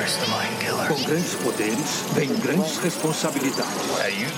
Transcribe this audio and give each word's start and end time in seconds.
Com 0.00 1.02
grandes 1.04 1.34
poderes, 1.34 2.04
vem 2.14 2.28
grandes 2.36 2.78
responsabilidades. 2.78 3.70
How 3.90 4.08
you 4.08 4.30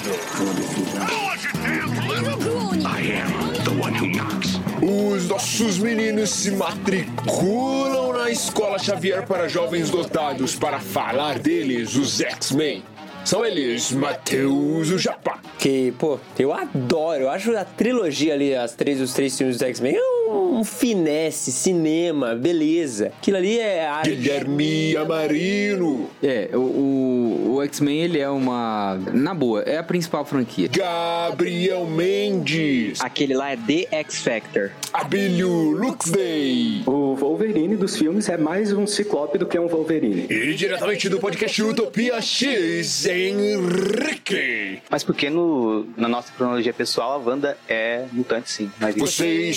I 2.84 3.12
am 3.12 3.52
the 3.62 3.70
one 3.80 3.94
who 3.94 4.08
knocks. 4.08 4.58
Os 4.82 5.28
nossos 5.28 5.78
meninos 5.78 6.30
se 6.30 6.50
matriculam 6.50 8.12
na 8.12 8.28
Escola 8.30 8.76
Xavier 8.76 9.24
para 9.24 9.46
Jovens 9.46 9.88
Dotados 9.88 10.56
para 10.56 10.80
falar 10.80 11.38
deles, 11.38 11.94
os 11.94 12.20
X-Men. 12.20 12.82
São 13.24 13.44
eles, 13.44 13.92
Matheus 13.92 14.90
o 14.90 14.98
Japá. 14.98 15.38
Que, 15.60 15.92
pô, 15.96 16.18
eu 16.36 16.52
adoro. 16.52 17.22
Eu 17.22 17.30
acho 17.30 17.56
a 17.56 17.64
trilogia 17.64 18.34
ali, 18.34 18.52
as 18.52 18.74
três, 18.74 19.00
os 19.00 19.12
três 19.12 19.38
filmes 19.38 19.58
do 19.58 19.64
X-Men, 19.64 19.96
um, 20.32 20.58
um 20.60 20.64
finesse, 20.64 21.52
cinema, 21.52 22.34
beleza. 22.34 23.12
Aquilo 23.18 23.36
ali 23.36 23.58
é 23.58 23.86
arte. 23.86 24.10
Guilherme 24.10 24.96
Amarino. 24.96 26.10
É, 26.22 26.50
o, 26.52 26.58
o, 26.58 27.54
o 27.54 27.62
X-Men, 27.62 28.00
ele 28.00 28.18
é 28.18 28.28
uma. 28.28 28.98
Na 29.12 29.34
boa, 29.34 29.62
é 29.62 29.78
a 29.78 29.82
principal 29.82 30.24
franquia. 30.24 30.68
Gabriel 30.68 31.86
Mendes. 31.86 33.00
Aquele 33.00 33.34
lá 33.34 33.50
é 33.50 33.56
The 33.56 33.88
X 33.90 34.18
Factor. 34.22 34.70
Abílio 34.92 35.48
Luxday. 35.70 36.82
O 36.86 37.14
Wolverine 37.14 37.76
dos 37.76 37.96
filmes 37.96 38.28
é 38.28 38.36
mais 38.36 38.72
um 38.72 38.86
ciclope 38.86 39.38
do 39.38 39.46
que 39.46 39.58
um 39.58 39.66
Wolverine. 39.66 40.26
E 40.28 40.54
diretamente 40.54 41.08
do 41.08 41.18
podcast 41.18 41.62
Utopia 41.62 42.20
X, 42.20 43.06
Henrique. 43.06 44.82
Mas 44.90 45.02
porque 45.02 45.30
no, 45.30 45.86
na 45.96 46.08
nossa 46.08 46.32
cronologia 46.32 46.72
pessoal 46.72 47.12
a 47.12 47.16
Wanda 47.16 47.56
é 47.68 48.04
mutante 48.12 48.50
sim. 48.50 48.70
Mas 48.78 48.94
Você 48.96 49.52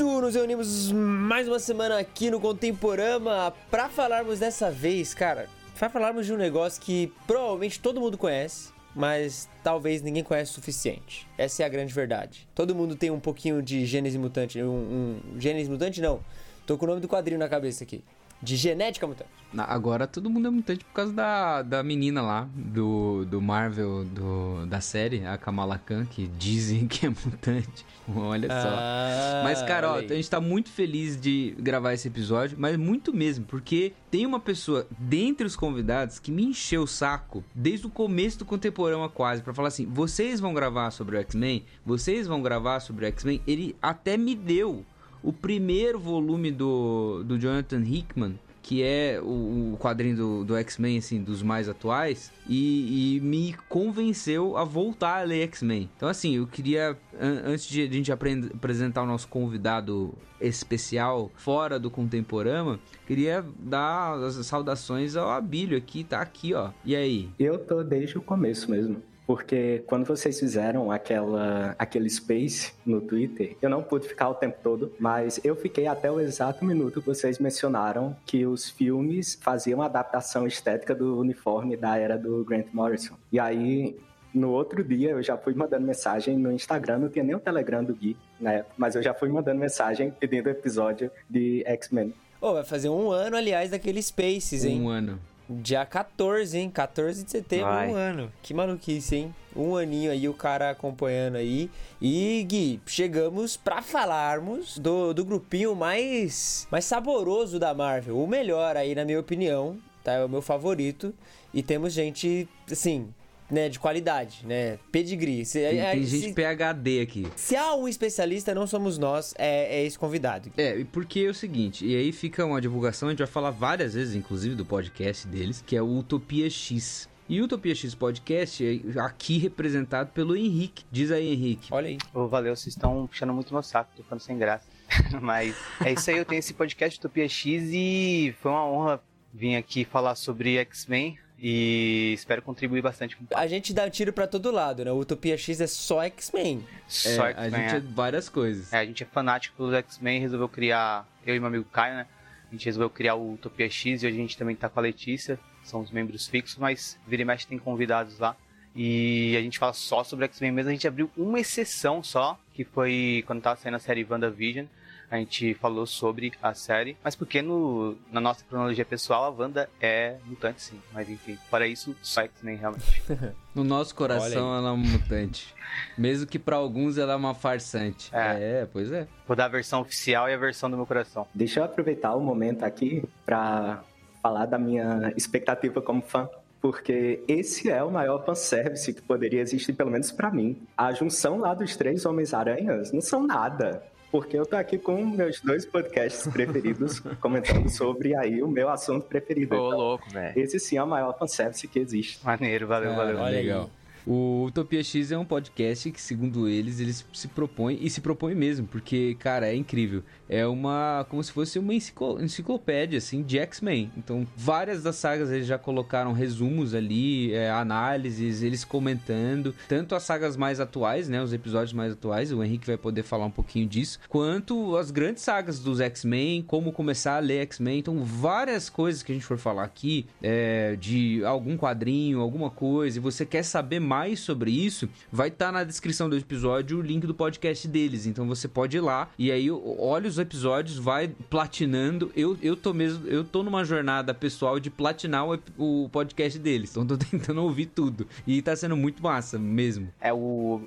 Isso, 0.00 0.20
nos 0.22 0.34
reunimos 0.34 0.90
mais 0.92 1.46
uma 1.46 1.58
semana 1.58 1.98
aqui 1.98 2.30
no 2.30 2.40
Contemporama 2.40 3.52
pra 3.70 3.90
falarmos 3.90 4.38
dessa 4.38 4.70
vez, 4.70 5.12
cara, 5.12 5.46
pra 5.78 5.90
falarmos 5.90 6.24
de 6.24 6.32
um 6.32 6.38
negócio 6.38 6.80
que 6.80 7.12
provavelmente 7.26 7.78
todo 7.78 8.00
mundo 8.00 8.16
conhece, 8.16 8.70
mas 8.96 9.46
talvez 9.62 10.00
ninguém 10.00 10.24
conhece 10.24 10.52
o 10.52 10.54
suficiente. 10.54 11.28
Essa 11.36 11.64
é 11.64 11.66
a 11.66 11.68
grande 11.68 11.92
verdade. 11.92 12.48
Todo 12.54 12.74
mundo 12.74 12.96
tem 12.96 13.10
um 13.10 13.20
pouquinho 13.20 13.60
de 13.60 13.84
gênese 13.84 14.16
mutante, 14.16 14.62
um, 14.62 15.20
um 15.34 15.38
gênese 15.38 15.68
mutante 15.68 16.00
não. 16.00 16.20
Tô 16.66 16.78
com 16.78 16.86
o 16.86 16.88
nome 16.88 17.02
do 17.02 17.08
quadrinho 17.08 17.38
na 17.38 17.48
cabeça 17.48 17.84
aqui. 17.84 18.02
De 18.42 18.56
genética 18.56 19.06
mutante. 19.06 19.28
Na- 19.52 19.64
Agora 19.64 20.06
todo 20.06 20.30
mundo 20.30 20.46
é 20.46 20.50
mutante 20.50 20.84
por 20.84 20.92
causa 20.94 21.12
da, 21.12 21.60
da 21.62 21.82
menina 21.82 22.22
lá, 22.22 22.48
do, 22.54 23.24
do 23.26 23.40
Marvel, 23.42 24.04
do, 24.04 24.64
da 24.66 24.80
série, 24.80 25.26
a 25.26 25.36
Kamala 25.36 25.76
Khan, 25.76 26.06
que 26.06 26.26
dizem 26.38 26.86
que 26.88 27.04
é 27.06 27.10
mutante. 27.10 27.84
Olha 28.14 28.48
só. 28.48 28.68
Ah, 28.68 29.40
Mas, 29.44 29.60
cara, 29.62 29.90
ó, 29.92 29.96
a 29.96 30.02
gente 30.02 30.30
tá 30.30 30.40
muito 30.40 30.70
feliz 30.70 31.20
de 31.20 31.54
gravar 31.58 31.92
esse 31.94 32.08
episódio, 32.08 32.56
mas 32.58 32.76
muito 32.76 33.12
mesmo, 33.12 33.44
porque 33.44 33.92
tem 34.10 34.24
uma 34.24 34.40
pessoa 34.40 34.86
dentre 34.98 35.46
os 35.46 35.54
convidados 35.56 36.18
que 36.18 36.30
me 36.32 36.44
encheu 36.44 36.82
o 36.82 36.86
saco 36.88 37.44
desde 37.54 37.86
o 37.86 37.90
começo 37.90 38.38
do 38.38 38.44
Contemporâneo 38.44 39.08
quase, 39.10 39.42
pra 39.42 39.52
falar 39.52 39.68
assim: 39.68 39.84
vocês 39.86 40.40
vão 40.40 40.54
gravar 40.54 40.90
sobre 40.92 41.16
o 41.16 41.20
X-Men? 41.20 41.64
Vocês 41.84 42.26
vão 42.26 42.40
gravar 42.40 42.80
sobre 42.80 43.04
o 43.04 43.08
X-Men? 43.08 43.42
Ele 43.46 43.76
até 43.82 44.16
me 44.16 44.34
deu 44.34 44.84
o 45.22 45.32
primeiro 45.32 45.98
volume 45.98 46.50
do, 46.50 47.22
do 47.24 47.38
Jonathan 47.38 47.82
Hickman. 47.82 48.38
Que 48.62 48.82
é 48.82 49.18
o, 49.20 49.72
o 49.72 49.78
quadrinho 49.80 50.14
do, 50.16 50.44
do 50.44 50.54
X-Men, 50.56 50.98
assim, 50.98 51.20
dos 51.22 51.42
mais 51.42 51.66
atuais, 51.66 52.30
e, 52.46 53.16
e 53.16 53.20
me 53.20 53.54
convenceu 53.70 54.54
a 54.56 54.64
voltar 54.64 55.22
a 55.22 55.24
ler 55.24 55.44
X-Men. 55.44 55.88
Então, 55.96 56.06
assim, 56.08 56.36
eu 56.36 56.46
queria, 56.46 56.96
an- 57.18 57.42
antes 57.46 57.64
de 57.66 57.82
a 57.82 57.86
gente 57.90 58.12
apresentar 58.12 59.02
o 59.02 59.06
nosso 59.06 59.26
convidado 59.28 60.12
especial 60.38 61.30
fora 61.36 61.78
do 61.78 61.90
Contemporama, 61.90 62.78
queria 63.06 63.44
dar 63.58 64.14
as 64.22 64.34
saudações 64.46 65.16
ao 65.16 65.30
Abílio 65.30 65.76
aqui, 65.76 66.04
tá 66.04 66.20
aqui, 66.20 66.52
ó. 66.54 66.70
E 66.84 66.94
aí? 66.94 67.30
Eu 67.38 67.58
tô 67.58 67.82
desde 67.82 68.18
o 68.18 68.22
começo 68.22 68.70
mesmo. 68.70 69.02
Porque 69.30 69.84
quando 69.86 70.04
vocês 70.04 70.40
fizeram 70.40 70.90
aquela, 70.90 71.76
aquele 71.78 72.10
space 72.10 72.72
no 72.84 73.00
Twitter, 73.00 73.56
eu 73.62 73.70
não 73.70 73.80
pude 73.80 74.08
ficar 74.08 74.28
o 74.28 74.34
tempo 74.34 74.58
todo, 74.60 74.92
mas 74.98 75.38
eu 75.44 75.54
fiquei 75.54 75.86
até 75.86 76.10
o 76.10 76.18
exato 76.18 76.64
minuto 76.64 77.00
que 77.00 77.06
vocês 77.06 77.38
mencionaram 77.38 78.16
que 78.26 78.44
os 78.44 78.68
filmes 78.68 79.38
faziam 79.40 79.82
a 79.82 79.84
adaptação 79.84 80.48
estética 80.48 80.96
do 80.96 81.16
uniforme 81.16 81.76
da 81.76 81.96
era 81.96 82.18
do 82.18 82.44
Grant 82.44 82.66
Morrison. 82.72 83.14
E 83.30 83.38
aí, 83.38 83.96
no 84.34 84.50
outro 84.50 84.82
dia, 84.82 85.10
eu 85.10 85.22
já 85.22 85.38
fui 85.38 85.54
mandando 85.54 85.86
mensagem 85.86 86.36
no 86.36 86.50
Instagram, 86.50 86.98
não 86.98 87.08
tinha 87.08 87.24
nem 87.24 87.36
o 87.36 87.38
Telegram 87.38 87.84
do 87.84 87.94
Gui 87.94 88.16
na 88.40 88.54
época, 88.54 88.74
mas 88.76 88.96
eu 88.96 89.02
já 89.04 89.14
fui 89.14 89.28
mandando 89.28 89.60
mensagem 89.60 90.10
pedindo 90.10 90.50
episódio 90.50 91.08
de 91.28 91.62
X-Men. 91.66 92.12
Ô, 92.40 92.54
vai 92.54 92.64
fazer 92.64 92.88
um 92.88 93.12
ano, 93.12 93.36
aliás, 93.36 93.70
daquele 93.70 94.02
Spaces, 94.02 94.64
hein? 94.64 94.80
Um 94.80 94.88
ano. 94.88 95.20
Dia 95.52 95.84
14, 95.84 96.56
hein? 96.56 96.70
14 96.70 97.24
de 97.24 97.30
setembro, 97.32 97.66
Vai. 97.66 97.88
um 97.88 97.94
ano. 97.96 98.32
Que 98.40 98.54
maluquice, 98.54 99.16
hein? 99.16 99.34
Um 99.56 99.74
aninho 99.74 100.12
aí, 100.12 100.28
o 100.28 100.32
cara 100.32 100.70
acompanhando 100.70 101.34
aí. 101.34 101.68
E, 102.00 102.46
Gui, 102.48 102.80
chegamos 102.86 103.56
pra 103.56 103.82
falarmos 103.82 104.78
do, 104.78 105.12
do 105.12 105.24
grupinho 105.24 105.74
mais, 105.74 106.68
mais 106.70 106.84
saboroso 106.84 107.58
da 107.58 107.74
Marvel. 107.74 108.16
O 108.16 108.28
melhor 108.28 108.76
aí, 108.76 108.94
na 108.94 109.04
minha 109.04 109.18
opinião, 109.18 109.76
tá? 110.04 110.12
É 110.12 110.24
o 110.24 110.28
meu 110.28 110.40
favorito. 110.40 111.12
E 111.52 111.64
temos 111.64 111.92
gente, 111.92 112.48
assim, 112.70 113.12
né, 113.50 113.68
de 113.68 113.78
qualidade, 113.78 114.46
né? 114.46 114.78
Pedigree. 114.92 115.44
Se, 115.44 115.58
Tem, 115.58 115.80
é- 115.80 115.90
tem 115.92 116.06
se- 116.06 116.20
gente 116.20 116.34
PHD 116.34 117.00
aqui. 117.00 117.26
se 117.36 117.56
há 117.56 117.74
um 117.74 117.88
especialista, 117.88 118.54
não 118.54 118.66
somos 118.66 118.96
nós, 118.98 119.34
é, 119.38 119.80
é 119.80 119.84
esse 119.84 119.98
convidado. 119.98 120.50
É, 120.56 120.78
e 120.78 120.84
porque 120.84 121.20
é 121.20 121.28
o 121.30 121.34
seguinte, 121.34 121.84
e 121.86 121.96
aí 121.96 122.12
fica 122.12 122.44
uma 122.44 122.60
divulgação, 122.60 123.08
a 123.08 123.12
gente 123.12 123.18
vai 123.18 123.26
falar 123.26 123.50
várias 123.50 123.94
vezes, 123.94 124.14
inclusive, 124.14 124.54
do 124.54 124.64
podcast 124.64 125.26
deles, 125.26 125.62
que 125.66 125.74
é 125.76 125.82
o 125.82 125.98
Utopia 125.98 126.48
X. 126.48 127.08
E 127.28 127.40
o 127.40 127.44
Utopia 127.44 127.72
X 127.76 127.94
Podcast 127.94 128.64
é 128.64 129.00
aqui 129.00 129.38
representado 129.38 130.10
pelo 130.10 130.36
Henrique. 130.36 130.84
Diz 130.90 131.12
aí, 131.12 131.32
Henrique. 131.32 131.68
Olha 131.72 131.86
aí. 131.86 131.98
Ô, 132.12 132.26
valeu, 132.26 132.56
vocês 132.56 132.74
estão 132.74 133.06
puxando 133.06 133.32
muito 133.32 133.52
meu 133.54 133.62
saco, 133.62 133.92
tô 133.96 134.02
ficando 134.02 134.18
sem 134.20 134.36
graça. 134.36 134.66
Mas 135.22 135.54
é 135.84 135.92
isso 135.92 136.10
aí, 136.10 136.18
eu 136.18 136.24
tenho 136.24 136.40
esse 136.40 136.52
podcast 136.52 136.98
Utopia 136.98 137.28
X 137.28 137.70
e 137.72 138.34
foi 138.40 138.50
uma 138.50 138.66
honra 138.66 139.00
vir 139.32 139.54
aqui 139.54 139.84
falar 139.84 140.16
sobre 140.16 140.56
X-Men 140.58 141.16
e 141.42 142.12
espero 142.14 142.42
contribuir 142.42 142.82
bastante 142.82 143.16
com 143.16 143.24
A 143.34 143.46
gente 143.46 143.72
dá 143.72 143.88
tiro 143.88 144.12
pra 144.12 144.26
todo 144.26 144.50
lado, 144.50 144.84
né? 144.84 144.92
O 144.92 144.98
Utopia 144.98 145.38
X 145.38 145.60
é 145.60 145.66
só 145.66 146.02
X-Men. 146.02 146.66
só 146.86 147.26
É, 147.26 147.34
a 147.34 147.44
X-Men. 147.44 147.50
gente 147.62 147.74
é 147.74 147.78
é. 147.78 147.80
várias 147.80 148.28
coisas. 148.28 148.72
É, 148.72 148.78
a 148.78 148.84
gente 148.84 149.02
é 149.02 149.06
fanático 149.06 149.56
pelos 149.56 149.72
X-Men, 149.72 150.20
resolveu 150.20 150.48
criar, 150.48 151.08
eu 151.26 151.34
e 151.34 151.38
meu 151.40 151.48
amigo 151.48 151.64
Caio, 151.64 151.94
né? 151.94 152.06
A 152.48 152.52
gente 152.52 152.66
resolveu 152.66 152.90
criar 152.90 153.14
o 153.14 153.34
Utopia 153.34 153.70
X 153.70 154.02
e 154.02 154.06
hoje 154.06 154.16
a 154.16 154.20
gente 154.20 154.36
também 154.36 154.54
tá 154.54 154.68
com 154.68 154.78
a 154.80 154.82
Letícia, 154.82 155.38
são 155.62 155.80
os 155.80 155.90
membros 155.90 156.26
fixos, 156.26 156.58
mas 156.58 156.98
vira 157.06 157.22
e 157.22 157.24
mexe 157.24 157.46
tem 157.46 157.58
convidados 157.58 158.18
lá. 158.18 158.36
E 158.76 159.34
a 159.36 159.40
gente 159.40 159.58
fala 159.58 159.72
só 159.72 160.04
sobre 160.04 160.26
X-Men 160.26 160.52
mesmo, 160.52 160.68
a 160.68 160.72
gente 160.72 160.86
abriu 160.86 161.10
uma 161.16 161.40
exceção 161.40 162.02
só, 162.02 162.38
que 162.52 162.64
foi 162.64 163.24
quando 163.26 163.40
tava 163.40 163.58
saindo 163.58 163.76
a 163.76 163.80
série 163.80 164.06
WandaVision. 164.08 164.66
A 165.10 165.16
gente 165.16 165.54
falou 165.54 165.86
sobre 165.86 166.32
a 166.40 166.54
série, 166.54 166.96
mas 167.02 167.16
porque 167.16 167.42
no, 167.42 167.96
na 168.12 168.20
nossa 168.20 168.44
cronologia 168.44 168.84
pessoal 168.84 169.24
a 169.24 169.28
Wanda 169.28 169.68
é 169.80 170.16
mutante 170.24 170.62
sim. 170.62 170.80
Mas 170.92 171.08
enfim, 171.08 171.36
para 171.50 171.66
isso, 171.66 171.96
só 172.00 172.22
X-Men 172.22 172.56
realmente. 172.56 173.02
No 173.52 173.64
nosso 173.64 173.92
coração 173.96 174.56
ela 174.56 174.68
é 174.68 174.72
uma 174.72 174.76
mutante. 174.76 175.52
Mesmo 175.98 176.24
que 176.24 176.38
pra 176.38 176.54
alguns 176.54 176.96
ela 176.98 177.14
é 177.14 177.16
uma 177.16 177.34
farsante. 177.34 178.08
É. 178.14 178.60
é 178.60 178.68
pois 178.72 178.92
é. 178.92 179.08
Vou 179.26 179.36
dar 179.36 179.46
a 179.46 179.48
versão 179.48 179.80
oficial 179.80 180.28
e 180.28 180.32
a 180.32 180.36
versão 180.36 180.70
do 180.70 180.76
meu 180.76 180.86
coração. 180.86 181.26
Deixa 181.34 181.58
eu 181.58 181.64
aproveitar 181.64 182.14
o 182.14 182.20
momento 182.20 182.62
aqui 182.62 183.02
para 183.26 183.82
falar 184.22 184.46
da 184.46 184.56
minha 184.56 185.12
expectativa 185.16 185.82
como 185.82 186.00
fã. 186.00 186.28
Porque 186.60 187.24
esse 187.26 187.70
é 187.70 187.82
o 187.82 187.90
maior 187.90 188.24
fanservice 188.24 188.92
que 188.92 189.00
poderia 189.00 189.40
existir, 189.40 189.72
pelo 189.72 189.90
menos 189.90 190.12
pra 190.12 190.30
mim. 190.30 190.60
A 190.76 190.92
junção 190.92 191.38
lá 191.38 191.54
dos 191.54 191.74
três 191.74 192.04
Homens-Aranhas 192.04 192.92
não 192.92 193.00
são 193.00 193.26
nada. 193.26 193.82
Porque 194.10 194.36
eu 194.36 194.44
tô 194.44 194.56
aqui 194.56 194.78
com 194.78 195.04
meus 195.04 195.40
dois 195.40 195.64
podcasts 195.64 196.26
preferidos, 196.32 197.00
comentando 197.20 197.68
sobre 197.68 198.14
aí 198.14 198.42
o 198.42 198.48
meu 198.48 198.68
assunto 198.68 199.06
preferido. 199.06 199.54
Ô, 199.54 199.66
então, 199.66 199.78
louco, 199.78 200.10
velho. 200.10 200.38
Esse 200.38 200.58
sim 200.58 200.76
é 200.76 200.82
o 200.82 200.86
maior 200.86 201.16
fanservice 201.18 201.66
que 201.68 201.78
existe. 201.78 202.24
Maneiro, 202.24 202.66
valeu, 202.66 202.94
valeu. 202.94 203.18
Olha 203.18 203.30
legal. 203.30 203.70
O 204.06 204.44
Utopia 204.46 204.82
X 204.82 205.12
é 205.12 205.18
um 205.18 205.24
podcast 205.24 205.90
que, 205.90 206.00
segundo 206.00 206.48
eles, 206.48 206.80
eles 206.80 207.06
se 207.12 207.28
propõem, 207.28 207.78
e 207.80 207.90
se 207.90 208.00
propõem 208.00 208.34
mesmo, 208.34 208.66
porque, 208.66 209.16
cara, 209.18 209.48
é 209.48 209.54
incrível. 209.54 210.02
É 210.28 210.46
uma, 210.46 211.06
como 211.08 211.22
se 211.22 211.32
fosse 211.32 211.58
uma 211.58 211.74
enciclopédia, 211.74 212.98
assim, 212.98 213.22
de 213.22 213.38
X-Men. 213.38 213.90
Então, 213.96 214.26
várias 214.36 214.82
das 214.82 214.96
sagas 214.96 215.30
eles 215.30 215.46
já 215.46 215.58
colocaram 215.58 216.12
resumos 216.12 216.74
ali, 216.74 217.32
é, 217.32 217.50
análises, 217.50 218.42
eles 218.42 218.64
comentando, 218.64 219.54
tanto 219.68 219.94
as 219.94 220.02
sagas 220.02 220.36
mais 220.36 220.60
atuais, 220.60 221.08
né, 221.08 221.22
os 221.22 221.32
episódios 221.32 221.72
mais 221.72 221.92
atuais, 221.92 222.32
o 222.32 222.42
Henrique 222.42 222.66
vai 222.66 222.76
poder 222.76 223.02
falar 223.02 223.26
um 223.26 223.30
pouquinho 223.30 223.66
disso, 223.66 223.98
quanto 224.08 224.76
as 224.76 224.90
grandes 224.90 225.22
sagas 225.22 225.58
dos 225.58 225.80
X-Men, 225.80 226.42
como 226.42 226.72
começar 226.72 227.16
a 227.16 227.20
ler 227.20 227.42
X-Men. 227.42 227.78
Então, 227.80 228.04
várias 228.04 228.70
coisas 228.70 229.02
que 229.02 229.12
a 229.12 229.14
gente 229.14 229.24
for 229.24 229.38
falar 229.38 229.64
aqui, 229.64 230.06
é, 230.22 230.76
de 230.76 231.24
algum 231.24 231.56
quadrinho, 231.56 232.20
alguma 232.20 232.50
coisa, 232.50 232.98
e 232.98 233.00
você 233.00 233.26
quer 233.26 233.42
saber 233.42 233.80
mais 233.80 233.89
sobre 234.16 234.50
isso, 234.50 234.88
vai 235.10 235.28
estar 235.28 235.46
tá 235.46 235.52
na 235.52 235.64
descrição 235.64 236.08
do 236.08 236.16
episódio 236.16 236.78
o 236.78 236.82
link 236.82 237.06
do 237.06 237.14
podcast 237.14 237.66
deles. 237.66 238.06
Então 238.06 238.26
você 238.26 238.46
pode 238.46 238.76
ir 238.76 238.80
lá 238.80 239.08
e 239.18 239.32
aí 239.32 239.50
olha 239.50 240.08
os 240.08 240.18
episódios, 240.18 240.78
vai 240.78 241.08
platinando. 241.28 242.12
Eu, 242.14 242.38
eu 242.40 242.56
tô 242.56 242.72
mesmo, 242.72 243.06
eu 243.08 243.24
tô 243.24 243.42
numa 243.42 243.64
jornada 243.64 244.14
pessoal 244.14 244.60
de 244.60 244.70
platinar 244.70 245.26
o, 245.26 245.38
o 245.58 245.88
podcast 245.88 246.38
deles. 246.38 246.70
Então 246.70 246.86
tô 246.86 246.96
tentando 247.10 247.42
ouvir 247.42 247.66
tudo. 247.66 248.06
E 248.26 248.40
tá 248.40 248.54
sendo 248.54 248.76
muito 248.76 249.02
massa 249.02 249.38
mesmo. 249.38 249.88
É 250.00 250.12
o 250.12 250.62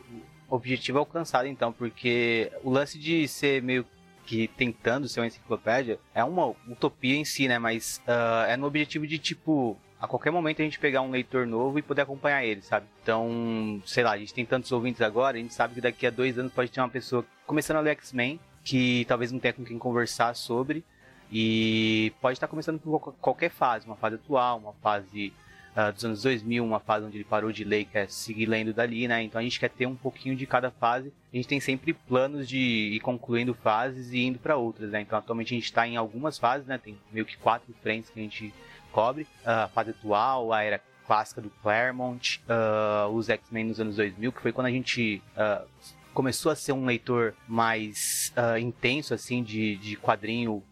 objetivo 0.49 0.99
alcançado 0.99 1.47
então, 1.47 1.71
porque 1.71 2.51
o 2.63 2.69
lance 2.69 2.99
de 2.99 3.27
ser 3.27 3.61
meio 3.61 3.85
que 4.25 4.47
tentando 4.47 5.07
ser 5.07 5.19
uma 5.19 5.27
enciclopédia 5.27 5.99
é 6.13 6.23
uma 6.23 6.53
utopia 6.67 7.15
em 7.15 7.25
si, 7.25 7.47
né? 7.47 7.59
Mas 7.59 8.01
uh, 8.07 8.45
é 8.47 8.57
no 8.57 8.67
objetivo 8.67 9.05
de 9.05 9.17
tipo 9.17 9.77
a 10.03 10.07
qualquer 10.07 10.31
momento 10.31 10.61
a 10.61 10.65
gente 10.65 10.77
pegar 10.79 11.01
um 11.01 11.09
leitor 11.09 11.47
novo 11.47 11.79
e 11.79 11.81
poder 11.81 12.01
acompanhar 12.01 12.43
ele, 12.43 12.61
sabe? 12.61 12.85
Então, 13.01 13.81
sei 13.85 14.03
lá, 14.03 14.11
a 14.11 14.17
gente 14.17 14.33
tem 14.33 14.45
tantos 14.45 14.69
ouvintes 14.73 15.01
agora, 15.01 15.37
a 15.37 15.39
gente 15.39 15.53
sabe 15.53 15.75
que 15.75 15.79
daqui 15.79 16.05
a 16.05 16.09
dois 16.09 16.37
anos 16.37 16.51
pode 16.51 16.69
ter 16.69 16.81
uma 16.81 16.89
pessoa 16.89 17.25
começando 17.47 17.77
a 17.77 17.79
ler 17.79 17.91
X-Men, 17.91 18.37
que 18.65 19.05
talvez 19.05 19.31
não 19.31 19.39
tenha 19.39 19.53
com 19.53 19.63
quem 19.63 19.79
conversar 19.79 20.33
sobre, 20.35 20.83
e 21.31 22.11
pode 22.19 22.35
estar 22.35 22.49
começando 22.49 22.81
por 22.81 22.99
qualquer 23.13 23.49
fase, 23.49 23.85
uma 23.85 23.95
fase 23.95 24.15
atual, 24.15 24.57
uma 24.57 24.73
fase 24.73 25.31
uh, 25.73 25.93
dos 25.93 26.03
anos 26.03 26.23
2000, 26.23 26.65
uma 26.65 26.81
fase 26.81 27.05
onde 27.05 27.15
ele 27.15 27.23
parou 27.23 27.53
de 27.53 27.63
ler 27.63 27.79
e 27.79 27.85
quer 27.85 28.09
seguir 28.09 28.45
lendo 28.45 28.73
dali, 28.73 29.07
né? 29.07 29.23
Então 29.23 29.39
a 29.39 29.43
gente 29.43 29.57
quer 29.57 29.69
ter 29.69 29.85
um 29.85 29.95
pouquinho 29.95 30.35
de 30.35 30.45
cada 30.45 30.69
fase. 30.69 31.13
A 31.31 31.35
gente 31.37 31.47
tem 31.47 31.61
sempre 31.61 31.93
planos 31.93 32.45
de 32.45 32.57
ir 32.57 32.99
concluindo 32.99 33.53
fases 33.53 34.11
e 34.11 34.19
indo 34.19 34.37
para 34.37 34.57
outras, 34.57 34.91
né? 34.91 34.99
Então 34.99 35.17
atualmente 35.17 35.53
a 35.53 35.55
gente 35.55 35.63
está 35.63 35.87
em 35.87 35.95
algumas 35.95 36.37
fases, 36.37 36.67
né? 36.67 36.77
Tem 36.77 36.97
meio 37.09 37.25
que 37.25 37.37
quatro 37.37 37.73
frentes 37.81 38.09
que 38.09 38.19
a 38.19 38.23
gente 38.23 38.53
cobre, 38.93 39.27
a 39.43 39.67
fase 39.67 39.89
atual, 39.89 40.53
a 40.53 40.63
era 40.63 40.81
clássica 41.05 41.41
do 41.41 41.49
Claremont, 41.49 42.41
uh, 42.47 43.09
os 43.09 43.29
X-Men 43.29 43.65
nos 43.65 43.79
anos 43.79 43.97
2000, 43.97 44.31
que 44.31 44.41
foi 44.41 44.53
quando 44.53 44.67
a 44.67 44.71
gente 44.71 45.21
uh, 45.35 45.67
começou 46.13 46.51
a 46.51 46.55
ser 46.55 46.71
um 46.71 46.85
leitor 46.85 47.33
mais 47.47 48.31
uh, 48.37 48.57
intenso, 48.57 49.13
assim, 49.13 49.43
de, 49.43 49.75
de 49.77 49.97
quadrinho 49.97 50.63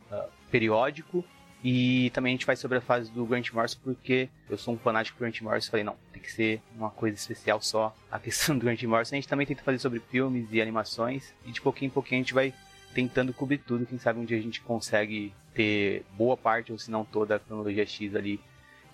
periódico. 0.50 1.26
E 1.64 2.10
também 2.10 2.32
a 2.32 2.34
gente 2.34 2.46
faz 2.46 2.60
sobre 2.60 2.80
a 2.80 2.82
fase 2.82 3.12
do 3.12 3.24
Grant 3.24 3.52
Morrison, 3.52 3.78
porque 3.84 4.30
eu 4.50 4.58
sou 4.58 4.74
um 4.74 4.78
fanático 4.78 5.18
do 5.18 5.22
Grant 5.22 5.42
Morrison. 5.42 5.70
Falei, 5.70 5.84
não, 5.84 5.96
tem 6.12 6.22
que 6.22 6.32
ser 6.32 6.60
uma 6.76 6.90
coisa 6.90 7.16
especial 7.16 7.62
só 7.62 7.96
a 8.12 8.18
questão 8.18 8.58
do 8.58 8.66
Grant 8.66 8.82
Morrison. 8.84 9.16
A 9.16 9.18
gente 9.18 9.28
também 9.28 9.46
tenta 9.46 9.62
fazer 9.62 9.78
sobre 9.78 10.00
filmes 10.00 10.48
e 10.52 10.62
animações. 10.62 11.34
E 11.46 11.52
de 11.52 11.62
pouquinho 11.62 11.90
em 11.90 11.94
pouquinho 11.94 12.22
a 12.22 12.24
gente 12.24 12.34
vai 12.34 12.54
tentando 12.94 13.34
cobrir 13.34 13.60
tudo. 13.60 13.86
Quem 13.86 13.98
sabe 13.98 14.20
um 14.20 14.26
dia 14.26 14.38
a 14.38 14.42
gente 14.42 14.62
consegue 14.62 15.34
ter 15.54 16.06
boa 16.18 16.38
parte, 16.38 16.72
ou 16.72 16.78
se 16.78 16.90
não 16.90 17.04
toda, 17.04 17.36
a 17.36 17.40
cronologia 17.40 17.86
X 17.86 18.16
ali 18.16 18.40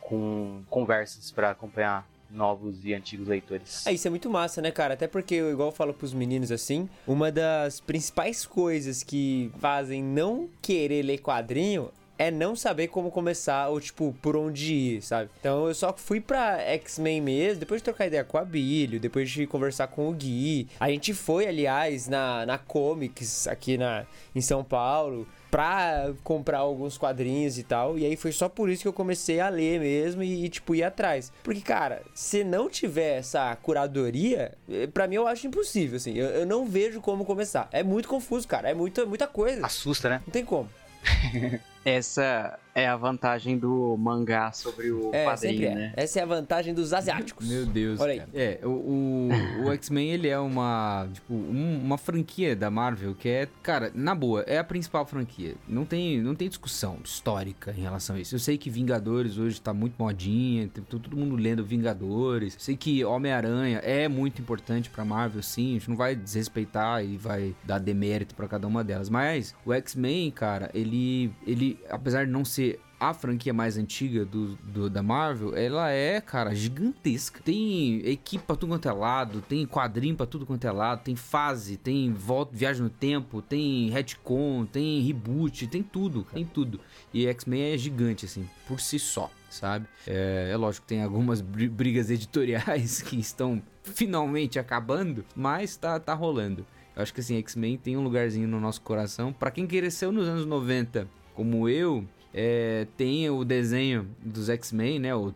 com 0.02 0.62
conversas 0.70 1.32
para 1.32 1.52
acompanhar 1.52 2.08
novos 2.30 2.84
e 2.84 2.94
antigos 2.94 3.28
leitores. 3.28 3.86
É, 3.88 3.94
isso 3.94 4.08
é 4.08 4.10
muito 4.10 4.30
massa, 4.30 4.62
né, 4.62 4.72
cara? 4.72 4.94
Até 4.94 5.08
porque, 5.08 5.36
igual 5.36 5.70
eu 5.70 5.74
falo 5.74 5.94
pros 5.94 6.14
meninos 6.14 6.52
assim, 6.52 6.90
uma 7.06 7.32
das 7.32 7.80
principais 7.80 8.46
coisas 8.46 9.04
que 9.04 9.52
fazem 9.60 10.04
não 10.04 10.50
querer 10.62 11.04
ler 11.04 11.20
quadrinho 11.20 11.90
é 12.18 12.32
não 12.32 12.56
saber 12.56 12.88
como 12.88 13.12
começar 13.12 13.70
ou, 13.70 13.80
tipo, 13.80 14.16
por 14.22 14.36
onde 14.36 14.74
ir, 14.74 15.02
sabe? 15.02 15.30
Então 15.40 15.68
eu 15.68 15.76
só 15.76 15.94
fui 15.94 16.20
pra 16.20 16.60
X-Men 16.60 17.22
mesmo, 17.22 17.60
depois 17.60 17.82
de 17.82 17.86
trocar 17.86 18.08
ideia 18.08 18.24
com 18.24 18.38
a 18.38 18.46
Bilho, 18.46 19.00
depois 19.00 19.30
de 19.30 19.46
conversar 19.46 19.88
com 19.88 20.10
o 20.10 20.14
Gui. 20.14 20.68
A 20.80 20.90
gente 20.90 21.14
foi, 21.14 21.48
aliás, 21.48 22.08
na, 22.08 22.46
na 22.46 22.58
Comics 22.58 23.48
aqui 23.48 23.78
na, 23.78 24.06
em 24.36 24.42
São 24.42 24.64
Paulo 24.64 25.28
pra 25.50 26.12
comprar 26.24 26.60
alguns 26.60 26.98
quadrinhos 26.98 27.58
e 27.58 27.64
tal. 27.64 27.98
E 27.98 28.06
aí 28.06 28.16
foi 28.16 28.32
só 28.32 28.50
por 28.50 28.70
isso 28.70 28.82
que 28.82 28.88
eu 28.88 28.94
comecei 28.94 29.40
a 29.40 29.50
ler 29.50 29.80
mesmo 29.80 30.24
e, 30.24 30.46
e 30.46 30.50
tipo, 30.50 30.76
ir 30.76 30.84
atrás. 30.84 31.32
Porque, 31.44 31.62
cara, 31.62 32.02
se 32.14 32.44
não 32.44 32.70
tiver 32.70 33.18
essa 33.18 33.56
curadoria, 33.58 34.54
eh, 34.70 34.88
para 34.88 35.08
mim 35.08 35.16
eu 35.16 35.28
acho 35.28 35.48
impossível, 35.48 35.98
assim. 35.98 36.14
Eu, 36.14 36.28
eu, 36.28 36.46
não 36.46 36.66
vejo 36.66 37.02
como 37.02 37.26
começar. 37.26 37.68
É 37.72 37.84
muito 37.84 38.08
confuso, 38.08 38.48
cara. 38.48 38.70
É 38.70 38.74
muita, 38.74 39.06
muita 39.06 39.28
coisa. 39.28 39.66
Assusta, 39.66 40.10
né? 40.10 40.22
Não 40.26 40.32
tem 40.32 40.44
como. 40.44 40.70
Essa 41.88 42.60
é 42.78 42.88
a 42.88 42.96
vantagem 42.96 43.58
do 43.58 43.98
mangá 43.98 44.52
sobre 44.52 44.92
o 44.92 45.10
é, 45.12 45.26
quadrinho, 45.26 45.66
é. 45.66 45.74
né? 45.74 45.94
Essa 45.96 46.20
é 46.20 46.24
a 46.24 46.26
vantagem 46.28 46.76
dos 46.76 46.94
asiáticos. 46.94 47.48
Meu 47.48 47.66
Deus. 47.66 48.00
Olha 48.00 48.12
aí. 48.12 48.20
Cara. 48.20 48.30
É, 48.36 48.60
o, 48.64 48.70
o, 48.70 49.30
o 49.66 49.72
X-Men, 49.74 50.12
ele 50.12 50.28
é 50.28 50.38
uma, 50.38 51.10
tipo, 51.12 51.34
um, 51.34 51.82
uma 51.84 51.98
franquia 51.98 52.56
da 52.56 52.70
Marvel 52.70 53.16
que 53.16 53.30
é, 53.30 53.48
cara, 53.64 53.92
na 53.96 54.14
boa, 54.14 54.42
é 54.42 54.60
a 54.60 54.64
principal 54.64 55.08
franquia. 55.08 55.56
Não 55.68 55.86
tem, 55.86 56.22
não 56.22 56.36
tem 56.36 56.48
discussão 56.48 57.00
histórica 57.04 57.74
em 57.76 57.82
relação 57.82 58.16
a 58.16 58.20
isso. 58.20 58.36
Eu 58.36 58.40
sei 58.40 58.60
que 58.60 58.70
Vingadores 58.70 59.40
hoje 59.40 59.60
tá 59.60 59.74
muito 59.74 59.96
modinha, 59.98 60.68
tem 60.68 60.84
todo 60.84 61.18
mundo 61.18 61.36
lendo 61.36 61.66
Vingadores. 61.66 62.54
Eu 62.54 62.60
sei 62.60 62.78
que 62.78 63.04
Homem-Aranha 63.04 63.80
é 63.80 64.08
muito 64.08 64.40
importante 64.40 64.88
pra 64.88 65.04
Marvel, 65.04 65.42
sim. 65.42 65.72
A 65.72 65.74
gente 65.80 65.90
não 65.90 65.98
vai 65.98 66.16
desrespeitar 66.16 67.04
e 67.04 67.18
vai 67.18 67.56
dar 67.64 67.80
demérito 67.80 68.36
para 68.36 68.48
cada 68.48 68.68
uma 68.68 68.84
delas. 68.84 69.10
Mas 69.10 69.56
o 69.66 69.74
X-Men, 69.74 70.30
cara, 70.30 70.70
ele, 70.76 71.32
ele, 71.48 71.80
apesar 71.90 72.26
de 72.28 72.32
não 72.32 72.46
ser 72.46 72.67
ser 72.67 72.67
a 73.00 73.14
franquia 73.14 73.54
mais 73.54 73.78
antiga 73.78 74.26
do, 74.26 74.56
do, 74.56 74.90
da 74.90 75.04
Marvel, 75.04 75.56
ela 75.56 75.92
é, 75.92 76.20
cara, 76.20 76.56
gigantesca. 76.56 77.42
Tem 77.44 78.02
equipe 78.08 78.44
pra 78.44 78.56
tudo 78.56 78.70
quanto 78.72 78.88
é 78.88 78.92
lado, 78.92 79.42
tem 79.42 79.66
quadrinho 79.68 80.16
pra 80.16 80.26
tudo 80.26 80.46
quanto 80.46 80.66
é 80.66 80.72
lado, 80.72 81.04
tem 81.04 81.16
fase, 81.16 81.78
tem 81.78 82.12
volta, 82.12 82.56
viagem 82.56 82.84
no 82.84 82.90
tempo, 82.90 83.42
tem 83.42 83.90
retcon, 83.90 84.66
tem 84.66 85.02
reboot, 85.02 85.68
tem 85.68 85.84
tudo, 85.84 86.26
tem 86.34 86.44
tudo. 86.44 86.80
E 87.14 87.28
X-Men 87.28 87.74
é 87.74 87.78
gigante, 87.78 88.26
assim, 88.26 88.50
por 88.68 88.80
si 88.80 88.98
só, 88.98 89.32
sabe? 89.50 89.88
É, 90.08 90.50
é 90.52 90.58
lógico 90.58 90.86
que 90.88 90.94
tem 90.96 91.04
algumas 91.04 91.40
brigas 91.42 92.10
editoriais 92.10 93.02
que 93.04 93.20
estão 93.20 93.62
finalmente 93.84 94.58
acabando, 94.58 95.24
mas 95.36 95.78
tá, 95.78 96.00
tá 96.00 96.14
rolando. 96.14 96.66
Eu 96.96 97.04
acho 97.04 97.14
que 97.14 97.20
assim, 97.20 97.38
X-Men 97.38 97.78
tem 97.78 97.96
um 97.96 98.02
lugarzinho 98.02 98.48
no 98.48 98.60
nosso 98.60 98.82
coração. 98.82 99.32
para 99.32 99.52
quem 99.52 99.68
cresceu 99.68 100.12
nos 100.12 100.28
anos 100.28 100.48
90, 100.48 101.08
como 101.36 101.70
eu, 101.70 102.04
é, 102.40 102.86
tem 102.96 103.28
o 103.32 103.44
desenho 103.44 104.08
dos 104.24 104.48
X-Men, 104.48 105.00
né? 105.00 105.16
O 105.16 105.34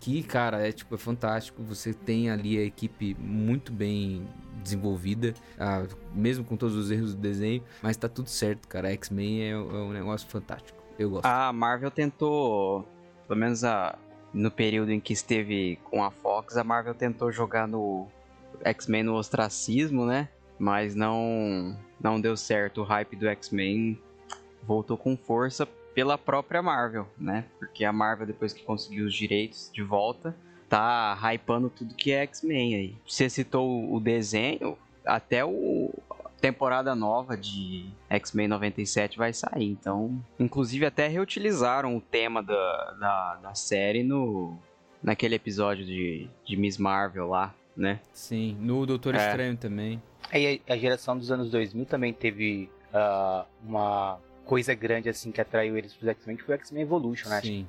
que, 0.00 0.22
cara, 0.22 0.66
é 0.66 0.72
tipo 0.72 0.94
é 0.94 0.98
fantástico. 0.98 1.62
Você 1.64 1.92
tem 1.92 2.30
ali 2.30 2.56
a 2.58 2.62
equipe 2.62 3.14
muito 3.20 3.70
bem 3.70 4.26
desenvolvida, 4.62 5.34
mesmo 6.14 6.46
com 6.46 6.56
todos 6.56 6.76
os 6.76 6.90
erros 6.90 7.14
do 7.14 7.20
desenho, 7.20 7.62
mas 7.82 7.94
tá 7.98 8.08
tudo 8.08 8.30
certo, 8.30 8.66
cara. 8.66 8.90
X-Men 8.92 9.42
é, 9.42 9.50
é, 9.50 9.56
um 9.56 9.92
negócio 9.92 10.26
fantástico. 10.30 10.82
Eu 10.98 11.10
gosto. 11.10 11.26
A 11.26 11.52
Marvel 11.52 11.90
tentou, 11.90 12.88
pelo 13.26 13.38
menos 13.38 13.64
a, 13.64 13.98
no 14.32 14.50
período 14.50 14.92
em 14.92 14.98
que 14.98 15.12
esteve 15.12 15.78
com 15.84 16.02
a 16.02 16.10
Fox, 16.10 16.56
a 16.56 16.64
Marvel 16.64 16.94
tentou 16.94 17.30
jogar 17.30 17.68
no 17.68 18.08
X-Men 18.64 19.02
no 19.02 19.14
ostracismo, 19.14 20.06
né? 20.06 20.30
Mas 20.58 20.94
não 20.94 21.76
não 22.00 22.20
deu 22.20 22.36
certo 22.36 22.80
o 22.80 22.84
hype 22.84 23.16
do 23.16 23.26
X-Men, 23.26 23.98
voltou 24.62 24.96
com 24.96 25.16
força 25.16 25.66
pela 25.94 26.16
própria 26.16 26.62
Marvel, 26.62 27.08
né? 27.18 27.44
Porque 27.58 27.84
a 27.84 27.92
Marvel, 27.92 28.26
depois 28.26 28.52
que 28.52 28.62
conseguiu 28.62 29.06
os 29.06 29.14
direitos 29.14 29.70
de 29.72 29.82
volta, 29.82 30.36
tá 30.68 31.18
hypando 31.32 31.70
tudo 31.70 31.94
que 31.94 32.12
é 32.12 32.22
X-Men 32.22 32.74
aí. 32.74 32.96
Você 33.06 33.28
citou 33.28 33.92
o 33.92 33.98
desenho, 33.98 34.78
até 35.04 35.44
o 35.44 35.92
temporada 36.40 36.94
nova 36.94 37.36
de 37.36 37.86
X-Men 38.08 38.46
97 38.46 39.18
vai 39.18 39.32
sair, 39.32 39.64
então... 39.64 40.22
Inclusive 40.38 40.86
até 40.86 41.08
reutilizaram 41.08 41.96
o 41.96 42.00
tema 42.00 42.42
da, 42.42 42.96
da, 43.00 43.34
da 43.42 43.54
série 43.56 44.04
no, 44.04 44.56
naquele 45.02 45.34
episódio 45.34 45.84
de, 45.84 46.28
de 46.44 46.56
Miss 46.56 46.78
Marvel 46.78 47.26
lá, 47.26 47.52
né? 47.76 47.98
Sim, 48.12 48.56
no 48.60 48.86
Doutor 48.86 49.16
é. 49.16 49.26
Estranho 49.26 49.56
também. 49.56 50.00
Aí 50.30 50.60
a 50.68 50.76
geração 50.76 51.16
dos 51.16 51.30
anos 51.30 51.50
2000 51.50 51.86
também 51.86 52.12
teve 52.12 52.70
uh, 52.92 53.46
uma 53.62 54.18
coisa 54.44 54.74
grande 54.74 55.08
assim 55.08 55.30
que 55.30 55.40
atraiu 55.40 55.76
eles 55.76 55.94
pros 55.94 56.08
X-Men, 56.08 56.36
que 56.36 56.42
foi 56.42 56.54
o 56.54 56.58
X-Men 56.58 56.82
Evolution, 56.82 57.28
né? 57.28 57.40
Sim. 57.40 57.68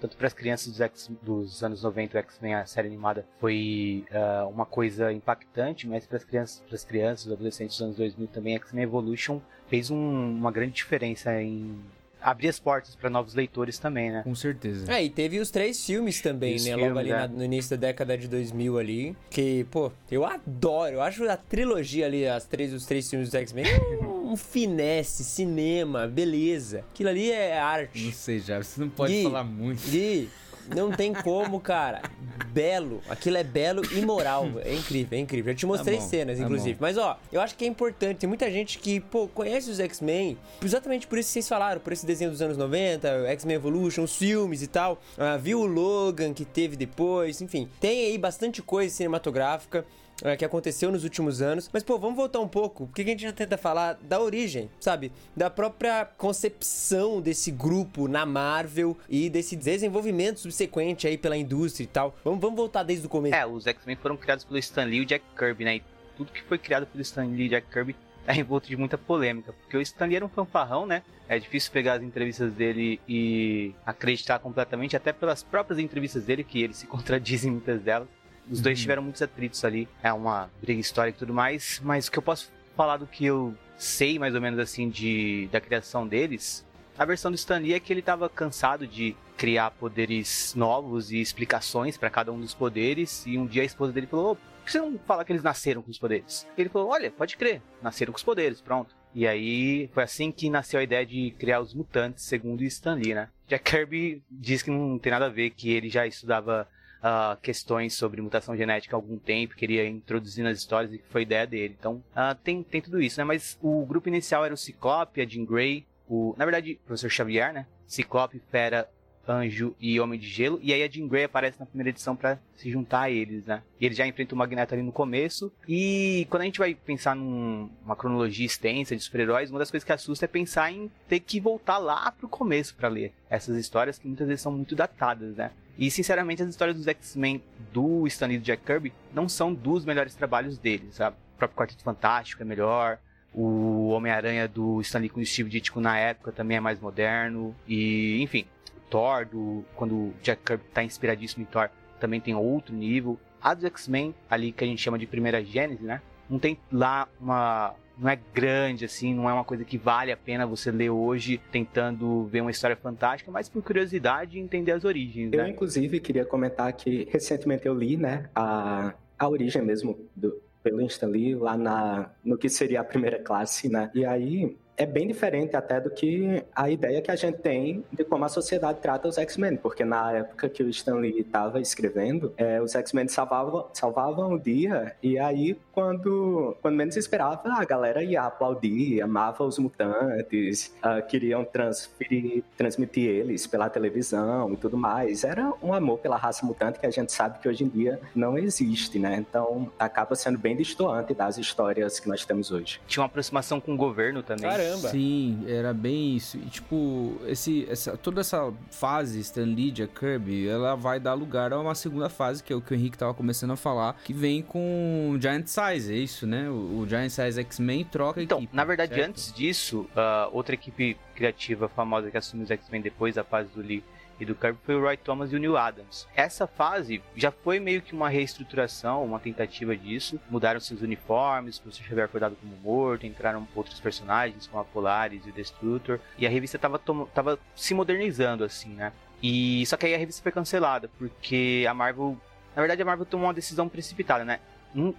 tanto 0.00 0.16
para 0.16 0.26
as 0.26 0.32
crianças 0.32 0.68
dos, 0.68 0.80
X, 0.80 1.10
dos 1.22 1.62
anos 1.62 1.82
90, 1.82 2.16
o 2.16 2.20
X-Men, 2.20 2.54
a 2.54 2.66
série 2.66 2.88
animada, 2.88 3.26
foi 3.38 4.04
uh, 4.10 4.48
uma 4.48 4.66
coisa 4.66 5.12
impactante, 5.12 5.86
mas 5.86 6.06
para 6.06 6.16
as 6.16 6.24
crianças, 6.24 6.62
pras 6.68 6.84
crianças, 6.84 7.32
adolescentes 7.32 7.76
dos 7.76 7.82
anos 7.82 7.96
2000 7.96 8.28
também, 8.28 8.56
X-Men 8.56 8.84
Evolution 8.84 9.40
fez 9.68 9.90
um, 9.90 9.96
uma 9.96 10.50
grande 10.50 10.72
diferença 10.72 11.40
em 11.40 11.80
abrir 12.20 12.48
as 12.48 12.58
portas 12.58 12.94
para 12.96 13.08
novos 13.08 13.34
leitores 13.34 13.78
também, 13.78 14.10
né? 14.10 14.22
Com 14.22 14.34
certeza. 14.34 14.92
É, 14.92 15.04
e 15.04 15.10
teve 15.10 15.38
os 15.38 15.50
três 15.50 15.84
filmes 15.84 16.20
também, 16.20 16.56
Os 16.56 16.64
né? 16.64 16.70
filmes, 16.70 16.86
Logo 16.88 16.98
ali 16.98 17.10
é. 17.10 17.16
na- 17.16 17.28
no 17.28 17.44
início 17.44 17.76
da 17.76 17.86
década 17.88 18.16
de 18.18 18.26
2000 18.28 18.78
ali. 18.78 19.16
Que, 19.30 19.64
pô, 19.70 19.92
eu 20.10 20.24
adoro. 20.24 20.96
Eu 20.96 21.02
acho 21.02 21.28
a 21.28 21.36
trilogia 21.36 22.06
ali, 22.06 22.26
as 22.26 22.44
três, 22.46 22.72
os 22.72 22.84
três 22.86 23.08
filmes 23.08 23.30
do 23.30 23.36
X-Men, 23.36 23.64
um, 24.02 24.32
um 24.32 24.36
finesse, 24.36 25.22
cinema, 25.24 26.06
beleza. 26.06 26.84
Aquilo 26.92 27.08
ali 27.10 27.30
é 27.30 27.54
Não 27.56 27.62
arte. 27.66 28.12
sei, 28.12 28.40
já, 28.40 28.62
você 28.62 28.80
não 28.80 28.88
pode 28.88 29.12
Gui, 29.12 29.22
falar 29.22 29.44
muito. 29.44 29.88
Gui, 29.88 30.28
não 30.74 30.90
tem 30.90 31.12
como, 31.12 31.60
cara. 31.60 32.02
Belo. 32.48 33.02
Aquilo 33.08 33.36
é 33.36 33.44
belo 33.44 33.82
e 33.92 34.00
moral. 34.00 34.46
É 34.64 34.74
incrível, 34.74 35.18
é 35.18 35.20
incrível. 35.20 35.52
Eu 35.52 35.56
te 35.56 35.66
mostrei 35.66 35.96
Tá 35.96 36.02
bom, 36.02 36.08
cenas, 36.08 36.38
tá 36.38 36.44
inclusive. 36.44 36.74
bom. 36.74 36.78
Mas, 36.80 36.96
ó, 36.96 37.18
eu 37.32 37.40
acho 37.40 37.54
que 37.54 37.64
é 37.64 37.68
importante. 37.68 38.18
Tem 38.18 38.28
muita 38.28 38.50
gente 38.50 38.78
que, 38.78 39.00
pô, 39.00 39.28
conhece 39.28 39.70
os 39.70 39.78
X-Men 39.78 40.38
exatamente 40.62 41.06
por 41.06 41.18
isso 41.18 41.28
que 41.28 41.32
vocês 41.34 41.48
falaram, 41.48 41.80
por 41.80 41.92
esse 41.92 42.06
desenho 42.06 42.30
dos 42.30 42.40
anos 42.40 42.56
90, 42.56 43.22
o 43.22 43.26
X-Men 43.26 43.56
Evolution, 43.56 44.02
os 44.04 44.16
filmes 44.16 44.62
e 44.62 44.66
tal. 44.66 45.00
Ah, 45.18 45.36
viu 45.36 45.60
o 45.60 45.66
Logan 45.66 46.32
que 46.32 46.44
teve 46.44 46.76
depois, 46.76 47.40
enfim. 47.40 47.68
Tem 47.80 48.06
aí 48.06 48.18
bastante 48.18 48.62
coisa 48.62 48.94
cinematográfica 48.94 49.84
é, 50.22 50.36
que 50.36 50.44
aconteceu 50.44 50.90
nos 50.90 51.04
últimos 51.04 51.42
anos. 51.42 51.68
Mas, 51.72 51.82
pô, 51.82 51.98
vamos 51.98 52.16
voltar 52.16 52.40
um 52.40 52.48
pouco, 52.48 52.86
porque 52.86 53.02
a 53.02 53.04
gente 53.04 53.22
já 53.22 53.32
tenta 53.32 53.56
falar 53.56 53.94
da 54.02 54.20
origem, 54.20 54.70
sabe? 54.80 55.12
Da 55.36 55.50
própria 55.50 56.04
concepção 56.04 57.20
desse 57.20 57.50
grupo 57.50 58.08
na 58.08 58.24
Marvel 58.24 58.96
e 59.08 59.28
desse 59.28 59.56
desenvolvimento 59.56 60.40
subsequente 60.40 61.06
aí 61.06 61.18
pela 61.18 61.36
indústria 61.36 61.84
e 61.84 61.88
tal. 61.88 62.14
Vamos, 62.24 62.40
vamos 62.40 62.56
voltar 62.56 62.82
desde 62.82 63.06
o 63.06 63.08
começo. 63.08 63.34
É, 63.34 63.46
os 63.46 63.66
X-Men 63.66 63.96
foram 63.96 64.16
criados 64.16 64.44
pelo 64.44 64.58
Stan 64.58 64.84
Lee 64.84 64.98
e 64.98 65.00
o 65.02 65.06
Jack 65.06 65.24
Kirby, 65.36 65.64
né? 65.64 65.76
E 65.76 65.82
tudo 66.16 66.32
que 66.32 66.42
foi 66.42 66.58
criado 66.58 66.86
pelo 66.86 67.02
Stan 67.02 67.24
Lee 67.24 67.46
e 67.46 67.48
Jack 67.48 67.66
Kirby 67.70 67.96
é 68.26 68.34
envolto 68.34 68.66
de 68.68 68.76
muita 68.76 68.98
polêmica, 68.98 69.52
porque 69.52 69.76
o 69.76 69.80
Stan 69.80 70.06
Lee 70.06 70.16
era 70.16 70.24
um 70.24 70.28
fanfarrão, 70.28 70.86
né? 70.86 71.02
É 71.28 71.38
difícil 71.38 71.72
pegar 71.72 71.94
as 71.94 72.02
entrevistas 72.02 72.52
dele 72.52 73.00
e 73.08 73.74
acreditar 73.84 74.38
completamente, 74.38 74.96
até 74.96 75.12
pelas 75.12 75.42
próprias 75.42 75.78
entrevistas 75.78 76.24
dele, 76.24 76.42
que 76.44 76.62
ele 76.62 76.72
se 76.72 76.86
contradiz 76.88 77.44
em 77.44 77.50
muitas 77.50 77.80
delas. 77.80 78.08
Os 78.50 78.60
dois 78.60 78.78
tiveram 78.80 79.02
muitos 79.02 79.22
atritos 79.22 79.64
ali, 79.64 79.88
é 80.02 80.12
uma 80.12 80.50
briga 80.60 80.80
histórica 80.80 81.16
e 81.16 81.20
tudo 81.20 81.34
mais, 81.34 81.80
mas 81.84 82.06
o 82.06 82.12
que 82.12 82.18
eu 82.18 82.22
posso 82.22 82.50
falar 82.76 82.96
do 82.96 83.06
que 83.06 83.24
eu 83.24 83.54
sei 83.76 84.18
mais 84.18 84.34
ou 84.34 84.40
menos 84.40 84.58
assim 84.58 84.88
de 84.88 85.48
da 85.50 85.60
criação 85.60 86.06
deles, 86.06 86.64
a 86.98 87.04
versão 87.04 87.30
do 87.30 87.34
Stan 87.34 87.58
Lee 87.58 87.74
é 87.74 87.80
que 87.80 87.92
ele 87.92 88.00
estava 88.00 88.28
cansado 88.28 88.86
de 88.86 89.14
criar 89.36 89.70
poderes 89.72 90.54
novos 90.54 91.12
e 91.12 91.20
explicações 91.20 91.98
para 91.98 92.08
cada 92.08 92.32
um 92.32 92.40
dos 92.40 92.54
poderes, 92.54 93.26
e 93.26 93.36
um 93.36 93.46
dia 93.46 93.62
a 93.62 93.66
esposa 93.66 93.92
dele 93.92 94.06
falou: 94.06 94.32
"Ô, 94.32 94.36
por 94.36 94.64
que 94.64 94.72
você 94.72 94.80
não 94.80 94.98
fala 95.06 95.24
que 95.24 95.32
eles 95.32 95.42
nasceram 95.42 95.82
com 95.82 95.90
os 95.90 95.98
poderes? 95.98 96.46
Ele 96.58 96.68
falou: 96.68 96.88
Olha, 96.88 97.10
pode 97.10 97.36
crer, 97.36 97.62
nasceram 97.80 98.12
com 98.12 98.16
os 98.16 98.24
poderes, 98.24 98.60
pronto. 98.60 98.96
E 99.14 99.26
aí 99.26 99.88
foi 99.94 100.02
assim 100.02 100.32
que 100.32 100.50
nasceu 100.50 100.80
a 100.80 100.82
ideia 100.82 101.06
de 101.06 101.30
criar 101.38 101.60
os 101.60 101.72
mutantes, 101.72 102.24
segundo 102.24 102.64
Stan 102.64 102.94
Lee, 102.94 103.14
né? 103.14 103.28
Jack 103.46 103.70
Kirby 103.70 104.22
diz 104.30 104.62
que 104.62 104.70
não 104.70 104.98
tem 104.98 105.12
nada 105.12 105.26
a 105.26 105.30
ver, 105.30 105.50
que 105.50 105.70
ele 105.70 105.88
já 105.88 106.04
estudava 106.06 106.68
ah, 107.02 107.36
questões 107.42 107.94
sobre 107.94 108.20
mutação 108.20 108.56
genética 108.56 108.96
há 108.96 108.98
algum 108.98 109.18
tempo, 109.18 109.54
queria 109.54 109.86
introduzir 109.86 110.42
nas 110.44 110.58
histórias 110.58 110.92
e 110.92 110.98
que 110.98 111.08
foi 111.08 111.22
ideia 111.22 111.46
dele. 111.46 111.76
Então 111.78 112.02
ah, 112.14 112.34
tem, 112.34 112.62
tem 112.62 112.80
tudo 112.80 113.00
isso, 113.00 113.18
né? 113.20 113.24
Mas 113.24 113.58
o 113.62 113.84
grupo 113.86 114.08
inicial 114.08 114.44
era 114.44 114.54
o 114.54 114.56
Ciclope, 114.56 115.20
a 115.20 115.26
Jean 115.26 115.44
Grey, 115.44 115.86
o, 116.08 116.34
na 116.36 116.44
verdade, 116.44 116.78
o 116.82 116.86
Professor 116.86 117.10
Xavier, 117.10 117.52
né? 117.52 117.66
Ciclope, 117.86 118.40
Fera, 118.50 118.88
Anjo 119.28 119.74
e 119.80 119.98
Homem 119.98 120.20
de 120.20 120.28
Gelo. 120.28 120.58
E 120.62 120.72
aí 120.72 120.84
a 120.84 120.88
Jean 120.88 121.08
Grey 121.08 121.24
aparece 121.24 121.58
na 121.58 121.66
primeira 121.66 121.90
edição 121.90 122.14
pra 122.14 122.38
se 122.54 122.70
juntar 122.70 123.02
a 123.02 123.10
eles, 123.10 123.44
né? 123.44 123.60
E 123.80 123.84
ele 123.86 123.94
já 123.94 124.06
enfrenta 124.06 124.34
o 124.34 124.38
Magneto 124.38 124.72
ali 124.74 124.84
no 124.84 124.92
começo. 124.92 125.52
E 125.68 126.26
quando 126.30 126.42
a 126.42 126.44
gente 126.44 126.60
vai 126.60 126.74
pensar 126.74 127.16
num- 127.16 127.68
numa 127.82 127.96
cronologia 127.96 128.46
extensa 128.46 128.94
de 128.94 129.02
super-heróis, 129.02 129.50
uma 129.50 129.58
das 129.58 129.70
coisas 129.70 129.84
que 129.84 129.92
assusta 129.92 130.24
é 130.26 130.28
pensar 130.28 130.70
em 130.70 130.88
ter 131.08 131.18
que 131.20 131.40
voltar 131.40 131.78
lá 131.78 132.12
pro 132.12 132.28
começo 132.28 132.76
pra 132.76 132.88
ler 132.88 133.12
essas 133.28 133.56
histórias 133.56 133.98
que 133.98 134.06
muitas 134.06 134.28
vezes 134.28 134.42
são 134.42 134.52
muito 134.52 134.76
datadas, 134.76 135.34
né? 135.36 135.50
E 135.78 135.90
sinceramente 135.90 136.42
as 136.42 136.48
histórias 136.48 136.76
dos 136.76 136.86
X-Men 136.86 137.42
do 137.72 138.06
Stan 138.06 138.26
Lee 138.26 138.36
e 138.36 138.38
do 138.38 138.44
Jack 138.44 138.64
Kirby 138.64 138.92
não 139.12 139.28
são 139.28 139.52
dos 139.52 139.84
melhores 139.84 140.14
trabalhos 140.14 140.58
deles, 140.58 140.94
sabe? 140.94 141.16
O 141.34 141.38
próprio 141.38 141.58
Quarteto 141.58 141.82
Fantástico 141.82 142.42
é 142.42 142.46
melhor, 142.46 142.98
o 143.36 143.88
Homem-Aranha 143.88 144.48
do 144.48 144.80
Stan 144.80 144.98
Lee 144.98 145.10
com 145.10 145.20
o 145.20 145.26
Steve 145.26 145.50
Ditko 145.50 145.78
na 145.78 145.98
época 145.98 146.32
também 146.32 146.56
é 146.56 146.60
mais 146.60 146.80
moderno. 146.80 147.54
E, 147.68 148.22
enfim, 148.22 148.46
Thor, 148.88 149.26
do, 149.26 149.62
quando 149.74 149.94
o 149.94 150.14
Jack 150.22 150.42
Kirby 150.42 150.64
tá 150.72 150.82
inspiradíssimo 150.82 151.42
em 151.42 151.46
Thor, 151.46 151.68
também 152.00 152.20
tem 152.20 152.34
outro 152.34 152.74
nível. 152.74 153.18
A 153.42 153.52
dos 153.52 153.64
X-Men, 153.64 154.14
ali 154.30 154.52
que 154.52 154.64
a 154.64 154.66
gente 154.66 154.80
chama 154.80 154.98
de 154.98 155.06
primeira 155.06 155.44
gênese, 155.44 155.84
né? 155.84 156.00
Não 156.30 156.38
tem 156.38 156.58
lá 156.72 157.06
uma. 157.20 157.74
Não 157.98 158.08
é 158.08 158.18
grande, 158.34 158.84
assim, 158.84 159.14
não 159.14 159.28
é 159.28 159.32
uma 159.32 159.44
coisa 159.44 159.64
que 159.64 159.78
vale 159.78 160.12
a 160.12 160.16
pena 160.16 160.46
você 160.46 160.70
ler 160.70 160.90
hoje 160.90 161.40
tentando 161.50 162.24
ver 162.26 162.42
uma 162.42 162.50
história 162.50 162.76
fantástica, 162.76 163.30
mas 163.30 163.48
por 163.48 163.62
curiosidade 163.62 164.38
entender 164.38 164.72
as 164.72 164.84
origens, 164.84 165.32
Eu, 165.32 165.42
né? 165.42 165.48
inclusive, 165.48 165.98
queria 166.00 166.24
comentar 166.24 166.72
que 166.74 167.08
recentemente 167.10 167.66
eu 167.66 167.74
li, 167.74 167.96
né, 167.96 168.28
a, 168.34 168.92
a 169.18 169.28
origem 169.28 169.62
mesmo 169.62 169.98
do, 170.14 170.40
pelo 170.62 170.82
Stan 170.82 171.06
Lee, 171.06 171.34
lá 171.34 171.56
na, 171.56 172.10
no 172.24 172.36
que 172.36 172.48
seria 172.48 172.80
a 172.80 172.84
primeira 172.84 173.18
classe, 173.22 173.68
né? 173.68 173.90
E 173.94 174.04
aí 174.04 174.56
é 174.76 174.84
bem 174.84 175.06
diferente 175.06 175.56
até 175.56 175.80
do 175.80 175.90
que 175.90 176.44
a 176.54 176.68
ideia 176.68 177.00
que 177.00 177.10
a 177.10 177.16
gente 177.16 177.38
tem 177.38 177.84
de 177.90 178.04
como 178.04 178.24
a 178.24 178.28
sociedade 178.28 178.80
trata 178.80 179.08
os 179.08 179.16
X-Men, 179.18 179.56
porque 179.56 179.84
na 179.84 180.12
época 180.12 180.48
que 180.48 180.62
o 180.62 180.68
Stan 180.68 180.96
Lee 180.96 181.20
estava 181.20 181.60
escrevendo, 181.60 182.32
é, 182.36 182.60
os 182.60 182.74
X-Men 182.74 183.08
salvavam, 183.08 183.66
salvavam 183.72 184.34
o 184.34 184.38
dia, 184.38 184.94
e 185.02 185.18
aí 185.18 185.58
quando, 185.72 186.56
quando 186.60 186.74
menos 186.74 186.96
esperava, 186.96 187.52
a 187.52 187.64
galera 187.64 188.02
ia 188.02 188.22
aplaudir, 188.22 189.00
amava 189.00 189.44
os 189.44 189.58
mutantes, 189.58 190.74
ah, 190.82 191.00
queriam 191.00 191.44
transferir, 191.44 192.42
transmitir 192.56 193.08
eles 193.08 193.46
pela 193.46 193.68
televisão 193.68 194.52
e 194.52 194.56
tudo 194.56 194.76
mais. 194.76 195.24
Era 195.24 195.52
um 195.62 195.72
amor 195.72 195.98
pela 195.98 196.16
raça 196.16 196.44
mutante 196.44 196.78
que 196.78 196.86
a 196.86 196.90
gente 196.90 197.12
sabe 197.12 197.38
que 197.38 197.48
hoje 197.48 197.64
em 197.64 197.68
dia 197.68 198.00
não 198.14 198.38
existe, 198.38 198.98
né? 198.98 199.16
Então 199.16 199.70
acaba 199.78 200.14
sendo 200.14 200.38
bem 200.38 200.56
distoante 200.56 201.14
das 201.14 201.38
histórias 201.38 202.00
que 202.00 202.08
nós 202.08 202.24
temos 202.24 202.50
hoje. 202.50 202.80
Tinha 202.86 203.02
uma 203.02 203.06
aproximação 203.06 203.60
com 203.60 203.74
o 203.74 203.76
governo 203.76 204.22
também. 204.22 204.50
Caramba. 204.66 204.88
Sim, 204.88 205.44
era 205.46 205.72
bem 205.72 206.16
isso. 206.16 206.36
E, 206.38 206.46
tipo, 206.46 207.20
esse, 207.26 207.66
essa, 207.68 207.96
toda 207.96 208.20
essa 208.20 208.52
fase 208.70 209.20
Stan 209.20 209.44
Lee, 209.44 209.70
Jack 209.70 209.94
Kirby, 209.98 210.46
ela 210.48 210.74
vai 210.74 211.00
dar 211.00 211.14
lugar 211.14 211.52
a 211.52 211.60
uma 211.60 211.74
segunda 211.74 212.08
fase, 212.08 212.42
que 212.42 212.52
é 212.52 212.56
o 212.56 212.60
que 212.60 212.72
o 212.72 212.74
Henrique 212.74 212.98
tava 212.98 213.14
começando 213.14 213.52
a 213.52 213.56
falar, 213.56 213.96
que 214.04 214.12
vem 214.12 214.42
com 214.42 215.16
Giant 215.20 215.46
Size, 215.46 215.92
é 215.92 215.96
isso, 215.96 216.26
né? 216.26 216.48
O, 216.48 216.80
o 216.80 216.86
Giant 216.88 217.10
Size 217.10 217.40
X-Men 217.40 217.84
troca 217.84 218.22
Então, 218.22 218.38
equipe, 218.38 218.56
na 218.56 218.64
verdade, 218.64 218.94
certo? 218.94 219.08
antes 219.10 219.32
disso, 219.32 219.86
ah, 219.96 220.28
outra 220.32 220.54
equipe 220.54 220.96
criativa 221.14 221.68
famosa 221.68 222.10
que 222.10 222.16
assumiu 222.16 222.44
os 222.44 222.50
X-Men 222.50 222.82
depois 222.82 223.14
da 223.14 223.24
fase 223.24 223.48
do 223.54 223.60
Lee 223.60 223.82
e 224.18 224.24
do 224.24 224.34
Kirby 224.34 224.58
foi 224.64 224.74
o 224.74 224.80
Roy 224.80 224.96
Thomas 224.96 225.32
e 225.32 225.36
o 225.36 225.38
Neil 225.38 225.56
Adams. 225.56 226.06
Essa 226.14 226.46
fase 226.46 227.02
já 227.16 227.30
foi 227.30 227.60
meio 227.60 227.82
que 227.82 227.92
uma 227.94 228.08
reestruturação, 228.08 229.04
uma 229.04 229.18
tentativa 229.18 229.76
disso. 229.76 230.18
Mudaram 230.30 230.58
seus 230.60 230.80
uniformes, 230.82 231.60
Xavier 231.70 232.08
foi 232.08 232.20
dado 232.20 232.36
como 232.36 232.56
morto, 232.56 233.06
entraram 233.06 233.46
outros 233.54 233.78
personagens 233.80 234.46
como 234.46 234.60
a 234.62 234.64
Polaris 234.64 235.26
e 235.26 235.30
o 235.30 235.32
Destructor. 235.32 235.98
E 236.18 236.26
a 236.26 236.30
revista 236.30 236.58
tava, 236.58 236.78
tomo- 236.78 237.06
tava 237.14 237.38
se 237.54 237.74
modernizando, 237.74 238.44
assim, 238.44 238.70
né? 238.70 238.92
E 239.22 239.64
só 239.66 239.76
que 239.76 239.86
aí 239.86 239.94
a 239.94 239.98
revista 239.98 240.22
foi 240.22 240.32
cancelada, 240.32 240.90
porque 240.98 241.66
a 241.68 241.72
Marvel. 241.74 242.16
Na 242.54 242.62
verdade, 242.62 242.80
a 242.82 242.84
Marvel 242.84 243.04
tomou 243.06 243.26
uma 243.26 243.34
decisão 243.34 243.68
precipitada, 243.68 244.24
né? 244.24 244.40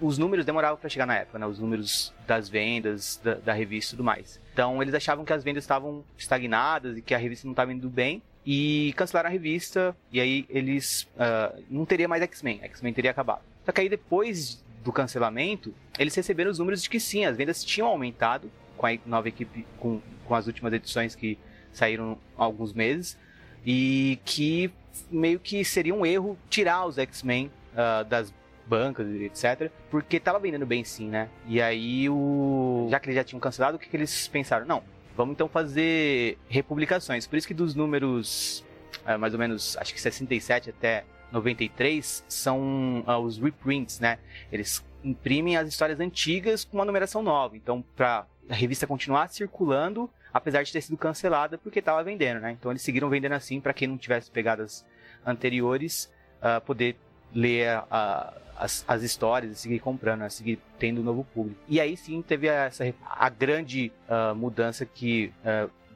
Os 0.02 0.18
números 0.18 0.44
demoravam 0.46 0.78
para 0.78 0.90
chegar 0.90 1.06
na 1.06 1.16
época, 1.16 1.38
né? 1.38 1.46
Os 1.46 1.60
números 1.60 2.12
das 2.26 2.50
vendas 2.50 3.20
da, 3.24 3.36
da 3.36 3.54
revista 3.54 3.94
e 3.94 3.96
tudo 3.96 4.04
mais. 4.04 4.40
Então 4.54 4.82
eles 4.82 4.94
achavam 4.96 5.24
que 5.24 5.32
as 5.34 5.44
vendas 5.44 5.64
estavam 5.64 6.04
estagnadas 6.18 6.98
e 6.98 7.02
que 7.02 7.14
a 7.14 7.18
revista 7.18 7.46
não 7.48 7.52
estava 7.54 7.72
indo 7.72 7.88
bem. 7.90 8.22
E 8.50 8.94
cancelaram 8.96 9.28
a 9.28 9.32
revista. 9.32 9.94
E 10.10 10.22
aí 10.22 10.46
eles. 10.50 11.06
ah, 11.20 11.54
não 11.70 11.86
teria 11.86 12.08
mais 12.08 12.24
X-Men. 12.24 12.62
X-Men 12.64 12.94
teria 12.94 13.12
acabado. 13.12 13.42
Só 13.66 13.74
que 13.74 13.82
aí 13.82 13.90
depois 13.90 14.64
do 14.86 14.94
cancelamento, 14.94 15.74
eles 16.00 16.16
receberam 16.16 16.50
os 16.50 16.58
números 16.58 16.82
de 16.82 16.90
que 16.90 16.98
sim, 16.98 17.26
as 17.26 17.36
vendas 17.36 17.62
tinham 17.62 17.90
aumentado 17.90 18.50
com 18.78 18.88
a 18.88 18.98
nova 19.06 19.28
equipe, 19.28 19.68
com, 19.78 20.00
com 20.24 20.34
as 20.34 20.48
últimas 20.48 20.72
edições 20.72 21.14
que 21.14 21.38
saíram 21.74 22.18
há 22.38 22.46
alguns 22.46 22.72
meses. 22.72 23.18
E 23.66 24.18
que 24.24 24.72
meio 25.12 25.42
que 25.42 25.66
seria 25.66 25.94
um 25.94 26.06
erro 26.06 26.38
tirar 26.50 26.86
os 26.86 26.98
X-Men 26.98 27.52
ah, 27.76 28.04
das 28.04 28.34
bancas 28.66 29.08
etc. 29.22 29.70
Porque 29.92 30.22
tava 30.22 30.40
vendendo 30.40 30.66
bem 30.66 30.86
sim, 30.86 31.10
né? 31.10 31.28
E 31.46 31.62
aí 31.62 32.10
o. 32.10 32.88
Já 32.90 32.98
que 32.98 33.08
eles 33.08 33.16
já 33.18 33.26
tinham 33.26 33.42
cancelado, 33.42 33.76
o 33.76 33.80
que, 33.80 33.90
que 33.90 33.98
eles 33.98 34.26
pensaram? 34.30 34.66
Não, 34.66 34.82
vamos 35.18 35.34
então 35.34 35.50
fazer 35.50 36.38
republicações. 36.48 37.28
Por 37.28 37.36
isso 37.36 37.48
que 37.48 37.54
dos 37.54 37.76
números 37.76 38.64
ah, 39.08 39.18
mais 39.18 39.34
ou 39.34 39.40
menos, 39.40 39.78
acho 39.78 39.94
que 39.94 40.02
67 40.02 40.70
até 40.70 41.06
93 41.32 42.26
são 42.28 43.04
ah, 43.08 43.18
os 43.18 43.38
reprints, 43.38 44.00
né? 44.00 44.20
Eles 44.52 44.86
imprimem 45.04 45.56
as 45.56 45.68
histórias 45.70 46.00
antigas 46.00 46.66
com 46.66 46.78
uma 46.78 46.86
numeração 46.86 47.24
nova. 47.24 47.56
Então, 47.56 47.84
para 47.96 48.26
a 48.50 48.54
revista 48.54 48.86
continuar 48.86 49.30
circulando, 49.30 50.10
apesar 50.34 50.64
de 50.64 50.72
ter 50.72 50.82
sido 50.82 50.98
cancelada 50.98 51.58
porque 51.58 51.80
estava 51.80 52.04
vendendo, 52.04 52.42
né? 52.42 52.52
Então 52.52 52.72
eles 52.72 52.82
seguiram 52.82 53.10
vendendo 53.10 53.34
assim 53.34 53.62
para 53.62 53.74
quem 53.74 53.88
não 53.88 53.98
tivesse 53.98 54.30
pegadas 54.30 54.86
anteriores 55.26 56.12
uh, 56.42 56.60
poder 56.62 56.98
ler 57.34 57.80
uh, 57.80 58.34
as, 58.56 58.84
as 58.88 59.04
histórias 59.04 59.52
e 59.52 59.56
seguir 59.56 59.80
comprando, 59.80 60.22
né? 60.22 60.30
seguir 60.30 60.60
tendo 60.80 61.02
um 61.02 61.04
novo 61.04 61.24
público. 61.24 61.60
E 61.68 61.80
aí 61.80 61.96
sim 61.96 62.22
teve 62.22 62.48
essa 62.48 62.84
a 63.04 63.30
grande 63.30 63.92
uh, 64.10 64.36
mudança 64.36 64.86
que 64.86 65.32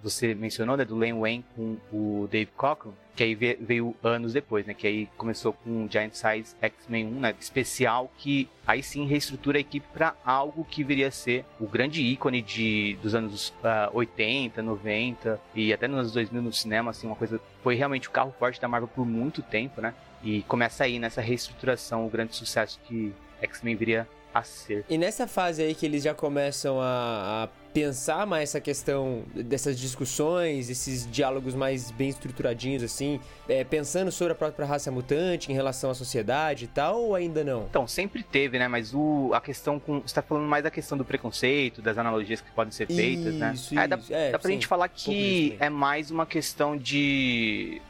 você 0.01 0.33
mencionou, 0.33 0.75
né, 0.75 0.83
do 0.83 0.97
Len 0.97 1.13
Wayne 1.19 1.45
com 1.55 1.77
o 1.91 2.27
Dave 2.31 2.51
Cockrum, 2.57 2.93
que 3.15 3.23
aí 3.23 3.35
veio 3.35 3.95
anos 4.03 4.33
depois, 4.33 4.65
né, 4.65 4.73
que 4.73 4.87
aí 4.87 5.07
começou 5.17 5.53
com 5.53 5.85
o 5.85 5.89
Giant 5.89 6.13
Size 6.13 6.55
X-Men 6.61 7.07
1, 7.07 7.19
né, 7.19 7.35
especial, 7.39 8.11
que 8.17 8.49
aí 8.65 8.81
sim 8.81 9.05
reestrutura 9.05 9.57
a 9.57 9.61
equipe 9.61 9.85
para 9.93 10.15
algo 10.25 10.65
que 10.65 10.83
viria 10.83 11.07
a 11.07 11.11
ser 11.11 11.45
o 11.59 11.67
grande 11.67 12.01
ícone 12.01 12.41
de, 12.41 12.97
dos 13.01 13.13
anos 13.13 13.49
uh, 13.63 13.95
80, 13.95 14.61
90 14.61 15.39
e 15.53 15.73
até 15.73 15.87
nos 15.87 15.99
anos 15.99 16.13
2000 16.13 16.41
no 16.41 16.53
cinema, 16.53 16.91
assim, 16.91 17.07
uma 17.07 17.15
coisa, 17.15 17.39
foi 17.61 17.75
realmente 17.75 18.07
o 18.07 18.11
carro 18.11 18.33
forte 18.37 18.59
da 18.59 18.67
Marvel 18.67 18.87
por 18.87 19.05
muito 19.05 19.41
tempo, 19.41 19.81
né, 19.81 19.93
e 20.23 20.43
começa 20.43 20.83
aí 20.83 20.99
nessa 20.99 21.21
reestruturação 21.21 22.05
o 22.05 22.09
grande 22.09 22.35
sucesso 22.35 22.79
que 22.85 23.13
X-Men 23.41 23.75
viria 23.75 24.07
a 24.33 24.43
ser. 24.43 24.85
E 24.89 24.97
nessa 24.97 25.27
fase 25.27 25.61
aí 25.61 25.75
que 25.75 25.85
eles 25.85 26.03
já 26.03 26.13
começam 26.13 26.79
a, 26.79 27.43
a 27.43 27.49
pensar 27.73 28.25
mais 28.25 28.49
essa 28.49 28.61
questão 28.61 29.23
dessas 29.33 29.79
discussões, 29.79 30.69
esses 30.69 31.09
diálogos 31.09 31.53
mais 31.53 31.91
bem 31.91 32.09
estruturadinhos, 32.09 32.83
assim, 32.83 33.19
é, 33.47 33.63
pensando 33.63 34.11
sobre 34.11 34.33
a 34.33 34.35
própria 34.35 34.65
raça 34.65 34.91
mutante 34.91 35.51
em 35.51 35.55
relação 35.55 35.89
à 35.89 35.93
sociedade 35.93 36.65
e 36.65 36.67
tal, 36.67 37.01
ou 37.01 37.15
ainda 37.15 37.43
não? 37.43 37.65
Então, 37.69 37.87
sempre 37.87 38.23
teve, 38.23 38.57
né? 38.57 38.67
Mas 38.67 38.93
o, 38.93 39.31
a 39.33 39.41
questão 39.41 39.79
com. 39.79 40.01
Você 40.01 40.15
tá 40.15 40.21
falando 40.21 40.47
mais 40.47 40.63
da 40.63 40.71
questão 40.71 40.97
do 40.97 41.05
preconceito, 41.05 41.81
das 41.81 41.97
analogias 41.97 42.41
que 42.41 42.51
podem 42.51 42.71
ser 42.71 42.87
feitas, 42.87 43.33
né? 43.35 43.51
isso, 43.53 43.75
né? 43.75 43.83
É, 43.83 43.87
dá, 43.87 43.99
é, 44.09 44.31
dá 44.31 44.39
pra 44.39 44.47
sim, 44.47 44.53
gente 44.53 44.67
falar 44.67 44.87
que 44.87 45.55
é 45.59 45.69
mais 45.69 46.11
uma 46.11 46.25
questão 46.25 46.77
de 46.77 47.81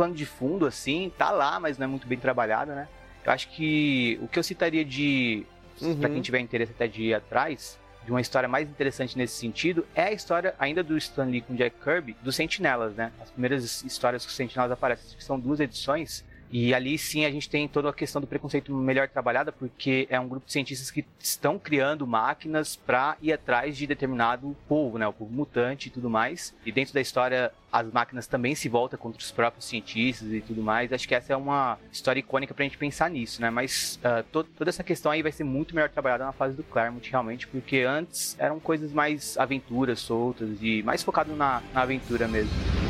plano 0.00 0.14
de 0.14 0.24
fundo, 0.24 0.64
assim, 0.64 1.12
tá 1.18 1.30
lá, 1.30 1.60
mas 1.60 1.76
não 1.76 1.84
é 1.84 1.86
muito 1.86 2.06
bem 2.06 2.18
trabalhado, 2.18 2.72
né? 2.72 2.88
Eu 3.22 3.32
acho 3.32 3.48
que 3.50 4.18
o 4.22 4.28
que 4.28 4.38
eu 4.38 4.42
citaria 4.42 4.82
de. 4.82 5.44
Uhum. 5.78 6.00
Pra 6.00 6.08
quem 6.08 6.22
tiver 6.22 6.38
interesse 6.38 6.72
até 6.72 6.88
de 6.88 7.02
ir 7.02 7.14
atrás, 7.14 7.78
de 8.02 8.10
uma 8.10 8.20
história 8.20 8.48
mais 8.48 8.66
interessante 8.66 9.18
nesse 9.18 9.34
sentido 9.36 9.86
é 9.94 10.04
a 10.04 10.12
história 10.12 10.54
ainda 10.58 10.82
do 10.82 10.96
Stan 10.96 11.24
Lee 11.24 11.42
com 11.42 11.54
Jack 11.54 11.76
Kirby 11.84 12.16
dos 12.22 12.34
Sentinelas, 12.34 12.94
né? 12.94 13.12
As 13.20 13.30
primeiras 13.30 13.84
histórias 13.84 14.24
que 14.24 14.30
os 14.30 14.36
Sentinelas 14.36 14.72
aparecem, 14.72 15.18
que 15.18 15.22
são 15.22 15.38
duas 15.38 15.60
edições 15.60 16.24
e 16.50 16.74
ali 16.74 16.98
sim 16.98 17.24
a 17.24 17.30
gente 17.30 17.48
tem 17.48 17.68
toda 17.68 17.88
a 17.88 17.92
questão 17.92 18.20
do 18.20 18.26
preconceito 18.26 18.74
melhor 18.74 19.08
trabalhada, 19.08 19.52
porque 19.52 20.06
é 20.10 20.18
um 20.18 20.28
grupo 20.28 20.46
de 20.46 20.52
cientistas 20.52 20.90
que 20.90 21.04
estão 21.18 21.58
criando 21.58 22.06
máquinas 22.06 22.74
para 22.74 23.16
ir 23.22 23.32
atrás 23.32 23.76
de 23.76 23.86
determinado 23.86 24.56
povo, 24.68 24.98
né? 24.98 25.06
O 25.06 25.12
povo 25.12 25.32
mutante 25.32 25.88
e 25.88 25.90
tudo 25.90 26.10
mais. 26.10 26.54
E 26.66 26.72
dentro 26.72 26.92
da 26.92 27.00
história, 27.00 27.52
as 27.72 27.90
máquinas 27.92 28.26
também 28.26 28.54
se 28.54 28.68
voltam 28.68 28.98
contra 28.98 29.20
os 29.20 29.30
próprios 29.30 29.64
cientistas 29.66 30.32
e 30.32 30.40
tudo 30.40 30.62
mais. 30.62 30.92
Acho 30.92 31.06
que 31.06 31.14
essa 31.14 31.32
é 31.32 31.36
uma 31.36 31.78
história 31.92 32.18
icônica 32.18 32.52
pra 32.52 32.64
gente 32.64 32.76
pensar 32.76 33.08
nisso, 33.08 33.40
né? 33.40 33.48
Mas 33.48 34.00
uh, 34.04 34.22
to 34.24 34.42
toda 34.42 34.70
essa 34.70 34.82
questão 34.82 35.12
aí 35.12 35.22
vai 35.22 35.32
ser 35.32 35.44
muito 35.44 35.74
melhor 35.74 35.90
trabalhada 35.90 36.24
na 36.24 36.32
fase 36.32 36.56
do 36.56 36.64
Claremont, 36.64 37.08
realmente, 37.08 37.46
porque 37.46 37.80
antes 37.80 38.36
eram 38.38 38.58
coisas 38.58 38.92
mais 38.92 39.38
aventuras 39.38 40.00
soltas 40.00 40.58
e 40.60 40.82
mais 40.82 41.02
focado 41.02 41.36
na, 41.36 41.62
na 41.72 41.82
aventura 41.82 42.26
mesmo. 42.26 42.89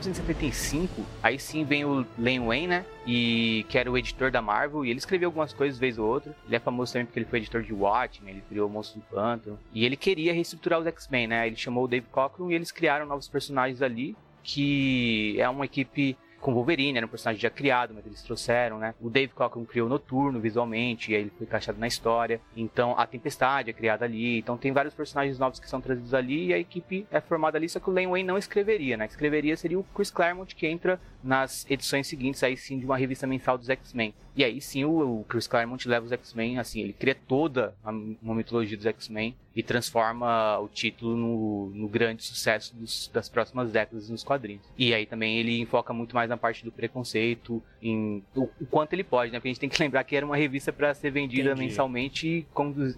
1975, 0.00 1.04
aí 1.22 1.38
sim 1.38 1.64
vem 1.64 1.84
o 1.84 2.06
Len 2.18 2.40
Wayne, 2.40 2.66
né? 2.66 2.84
E 3.06 3.64
que 3.68 3.78
era 3.78 3.90
o 3.90 3.96
editor 3.96 4.30
da 4.30 4.40
Marvel, 4.40 4.84
e 4.84 4.90
ele 4.90 4.98
escreveu 4.98 5.28
algumas 5.28 5.52
coisas 5.52 5.78
vez 5.78 5.98
ou 5.98 6.06
outra. 6.06 6.34
Ele 6.46 6.56
é 6.56 6.58
famoso 6.58 6.92
também 6.92 7.06
porque 7.06 7.18
ele 7.18 7.26
foi 7.26 7.38
editor 7.38 7.62
de 7.62 7.72
Watchmen, 7.72 8.34
ele 8.34 8.42
criou 8.48 8.68
o 8.68 8.72
Monstro 8.72 9.00
do 9.00 9.06
Pântano. 9.14 9.58
E 9.72 9.84
ele 9.84 9.96
queria 9.96 10.32
reestruturar 10.32 10.80
os 10.80 10.86
X-Men, 10.86 11.26
né? 11.28 11.46
Ele 11.46 11.56
chamou 11.56 11.84
o 11.84 11.88
Dave 11.88 12.06
Cockrum 12.10 12.50
e 12.50 12.54
eles 12.54 12.72
criaram 12.72 13.06
novos 13.06 13.28
personagens 13.28 13.82
ali, 13.82 14.16
que 14.42 15.36
é 15.38 15.48
uma 15.48 15.64
equipe 15.64 16.16
com 16.40 16.54
Wolverine, 16.54 16.96
era 16.96 17.06
um 17.06 17.08
personagem 17.08 17.40
já 17.40 17.50
criado, 17.50 17.92
mas 17.94 18.06
eles 18.06 18.22
trouxeram, 18.22 18.78
né? 18.78 18.94
O 19.00 19.10
Dave 19.10 19.32
Cockrum 19.32 19.64
criou 19.64 19.88
Noturno 19.88 20.40
visualmente, 20.40 21.12
e 21.12 21.14
aí 21.14 21.22
ele 21.22 21.32
foi 21.36 21.46
encaixado 21.46 21.78
na 21.78 21.86
história. 21.86 22.40
Então 22.56 22.98
a 22.98 23.06
Tempestade 23.06 23.70
é 23.70 23.72
criada 23.72 24.04
ali. 24.04 24.38
Então 24.38 24.56
tem 24.56 24.72
vários 24.72 24.94
personagens 24.94 25.38
novos 25.38 25.60
que 25.60 25.68
são 25.68 25.80
trazidos 25.80 26.14
ali 26.14 26.46
e 26.46 26.54
a 26.54 26.58
equipe 26.58 27.06
é 27.10 27.20
formada 27.20 27.58
ali, 27.58 27.68
só 27.68 27.78
que 27.78 27.90
o 27.90 27.92
Len 27.92 28.08
Wayne 28.08 28.26
não 28.26 28.38
escreveria, 28.38 28.96
né? 28.96 29.06
Escreveria 29.06 29.56
seria 29.56 29.78
o 29.78 29.84
Chris 29.94 30.10
Claremont 30.10 30.54
que 30.54 30.66
entra 30.66 31.00
nas 31.22 31.66
edições 31.70 32.06
seguintes 32.06 32.42
aí 32.42 32.56
sim 32.56 32.78
de 32.78 32.86
uma 32.86 32.96
revista 32.96 33.26
mensal 33.26 33.58
dos 33.58 33.68
X-Men. 33.68 34.14
E 34.40 34.44
aí 34.44 34.58
sim 34.58 34.86
o, 34.86 35.22
Chris 35.28 35.46
Claremont 35.46 35.86
leva 35.86 36.06
os 36.06 36.12
X-Men, 36.12 36.58
assim, 36.58 36.80
ele 36.80 36.94
cria 36.94 37.14
toda 37.14 37.74
a, 37.84 37.90
uma 37.90 38.34
mitologia 38.34 38.74
dos 38.74 38.86
X-Men 38.86 39.36
e 39.54 39.62
transforma 39.62 40.58
o 40.60 40.66
título 40.66 41.14
no, 41.14 41.66
no 41.74 41.86
grande 41.86 42.24
sucesso 42.24 42.74
dos, 42.74 43.10
das 43.12 43.28
próximas 43.28 43.70
décadas 43.70 44.08
nos 44.08 44.24
quadrinhos. 44.24 44.62
E 44.78 44.94
aí 44.94 45.04
também 45.04 45.38
ele 45.38 45.60
enfoca 45.60 45.92
muito 45.92 46.14
mais 46.14 46.30
na 46.30 46.38
parte 46.38 46.64
do 46.64 46.72
preconceito, 46.72 47.62
em 47.82 48.24
o, 48.34 48.48
o 48.58 48.64
quanto 48.64 48.94
ele 48.94 49.04
pode, 49.04 49.30
né? 49.30 49.38
Porque 49.38 49.48
a 49.48 49.52
gente 49.52 49.60
tem 49.60 49.68
que 49.68 49.76
lembrar 49.84 50.04
que 50.04 50.16
era 50.16 50.24
uma 50.24 50.38
revista 50.38 50.72
para 50.72 50.94
ser 50.94 51.10
vendida 51.10 51.50
Entendi. 51.50 51.66
mensalmente 51.66 52.26
e, 52.26 52.46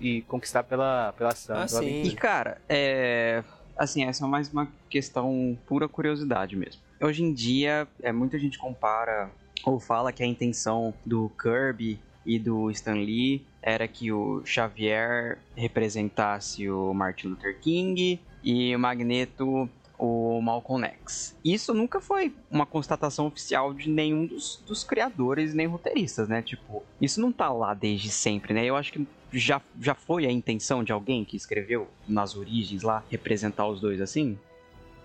e, 0.00 0.22
conquistar 0.22 0.62
pela, 0.62 1.12
pela 1.18 1.30
ação. 1.30 1.56
Ah, 1.56 1.66
pela. 1.66 1.84
E 1.84 2.14
cara, 2.14 2.62
é... 2.68 3.42
Assim, 3.76 4.04
essa 4.04 4.24
é 4.24 4.28
mais 4.28 4.48
uma 4.52 4.68
questão 4.88 5.58
pura 5.66 5.88
curiosidade 5.88 6.54
mesmo. 6.54 6.80
Hoje 7.00 7.24
em 7.24 7.32
dia, 7.32 7.88
é, 8.00 8.12
muita 8.12 8.38
gente 8.38 8.58
compara 8.58 9.28
ou 9.64 9.78
fala 9.78 10.12
que 10.12 10.22
a 10.22 10.26
intenção 10.26 10.94
do 11.04 11.30
Kirby 11.40 11.98
e 12.24 12.38
do 12.38 12.70
Stan 12.70 12.94
Lee 12.94 13.44
era 13.60 13.86
que 13.86 14.12
o 14.12 14.44
Xavier 14.44 15.38
representasse 15.56 16.68
o 16.68 16.92
Martin 16.92 17.28
Luther 17.28 17.58
King 17.60 18.20
e 18.42 18.74
o 18.74 18.78
Magneto 18.78 19.68
o 20.04 20.40
Malcolm 20.42 20.84
X. 20.84 21.36
Isso 21.44 21.72
nunca 21.72 22.00
foi 22.00 22.34
uma 22.50 22.66
constatação 22.66 23.26
oficial 23.26 23.72
de 23.72 23.88
nenhum 23.88 24.26
dos, 24.26 24.60
dos 24.66 24.82
criadores 24.82 25.54
nem 25.54 25.68
roteiristas, 25.68 26.28
né? 26.28 26.42
Tipo, 26.42 26.82
isso 27.00 27.20
não 27.20 27.30
tá 27.30 27.52
lá 27.52 27.72
desde 27.72 28.10
sempre, 28.10 28.52
né? 28.52 28.64
Eu 28.64 28.74
acho 28.74 28.92
que 28.92 29.06
já, 29.32 29.62
já 29.80 29.94
foi 29.94 30.26
a 30.26 30.30
intenção 30.30 30.82
de 30.82 30.90
alguém 30.90 31.24
que 31.24 31.36
escreveu 31.36 31.86
nas 32.08 32.36
origens 32.36 32.82
lá 32.82 33.04
representar 33.08 33.68
os 33.68 33.80
dois 33.80 34.00
assim? 34.00 34.36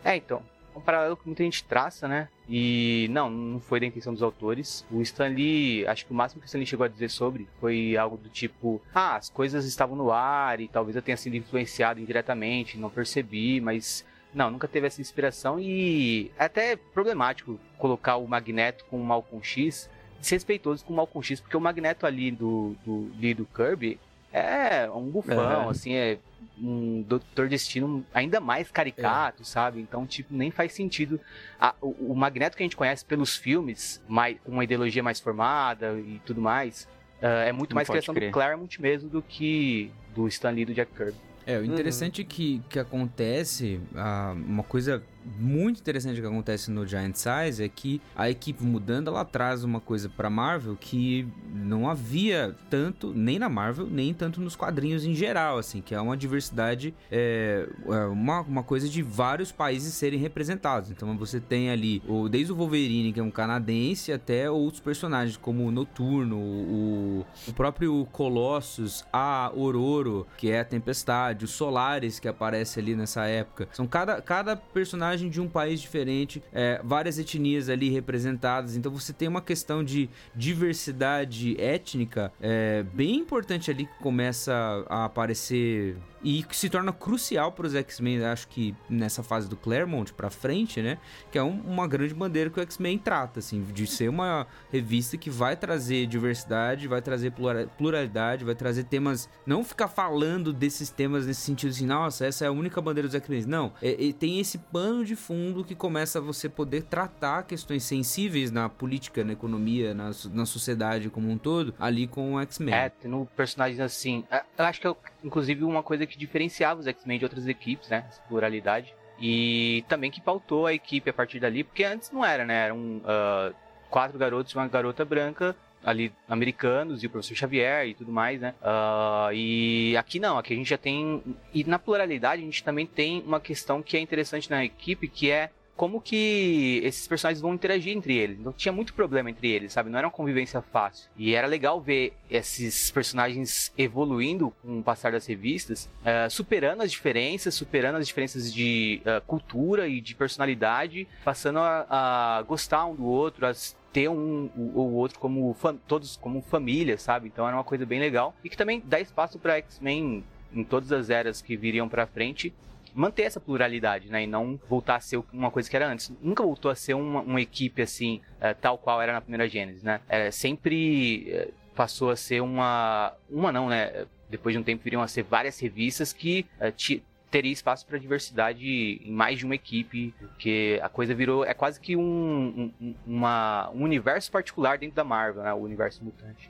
É, 0.04 0.16
então 0.18 0.42
um 0.78 0.82
paralelo 0.82 1.18
que 1.18 1.26
muita 1.26 1.44
gente 1.44 1.64
traça, 1.64 2.08
né? 2.08 2.30
E 2.48 3.08
não, 3.12 3.30
não 3.30 3.60
foi 3.60 3.80
da 3.80 3.86
intenção 3.86 4.14
dos 4.14 4.24
autores. 4.24 4.86
O 4.92 5.02
Stan 5.02 5.28
Lee, 5.28 5.86
acho 5.88 6.06
que 6.06 6.12
o 6.12 6.16
máximo 6.16 6.42
que 6.42 6.46
o 6.46 6.48
Stan 6.48 6.58
Lee 6.58 6.68
chegou 6.68 6.86
a 6.86 6.90
dizer 6.90 7.10
sobre 7.10 7.48
foi 7.60 7.98
algo 7.98 8.18
do 8.18 8.30
tipo: 8.30 8.82
ah, 8.94 9.16
as 9.16 9.30
coisas 9.30 9.66
estavam 9.66 9.96
no 9.96 10.12
ar 10.12 10.60
e 10.60 10.68
talvez 10.68 10.96
eu 10.96 11.02
tenha 11.02 11.18
sido 11.18 11.36
influenciado 11.36 12.00
indiretamente, 12.00 12.78
não 12.78 12.90
percebi, 12.90 13.60
mas. 13.60 14.06
Não, 14.34 14.52
nunca 14.52 14.68
teve 14.68 14.86
essa 14.86 15.02
inspiração 15.02 15.58
e 15.58 16.30
é 16.38 16.46
até 16.46 16.76
problemático 16.76 17.58
colocar 17.78 18.18
o 18.18 18.28
Magneto 18.28 18.86
com 18.86 19.02
o 19.02 19.04
Malcolm 19.04 19.44
X 19.44 19.90
desrespeitoso 20.20 20.84
com 20.84 20.94
o 20.94 20.96
Malcolm 20.96 21.26
X, 21.26 21.40
porque 21.40 21.56
o 21.56 21.62
Magneto 21.62 22.06
ali 22.06 22.32
do, 22.32 22.76
do, 22.86 23.12
Lee 23.20 23.34
do 23.34 23.46
Kirby 23.46 24.00
é 24.32 24.90
um 24.90 25.10
bufão, 25.10 25.68
é. 25.68 25.70
assim, 25.70 25.94
é 25.94 26.18
um 26.60 27.02
Doutor 27.02 27.48
Destino 27.48 28.06
ainda 28.14 28.40
mais 28.40 28.70
caricato, 28.72 29.44
é. 29.44 29.46
sabe? 29.46 29.80
Então, 29.80 30.06
tipo, 30.06 30.34
nem 30.34 30.52
faz 30.52 30.74
sentido. 30.74 31.20
A, 31.60 31.74
o, 31.82 32.12
o, 32.12 32.16
Magneto 32.16 32.58
que 32.58 32.64
a 32.64 32.66
gente 32.66 32.76
conhece 32.76 33.06
pelos 33.06 33.36
filmes, 33.36 34.02
mais, 34.08 34.38
com 34.44 34.52
uma 34.52 34.64
ideologia 34.64 35.04
mais 35.04 35.20
formada 35.20 35.94
e 36.00 36.22
tudo 36.26 36.42
mais, 36.42 36.88
uh, 37.22 37.26
é 37.26 37.52
muito 37.52 37.72
Não 37.72 37.76
mais 37.76 37.88
criação 37.88 38.14
crer. 38.14 38.30
do 38.30 38.34
Claremont 38.34 38.82
mesmo 38.82 39.10
do 39.10 39.22
que 39.22 39.92
do 40.16 40.28
Stan 40.28 40.52
Lee 40.52 40.64
e 40.64 40.66
do 40.66 40.74
Jack 40.74 40.92
Kirby. 40.94 41.18
É, 41.46 41.58
o 41.60 41.64
interessante 41.64 42.24
uhum. 42.24 42.28
que, 42.28 42.62
que 42.68 42.78
acontece, 42.78 43.80
uh, 43.94 44.34
uma 44.34 44.64
coisa 44.64 45.02
muito 45.40 45.80
interessante 45.80 46.20
que 46.20 46.26
acontece 46.26 46.72
no 46.72 46.86
Giant 46.86 47.16
Size 47.16 47.64
é 47.64 47.70
que 47.70 48.02
a 48.16 48.30
equipe 48.30 48.64
mudando, 48.64 49.10
ela 49.10 49.26
traz 49.26 49.64
uma 49.64 49.80
coisa 49.80 50.10
para 50.10 50.30
Marvel 50.30 50.78
que 50.80 51.28
não 51.54 51.90
havia 51.90 52.56
tanto 52.70 53.14
nem 53.14 53.40
na 53.40 53.50
Marvel, 53.50 53.88
nem 53.88 54.14
tanto 54.14 54.40
nos 54.40 54.56
quadrinhos 54.56 55.06
em 55.06 55.14
geral, 55.14 55.58
assim, 55.58 55.82
que 55.82 55.94
é 55.94 56.00
uma 56.00 56.16
diversidade, 56.16 56.94
é, 57.12 57.68
é 57.88 58.06
uma, 58.06 58.42
uma 58.42 58.64
coisa 58.64 58.88
de 58.88 59.02
vários 59.02 59.52
países 59.52 59.94
serem 59.94 60.20
representados. 60.20 60.92
Então 60.92 61.18
você 61.18 61.40
tem 61.40 61.70
ali, 61.70 62.02
o, 62.08 62.30
desde 62.30 62.52
o 62.52 62.56
Wolverine, 62.56 63.12
que 63.12 63.20
é 63.20 63.24
um 63.24 63.32
canadense, 63.32 64.12
até 64.12 64.50
outros 64.50 64.82
personagens 64.82 65.38
como 65.38 65.66
o 65.66 65.72
Noturno, 65.72 66.38
o, 66.38 67.26
o 67.48 67.54
próprio 67.54 68.06
Colossus, 68.12 69.04
a 69.12 69.52
Ororo, 69.56 70.28
que 70.38 70.52
é 70.52 70.60
a 70.60 70.66
Tempestade, 70.66 71.46
o 71.46 71.48
Solaris, 71.48 72.20
que 72.20 72.28
aparece 72.28 72.80
ali 72.80 72.96
nessa 72.96 73.26
época. 73.26 73.68
São 73.72 73.88
cada, 73.88 74.22
cada 74.22 74.56
personagem 74.56 75.17
personagem 75.18 75.30
de 75.30 75.42
um 75.42 75.48
país 75.48 75.82
diferente, 75.82 76.42
é, 76.54 76.80
várias 76.84 77.18
etnias 77.18 77.70
ali 77.70 77.90
representadas. 77.90 78.76
Então 78.76 78.92
você 78.92 79.12
tem 79.12 79.28
uma 79.28 79.42
questão 79.42 79.84
de 79.84 80.10
diversidade 80.36 81.60
étnica 81.60 82.32
é, 82.40 82.84
bem 82.94 83.16
importante 83.16 83.72
ali 83.72 83.86
que 83.86 83.98
começa 84.00 84.54
a 84.88 85.06
aparecer 85.06 85.98
e 86.28 86.44
que 86.44 86.58
se 86.58 86.70
torna 86.70 86.92
crucial 86.92 87.54
para 87.54 87.66
os 87.66 87.74
X-Men, 87.74 88.26
acho 88.26 88.50
que 88.50 88.76
nessa 88.90 89.24
fase 89.24 89.48
do 89.48 89.56
Claremont 89.56 90.12
para 90.12 90.30
frente, 90.30 90.82
né? 90.82 90.98
Que 91.32 91.38
é 91.38 91.44
um, 91.44 91.62
uma 91.62 91.88
grande 91.88 92.14
bandeira 92.14 92.50
que 92.50 92.60
o 92.60 92.64
X-Men 92.64 92.98
trata, 92.98 93.40
assim, 93.40 93.62
de 93.62 93.88
ser 93.88 94.10
uma 94.10 94.46
revista 94.70 95.16
que 95.16 95.30
vai 95.30 95.56
trazer 95.56 96.06
diversidade, 96.06 96.86
vai 96.86 97.02
trazer 97.02 97.32
pluralidade, 97.78 98.44
vai 98.44 98.56
trazer 98.56 98.84
temas, 98.84 99.30
não 99.46 99.64
ficar 99.64 99.88
falando 99.88 100.52
desses 100.52 100.90
temas 100.90 101.26
nesse 101.26 101.40
sentido 101.40 101.70
assim, 101.70 101.86
nossa, 101.86 102.26
essa 102.26 102.44
é 102.44 102.50
a 102.50 102.52
única 102.52 102.82
bandeira 102.82 103.08
dos 103.08 103.16
X-Men. 103.16 103.46
Não, 103.46 103.72
é, 103.82 104.10
é, 104.10 104.12
tem 104.12 104.38
esse 104.42 104.58
pano 104.58 105.06
de 105.06 105.16
fundo 105.16 105.64
que 105.64 105.76
começa 105.76 106.20
a 106.20 106.22
você 106.22 106.50
poder 106.50 106.84
tratar 106.84 107.44
questões 107.44 107.84
sensíveis 107.84 108.52
na 108.52 108.68
política, 108.68 109.24
na 109.24 109.32
economia, 109.32 109.94
na, 109.94 110.12
na 110.34 110.46
sociedade 110.46 111.10
como 111.10 111.32
um 111.32 111.38
todo, 111.38 111.74
ali 111.80 112.06
com 112.06 112.34
o 112.34 112.42
X-Men. 112.42 112.76
É, 112.76 112.90
tendo 112.90 113.26
personagens 113.34 113.80
assim. 113.80 114.26
É, 114.30 114.44
eu 114.58 114.66
acho 114.66 114.82
que, 114.82 114.88
é, 114.88 114.96
inclusive, 115.24 115.64
uma 115.64 115.84
coisa 115.84 116.06
que 116.06 116.18
diferenciava 116.18 116.80
os 116.80 116.88
X-Men 116.88 117.20
de 117.20 117.26
outras 117.26 117.48
equipes, 117.48 117.90
né? 117.90 118.06
Essa 118.08 118.22
pluralidade. 118.24 118.94
E 119.20 119.84
também 119.88 120.12
que 120.12 120.22
pautou 120.22 120.68
a 120.68 120.74
equipe 120.74 121.10
a 121.10 121.14
partir 121.14 121.40
dali, 121.40 121.64
porque 121.64 121.84
antes 121.84 122.12
não 122.12 122.24
era, 122.24 122.46
né? 122.46 122.66
Eram 122.66 122.98
uh, 122.98 123.56
quatro 123.90 124.18
garotos 124.18 124.54
e 124.54 124.56
uma 124.56 124.68
garota 124.68 125.04
branca 125.04 125.56
ali 125.84 126.12
americanos 126.28 127.04
e 127.04 127.08
o 127.08 127.10
professor 127.10 127.36
Xavier 127.36 127.88
e 127.88 127.94
tudo 127.94 128.12
mais, 128.12 128.42
né? 128.42 128.54
Uh, 128.62 129.34
e 129.34 129.96
aqui 129.98 130.20
não, 130.20 130.38
aqui 130.38 130.54
a 130.54 130.58
gente 130.58 130.70
já 130.70 130.78
tem 130.78 131.24
e 131.54 131.64
na 131.64 131.80
pluralidade 131.80 132.42
a 132.42 132.46
gente 132.46 132.64
também 132.64 132.86
tem 132.86 133.24
uma 133.26 133.40
questão 133.40 133.82
que 133.82 133.96
é 133.96 134.00
interessante 134.00 134.50
na 134.50 134.66
equipe, 134.66 135.08
que 135.08 135.32
é 135.32 135.50
como 135.78 136.02
que 136.02 136.82
esses 136.84 137.08
personagens 137.08 137.40
vão 137.40 137.54
interagir 137.54 137.96
entre 137.96 138.18
eles. 138.18 138.40
Então 138.40 138.52
tinha 138.52 138.72
muito 138.72 138.94
problema 138.94 139.30
entre 139.30 139.50
eles, 139.50 139.72
sabe? 139.72 139.90
Não 139.90 139.98
era 139.98 140.08
uma 140.08 140.14
convivência 140.14 140.62
fácil. 140.62 141.10
E 141.16 141.36
era 141.36 141.48
legal 141.48 141.80
ver 141.80 142.14
esses 142.30 142.90
personagens 142.90 143.72
evoluindo 143.78 144.52
com 144.62 144.80
o 144.80 144.84
passar 144.84 145.12
das 145.12 145.28
revistas, 145.28 145.90
uh, 146.02 146.30
superando 146.30 146.82
as 146.82 146.92
diferenças, 146.92 147.54
superando 147.54 147.96
as 147.98 148.08
diferenças 148.08 148.52
de 148.52 149.02
uh, 149.06 149.22
cultura 149.26 149.88
e 149.88 150.02
de 150.02 150.16
personalidade, 150.16 151.08
passando 151.24 151.60
a, 151.60 151.86
a, 151.90 152.42
gostar 152.42 152.86
um 152.88 152.96
do 152.96 153.06
outro, 153.06 153.46
a 153.46 153.54
ter 153.94 154.10
um 154.10 154.50
ou 154.76 154.94
outro 154.94 155.20
como 155.20 155.56
todos 155.88 156.18
como 156.18 156.42
família, 156.42 156.98
sabe? 156.98 157.28
Então 157.28 157.48
era 157.48 157.56
uma 157.56 157.64
coisa 157.64 157.86
bem 157.86 158.00
legal 158.00 158.36
e 158.44 158.50
que 158.50 158.58
também 158.58 158.82
dá 158.84 159.00
espaço 159.00 159.38
para 159.38 159.58
X-Men 159.58 160.24
em 160.54 160.64
todas 160.64 160.92
as 160.92 161.10
eras 161.10 161.42
que 161.42 161.56
viriam 161.56 161.88
para 161.88 162.08
frente 162.08 162.54
manter 162.98 163.24
essa 163.24 163.40
pluralidade, 163.40 164.10
né? 164.10 164.24
E 164.24 164.28
não 164.28 164.60
voltar 164.68 164.96
a 164.96 165.00
ser 165.00 165.24
uma 165.32 165.52
coisa 165.52 165.70
que 165.70 165.76
era 165.76 165.88
antes. 165.88 166.12
Nunca 166.20 166.44
voltou 166.44 166.72
a 166.72 166.76
ser 166.76 166.96
uma, 166.96 167.22
uma 167.22 167.40
equipe 167.40 167.82
assim, 167.82 168.22
uh, 168.38 168.56
tal 168.60 168.78
qual 168.78 169.00
era 169.00 169.14
na 169.14 169.22
primeira 169.22 169.48
Gênesis, 169.48 169.84
né? 169.84 170.02
É, 170.10 170.32
sempre 170.32 171.32
uh, 171.32 171.54
passou 171.76 172.10
a 172.10 172.16
ser 172.16 172.42
uma. 172.42 173.14
Uma 173.30 173.52
não, 173.52 173.70
né? 173.70 174.08
Depois 174.30 174.54
de 174.54 174.60
um 174.60 174.64
tempo 174.64 174.84
viriam 174.84 175.02
a 175.02 175.08
ser 175.08 175.24
várias 175.24 175.60
revistas 175.60 176.12
que 176.12 176.46
uh, 176.60 177.02
teria 177.30 177.52
espaço 177.52 177.86
para 177.86 178.00
diversidade 178.00 178.66
em 179.04 179.12
mais 179.12 179.38
de 179.38 179.46
uma 179.46 179.54
equipe, 179.54 180.14
porque 180.20 180.80
a 180.82 180.90
coisa 180.90 181.14
virou 181.14 181.46
é 181.46 181.54
quase 181.54 181.80
que 181.80 181.96
um, 181.96 182.72
um, 182.82 182.96
uma, 183.06 183.70
um 183.76 183.84
universo 183.84 184.32
particular 184.32 184.80
dentro 184.80 184.96
da 184.96 185.04
Marvel, 185.04 185.44
né? 185.44 185.54
O 185.54 185.58
universo 185.58 186.04
mutante. 186.04 186.50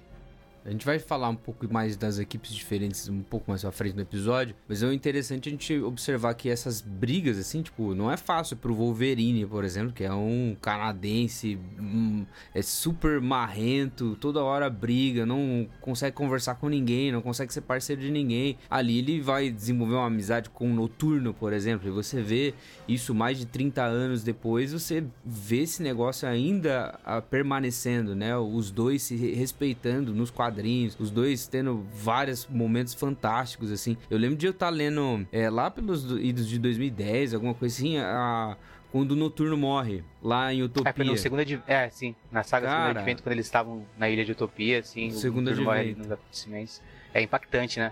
A 0.67 0.69
gente 0.69 0.85
vai 0.85 0.99
falar 0.99 1.29
um 1.29 1.35
pouco 1.35 1.65
mais 1.71 1.95
das 1.95 2.19
equipes 2.19 2.53
diferentes 2.53 3.07
um 3.07 3.21
pouco 3.21 3.49
mais 3.49 3.63
à 3.63 3.71
frente 3.71 3.95
no 3.95 4.01
episódio, 4.01 4.53
mas 4.67 4.83
é 4.83 4.93
interessante 4.93 5.47
a 5.47 5.51
gente 5.53 5.79
observar 5.79 6.33
que 6.33 6.49
essas 6.49 6.81
brigas, 6.81 7.37
assim, 7.37 7.61
tipo, 7.61 7.95
não 7.95 8.11
é 8.11 8.17
fácil 8.17 8.57
pro 8.57 8.75
Wolverine, 8.75 9.45
por 9.45 9.63
exemplo, 9.63 9.93
que 9.93 10.03
é 10.03 10.11
um 10.11 10.57
canadense, 10.61 11.57
um, 11.79 12.25
é 12.53 12.61
super 12.61 13.21
marrento, 13.21 14.17
toda 14.19 14.43
hora 14.43 14.69
briga, 14.69 15.25
não 15.25 15.69
consegue 15.79 16.13
conversar 16.13 16.55
com 16.55 16.67
ninguém, 16.67 17.13
não 17.13 17.21
consegue 17.21 17.53
ser 17.53 17.61
parceiro 17.61 18.01
de 18.01 18.11
ninguém. 18.11 18.57
Ali 18.69 18.97
ele 18.99 19.21
vai 19.21 19.49
desenvolver 19.49 19.95
uma 19.95 20.07
amizade 20.07 20.49
com 20.49 20.69
o 20.69 20.73
Noturno, 20.73 21.33
por 21.33 21.53
exemplo, 21.53 21.87
e 21.87 21.91
você 21.91 22.21
vê 22.21 22.53
isso 22.89 23.15
mais 23.15 23.37
de 23.37 23.45
30 23.45 23.83
anos 23.83 24.21
depois, 24.21 24.73
você 24.73 25.01
vê 25.25 25.61
esse 25.61 25.81
negócio 25.81 26.27
ainda 26.27 26.99
ah, 27.05 27.21
permanecendo, 27.21 28.13
né? 28.13 28.37
Os 28.37 28.69
dois 28.69 29.01
se 29.03 29.15
respeitando 29.15 30.13
nos 30.13 30.29
quadrinhos 30.29 30.56
quadrinhos, 30.57 30.97
os 30.99 31.11
dois 31.11 31.47
tendo 31.47 31.85
vários 31.93 32.47
momentos 32.47 32.93
fantásticos, 32.93 33.71
assim. 33.71 33.95
Eu 34.09 34.17
lembro 34.17 34.35
de 34.35 34.47
eu 34.47 34.51
estar 34.51 34.67
tá 34.67 34.71
lendo 34.71 35.27
é, 35.31 35.49
lá 35.49 35.69
pelos 35.69 36.11
idos 36.19 36.47
de 36.47 36.57
2010, 36.57 37.35
alguma 37.35 37.53
coisa 37.53 37.75
assim, 37.75 37.97
a, 37.97 38.57
quando 38.91 39.11
o 39.11 39.15
Noturno 39.15 39.55
morre, 39.55 40.03
lá 40.21 40.51
em 40.53 40.63
Utopia. 40.63 40.93
É, 40.95 41.03
no 41.03 41.17
segundo 41.17 41.41
é 41.67 41.89
sim, 41.89 42.15
na 42.31 42.43
saga 42.43 42.67
Cara, 42.67 42.81
Segundo 42.81 42.97
Advento, 42.97 43.23
quando 43.23 43.33
eles 43.33 43.45
estavam 43.45 43.85
na 43.97 44.09
ilha 44.09 44.25
de 44.25 44.31
Utopia, 44.31 44.79
assim, 44.79 45.11
segundo 45.11 45.47
o 45.47 45.51
Noturno 45.51 45.65
morre. 45.65 45.95
É 47.13 47.21
impactante, 47.21 47.79
né? 47.79 47.91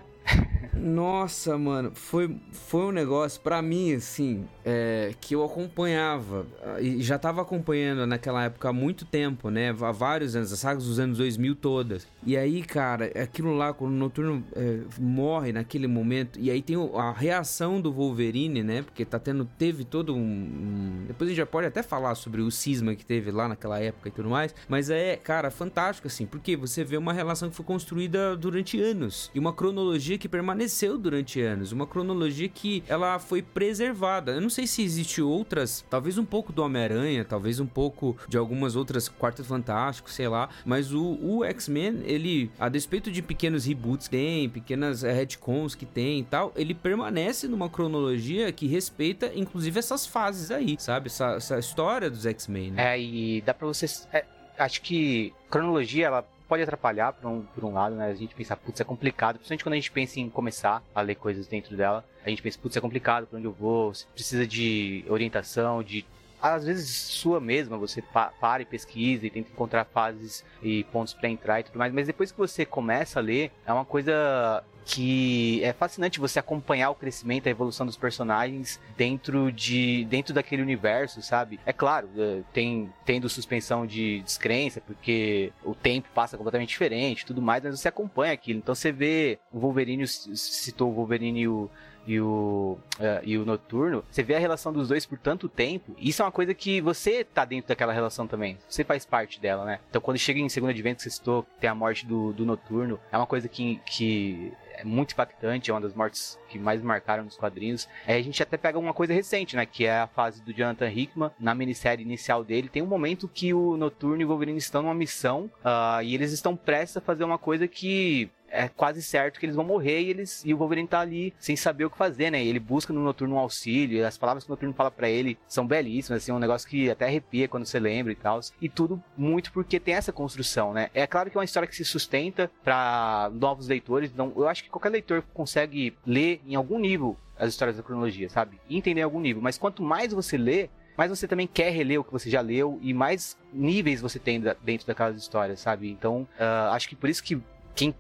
Nossa, 0.75 1.57
mano, 1.57 1.91
foi, 1.95 2.35
foi 2.51 2.81
um 2.81 2.91
negócio 2.91 3.39
para 3.41 3.61
mim, 3.61 3.93
assim, 3.93 4.45
é, 4.63 5.13
que 5.21 5.33
eu 5.33 5.43
acompanhava 5.43 6.45
e 6.79 7.01
já 7.01 7.17
tava 7.17 7.41
acompanhando 7.41 8.05
naquela 8.05 8.43
época 8.43 8.69
há 8.69 8.73
muito 8.73 9.05
tempo, 9.05 9.49
né? 9.49 9.69
Há 9.69 9.91
vários 9.91 10.35
anos, 10.35 10.51
as 10.51 10.59
sagas 10.59 10.85
dos 10.85 10.99
anos 10.99 11.17
2000 11.17 11.55
todas. 11.55 12.07
E 12.25 12.35
aí, 12.35 12.61
cara, 12.61 13.05
aquilo 13.21 13.55
lá, 13.55 13.73
quando 13.73 13.93
o 13.93 13.95
Noturno 13.95 14.43
é, 14.53 14.81
morre 14.99 15.53
naquele 15.53 15.88
momento, 15.88 16.39
e 16.39 16.51
aí 16.51 16.61
tem 16.61 16.75
a 16.95 17.11
reação 17.11 17.79
do 17.79 17.91
Wolverine, 17.91 18.61
né? 18.61 18.81
Porque 18.81 19.05
tá 19.05 19.17
tendo, 19.17 19.45
teve 19.57 19.85
todo 19.85 20.13
um, 20.13 20.19
um. 20.19 21.05
Depois 21.07 21.29
a 21.29 21.31
gente 21.31 21.38
já 21.38 21.45
pode 21.45 21.67
até 21.67 21.81
falar 21.81 22.15
sobre 22.15 22.41
o 22.41 22.51
cisma 22.51 22.95
que 22.95 23.05
teve 23.05 23.31
lá 23.31 23.47
naquela 23.47 23.79
época 23.79 24.09
e 24.09 24.11
tudo 24.11 24.29
mais, 24.29 24.53
mas 24.67 24.89
é, 24.89 25.15
cara, 25.15 25.49
fantástico, 25.49 26.07
assim, 26.07 26.25
porque 26.25 26.55
você 26.55 26.83
vê 26.83 26.97
uma 26.97 27.13
relação 27.13 27.49
que 27.49 27.55
foi 27.55 27.65
construída 27.65 28.35
durante 28.35 28.79
anos 28.81 29.31
e 29.33 29.39
uma 29.39 29.53
cronologia 29.53 30.14
que 30.17 30.30
permaneceu 30.30 30.97
durante 30.97 31.41
anos, 31.41 31.71
uma 31.71 31.88
cronologia 31.88 32.47
que 32.47 32.84
ela 32.88 33.19
foi 33.19 33.41
preservada. 33.41 34.34
Eu 34.34 34.41
não 34.41 34.49
sei 34.49 34.67
se 34.67 34.82
existe 34.84 35.21
outras, 35.21 35.86
talvez 35.89 36.17
um 36.17 36.25
pouco 36.25 36.51
do 36.51 36.63
Homem-Aranha, 36.63 37.25
talvez 37.25 37.60
um 37.60 37.65
pouco 37.65 38.17
de 38.28 38.38
algumas 38.38 38.75
outras 38.75 39.08
Quartos 39.08 39.47
Fantásticos, 39.47 40.13
sei 40.13 40.28
lá, 40.28 40.49
mas 40.65 40.93
o, 40.93 41.17
o 41.21 41.43
X-Men, 41.43 42.01
ele, 42.04 42.51
a 42.60 42.69
despeito 42.69 43.12
de 43.12 43.21
pequenos 43.21 43.65
reboots 43.65 44.08
que 44.08 44.15
tem, 44.15 44.49
pequenas 44.49 45.04
é, 45.04 45.12
retcons 45.12 45.75
que 45.75 45.86
tem 45.86 46.19
e 46.19 46.23
tal, 46.23 46.54
ele 46.56 46.73
permanece 46.73 47.47
numa 47.47 47.69
cronologia 47.69 48.51
que 48.51 48.67
respeita, 48.67 49.32
inclusive, 49.36 49.78
essas 49.78 50.06
fases 50.06 50.51
aí, 50.51 50.75
sabe? 50.80 51.08
Essa, 51.08 51.36
essa 51.36 51.60
história 51.60 52.10
dos 52.10 52.25
X-Men, 52.25 52.71
né? 52.71 52.95
É, 52.95 53.01
e 53.01 53.41
dá 53.41 53.54
pra 53.54 53.67
vocês... 53.67 54.08
É, 54.13 54.25
acho 54.58 54.82
que 54.82 55.34
cronologia, 55.49 56.08
ela 56.08 56.25
pode 56.47 56.63
atrapalhar 56.63 57.13
por 57.13 57.29
um, 57.29 57.41
por 57.41 57.63
um 57.63 57.73
lado, 57.73 57.95
né? 57.95 58.08
A 58.08 58.13
gente 58.13 58.36
pensa, 58.36 58.55
putz, 58.55 58.79
é 58.79 58.84
complicado. 58.84 59.36
Principalmente 59.36 59.63
quando 59.63 59.73
a 59.73 59.77
gente 59.77 59.91
pensa 59.91 60.19
em 60.19 60.29
começar 60.29 60.84
a 60.93 61.01
ler 61.01 61.15
coisas 61.15 61.47
dentro 61.47 61.75
dela. 61.75 62.05
A 62.25 62.29
gente 62.29 62.41
pensa, 62.41 62.58
putz, 62.60 62.75
é 62.77 62.81
complicado, 62.81 63.27
pra 63.27 63.38
onde 63.38 63.47
eu 63.47 63.51
vou? 63.51 63.91
Precisa 64.13 64.45
de 64.47 65.05
orientação, 65.08 65.84
de 65.84 66.05
às 66.41 66.65
vezes 66.65 66.89
sua 66.89 67.39
mesma, 67.39 67.77
você 67.77 68.01
pa 68.01 68.31
para 68.39 68.61
e 68.61 68.65
pesquisa 68.65 69.25
e 69.25 69.29
tenta 69.29 69.51
encontrar 69.51 69.85
fases 69.85 70.43
e 70.61 70.83
pontos 70.85 71.13
para 71.13 71.29
entrar 71.29 71.59
e 71.59 71.63
tudo 71.63 71.79
mais, 71.79 71.93
mas 71.93 72.07
depois 72.07 72.31
que 72.31 72.37
você 72.37 72.65
começa 72.65 73.19
a 73.19 73.21
ler, 73.21 73.51
é 73.65 73.73
uma 73.73 73.85
coisa 73.85 74.63
que 74.85 75.63
é 75.63 75.73
fascinante 75.73 76.19
você 76.19 76.37
acompanhar 76.37 76.91
o 76.91 76.95
crescimento, 76.95 77.47
a 77.47 77.49
evolução 77.49 77.85
dos 77.85 77.97
personagens 77.97 78.79
dentro 78.95 79.51
de 79.51 80.05
dentro 80.05 80.33
daquele 80.33 80.61
universo, 80.61 81.21
sabe? 81.23 81.59
É 81.65 81.73
claro, 81.73 82.07
é, 82.15 82.41
tem 82.53 82.93
tendo 83.03 83.27
suspensão 83.27 83.85
de 83.85 84.21
descrença, 84.21 84.79
porque 84.79 85.51
o 85.63 85.73
tempo 85.73 86.07
passa 86.13 86.37
completamente 86.37 86.69
diferente, 86.69 87.25
tudo 87.25 87.41
mais, 87.41 87.63
mas 87.63 87.79
você 87.79 87.87
acompanha 87.87 88.33
aquilo. 88.33 88.59
Então 88.59 88.75
você 88.75 88.91
vê 88.91 89.39
o 89.51 89.59
Wolverine 89.59 90.07
citou 90.07 90.91
o 90.91 90.93
Wolverine 90.93 91.41
e 91.41 91.47
o 91.47 91.69
e 92.05 92.19
o, 92.19 92.77
uh, 92.99 93.21
e 93.23 93.37
o 93.37 93.45
Noturno, 93.45 94.03
você 94.09 94.23
vê 94.23 94.35
a 94.35 94.39
relação 94.39 94.71
dos 94.71 94.87
dois 94.87 95.05
por 95.05 95.17
tanto 95.17 95.49
tempo, 95.49 95.95
isso 95.97 96.21
é 96.21 96.25
uma 96.25 96.31
coisa 96.31 96.53
que 96.53 96.81
você 96.81 97.23
tá 97.23 97.45
dentro 97.45 97.69
daquela 97.69 97.93
relação 97.93 98.27
também. 98.27 98.57
Você 98.67 98.83
faz 98.83 99.05
parte 99.05 99.39
dela, 99.39 99.65
né? 99.65 99.79
Então 99.89 100.01
quando 100.01 100.17
chega 100.17 100.39
em 100.39 100.49
segundo 100.49 100.69
advento, 100.69 101.01
você 101.01 101.09
citou, 101.09 101.45
tem 101.59 101.69
a 101.69 101.75
morte 101.75 102.05
do, 102.05 102.33
do 102.33 102.45
Noturno, 102.45 102.99
é 103.11 103.17
uma 103.17 103.27
coisa 103.27 103.47
que, 103.47 103.79
que 103.85 104.53
é 104.77 104.83
muito 104.83 105.13
impactante, 105.13 105.71
é 105.71 105.73
uma 105.73 105.81
das 105.81 105.93
mortes 105.93 106.37
que 106.49 106.59
mais 106.59 106.81
marcaram 106.81 107.23
nos 107.23 107.37
quadrinhos. 107.37 107.87
É, 108.05 108.15
a 108.15 108.21
gente 108.21 108.41
até 108.41 108.57
pega 108.57 108.77
uma 108.77 108.93
coisa 108.93 109.13
recente, 109.13 109.55
né? 109.55 109.65
Que 109.65 109.85
é 109.85 109.99
a 109.99 110.07
fase 110.07 110.41
do 110.41 110.53
Jonathan 110.53 110.89
Hickman. 110.89 111.31
Na 111.39 111.55
minissérie 111.55 112.03
inicial 112.03 112.43
dele, 112.43 112.69
tem 112.69 112.81
um 112.81 112.87
momento 112.87 113.27
que 113.27 113.53
o 113.53 113.77
Noturno 113.77 114.21
e 114.21 114.25
o 114.25 114.27
Wolverine 114.27 114.57
estão 114.57 114.81
numa 114.81 114.93
missão 114.93 115.49
uh, 115.63 116.01
e 116.03 116.13
eles 116.13 116.31
estão 116.31 116.55
prestes 116.55 116.97
a 116.97 117.01
fazer 117.01 117.23
uma 117.23 117.37
coisa 117.37 117.67
que 117.67 118.29
é 118.55 118.69
quase 118.69 119.01
certo 119.01 119.39
que 119.39 119.45
eles 119.45 119.55
vão 119.55 119.65
morrer 119.65 120.01
e 120.01 120.09
eles 120.09 120.43
e 120.45 120.53
o 120.53 120.57
Wolverine 120.57 120.87
tá 120.87 120.99
ali 120.99 121.33
sem 121.37 121.55
saber 121.55 121.85
o 121.85 121.89
que 121.89 121.97
fazer, 121.97 122.31
né? 122.31 122.43
E 122.43 122.47
ele 122.47 122.59
busca 122.59 122.93
no 122.93 123.03
Noturno 123.03 123.35
um 123.35 123.39
auxílio, 123.39 124.05
as 124.05 124.17
palavras 124.17 124.43
que 124.43 124.49
o 124.49 124.53
Noturno 124.53 124.73
fala 124.73 124.89
para 124.89 125.09
ele 125.09 125.37
são 125.47 125.67
belíssimas, 125.67 126.23
assim, 126.23 126.31
um 126.31 126.39
negócio 126.39 126.67
que 126.67 126.89
até 126.89 127.05
arrepia 127.05 127.47
quando 127.47 127.65
você 127.65 127.79
lembra 127.79 128.11
e 128.11 128.15
tal. 128.15 128.39
E 128.61 128.69
tudo 128.69 129.01
muito 129.17 129.51
porque 129.51 129.79
tem 129.79 129.93
essa 129.93 130.11
construção, 130.11 130.73
né? 130.73 130.89
É 130.93 131.05
claro 131.05 131.29
que 131.29 131.37
é 131.37 131.39
uma 131.39 131.45
história 131.45 131.67
que 131.67 131.75
se 131.75 131.85
sustenta 131.85 132.49
para 132.63 133.29
novos 133.33 133.67
leitores, 133.67 134.11
então 134.11 134.33
eu 134.35 134.47
acho 134.47 134.63
que 134.63 134.69
qualquer 134.69 134.89
leitor 134.89 135.23
consegue 135.33 135.95
ler 136.05 136.41
em 136.45 136.55
algum 136.55 136.79
nível 136.79 137.17
as 137.37 137.49
histórias 137.49 137.77
da 137.77 137.83
cronologia, 137.83 138.29
sabe? 138.29 138.59
E 138.69 138.77
entender 138.77 139.01
em 139.01 139.03
algum 139.03 139.19
nível, 139.19 139.41
mas 139.41 139.57
quanto 139.57 139.83
mais 139.83 140.13
você 140.13 140.37
lê, 140.37 140.69
mais 140.97 141.09
você 141.09 141.27
também 141.27 141.47
quer 141.47 141.71
reler 141.71 141.99
o 141.99 142.03
que 142.03 142.11
você 142.11 142.29
já 142.29 142.41
leu 142.41 142.79
e 142.81 142.93
mais 142.93 143.37
níveis 143.51 144.01
você 144.01 144.17
tem 144.17 144.41
dentro 144.63 144.87
daquelas 144.87 145.17
histórias, 145.17 145.59
sabe? 145.59 145.89
Então, 145.89 146.27
uh, 146.39 146.71
acho 146.71 146.87
que 146.87 146.95
por 146.95 147.09
isso 147.09 147.23
que 147.23 147.41
quem 147.75 147.93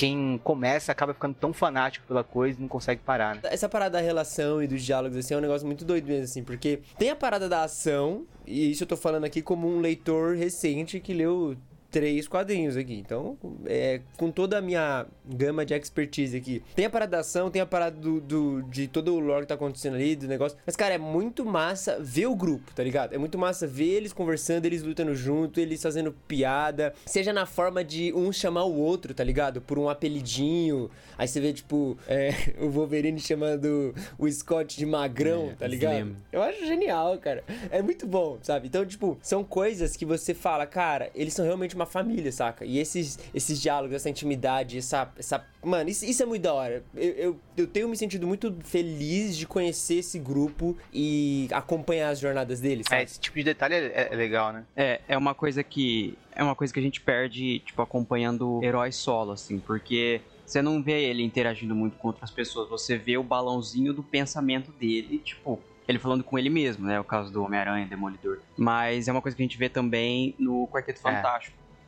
quem 0.00 0.40
começa 0.42 0.90
acaba 0.90 1.12
ficando 1.12 1.34
tão 1.34 1.52
fanático 1.52 2.06
pela 2.06 2.24
coisa 2.24 2.58
e 2.58 2.62
não 2.62 2.68
consegue 2.68 3.02
parar, 3.02 3.34
né? 3.34 3.42
Essa 3.44 3.68
parada 3.68 3.98
da 3.98 4.00
relação 4.00 4.62
e 4.62 4.66
dos 4.66 4.82
diálogos, 4.82 5.18
assim, 5.18 5.34
é 5.34 5.36
um 5.36 5.42
negócio 5.42 5.66
muito 5.66 5.84
doido 5.84 6.06
mesmo, 6.06 6.24
assim, 6.24 6.42
porque 6.42 6.80
tem 6.98 7.10
a 7.10 7.16
parada 7.16 7.50
da 7.50 7.64
ação, 7.64 8.24
e 8.46 8.70
isso 8.70 8.84
eu 8.84 8.86
tô 8.86 8.96
falando 8.96 9.24
aqui 9.24 9.42
como 9.42 9.68
um 9.68 9.78
leitor 9.78 10.36
recente 10.36 11.00
que 11.00 11.12
leu 11.12 11.54
três 11.90 12.28
quadrinhos 12.28 12.76
aqui. 12.76 12.94
Então, 12.94 13.36
é, 13.66 14.00
com 14.16 14.30
toda 14.30 14.58
a 14.58 14.60
minha 14.60 15.06
gama 15.24 15.64
de 15.64 15.74
expertise 15.74 16.36
aqui. 16.36 16.62
Tem 16.74 16.84
a 16.84 16.90
parada 16.90 17.12
da 17.12 17.20
ação, 17.20 17.50
tem 17.50 17.60
a 17.60 17.66
parada 17.66 17.96
do, 17.96 18.20
do, 18.20 18.62
de 18.62 18.86
todo 18.86 19.14
o 19.14 19.18
lore 19.18 19.42
que 19.42 19.48
tá 19.48 19.54
acontecendo 19.54 19.94
ali, 19.94 20.16
do 20.16 20.26
negócio. 20.26 20.56
Mas, 20.66 20.76
cara, 20.76 20.94
é 20.94 20.98
muito 20.98 21.44
massa 21.44 21.98
ver 22.00 22.26
o 22.26 22.34
grupo, 22.34 22.72
tá 22.74 22.82
ligado? 22.82 23.14
É 23.14 23.18
muito 23.18 23.38
massa 23.38 23.66
ver 23.66 23.88
eles 23.88 24.12
conversando, 24.12 24.66
eles 24.66 24.82
lutando 24.82 25.14
junto, 25.14 25.60
eles 25.60 25.82
fazendo 25.82 26.12
piada. 26.26 26.94
Seja 27.06 27.32
na 27.32 27.46
forma 27.46 27.82
de 27.82 28.12
um 28.12 28.32
chamar 28.32 28.64
o 28.64 28.76
outro, 28.76 29.14
tá 29.14 29.24
ligado? 29.24 29.60
Por 29.60 29.78
um 29.78 29.88
apelidinho. 29.88 30.90
Aí 31.18 31.26
você 31.26 31.40
vê, 31.40 31.52
tipo, 31.52 31.96
é, 32.06 32.30
o 32.60 32.68
Wolverine 32.70 33.20
chamando 33.20 33.94
o 34.18 34.30
Scott 34.30 34.76
de 34.76 34.86
magrão, 34.86 35.50
É, 35.50 35.54
tá 35.54 35.66
ligado? 35.66 35.94
Slim. 35.96 36.16
Eu 36.32 36.42
acho 36.42 36.66
genial, 36.66 37.18
cara. 37.18 37.42
É 37.70 37.82
muito 37.82 38.06
bom, 38.06 38.38
sabe? 38.42 38.68
Então, 38.68 38.84
tipo, 38.84 39.18
são 39.22 39.42
coisas 39.44 39.96
que 39.96 40.04
você 40.04 40.34
fala, 40.34 40.66
cara, 40.66 41.10
eles 41.14 41.34
são 41.34 41.44
realmente 41.44 41.76
uma 41.80 41.86
família, 41.86 42.30
saca? 42.30 42.64
E 42.64 42.78
esses, 42.78 43.18
esses 43.34 43.60
diálogos, 43.60 43.96
essa 43.96 44.10
intimidade, 44.10 44.78
essa. 44.78 45.10
essa... 45.18 45.44
Mano, 45.62 45.90
isso, 45.90 46.04
isso 46.04 46.22
é 46.22 46.26
muito 46.26 46.42
da 46.42 46.54
hora. 46.54 46.82
Eu, 46.94 47.10
eu, 47.12 47.40
eu 47.56 47.66
tenho 47.66 47.88
me 47.88 47.96
sentido 47.96 48.26
muito 48.26 48.56
feliz 48.64 49.36
de 49.36 49.46
conhecer 49.46 49.96
esse 49.96 50.18
grupo 50.18 50.76
e 50.92 51.48
acompanhar 51.52 52.10
as 52.10 52.20
jornadas 52.20 52.60
deles, 52.60 52.86
É, 52.86 52.90
sabe? 52.90 53.02
esse 53.04 53.20
tipo 53.20 53.36
de 53.38 53.44
detalhe 53.44 53.74
é, 53.74 54.08
é 54.10 54.16
legal, 54.16 54.52
né? 54.52 54.64
É, 54.76 55.00
é 55.08 55.18
uma 55.18 55.34
coisa 55.34 55.62
que. 55.62 56.16
É 56.34 56.42
uma 56.42 56.54
coisa 56.54 56.72
que 56.72 56.78
a 56.80 56.82
gente 56.82 57.00
perde, 57.00 57.58
tipo, 57.60 57.82
acompanhando 57.82 58.60
heróis 58.62 58.96
solo, 58.96 59.32
assim, 59.32 59.58
porque 59.58 60.20
você 60.46 60.62
não 60.62 60.82
vê 60.82 61.02
ele 61.04 61.22
interagindo 61.22 61.74
muito 61.74 61.96
com 61.96 62.08
outras 62.08 62.30
pessoas, 62.30 62.68
você 62.68 62.96
vê 62.96 63.18
o 63.18 63.22
balãozinho 63.22 63.92
do 63.92 64.02
pensamento 64.02 64.72
dele, 64.72 65.18
tipo, 65.18 65.60
ele 65.86 65.98
falando 65.98 66.22
com 66.24 66.38
ele 66.38 66.48
mesmo, 66.48 66.86
né? 66.86 66.98
O 67.00 67.04
caso 67.04 67.32
do 67.32 67.42
Homem-Aranha, 67.42 67.86
Demolidor. 67.86 68.38
Mas 68.56 69.08
é 69.08 69.12
uma 69.12 69.20
coisa 69.20 69.36
que 69.36 69.42
a 69.42 69.44
gente 69.44 69.58
vê 69.58 69.68
também 69.68 70.34
no 70.38 70.66
Quarteto 70.68 71.00
É. 71.06 71.22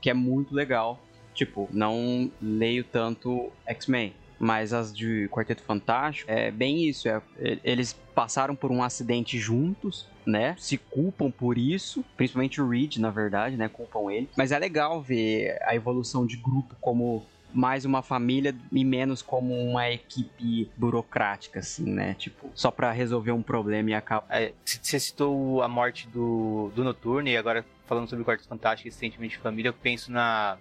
Que 0.03 0.11
é 0.11 0.15
muito 0.15 0.55
legal. 0.55 1.03
Tipo, 1.33 1.67
não 1.73 2.31
leio 2.43 2.85
tanto 2.85 3.51
X-Men. 3.67 4.13
Mas 4.39 4.73
as 4.73 4.95
de 4.95 5.29
Quarteto 5.29 5.63
Fantástico 5.63 6.29
é 6.31 6.51
bem 6.51 6.85
isso. 6.85 7.09
É, 7.09 7.23
eles 7.63 7.93
passaram 8.13 8.57
por 8.57 8.73
um 8.73 8.83
acidente 8.83 9.39
juntos, 9.39 10.09
né? 10.27 10.57
Se 10.59 10.77
culpam 10.77 11.31
por 11.31 11.57
isso. 11.57 12.05
Principalmente 12.17 12.61
o 12.61 12.69
Reed, 12.69 12.97
na 12.97 13.11
verdade, 13.11 13.57
né? 13.57 13.69
Culpam 13.69 14.11
ele. 14.11 14.29
Mas 14.37 14.51
é 14.51 14.59
legal 14.59 15.01
ver 15.01 15.57
a 15.63 15.77
evolução 15.77 16.27
de 16.27 16.37
grupo 16.37 16.75
como 16.81 17.25
mais 17.53 17.85
uma 17.85 18.03
família 18.03 18.55
e 18.71 18.85
menos 18.85 19.23
como 19.23 19.55
uma 19.55 19.91
equipe 19.91 20.71
burocrática, 20.77 21.61
assim, 21.61 21.85
né? 21.85 22.15
Tipo, 22.15 22.51
só 22.55 22.71
pra 22.71 22.91
resolver 22.93 23.33
um 23.33 23.43
problema 23.43 23.91
e 23.91 23.95
acabar. 23.95 24.27
É, 24.31 24.53
Você 24.65 24.99
citou 24.99 25.63
a 25.63 25.69
morte 25.69 26.09
do, 26.09 26.71
do 26.75 26.83
Noturno 26.85 27.29
e 27.29 27.37
agora 27.37 27.65
falando 27.87 28.09
sobre 28.09 28.23
o 28.23 28.25
Quarto 28.25 28.49
Fantástico 28.49 28.89
e 28.89 28.93
sentimento 28.93 29.33
de 29.33 29.39
família, 29.39 29.69
eu 29.69 29.75
penso 29.75 30.11
na, 30.11 30.57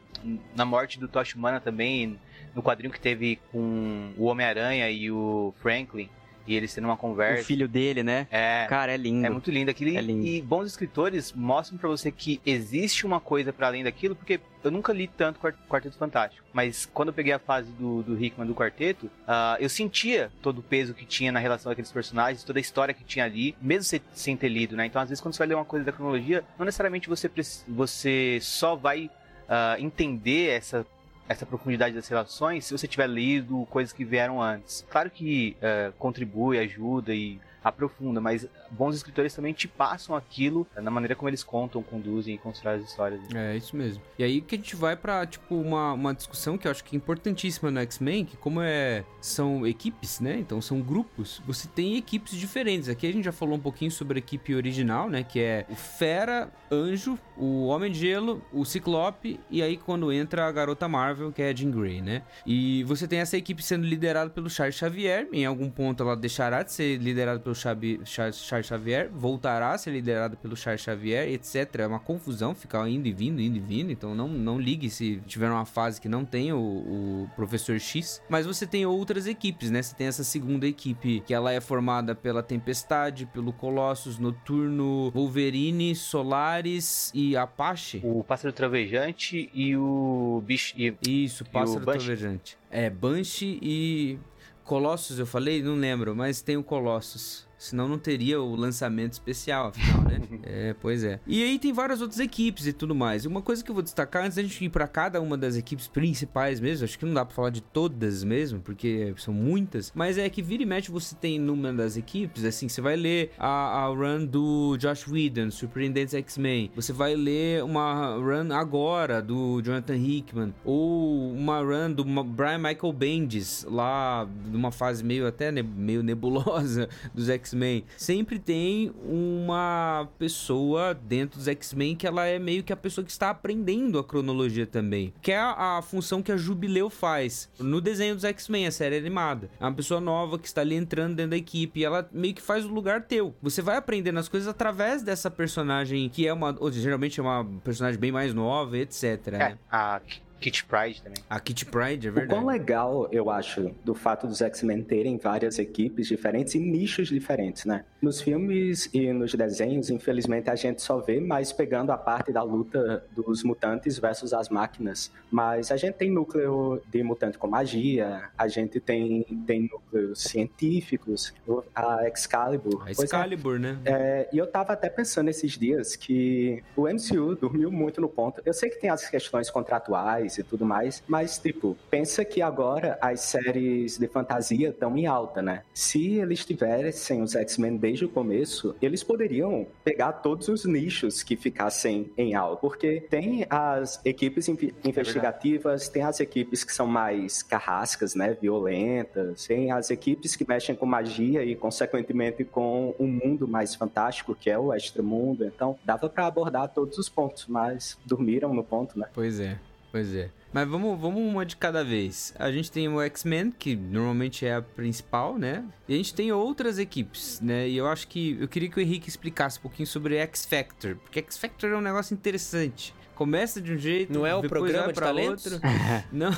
na 0.55 0.65
morte 0.65 0.99
do 0.99 1.07
Tosh 1.07 1.33
Humana 1.33 1.61
também, 1.61 2.19
no 2.53 2.61
quadrinho 2.61 2.91
que 2.91 2.99
teve 2.99 3.39
com 3.51 4.11
o 4.17 4.25
Homem-Aranha 4.25 4.89
e 4.89 5.09
o 5.09 5.53
Franklin, 5.61 6.09
e 6.51 6.55
eles 6.55 6.73
tendo 6.73 6.85
uma 6.85 6.93
O 6.95 6.97
conversa. 6.97 7.43
filho 7.45 7.67
dele, 7.67 8.03
né? 8.03 8.27
É, 8.29 8.65
Cara, 8.69 8.91
é 8.93 8.97
lindo. 8.97 9.25
é 9.25 9.29
muito 9.29 9.49
lindo 9.49 9.71
aquilo. 9.71 9.97
É 9.97 10.01
lindo. 10.01 10.25
E 10.25 10.41
bons 10.41 10.65
escritores 10.67 11.31
mostram 11.33 11.77
pra 11.77 11.87
você 11.89 12.11
que 12.11 12.39
existe 12.45 13.05
uma 13.05 13.19
coisa 13.19 13.51
pra 13.53 13.67
além 13.67 13.83
daquilo, 13.83 14.15
porque 14.15 14.39
eu 14.63 14.69
nunca 14.69 14.93
li 14.93 15.07
tanto 15.07 15.39
Quart- 15.39 15.55
Quarteto 15.67 15.97
Fantástico. 15.97 16.45
Mas 16.53 16.85
quando 16.85 17.07
eu 17.09 17.13
peguei 17.13 17.33
a 17.33 17.39
fase 17.39 17.71
do, 17.71 18.03
do 18.03 18.21
Hickman 18.23 18.45
do 18.47 18.53
quarteto, 18.53 19.09
ah, 19.27 19.57
eu 19.59 19.69
sentia 19.69 20.31
todo 20.41 20.59
o 20.59 20.63
peso 20.63 20.93
que 20.93 21.05
tinha 21.05 21.31
na 21.31 21.39
relação 21.39 21.69
daqueles 21.71 21.91
personagens, 21.91 22.43
toda 22.43 22.59
a 22.59 22.61
história 22.61 22.93
que 22.93 23.03
tinha 23.03 23.25
ali, 23.25 23.55
mesmo 23.61 23.83
se- 23.83 24.01
sem 24.13 24.35
ter 24.37 24.49
lido, 24.49 24.75
né? 24.75 24.85
Então, 24.85 25.01
às 25.01 25.09
vezes, 25.09 25.21
quando 25.21 25.33
você 25.33 25.39
vai 25.39 25.47
ler 25.47 25.55
uma 25.55 25.65
coisa 25.65 25.85
da 25.85 25.91
cronologia, 25.91 26.43
não 26.59 26.65
necessariamente 26.65 27.07
você, 27.09 27.29
você 27.67 28.37
só 28.41 28.75
vai 28.75 29.09
ah, 29.49 29.75
entender 29.79 30.49
essa 30.49 30.85
essa 31.31 31.45
profundidade 31.45 31.95
das 31.95 32.07
relações 32.07 32.65
se 32.65 32.77
você 32.77 32.87
tiver 32.87 33.07
lido 33.07 33.65
coisas 33.69 33.93
que 33.93 34.05
vieram 34.05 34.41
antes. 34.41 34.85
Claro 34.89 35.09
que 35.09 35.55
eh, 35.61 35.91
contribui, 35.97 36.59
ajuda 36.59 37.13
e 37.13 37.39
aprofunda, 37.63 38.19
mas 38.19 38.47
bons 38.69 38.95
escritores 38.95 39.33
também 39.33 39.53
te 39.53 39.67
passam 39.67 40.15
aquilo 40.15 40.67
na 40.75 40.89
maneira 40.91 41.15
como 41.15 41.29
eles 41.29 41.43
contam, 41.43 41.81
conduzem 41.83 42.35
e 42.35 42.37
constroem 42.37 42.77
as 42.77 42.89
histórias. 42.89 43.21
É, 43.33 43.55
isso 43.55 43.75
mesmo. 43.75 44.01
E 44.17 44.23
aí 44.23 44.41
que 44.41 44.55
a 44.55 44.57
gente 44.57 44.75
vai 44.75 44.95
pra, 44.95 45.25
tipo, 45.25 45.55
uma, 45.55 45.93
uma 45.93 46.13
discussão 46.13 46.57
que 46.57 46.67
eu 46.67 46.71
acho 46.71 46.83
que 46.83 46.95
é 46.95 46.97
importantíssima 46.97 47.69
no 47.69 47.79
X-Men, 47.79 48.25
que 48.25 48.37
como 48.37 48.61
é, 48.61 49.03
são 49.19 49.65
equipes, 49.65 50.19
né? 50.19 50.37
Então 50.39 50.61
são 50.61 50.81
grupos, 50.81 51.41
você 51.45 51.67
tem 51.67 51.97
equipes 51.97 52.33
diferentes. 52.33 52.89
Aqui 52.89 53.07
a 53.07 53.11
gente 53.11 53.25
já 53.25 53.31
falou 53.31 53.55
um 53.55 53.61
pouquinho 53.61 53.91
sobre 53.91 54.17
a 54.17 54.19
equipe 54.19 54.55
original, 54.55 55.09
né? 55.09 55.23
Que 55.23 55.39
é 55.39 55.65
o 55.69 55.75
Fera, 55.75 56.51
Anjo, 56.71 57.17
o 57.37 57.67
Homem 57.67 57.91
de 57.91 57.99
Gelo, 57.99 58.41
o 58.51 58.65
Ciclope, 58.65 59.39
e 59.49 59.61
aí 59.61 59.77
quando 59.77 60.11
entra 60.11 60.47
a 60.47 60.51
Garota 60.51 60.87
Marvel, 60.87 61.31
que 61.31 61.41
é 61.41 61.49
a 61.49 61.55
Jean 61.55 61.71
Grey, 61.71 62.01
né? 62.01 62.23
E 62.45 62.83
você 62.85 63.07
tem 63.07 63.19
essa 63.19 63.37
equipe 63.37 63.63
sendo 63.63 63.85
liderada 63.85 64.29
pelo 64.29 64.49
Charles 64.49 64.75
Xavier, 64.75 65.27
em 65.31 65.45
algum 65.45 65.69
ponto 65.69 66.03
ela 66.03 66.15
deixará 66.15 66.63
de 66.63 66.71
ser 66.71 66.97
liderada 66.97 67.39
pelo 67.39 67.50
Chabi- 67.55 67.99
Charles 68.05 68.37
Charles 68.37 68.67
Xavier, 68.67 69.09
voltará 69.13 69.71
a 69.73 69.77
ser 69.77 69.91
liderada 69.91 70.35
pelo 70.35 70.55
Charles 70.55 70.81
Xavier, 70.81 71.27
etc. 71.29 71.75
É 71.79 71.87
uma 71.87 71.99
confusão 71.99 72.53
ficar 72.55 72.87
indo 72.89 73.07
e 73.07 73.13
vindo, 73.13 73.41
indo 73.41 73.57
e 73.57 73.59
vindo, 73.59 73.91
então 73.91 74.13
não, 74.15 74.27
não 74.27 74.59
ligue 74.59 74.89
se 74.89 75.21
tiver 75.27 75.49
uma 75.49 75.65
fase 75.65 75.99
que 76.01 76.07
não 76.09 76.23
tem 76.25 76.51
o, 76.53 76.57
o 76.57 77.29
Professor 77.35 77.79
X. 77.79 78.21
Mas 78.29 78.45
você 78.45 78.65
tem 78.65 78.85
outras 78.85 79.27
equipes, 79.27 79.69
né? 79.71 79.81
Você 79.81 79.95
tem 79.95 80.07
essa 80.07 80.23
segunda 80.23 80.65
equipe 80.67 81.21
que 81.25 81.33
ela 81.33 81.51
é 81.51 81.59
formada 81.61 82.13
pela 82.15 82.41
Tempestade, 82.43 83.25
pelo 83.27 83.51
Colossus, 83.53 84.17
Noturno, 84.17 85.11
Wolverine, 85.11 85.95
Solaris 85.95 87.11
e 87.13 87.35
Apache. 87.35 88.01
O 88.03 88.23
Pássaro 88.23 88.53
Travejante 88.53 89.49
e 89.53 89.75
o 89.75 90.41
Bicho. 90.45 90.73
E, 90.77 90.93
Isso, 91.07 91.43
Pássaro 91.45 91.85
Banshee? 91.85 91.99
Trovejante. 92.05 92.57
É, 92.69 92.89
Banshee 92.89 93.59
e 93.61 94.17
Colossus, 94.65 95.19
eu 95.19 95.25
falei? 95.25 95.61
Não 95.61 95.75
lembro, 95.75 96.15
mas 96.15 96.41
tem 96.41 96.57
o 96.57 96.63
Colossus. 96.63 97.45
Senão 97.61 97.87
não 97.87 97.99
teria 97.99 98.41
o 98.41 98.55
lançamento 98.55 99.13
especial, 99.13 99.67
afinal, 99.67 100.01
né? 100.01 100.19
é, 100.41 100.75
pois 100.81 101.03
é. 101.03 101.19
E 101.27 101.43
aí 101.43 101.59
tem 101.59 101.71
várias 101.71 102.01
outras 102.01 102.19
equipes 102.19 102.65
e 102.65 102.73
tudo 102.73 102.95
mais. 102.95 103.23
E 103.23 103.27
uma 103.27 103.39
coisa 103.39 103.63
que 103.63 103.69
eu 103.69 103.75
vou 103.75 103.83
destacar, 103.83 104.23
antes 104.25 104.35
da 104.35 104.41
gente 104.41 104.65
ir 104.65 104.69
pra 104.69 104.87
cada 104.87 105.21
uma 105.21 105.37
das 105.37 105.55
equipes 105.55 105.87
principais 105.87 106.59
mesmo, 106.59 106.85
acho 106.85 106.97
que 106.97 107.05
não 107.05 107.13
dá 107.13 107.23
pra 107.23 107.35
falar 107.35 107.51
de 107.51 107.61
todas 107.61 108.23
mesmo, 108.23 108.59
porque 108.61 109.13
são 109.17 109.31
muitas, 109.31 109.91
mas 109.93 110.17
é 110.17 110.27
que 110.27 110.41
vira 110.41 110.63
e 110.63 110.65
mexe 110.65 110.89
você 110.89 111.13
tem 111.13 111.37
numa 111.37 111.71
das 111.71 111.97
equipes, 111.97 112.43
assim, 112.45 112.67
você 112.67 112.81
vai 112.81 112.95
ler 112.95 113.31
a, 113.37 113.83
a 113.83 113.85
run 113.85 114.25
do 114.25 114.75
Josh 114.77 115.07
Whedon, 115.07 115.51
Surpreendentes 115.51 116.15
X-Men, 116.15 116.71
você 116.75 116.91
vai 116.91 117.13
ler 117.15 117.63
uma 117.63 118.15
run 118.15 118.51
agora 118.55 119.21
do 119.21 119.61
Jonathan 119.61 119.97
Hickman, 119.97 120.51
ou 120.65 121.31
uma 121.31 121.59
run 121.59 121.91
do 121.91 122.03
Brian 122.23 122.57
Michael 122.57 122.91
Bendis, 122.91 123.63
lá 123.69 124.27
numa 124.51 124.71
fase 124.71 125.03
meio 125.03 125.27
até 125.27 125.51
ne- 125.51 125.61
meio 125.61 126.01
nebulosa 126.01 126.89
dos 127.13 127.29
X-Men. 127.29 127.50
Sempre 127.97 128.39
tem 128.39 128.91
uma 129.03 130.07
pessoa 130.17 130.93
dentro 130.93 131.37
dos 131.37 131.47
X-Men 131.47 131.95
que 131.95 132.07
ela 132.07 132.25
é 132.25 132.39
meio 132.39 132.63
que 132.63 132.73
a 132.73 132.77
pessoa 132.77 133.03
que 133.03 133.11
está 133.11 133.29
aprendendo 133.29 133.99
a 133.99 134.03
cronologia 134.03 134.65
também. 134.65 135.13
Que 135.21 135.31
é 135.31 135.39
a, 135.39 135.81
função 135.81 136.21
que 136.21 136.31
a 136.31 136.37
Jubileu 136.37 136.89
faz 136.89 137.49
no 137.59 137.81
desenho 137.81 138.15
dos 138.15 138.23
X-Men, 138.23 138.67
a 138.67 138.71
série 138.71 138.97
animada. 138.97 139.49
É 139.59 139.63
uma 139.63 139.73
pessoa 139.73 139.99
nova 139.99 140.37
que 140.37 140.47
está 140.47 140.61
ali 140.61 140.75
entrando 140.75 141.15
dentro 141.15 141.31
da 141.31 141.37
equipe 141.37 141.83
ela 141.83 142.07
meio 142.11 142.33
que 142.33 142.41
faz 142.41 142.65
o 142.65 142.69
lugar 142.69 143.03
teu. 143.03 143.33
Você 143.41 143.61
vai 143.61 143.77
aprendendo 143.77 144.19
as 144.19 144.27
coisas 144.27 144.47
através 144.47 145.01
dessa 145.01 145.29
personagem 145.29 146.09
que 146.09 146.27
é 146.27 146.33
uma. 146.33 146.55
Ou, 146.59 146.71
geralmente 146.71 147.19
é 147.19 147.23
uma 147.23 147.45
personagem 147.63 147.99
bem 147.99 148.11
mais 148.11 148.33
nova, 148.33 148.77
etc. 148.77 149.27
é, 149.27 149.31
né? 149.31 149.57
a 149.69 150.01
Kit 150.41 150.65
Pride 150.65 151.01
também. 151.01 151.23
A 151.29 151.39
Kitty 151.39 151.65
Pride, 151.65 152.07
é 152.07 152.09
O 152.09 152.13
quão 152.13 152.25
verdade. 152.27 152.45
legal, 152.45 153.07
eu 153.11 153.29
acho, 153.29 153.73
do 153.85 153.93
fato 153.93 154.27
dos 154.27 154.41
X-Men 154.41 154.83
terem 154.83 155.17
várias 155.17 155.59
equipes 155.59 156.07
diferentes 156.07 156.55
e 156.55 156.59
nichos 156.59 157.07
diferentes, 157.07 157.63
né? 157.63 157.85
Nos 158.01 158.19
filmes 158.19 158.89
e 158.93 159.13
nos 159.13 159.33
desenhos, 159.33 159.89
infelizmente, 159.89 160.49
a 160.49 160.55
gente 160.55 160.81
só 160.81 160.97
vê 160.97 161.19
mais 161.19 161.51
pegando 161.51 161.91
a 161.91 161.97
parte 161.97 162.31
da 162.31 162.41
luta 162.41 163.05
dos 163.11 163.43
mutantes 163.43 163.99
versus 163.99 164.33
as 164.33 164.49
máquinas. 164.49 165.11
Mas 165.29 165.71
a 165.71 165.77
gente 165.77 165.95
tem 165.95 166.09
núcleo 166.09 166.81
de 166.91 167.03
mutante 167.03 167.37
com 167.37 167.47
magia, 167.47 168.29
a 168.37 168.47
gente 168.47 168.79
tem, 168.79 169.23
tem 169.45 169.69
núcleos 169.71 170.19
científicos, 170.21 171.33
a 171.75 172.07
Excalibur. 172.07 172.83
A 172.83 172.89
é, 172.89 172.91
Excalibur, 172.91 173.59
né? 173.59 173.77
é, 173.85 174.29
e 174.33 174.37
eu 174.37 174.47
tava 174.47 174.73
até 174.73 174.89
pensando 174.89 175.29
esses 175.29 175.51
dias 175.51 175.95
que 175.95 176.63
o 176.75 176.87
MCU 176.87 177.35
dormiu 177.35 177.71
muito 177.71 178.01
no 178.01 178.09
ponto. 178.09 178.41
Eu 178.45 178.53
sei 178.53 178.69
que 178.69 178.79
tem 178.79 178.89
as 178.89 179.09
questões 179.09 179.49
contratuais 179.49 180.37
e 180.37 180.43
tudo 180.43 180.65
mais. 180.65 181.03
Mas, 181.07 181.37
tipo, 181.37 181.77
pensa 181.89 182.25
que 182.25 182.41
agora 182.41 182.97
as 183.01 183.21
séries 183.21 183.97
de 183.97 184.07
fantasia 184.07 184.69
estão 184.69 184.97
em 184.97 185.05
alta, 185.05 185.41
né? 185.41 185.63
Se 185.73 186.15
eles 186.15 186.43
tivessem 186.45 187.21
os 187.21 187.35
X-Men 187.35 187.77
desde 187.91 188.05
o 188.05 188.09
começo, 188.09 188.73
eles 188.81 189.03
poderiam 189.03 189.67
pegar 189.83 190.13
todos 190.13 190.47
os 190.47 190.63
nichos 190.63 191.21
que 191.21 191.35
ficassem 191.35 192.09
em 192.17 192.33
alta. 192.33 192.61
Porque 192.61 193.01
tem 193.09 193.45
as 193.49 193.99
equipes 194.05 194.47
investigativas, 194.47 195.89
tem 195.89 196.03
as 196.03 196.21
equipes 196.21 196.63
que 196.63 196.73
são 196.73 196.87
mais 196.87 197.43
carrascas, 197.43 198.15
né? 198.15 198.37
Violentas, 198.41 199.45
tem 199.45 199.71
as 199.71 199.91
equipes 199.91 200.37
que 200.37 200.47
mexem 200.47 200.73
com 200.73 200.85
magia 200.85 201.43
e, 201.43 201.53
consequentemente, 201.53 202.45
com 202.45 202.95
um 202.97 203.07
mundo 203.07 203.45
mais 203.45 203.75
fantástico, 203.75 204.33
que 204.33 204.49
é 204.49 204.57
o 204.57 204.73
extramundo. 204.73 205.43
Então, 205.43 205.77
dava 205.83 206.07
para 206.07 206.27
abordar 206.27 206.69
todos 206.69 206.97
os 206.97 207.09
pontos, 207.09 207.45
mas 207.47 207.97
dormiram 208.05 208.53
no 208.53 208.63
ponto, 208.63 208.97
né? 208.97 209.07
Pois 209.13 209.39
é, 209.39 209.59
pois 209.91 210.15
é. 210.15 210.29
Mas 210.53 210.67
vamos, 210.67 210.99
vamos 210.99 211.21
uma 211.21 211.45
de 211.45 211.55
cada 211.55 211.81
vez. 211.83 212.33
A 212.37 212.51
gente 212.51 212.69
tem 212.69 212.87
o 212.89 213.01
X-Men, 213.01 213.51
que 213.57 213.73
normalmente 213.75 214.45
é 214.45 214.55
a 214.55 214.61
principal, 214.61 215.37
né? 215.37 215.63
E 215.87 215.93
a 215.93 215.97
gente 215.97 216.13
tem 216.13 216.31
outras 216.31 216.77
equipes, 216.77 217.39
né? 217.39 217.69
E 217.69 217.77
eu 217.77 217.87
acho 217.87 218.07
que 218.07 218.37
eu 218.39 218.47
queria 218.49 218.69
que 218.69 218.77
o 218.77 218.81
Henrique 218.81 219.07
explicasse 219.07 219.59
um 219.59 219.61
pouquinho 219.61 219.87
sobre 219.87 220.17
X 220.17 220.45
Factor, 220.45 220.97
porque 220.97 221.19
X 221.19 221.37
Factor 221.37 221.69
é 221.71 221.77
um 221.77 221.81
negócio 221.81 222.13
interessante. 222.13 222.93
Começa 223.15 223.61
de 223.61 223.71
um 223.73 223.77
jeito, 223.77 224.11
Não 224.11 224.25
é 224.27 224.35
o 224.35 224.41
programa 224.41 224.85
vai 224.85 224.93
de 224.93 224.93
pra 224.99 225.07
talentos? 225.07 225.53
outro. 225.53 225.61
Não. 226.11 226.31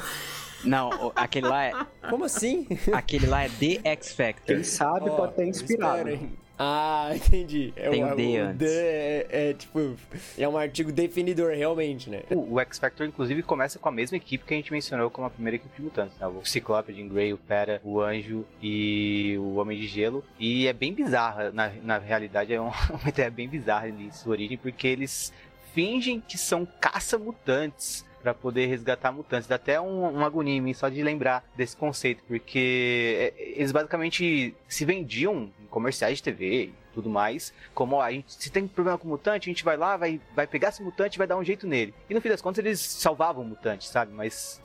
Não, 0.64 1.12
aquele 1.16 1.48
lá 1.48 1.64
é, 1.66 1.74
Como 2.10 2.24
assim? 2.24 2.68
aquele 2.94 3.26
lá 3.28 3.44
é 3.44 3.50
The 3.50 3.82
X 3.84 4.14
Factor. 4.14 4.56
Quem 4.56 4.64
sabe 4.64 5.10
Ó, 5.10 5.16
pode 5.16 5.34
ter 5.36 5.48
inspirado. 5.48 5.98
espera, 6.10 6.14
hein? 6.14 6.32
Ah, 6.66 7.10
entendi. 7.16 7.74
É 7.76 7.90
Tem 7.90 8.04
o, 8.04 8.14
o 8.14 8.16
D 8.16 8.24
o 8.24 8.46
antes. 8.46 8.58
D 8.58 8.66
é, 8.66 9.28
é, 9.30 9.54
tipo, 9.54 9.96
é 10.38 10.48
um 10.48 10.58
artigo 10.58 10.92
definidor 10.92 11.54
realmente, 11.54 12.10
né? 12.10 12.24
O, 12.30 12.54
o 12.54 12.60
X 12.62 12.80
Factor, 12.80 13.06
inclusive, 13.06 13.44
começa 13.44 13.78
com 13.78 13.90
a 13.90 13.92
mesma 13.92 14.16
equipe 14.16 14.46
que 14.46 14.54
a 14.54 14.58
gente 14.58 14.72
mencionou 14.72 15.10
como 15.10 15.28
a 15.28 15.30
primeira 15.30 15.58
equipe 15.58 15.76
de 15.76 15.82
mutantes, 15.82 16.18
né? 16.18 16.28
O 16.28 16.46
Ciclope, 16.46 16.92
o 16.92 16.96
Jean 16.96 17.08
Grey, 17.08 17.34
o 17.34 17.38
Pera, 17.38 17.82
o 17.84 18.00
Anjo 18.00 18.46
e 18.62 19.36
o 19.38 19.56
Homem 19.56 19.78
de 19.78 19.88
Gelo. 19.88 20.24
E 20.40 20.68
é 20.68 20.74
bem 20.74 20.94
bizarra, 20.94 21.52
na, 21.52 21.70
na 21.84 21.98
realidade, 21.98 22.54
é 22.54 22.62
uma, 22.62 22.74
uma 22.90 23.10
ideia 23.10 23.30
bem 23.30 23.48
bizarra 23.50 23.92
de 23.92 24.16
sua 24.16 24.32
origem, 24.32 24.58
porque 24.58 24.88
eles 24.88 25.34
fingem 25.74 26.22
que 26.26 26.38
são 26.38 26.66
caça-mutantes 26.80 28.06
pra 28.24 28.34
poder 28.34 28.66
resgatar 28.68 29.12
mutantes. 29.12 29.48
Dá 29.48 29.56
até 29.56 29.80
um, 29.80 30.10
uma 30.10 30.26
agonia 30.26 30.56
em 30.56 30.62
mim 30.62 30.74
só 30.74 30.88
de 30.88 31.04
lembrar 31.04 31.44
desse 31.56 31.76
conceito, 31.76 32.24
porque 32.26 33.34
é, 33.38 33.52
eles 33.58 33.72
basicamente 33.72 34.56
se 34.68 34.86
vendiam 34.86 35.52
em 35.62 35.66
comerciais 35.68 36.18
de 36.18 36.24
TV 36.24 36.72
tudo 36.94 37.10
mais, 37.10 37.52
como 37.74 38.00
a 38.00 38.12
gente, 38.12 38.32
se 38.32 38.52
tem 38.52 38.68
problema 38.68 39.00
com 39.00 39.08
mutante, 39.08 39.50
a 39.50 39.52
gente 39.52 39.64
vai 39.64 39.76
lá, 39.76 39.98
vai, 39.98 40.22
vai 40.36 40.46
pegar 40.46 40.70
esse 40.70 40.84
mutante 40.84 41.16
e 41.16 41.18
vai 41.18 41.26
dar 41.26 41.38
um 41.38 41.44
jeito 41.44 41.66
nele. 41.66 41.94
E 42.08 42.14
no 42.14 42.22
fim 42.22 42.30
das 42.30 42.40
contas 42.40 42.64
eles 42.64 42.80
salvavam 42.80 43.44
o 43.44 43.48
mutante, 43.48 43.88
sabe? 43.88 44.14
Mas 44.14 44.62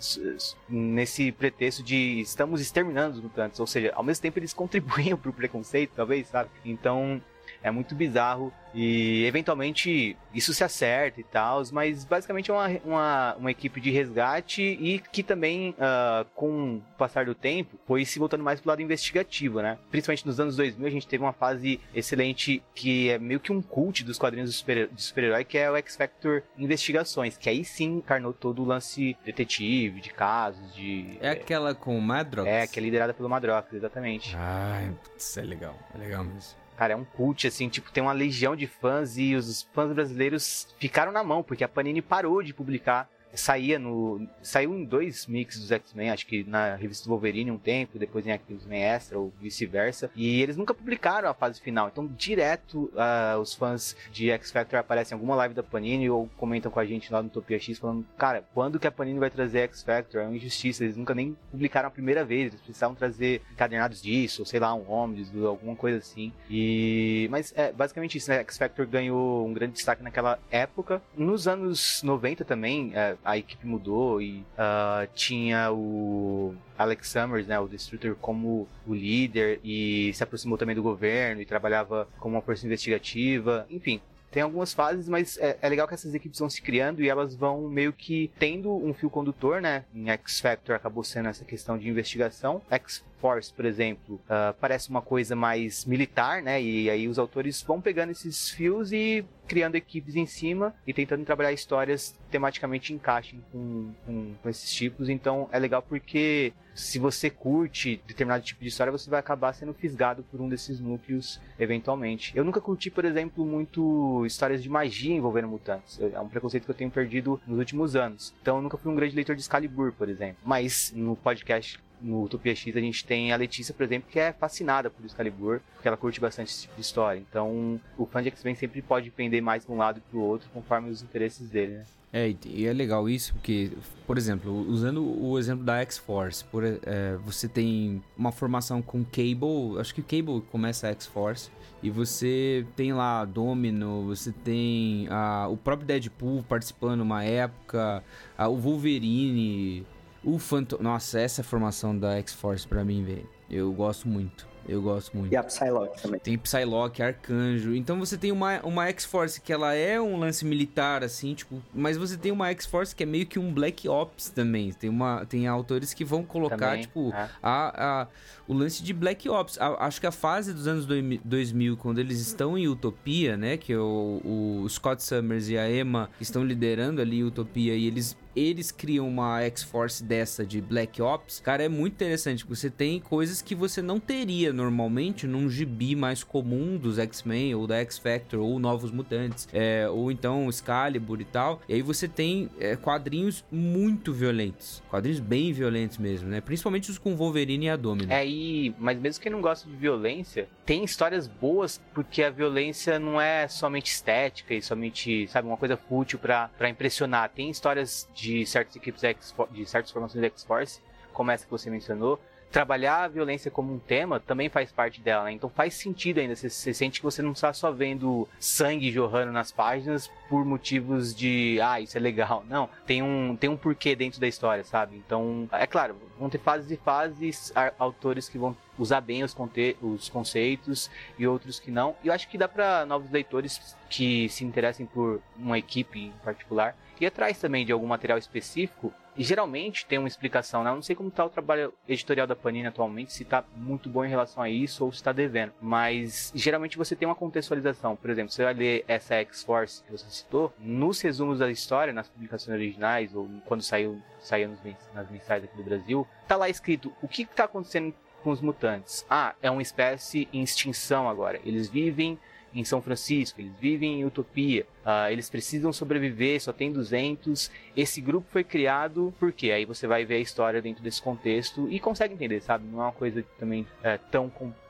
nesse 0.68 1.32
pretexto 1.32 1.82
de 1.82 2.20
estamos 2.20 2.60
exterminando 2.60 3.16
os 3.16 3.22
mutantes, 3.22 3.58
ou 3.58 3.66
seja, 3.66 3.92
ao 3.94 4.04
mesmo 4.04 4.20
tempo 4.20 4.38
eles 4.38 4.52
contribuíam 4.54 5.16
pro 5.16 5.32
preconceito, 5.32 5.92
talvez, 5.96 6.28
sabe? 6.28 6.50
Então 6.64 7.20
é 7.62 7.70
muito 7.70 7.94
bizarro 7.94 8.52
e 8.74 9.24
eventualmente 9.24 10.16
isso 10.32 10.52
se 10.52 10.62
acerta 10.62 11.20
e 11.20 11.24
tal, 11.24 11.62
mas 11.72 12.04
basicamente 12.04 12.50
é 12.50 12.54
uma, 12.54 12.68
uma, 12.84 13.34
uma 13.36 13.50
equipe 13.50 13.80
de 13.80 13.90
resgate 13.90 14.62
e 14.62 14.98
que 14.98 15.22
também, 15.22 15.74
ah, 15.80 16.24
com 16.34 16.76
o 16.76 16.82
passar 16.98 17.24
do 17.24 17.34
tempo, 17.34 17.78
foi 17.86 18.04
se 18.04 18.18
voltando 18.18 18.44
mais 18.44 18.60
pro 18.60 18.68
lado 18.68 18.82
investigativo, 18.82 19.60
né? 19.62 19.78
Principalmente 19.90 20.26
nos 20.26 20.38
anos 20.38 20.56
2000 20.56 20.86
a 20.86 20.90
gente 20.90 21.06
teve 21.08 21.24
uma 21.24 21.32
fase 21.32 21.80
excelente 21.94 22.62
que 22.74 23.08
é 23.10 23.18
meio 23.18 23.40
que 23.40 23.50
um 23.52 23.62
cult 23.62 24.04
dos 24.04 24.18
quadrinhos 24.18 24.50
de 24.50 24.56
super- 24.56 24.88
de 24.88 25.02
super-herói, 25.02 25.44
que 25.44 25.56
é 25.58 25.70
o 25.70 25.76
X-Factor 25.76 26.42
Investigações, 26.56 27.36
que 27.36 27.48
aí 27.48 27.64
sim 27.64 27.96
encarnou 27.96 28.32
todo 28.32 28.62
o 28.62 28.64
lance 28.66 29.16
detetive, 29.24 30.00
de 30.00 30.10
casos, 30.10 30.74
de... 30.74 31.16
É 31.20 31.30
aquela 31.30 31.74
com 31.74 31.96
o 31.98 32.02
Madrox? 32.02 32.48
É, 32.48 32.66
que 32.66 32.78
é 32.78 32.82
liderada 32.82 33.14
pelo 33.14 33.28
Madrox, 33.28 33.72
exatamente. 33.72 34.36
Ai, 34.36 34.92
putz, 35.02 35.36
é 35.36 35.42
legal. 35.42 35.76
É 35.94 35.98
legal 35.98 36.22
mesmo. 36.24 36.67
Cara, 36.78 36.92
é 36.92 36.96
um 36.96 37.04
cult, 37.04 37.44
assim, 37.44 37.68
tipo, 37.68 37.90
tem 37.90 38.00
uma 38.00 38.12
legião 38.12 38.54
de 38.54 38.68
fãs 38.68 39.18
e 39.18 39.34
os 39.34 39.68
fãs 39.74 39.92
brasileiros 39.92 40.72
ficaram 40.78 41.10
na 41.10 41.24
mão, 41.24 41.42
porque 41.42 41.64
a 41.64 41.68
Panini 41.68 42.00
parou 42.00 42.40
de 42.40 42.54
publicar. 42.54 43.10
Saía 43.34 43.78
no. 43.78 44.26
Saiu 44.42 44.74
em 44.74 44.84
dois 44.84 45.26
mix 45.26 45.58
dos 45.58 45.70
X-Men, 45.70 46.10
acho 46.10 46.26
que 46.26 46.44
na 46.44 46.74
revista 46.74 47.08
Wolverine 47.08 47.50
um 47.50 47.58
tempo, 47.58 47.98
depois 47.98 48.26
em 48.26 48.30
X-Men 48.30 48.82
Extra 48.82 49.18
ou 49.18 49.32
vice-versa. 49.40 50.10
E 50.14 50.40
eles 50.40 50.56
nunca 50.56 50.74
publicaram 50.74 51.28
a 51.28 51.34
fase 51.34 51.60
final. 51.60 51.88
Então, 51.88 52.06
direto, 52.06 52.90
ah, 52.96 53.36
os 53.40 53.54
fãs 53.54 53.96
de 54.10 54.30
X-Factor 54.30 54.78
aparecem 54.78 55.14
em 55.14 55.18
alguma 55.18 55.34
live 55.36 55.54
da 55.54 55.62
Panini 55.62 56.08
ou 56.08 56.28
comentam 56.36 56.70
com 56.70 56.80
a 56.80 56.84
gente 56.84 57.12
lá 57.12 57.22
no 57.22 57.28
Topia 57.28 57.58
X 57.58 57.78
falando: 57.78 58.04
Cara, 58.16 58.44
quando 58.54 58.78
que 58.78 58.86
a 58.86 58.92
Panini 58.92 59.18
vai 59.18 59.30
trazer 59.30 59.60
X-Factor? 59.60 60.22
É 60.22 60.26
uma 60.26 60.36
injustiça. 60.36 60.84
Eles 60.84 60.96
nunca 60.96 61.14
nem 61.14 61.36
publicaram 61.50 61.88
a 61.88 61.90
primeira 61.90 62.24
vez. 62.24 62.48
Eles 62.48 62.60
precisavam 62.60 62.96
trazer 62.96 63.42
encadernados 63.52 64.02
disso, 64.02 64.42
ou 64.42 64.46
sei 64.46 64.60
lá, 64.60 64.74
um 64.74 64.90
Omnibus, 64.90 65.44
alguma 65.44 65.76
coisa 65.76 65.98
assim. 65.98 66.32
E. 66.50 67.28
Mas 67.30 67.52
é 67.56 67.72
basicamente 67.72 68.16
isso, 68.18 68.30
né? 68.30 68.38
X-Factor 68.40 68.86
ganhou 68.86 69.46
um 69.46 69.52
grande 69.52 69.74
destaque 69.74 70.02
naquela 70.02 70.38
época. 70.50 71.02
Nos 71.16 71.46
anos 71.46 72.02
90 72.02 72.44
também, 72.44 72.92
é, 72.94 73.16
a 73.24 73.36
equipe 73.36 73.66
mudou 73.66 74.20
e 74.20 74.44
ah, 74.56 75.06
tinha 75.14 75.70
o 75.72 76.54
Alex 76.76 77.08
Summers, 77.08 77.46
né, 77.46 77.58
o 77.58 77.68
Destructor, 77.68 78.16
como 78.16 78.68
o 78.86 78.94
líder 78.94 79.60
e 79.62 80.12
se 80.14 80.22
aproximou 80.22 80.56
também 80.58 80.74
do 80.74 80.82
governo 80.82 81.40
e 81.40 81.46
trabalhava 81.46 82.08
como 82.18 82.36
uma 82.36 82.42
força 82.42 82.66
investigativa. 82.66 83.66
Enfim, 83.70 84.00
tem 84.30 84.42
algumas 84.42 84.74
fases, 84.74 85.08
mas 85.08 85.38
é, 85.38 85.58
é 85.60 85.68
legal 85.68 85.88
que 85.88 85.94
essas 85.94 86.14
equipes 86.14 86.38
vão 86.38 86.50
se 86.50 86.60
criando 86.60 87.02
e 87.02 87.08
elas 87.08 87.34
vão 87.34 87.68
meio 87.68 87.92
que 87.92 88.30
tendo 88.38 88.74
um 88.74 88.92
fio 88.92 89.08
condutor, 89.08 89.60
né? 89.60 89.84
Em 89.94 90.10
X 90.10 90.40
Factor 90.40 90.76
acabou 90.76 91.02
sendo 91.02 91.28
essa 91.28 91.44
questão 91.44 91.78
de 91.78 91.88
investigação. 91.88 92.60
X 92.70 93.02
Force, 93.20 93.52
por 93.52 93.64
exemplo, 93.64 94.20
ah, 94.28 94.54
parece 94.60 94.90
uma 94.90 95.02
coisa 95.02 95.34
mais 95.34 95.84
militar, 95.84 96.42
né? 96.42 96.60
E 96.60 96.88
aí 96.90 97.08
os 97.08 97.18
autores 97.18 97.62
vão 97.62 97.80
pegando 97.80 98.10
esses 98.10 98.50
fios 98.50 98.92
e 98.92 99.24
criando 99.46 99.76
equipes 99.76 100.14
em 100.14 100.26
cima 100.26 100.74
e 100.86 100.92
tentando 100.92 101.24
trabalhar 101.24 101.52
histórias 101.52 102.14
tematicamente 102.30 102.92
encaixem 102.92 103.42
com, 103.50 103.90
com, 104.04 104.34
com 104.42 104.48
esses 104.48 104.70
tipos. 104.72 105.08
Então 105.08 105.48
é 105.50 105.58
legal 105.58 105.82
porque 105.82 106.52
se 106.74 106.98
você 106.98 107.28
curte 107.28 108.00
determinado 108.06 108.44
tipo 108.44 108.60
de 108.60 108.68
história, 108.68 108.92
você 108.92 109.10
vai 109.10 109.18
acabar 109.18 109.52
sendo 109.52 109.74
fisgado 109.74 110.22
por 110.30 110.40
um 110.40 110.48
desses 110.48 110.78
núcleos 110.78 111.40
eventualmente. 111.58 112.36
Eu 112.36 112.44
nunca 112.44 112.60
curti, 112.60 112.90
por 112.90 113.04
exemplo, 113.04 113.44
muito 113.44 114.24
histórias 114.26 114.62
de 114.62 114.68
magia 114.68 115.14
envolvendo 115.14 115.48
mutantes. 115.48 115.98
É 116.00 116.20
um 116.20 116.28
preconceito 116.28 116.64
que 116.64 116.70
eu 116.70 116.74
tenho 116.74 116.90
perdido 116.90 117.40
nos 117.46 117.58
últimos 117.58 117.96
anos. 117.96 118.34
Então 118.40 118.56
eu 118.56 118.62
nunca 118.62 118.76
fui 118.76 118.92
um 118.92 118.94
grande 118.94 119.16
leitor 119.16 119.34
de 119.34 119.42
Excalibur, 119.42 119.92
por 119.92 120.08
exemplo. 120.08 120.36
Mas 120.44 120.92
no 120.94 121.16
podcast 121.16 121.80
no 122.00 122.22
Utopia 122.24 122.54
X 122.54 122.76
a 122.76 122.80
gente 122.80 123.04
tem 123.04 123.32
a 123.32 123.36
Letícia, 123.36 123.74
por 123.74 123.82
exemplo, 123.84 124.08
que 124.10 124.18
é 124.18 124.32
fascinada 124.32 124.90
por 124.90 125.04
Excalibur, 125.04 125.60
porque 125.74 125.88
ela 125.88 125.96
curte 125.96 126.20
bastante 126.20 126.50
esse 126.50 126.62
tipo 126.62 126.74
de 126.76 126.80
história. 126.82 127.18
Então, 127.28 127.80
o 127.96 128.06
fã 128.06 128.22
de 128.22 128.28
X-Men 128.28 128.54
sempre 128.54 128.80
pode 128.82 129.10
pender 129.10 129.42
mais 129.42 129.64
para 129.64 129.74
um 129.74 129.78
lado 129.78 129.98
e 129.98 130.00
para 130.00 130.18
o 130.18 130.22
outro, 130.22 130.48
conforme 130.52 130.90
os 130.90 131.02
interesses 131.02 131.48
dele, 131.50 131.74
né? 131.78 131.84
É, 132.10 132.34
e- 132.46 132.66
é 132.66 132.72
legal 132.72 133.06
isso, 133.06 133.34
porque, 133.34 133.70
por 134.06 134.16
exemplo, 134.16 134.50
usando 134.66 135.04
o 135.04 135.38
exemplo 135.38 135.62
da 135.62 135.80
X-Force, 135.82 136.42
é, 136.86 137.16
você 137.16 137.46
tem 137.46 138.02
uma 138.16 138.32
formação 138.32 138.80
com 138.80 139.04
Cable, 139.04 139.78
acho 139.78 139.94
que 139.94 140.00
o 140.00 140.04
Cable 140.04 140.40
começa 140.50 140.88
a 140.88 140.90
X-Force, 140.90 141.50
e 141.82 141.90
você 141.90 142.66
tem 142.74 142.94
lá 142.94 143.24
Domino, 143.26 144.06
você 144.06 144.32
tem 144.32 145.06
o 145.50 145.56
próprio 145.58 145.86
Deadpool 145.86 146.42
participando 146.48 147.02
uma 147.02 147.22
época, 147.24 148.02
o 148.38 148.56
Wolverine, 148.56 149.86
o 150.24 150.38
Phantom... 150.38 150.78
Nossa, 150.80 151.20
essa 151.20 151.42
formação 151.42 151.96
da 151.96 152.16
X-Force 152.18 152.66
pra 152.66 152.84
mim, 152.84 153.04
velho, 153.04 153.28
eu 153.50 153.72
gosto 153.72 154.06
muito, 154.08 154.46
eu 154.68 154.82
gosto 154.82 155.16
muito. 155.16 155.32
E 155.32 155.36
a 155.36 155.42
Psylocke 155.42 156.02
também. 156.02 156.20
Tem 156.20 156.36
Psylocke, 156.36 157.02
Arcanjo. 157.02 157.74
Então 157.74 157.98
você 157.98 158.18
tem 158.18 158.30
uma, 158.30 158.60
uma 158.60 158.86
X-Force 158.88 159.40
que 159.40 159.52
ela 159.52 159.72
é 159.74 159.98
um 160.00 160.18
lance 160.18 160.44
militar, 160.44 161.02
assim, 161.02 161.34
tipo... 161.34 161.62
Mas 161.74 161.96
você 161.96 162.16
tem 162.16 162.30
uma 162.30 162.48
X-Force 162.50 162.94
que 162.94 163.02
é 163.02 163.06
meio 163.06 163.26
que 163.26 163.38
um 163.38 163.52
Black 163.52 163.88
Ops 163.88 164.28
também. 164.28 164.72
Tem, 164.72 164.90
uma, 164.90 165.24
tem 165.24 165.46
autores 165.46 165.94
que 165.94 166.04
vão 166.04 166.22
colocar, 166.22 166.56
Também, 166.58 166.82
tipo... 166.82 167.10
é. 167.14 167.30
A, 167.42 168.02
a, 168.02 168.06
o 168.46 168.52
lance 168.52 168.82
de 168.82 168.92
Black 168.92 169.26
Ops. 169.28 169.58
A- 169.58 169.86
acho 169.86 170.00
que 170.00 170.06
a 170.06 170.12
fase 170.12 170.52
dos 170.52 170.66
anos 170.66 170.86
2000, 171.24 171.76
quando 171.78 171.98
eles 171.98 172.20
estão 172.20 172.58
em 172.58 172.68
Utopia, 172.68 173.36
né? 173.36 173.56
Que 173.56 173.72
é 173.72 173.78
o, 173.78 174.62
o 174.64 174.68
Scott 174.68 175.02
Summers 175.02 175.48
e 175.48 175.56
a 175.56 175.70
Emma 175.70 176.10
estão 176.20 176.44
liderando 176.44 177.00
ali 177.00 177.22
Utopia 177.24 177.74
e 177.74 177.86
eles, 177.86 178.16
eles 178.38 178.70
criam 178.70 179.08
uma 179.08 179.42
X-Force 179.42 180.02
dessa 180.02 180.44
de 180.44 180.60
Black 180.60 181.00
Ops. 181.02 181.40
Cara, 181.40 181.62
é 181.62 181.68
muito 181.68 181.94
interessante. 181.94 182.44
Você 182.46 182.70
tem 182.70 183.00
coisas 183.00 183.42
que 183.42 183.54
você 183.54 183.82
não 183.82 183.98
teria 183.98 184.52
normalmente 184.52 185.26
num 185.26 185.48
gibi 185.48 185.94
mais 185.96 186.22
comum 186.22 186.76
dos 186.76 186.98
X-Men 186.98 187.54
ou 187.54 187.66
da 187.66 187.76
X-Factor 187.78 188.40
ou 188.40 188.58
Novos 188.58 188.90
Mutantes. 188.90 189.48
é, 189.52 189.88
ou 189.88 190.10
então 190.10 190.48
Excalibur 190.48 191.20
e 191.20 191.24
tal. 191.24 191.60
E 191.68 191.74
aí 191.74 191.82
você 191.82 192.06
tem 192.06 192.48
é, 192.60 192.76
quadrinhos 192.76 193.44
muito 193.50 194.12
violentos. 194.12 194.82
Quadrinhos 194.88 195.20
bem 195.20 195.52
violentos 195.52 195.98
mesmo, 195.98 196.28
né? 196.28 196.40
Principalmente 196.40 196.90
os 196.90 196.98
com 196.98 197.16
Wolverine 197.16 197.66
e 197.66 197.70
a 197.70 197.76
Domino. 197.76 198.12
É, 198.12 198.26
e, 198.26 198.74
mas 198.78 198.98
mesmo 198.98 199.22
quem 199.22 199.32
não 199.32 199.40
gosta 199.40 199.68
de 199.68 199.76
violência, 199.76 200.48
tem 200.64 200.84
histórias 200.84 201.26
boas, 201.26 201.80
porque 201.94 202.22
a 202.22 202.30
violência 202.30 202.98
não 202.98 203.20
é 203.20 203.48
somente 203.48 203.90
estética 203.90 204.54
e 204.54 204.62
somente, 204.62 205.26
sabe, 205.28 205.48
uma 205.48 205.56
coisa 205.56 205.76
fútil 205.76 206.18
pra 206.18 206.50
impressionar. 206.68 207.30
Tem 207.30 207.50
histórias 207.50 208.08
de 208.14 208.27
certas 208.46 208.76
equipes 208.76 209.02
X, 209.04 209.34
de 209.50 209.66
certas 209.66 209.90
formações 209.90 210.20
da 210.20 210.26
X-Force, 210.28 210.80
como 211.12 211.30
essa 211.30 211.44
que 211.44 211.50
você 211.50 211.70
mencionou, 211.70 212.20
trabalhar 212.50 213.04
a 213.04 213.08
violência 213.08 213.50
como 213.50 213.72
um 213.72 213.78
tema 213.78 214.18
também 214.20 214.48
faz 214.48 214.72
parte 214.72 215.00
dela, 215.00 215.24
né? 215.24 215.32
Então 215.32 215.48
faz 215.48 215.74
sentido 215.74 216.18
ainda. 216.18 216.34
Você, 216.34 216.48
você, 216.48 216.72
sente 216.72 217.00
que 217.00 217.04
você 217.04 217.22
não 217.22 217.32
está 217.32 217.52
só 217.52 217.70
vendo 217.70 218.28
sangue 218.38 218.90
jorrando 218.90 219.32
nas 219.32 219.52
páginas 219.52 220.10
por 220.28 220.44
motivos 220.44 221.14
de, 221.14 221.58
ah, 221.62 221.80
isso 221.80 221.96
é 221.96 222.00
legal. 222.00 222.44
Não, 222.48 222.68
tem 222.86 223.02
um, 223.02 223.36
tem 223.36 223.50
um 223.50 223.56
porquê 223.56 223.94
dentro 223.94 224.20
da 224.20 224.26
história, 224.26 224.64
sabe? 224.64 224.96
Então, 224.96 225.48
é 225.52 225.66
claro, 225.66 225.96
vão 226.18 226.30
ter 226.30 226.38
fases 226.38 226.70
e 226.70 226.76
fases, 226.76 227.52
autores 227.78 228.28
que 228.28 228.38
vão 228.38 228.56
usar 228.78 229.00
bem 229.00 229.22
os, 229.22 229.34
conte 229.34 229.76
os 229.82 230.08
conceitos 230.08 230.90
e 231.18 231.26
outros 231.26 231.58
que 231.58 231.70
não. 231.70 231.96
E 232.02 232.08
eu 232.08 232.12
acho 232.12 232.28
que 232.28 232.38
dá 232.38 232.48
para 232.48 232.86
novos 232.86 233.10
leitores 233.10 233.76
que 233.90 234.28
se 234.28 234.44
interessem 234.44 234.86
por 234.86 235.20
uma 235.36 235.58
equipe 235.58 235.98
em 235.98 236.12
particular 236.24 236.76
ir 237.00 237.06
atrás 237.06 237.38
também 237.38 237.64
de 237.64 237.72
algum 237.72 237.86
material 237.86 238.18
específico 238.18 238.92
e 239.18 239.24
geralmente 239.24 239.84
tem 239.84 239.98
uma 239.98 240.06
explicação, 240.06 240.62
né? 240.62 240.70
Eu 240.70 240.76
não 240.76 240.82
sei 240.82 240.94
como 240.94 241.08
está 241.08 241.24
o 241.24 241.28
trabalho 241.28 241.74
editorial 241.88 242.24
da 242.24 242.36
Panini 242.36 242.68
atualmente, 242.68 243.12
se 243.12 243.24
está 243.24 243.44
muito 243.56 243.88
bom 243.88 244.04
em 244.04 244.08
relação 244.08 244.40
a 244.40 244.48
isso 244.48 244.84
ou 244.84 244.92
se 244.92 244.98
está 244.98 245.10
devendo. 245.10 245.52
Mas 245.60 246.32
geralmente 246.36 246.78
você 246.78 246.94
tem 246.94 247.08
uma 247.08 247.16
contextualização. 247.16 247.96
Por 247.96 248.10
exemplo, 248.10 248.30
você 248.30 248.44
vai 248.44 248.54
ler 248.54 248.84
essa 248.86 249.16
X-Force 249.16 249.82
que 249.82 249.90
você 249.90 250.08
citou, 250.08 250.54
nos 250.60 251.00
resumos 251.00 251.40
da 251.40 251.50
história, 251.50 251.92
nas 251.92 252.08
publicações 252.08 252.54
originais, 252.54 253.12
ou 253.12 253.28
quando 253.44 253.62
saiu, 253.62 254.00
saiu 254.20 254.50
nos, 254.50 254.60
nas 254.94 255.10
mensais 255.10 255.42
aqui 255.42 255.56
do 255.56 255.64
Brasil, 255.64 256.06
tá 256.28 256.36
lá 256.36 256.48
escrito 256.48 256.92
o 257.02 257.08
que 257.08 257.22
está 257.22 257.44
acontecendo 257.44 257.92
com 258.22 258.30
os 258.30 258.40
mutantes. 258.40 259.04
Ah, 259.10 259.34
é 259.42 259.50
uma 259.50 259.62
espécie 259.62 260.28
em 260.32 260.42
extinção 260.44 261.08
agora. 261.08 261.40
Eles 261.44 261.68
vivem 261.68 262.16
em 262.58 262.64
São 262.64 262.82
Francisco, 262.82 263.40
eles 263.40 263.52
vivem 263.60 264.00
em 264.00 264.04
Utopia, 264.04 264.66
uh, 264.84 265.10
eles 265.12 265.30
precisam 265.30 265.72
sobreviver, 265.72 266.42
só 266.42 266.52
tem 266.52 266.72
200. 266.72 267.50
Esse 267.76 268.00
grupo 268.00 268.26
foi 268.30 268.42
criado 268.42 269.14
porque 269.18 269.52
aí 269.52 269.64
você 269.64 269.86
vai 269.86 270.04
ver 270.04 270.16
a 270.16 270.20
história 270.20 270.60
dentro 270.60 270.82
desse 270.82 271.00
contexto 271.00 271.68
e 271.70 271.78
consegue 271.78 272.14
entender, 272.14 272.40
sabe? 272.40 272.66
Não 272.66 272.80
é 272.80 272.86
uma 272.86 272.92
coisa 272.92 273.24
também 273.38 273.64
é, 273.80 273.96
tão 273.96 274.28
complexa, 274.28 274.67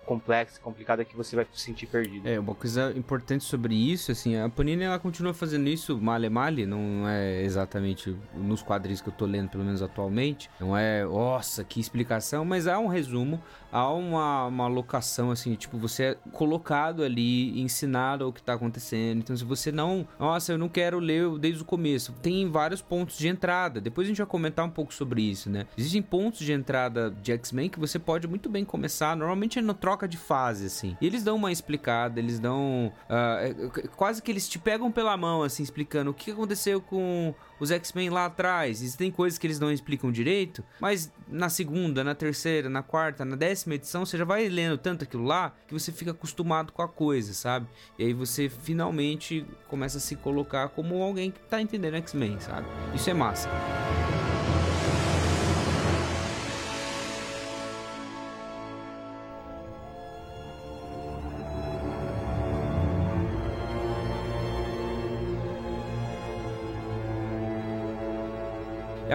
complicada 0.62 1.04
que 1.04 1.16
você 1.16 1.36
vai 1.36 1.46
se 1.52 1.60
sentir 1.60 1.86
perdido. 1.86 2.26
É, 2.26 2.38
uma 2.40 2.54
coisa 2.54 2.92
importante 2.96 3.44
sobre 3.44 3.74
isso, 3.74 4.10
assim, 4.10 4.36
a 4.36 4.48
Panini 4.48 4.84
ela 4.84 4.98
continua 4.98 5.34
fazendo 5.34 5.68
isso 5.68 5.98
male 5.98 6.28
male, 6.28 6.64
não 6.64 7.06
é 7.08 7.42
exatamente 7.42 8.16
nos 8.34 8.62
quadrinhos 8.62 9.00
que 9.00 9.08
eu 9.08 9.12
tô 9.12 9.26
lendo, 9.26 9.50
pelo 9.50 9.64
menos 9.64 9.82
atualmente, 9.82 10.48
não 10.58 10.76
é, 10.76 11.04
nossa, 11.04 11.62
que 11.64 11.80
explicação, 11.80 12.44
mas 12.44 12.66
há 12.66 12.78
um 12.78 12.86
resumo, 12.86 13.42
há 13.70 13.92
uma, 13.92 14.46
uma 14.46 14.66
locação, 14.66 15.30
assim, 15.30 15.54
tipo, 15.54 15.76
você 15.76 16.02
é 16.04 16.16
colocado 16.32 17.02
ali, 17.02 17.60
ensinado 17.60 18.26
o 18.26 18.32
que 18.32 18.42
tá 18.42 18.54
acontecendo, 18.54 19.18
então 19.18 19.36
se 19.36 19.44
você 19.44 19.70
não, 19.70 20.06
nossa, 20.18 20.52
eu 20.52 20.58
não 20.58 20.68
quero 20.68 20.98
ler 20.98 21.28
desde 21.38 21.62
o 21.62 21.64
começo, 21.64 22.12
tem 22.22 22.48
vários 22.50 22.80
pontos 22.80 23.18
de 23.18 23.28
entrada, 23.28 23.80
depois 23.80 24.06
a 24.06 24.08
gente 24.08 24.18
vai 24.18 24.26
comentar 24.26 24.64
um 24.64 24.70
pouco 24.70 24.94
sobre 24.94 25.22
isso, 25.22 25.50
né? 25.50 25.66
Existem 25.76 26.00
pontos 26.00 26.40
de 26.40 26.52
entrada 26.52 27.10
de 27.10 27.32
X-Men 27.32 27.68
que 27.68 27.78
você 27.78 27.98
pode 27.98 28.26
muito 28.26 28.48
bem 28.48 28.64
começar, 28.64 29.16
normalmente 29.16 29.58
é 29.58 29.62
no 29.62 29.74
troca 29.74 29.97
troca 29.98 30.06
de 30.06 30.16
fase, 30.16 30.66
assim. 30.66 30.96
E 31.00 31.06
eles 31.06 31.24
dão 31.24 31.34
uma 31.36 31.50
explicada, 31.50 32.20
eles 32.20 32.38
dão. 32.38 32.92
Uh, 33.10 33.88
quase 33.96 34.22
que 34.22 34.30
eles 34.30 34.48
te 34.48 34.58
pegam 34.58 34.92
pela 34.92 35.16
mão, 35.16 35.42
assim, 35.42 35.62
explicando 35.62 36.10
o 36.12 36.14
que 36.14 36.30
aconteceu 36.30 36.80
com 36.80 37.34
os 37.58 37.72
X-Men 37.72 38.10
lá 38.10 38.26
atrás. 38.26 38.82
E 38.82 38.96
tem 38.96 39.10
coisas 39.10 39.38
que 39.38 39.46
eles 39.46 39.58
não 39.58 39.72
explicam 39.72 40.12
direito, 40.12 40.62
mas 40.80 41.12
na 41.26 41.48
segunda, 41.48 42.04
na 42.04 42.14
terceira, 42.14 42.68
na 42.68 42.82
quarta, 42.82 43.24
na 43.24 43.34
décima 43.34 43.74
edição, 43.74 44.06
você 44.06 44.16
já 44.16 44.24
vai 44.24 44.48
lendo 44.48 44.78
tanto 44.78 45.02
aquilo 45.02 45.24
lá 45.24 45.52
que 45.66 45.74
você 45.74 45.90
fica 45.90 46.12
acostumado 46.12 46.72
com 46.72 46.82
a 46.82 46.88
coisa, 46.88 47.34
sabe? 47.34 47.66
E 47.98 48.04
aí 48.04 48.12
você 48.12 48.48
finalmente 48.48 49.44
começa 49.66 49.98
a 49.98 50.00
se 50.00 50.14
colocar 50.14 50.68
como 50.68 51.02
alguém 51.02 51.32
que 51.32 51.40
tá 51.40 51.60
entendendo 51.60 51.96
X-Men, 51.96 52.38
sabe? 52.38 52.66
Isso 52.94 53.10
é 53.10 53.14
massa. 53.14 53.48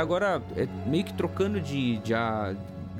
Agora, 0.03 0.41
é 0.57 0.67
meio 0.85 1.05
que 1.05 1.13
trocando 1.13 1.61
de, 1.61 1.97
de, 1.99 2.13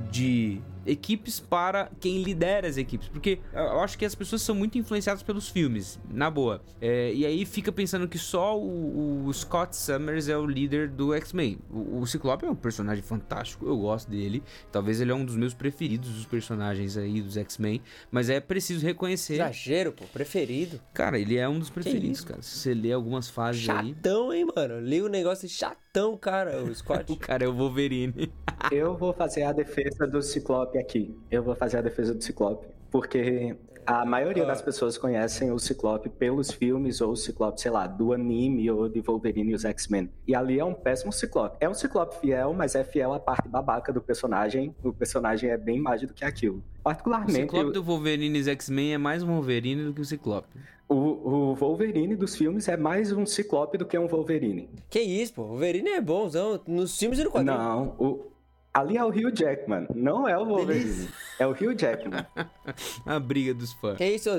de 0.10 0.62
equipes 0.86 1.40
para 1.40 1.90
quem 2.00 2.22
lidera 2.22 2.68
as 2.68 2.78
equipes. 2.78 3.08
Porque 3.08 3.40
eu 3.54 3.80
acho 3.80 3.98
que 3.98 4.06
as 4.06 4.16
pessoas 4.16 4.42
são 4.42 4.56
muito 4.56 4.78
influenciadas 4.78 5.24
pelos 5.24 5.50
filmes, 5.50 6.00
na 6.10 6.30
boa. 6.30 6.62
É, 6.82 7.14
e 7.14 7.26
aí 7.26 7.46
fica 7.46 7.72
pensando 7.72 8.08
que 8.08 8.18
só 8.18 8.58
o, 8.58 9.26
o 9.26 9.34
Scott 9.34 9.76
Summers 9.76 10.28
é 10.28 10.38
o 10.38 10.46
líder 10.46 10.90
do 10.90 11.14
X-Men. 11.14 11.60
O, 11.70 12.00
o, 12.00 12.08
Ciclope 12.08 12.46
é 12.46 12.50
um 12.50 12.56
personagem 12.56 13.04
fantástico, 13.04 13.66
eu 13.66 13.78
gosto 13.78 14.10
dele. 14.10 14.44
Talvez 14.72 15.00
ele 15.02 15.12
é 15.12 15.16
um 15.16 15.26
dos 15.26 15.36
meus 15.36 15.54
preferidos 15.54 16.10
dos 16.10 16.26
personagens 16.26 16.98
aí 16.98 17.22
dos 17.22 17.38
X-Men. 17.38 17.82
Mas 18.12 18.30
é 18.30 18.40
preciso 18.40 18.86
reconhecer. 18.86 19.36
Exagero, 19.36 19.92
pô, 19.92 20.06
preferido. 20.06 20.80
Cara, 20.94 21.18
ele 21.18 21.38
é 21.38 21.48
um 21.48 21.60
dos 21.60 21.70
preferidos, 21.70 22.22
cara. 22.22 22.42
Se 22.42 22.58
você 22.58 22.74
lê 22.74 22.92
algumas 22.92 23.30
fases 23.30 23.62
Chatão, 23.62 23.82
aí. 23.82 23.94
Chatão, 23.94 24.34
hein, 24.34 24.48
mano? 24.56 24.80
Li 24.80 25.02
o 25.02 25.08
negócio 25.08 25.48
chatão, 25.48 26.18
cara, 26.18 26.64
o 26.64 26.74
Scott. 26.76 27.12
o 27.12 27.18
cara 27.18 27.46
é 27.46 27.48
o 27.48 27.54
Wolverine. 27.54 28.32
eu 28.72 28.98
vou 28.98 29.14
fazer 29.14 29.44
a 29.44 29.52
defesa 29.52 30.08
do 30.08 30.22
Ciclope 30.22 30.73
Ciclope 30.74 30.78
aqui. 30.78 31.16
Eu 31.30 31.44
vou 31.44 31.56
fazer 31.56 31.78
a 31.78 31.82
defesa 31.82 32.14
do 32.14 32.24
Ciclope, 32.24 32.68
porque 32.92 33.56
a 33.86 34.06
maioria 34.06 34.44
ah. 34.44 34.48
das 34.48 34.62
pessoas 34.62 34.98
conhecem 34.98 35.52
o 35.52 35.60
Ciclope 35.60 36.10
pelos 36.10 36.52
filmes 36.52 37.02
ou 37.02 37.12
o 37.12 37.16
Ciclope, 37.16 37.62
sei 37.62 37.72
lá, 37.72 37.86
do 37.86 38.14
anime 38.14 38.70
ou 38.72 38.90
de 38.90 39.00
Wolverine 39.02 39.52
e 39.52 39.56
os 39.56 39.66
X-Men. 39.66 40.10
E 40.28 40.36
ali 40.36 40.60
é 40.60 40.66
um 40.66 40.74
péssimo 40.74 41.12
Ciclope. 41.12 41.58
É 41.60 41.70
um 41.70 41.74
Ciclope 41.74 42.20
fiel, 42.20 42.54
mas 42.54 42.76
é 42.76 42.84
fiel 42.84 43.14
à 43.14 43.20
parte 43.20 43.48
babaca 43.48 43.94
do 43.94 44.02
personagem. 44.02 44.74
O 44.84 44.92
personagem 44.92 45.50
é 45.50 45.58
bem 45.58 45.80
mais 45.80 46.02
do 46.02 46.14
que 46.14 46.26
aquilo. 46.26 46.64
Particularmente. 46.84 47.40
O 47.40 47.42
Ciclope 47.42 47.66
eu... 47.68 47.72
do 47.72 47.84
Wolverine 47.84 48.40
e 48.40 48.50
X-Men 48.50 48.94
é 48.94 48.98
mais 48.98 49.24
um 49.24 49.28
Wolverine 49.28 49.86
do 49.86 49.94
que 49.94 50.02
o 50.02 50.06
Ciclope. 50.06 50.48
O, 50.88 50.96
o, 50.96 51.56
Wolverine 51.56 52.16
dos 52.16 52.36
filmes 52.36 52.68
é 52.68 52.78
mais 52.78 53.12
um 53.12 53.26
Ciclope 53.26 53.78
do 53.78 53.86
que 53.86 53.98
um 53.98 54.08
Wolverine. 54.08 54.70
Que 54.90 55.00
isso, 55.00 55.34
pô. 55.34 55.44
Wolverine 55.44 55.90
é 55.90 56.02
bonzão. 56.02 56.60
Nos 56.68 56.98
filmes 56.98 57.20
e 57.20 57.24
no 57.24 57.32
quadrinho. 57.32 57.58
Não, 57.58 57.96
o, 57.98 58.33
Ali 58.74 58.98
é 58.98 59.06
o 59.06 59.10
Hugh 59.10 59.32
Jackman, 59.32 59.86
não 59.94 60.28
é 60.28 60.36
o 60.36 60.46
Wolverine. 60.46 60.84
Delícia. 60.86 61.10
É 61.38 61.46
o 61.46 61.52
Hugh 61.52 61.76
Jackman. 61.78 62.26
a 63.06 63.20
briga 63.20 63.54
dos 63.54 63.72
fãs. 63.74 63.98
Que 63.98 64.06
isso, 64.06 64.30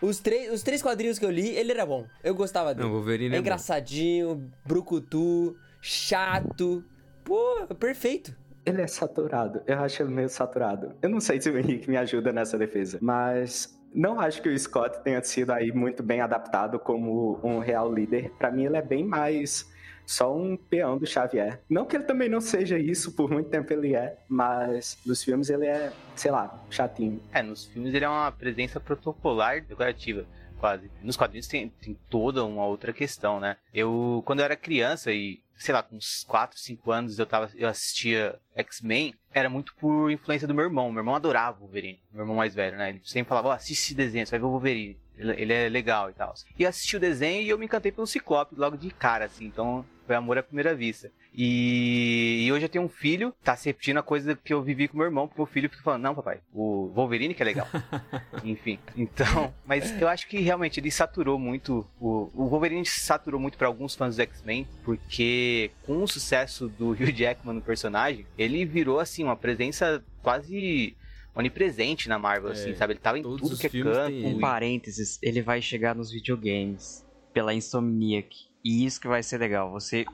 os, 0.00 0.18
três, 0.18 0.50
os 0.50 0.62
três 0.62 0.80
quadrinhos 0.80 1.18
que 1.18 1.26
eu 1.26 1.30
li, 1.30 1.48
ele 1.48 1.72
era 1.72 1.84
bom. 1.84 2.06
Eu 2.24 2.34
gostava 2.34 2.74
dele. 2.74 2.88
Não, 2.88 2.94
o 2.94 2.96
Wolverine 2.96 3.34
é, 3.34 3.36
é 3.36 3.40
engraçadinho, 3.40 4.36
bom. 4.36 4.50
brucutu, 4.64 5.54
chato. 5.82 6.82
Pô, 7.22 7.66
perfeito. 7.78 8.34
Ele 8.64 8.80
é 8.80 8.86
saturado. 8.86 9.60
Eu 9.66 9.78
acho 9.80 10.02
ele 10.02 10.10
meio 10.10 10.28
saturado. 10.30 10.94
Eu 11.02 11.10
não 11.10 11.20
sei 11.20 11.38
se 11.38 11.50
o 11.50 11.58
Henrique 11.58 11.90
me 11.90 11.98
ajuda 11.98 12.32
nessa 12.32 12.56
defesa, 12.56 12.98
mas 13.02 13.78
não 13.94 14.18
acho 14.18 14.40
que 14.40 14.48
o 14.48 14.58
Scott 14.58 15.02
tenha 15.02 15.22
sido 15.22 15.50
aí 15.50 15.70
muito 15.70 16.02
bem 16.02 16.22
adaptado 16.22 16.78
como 16.78 17.38
um 17.42 17.58
real 17.58 17.92
líder. 17.92 18.30
Para 18.38 18.50
mim, 18.50 18.64
ele 18.64 18.76
é 18.78 18.82
bem 18.82 19.04
mais 19.04 19.70
só 20.06 20.34
um 20.34 20.56
peão 20.56 20.98
do 20.98 21.06
Xavier. 21.06 21.60
Não 21.68 21.86
que 21.86 21.96
ele 21.96 22.04
também 22.04 22.28
não 22.28 22.40
seja 22.40 22.78
isso, 22.78 23.12
por 23.12 23.30
muito 23.30 23.48
tempo 23.48 23.72
ele 23.72 23.94
é, 23.94 24.18
mas 24.28 24.98
nos 25.04 25.22
filmes 25.22 25.50
ele 25.50 25.66
é, 25.66 25.92
sei 26.14 26.30
lá, 26.30 26.62
chatinho. 26.70 27.22
É, 27.32 27.42
nos 27.42 27.66
filmes 27.66 27.94
ele 27.94 28.04
é 28.04 28.08
uma 28.08 28.32
presença 28.32 28.80
protocolar 28.80 29.64
decorativa. 29.64 30.26
Quase. 30.58 30.88
Nos 31.02 31.16
quadrinhos 31.16 31.48
tem, 31.48 31.68
tem 31.68 31.98
toda 32.08 32.44
uma 32.44 32.64
outra 32.64 32.92
questão, 32.92 33.40
né? 33.40 33.56
Eu, 33.74 34.22
quando 34.24 34.38
eu 34.38 34.44
era 34.44 34.54
criança 34.54 35.10
e 35.10 35.40
sei 35.62 35.74
lá, 35.74 35.82
com 35.82 35.96
uns 35.96 36.24
4, 36.24 36.58
5 36.58 36.90
anos 36.90 37.18
eu 37.18 37.26
tava 37.26 37.50
eu 37.54 37.68
assistia 37.68 38.38
X-Men, 38.54 39.14
era 39.32 39.48
muito 39.48 39.74
por 39.76 40.10
influência 40.10 40.46
do 40.46 40.54
meu 40.54 40.64
irmão. 40.64 40.90
Meu 40.90 41.00
irmão 41.00 41.14
adorava 41.14 41.58
o 41.58 41.60
Wolverine, 41.60 42.00
meu 42.12 42.22
irmão 42.22 42.36
mais 42.36 42.54
velho, 42.54 42.76
né? 42.76 42.90
Ele 42.90 43.00
sempre 43.04 43.28
falava, 43.28 43.48
ó, 43.48 43.50
oh, 43.50 43.54
assiste 43.54 43.82
esse 43.82 43.94
desenho, 43.94 44.26
você 44.26 44.32
vai 44.32 44.40
ver 44.40 44.46
o 44.46 44.50
Wolverine. 44.50 44.98
Ele, 45.16 45.52
é 45.52 45.68
legal 45.68 46.10
e 46.10 46.12
tal. 46.12 46.34
E 46.58 46.66
assisti 46.66 46.96
o 46.96 47.00
desenho 47.00 47.42
e 47.42 47.48
eu 47.48 47.58
me 47.58 47.66
encantei 47.66 47.92
pelo 47.92 48.06
Ciclope 48.06 48.54
logo 48.56 48.76
de 48.76 48.90
cara, 48.90 49.26
assim. 49.26 49.44
Então, 49.44 49.84
foi 50.06 50.16
amor 50.16 50.38
à 50.38 50.42
primeira 50.42 50.74
vista. 50.74 51.10
E, 51.34 52.44
e, 52.44 52.52
hoje 52.52 52.66
eu 52.66 52.68
tenho 52.68 52.84
um 52.84 52.88
filho, 52.88 53.34
tá 53.42 53.56
se 53.56 53.66
repetindo 53.66 53.96
a 53.96 54.02
coisa 54.02 54.36
que 54.36 54.52
eu 54.52 54.62
vivi 54.62 54.86
com 54.86 54.98
meu 54.98 55.06
irmão, 55.06 55.26
porque 55.26 55.40
o 55.40 55.46
filho 55.46 55.70
fica 55.70 55.82
falando, 55.82 56.02
não, 56.02 56.14
papai, 56.14 56.40
o 56.52 56.90
Wolverine 56.94 57.32
que 57.32 57.42
é 57.42 57.46
legal. 57.46 57.66
Enfim, 58.44 58.78
então, 58.94 59.52
mas 59.64 59.98
eu 60.00 60.08
acho 60.08 60.28
que 60.28 60.38
realmente 60.40 60.78
ele 60.78 60.90
saturou 60.90 61.38
muito, 61.38 61.86
o, 61.98 62.30
o 62.34 62.48
Wolverine 62.48 62.84
saturou 62.84 63.40
muito 63.40 63.56
para 63.56 63.66
alguns 63.66 63.94
fãs 63.94 64.16
do 64.16 64.22
X-Men, 64.22 64.68
porque 64.84 65.70
com 65.86 66.02
o 66.02 66.08
sucesso 66.08 66.68
do 66.68 66.90
Hugh 66.90 67.12
Jackman 67.12 67.54
no 67.54 67.62
personagem, 67.62 68.26
ele 68.36 68.66
virou, 68.66 69.00
assim, 69.00 69.24
uma 69.24 69.36
presença 69.36 70.04
quase 70.22 70.94
onipresente 71.34 72.08
na 72.08 72.18
Marvel, 72.18 72.50
é, 72.50 72.52
assim, 72.52 72.74
sabe? 72.74 72.92
Ele 72.94 73.00
tava 73.00 73.18
em 73.18 73.22
tudo 73.22 73.56
que 73.56 73.66
é 73.66 73.70
canto. 73.70 74.14
Um 74.26 74.38
parênteses, 74.38 75.18
ele 75.22 75.40
vai 75.42 75.60
chegar 75.62 75.94
nos 75.94 76.10
videogames 76.10 77.04
pela 77.32 77.54
Insomniac. 77.54 78.36
E 78.64 78.84
isso 78.84 79.00
que 79.00 79.08
vai 79.08 79.22
ser 79.22 79.38
legal, 79.38 79.70
você 79.70 80.04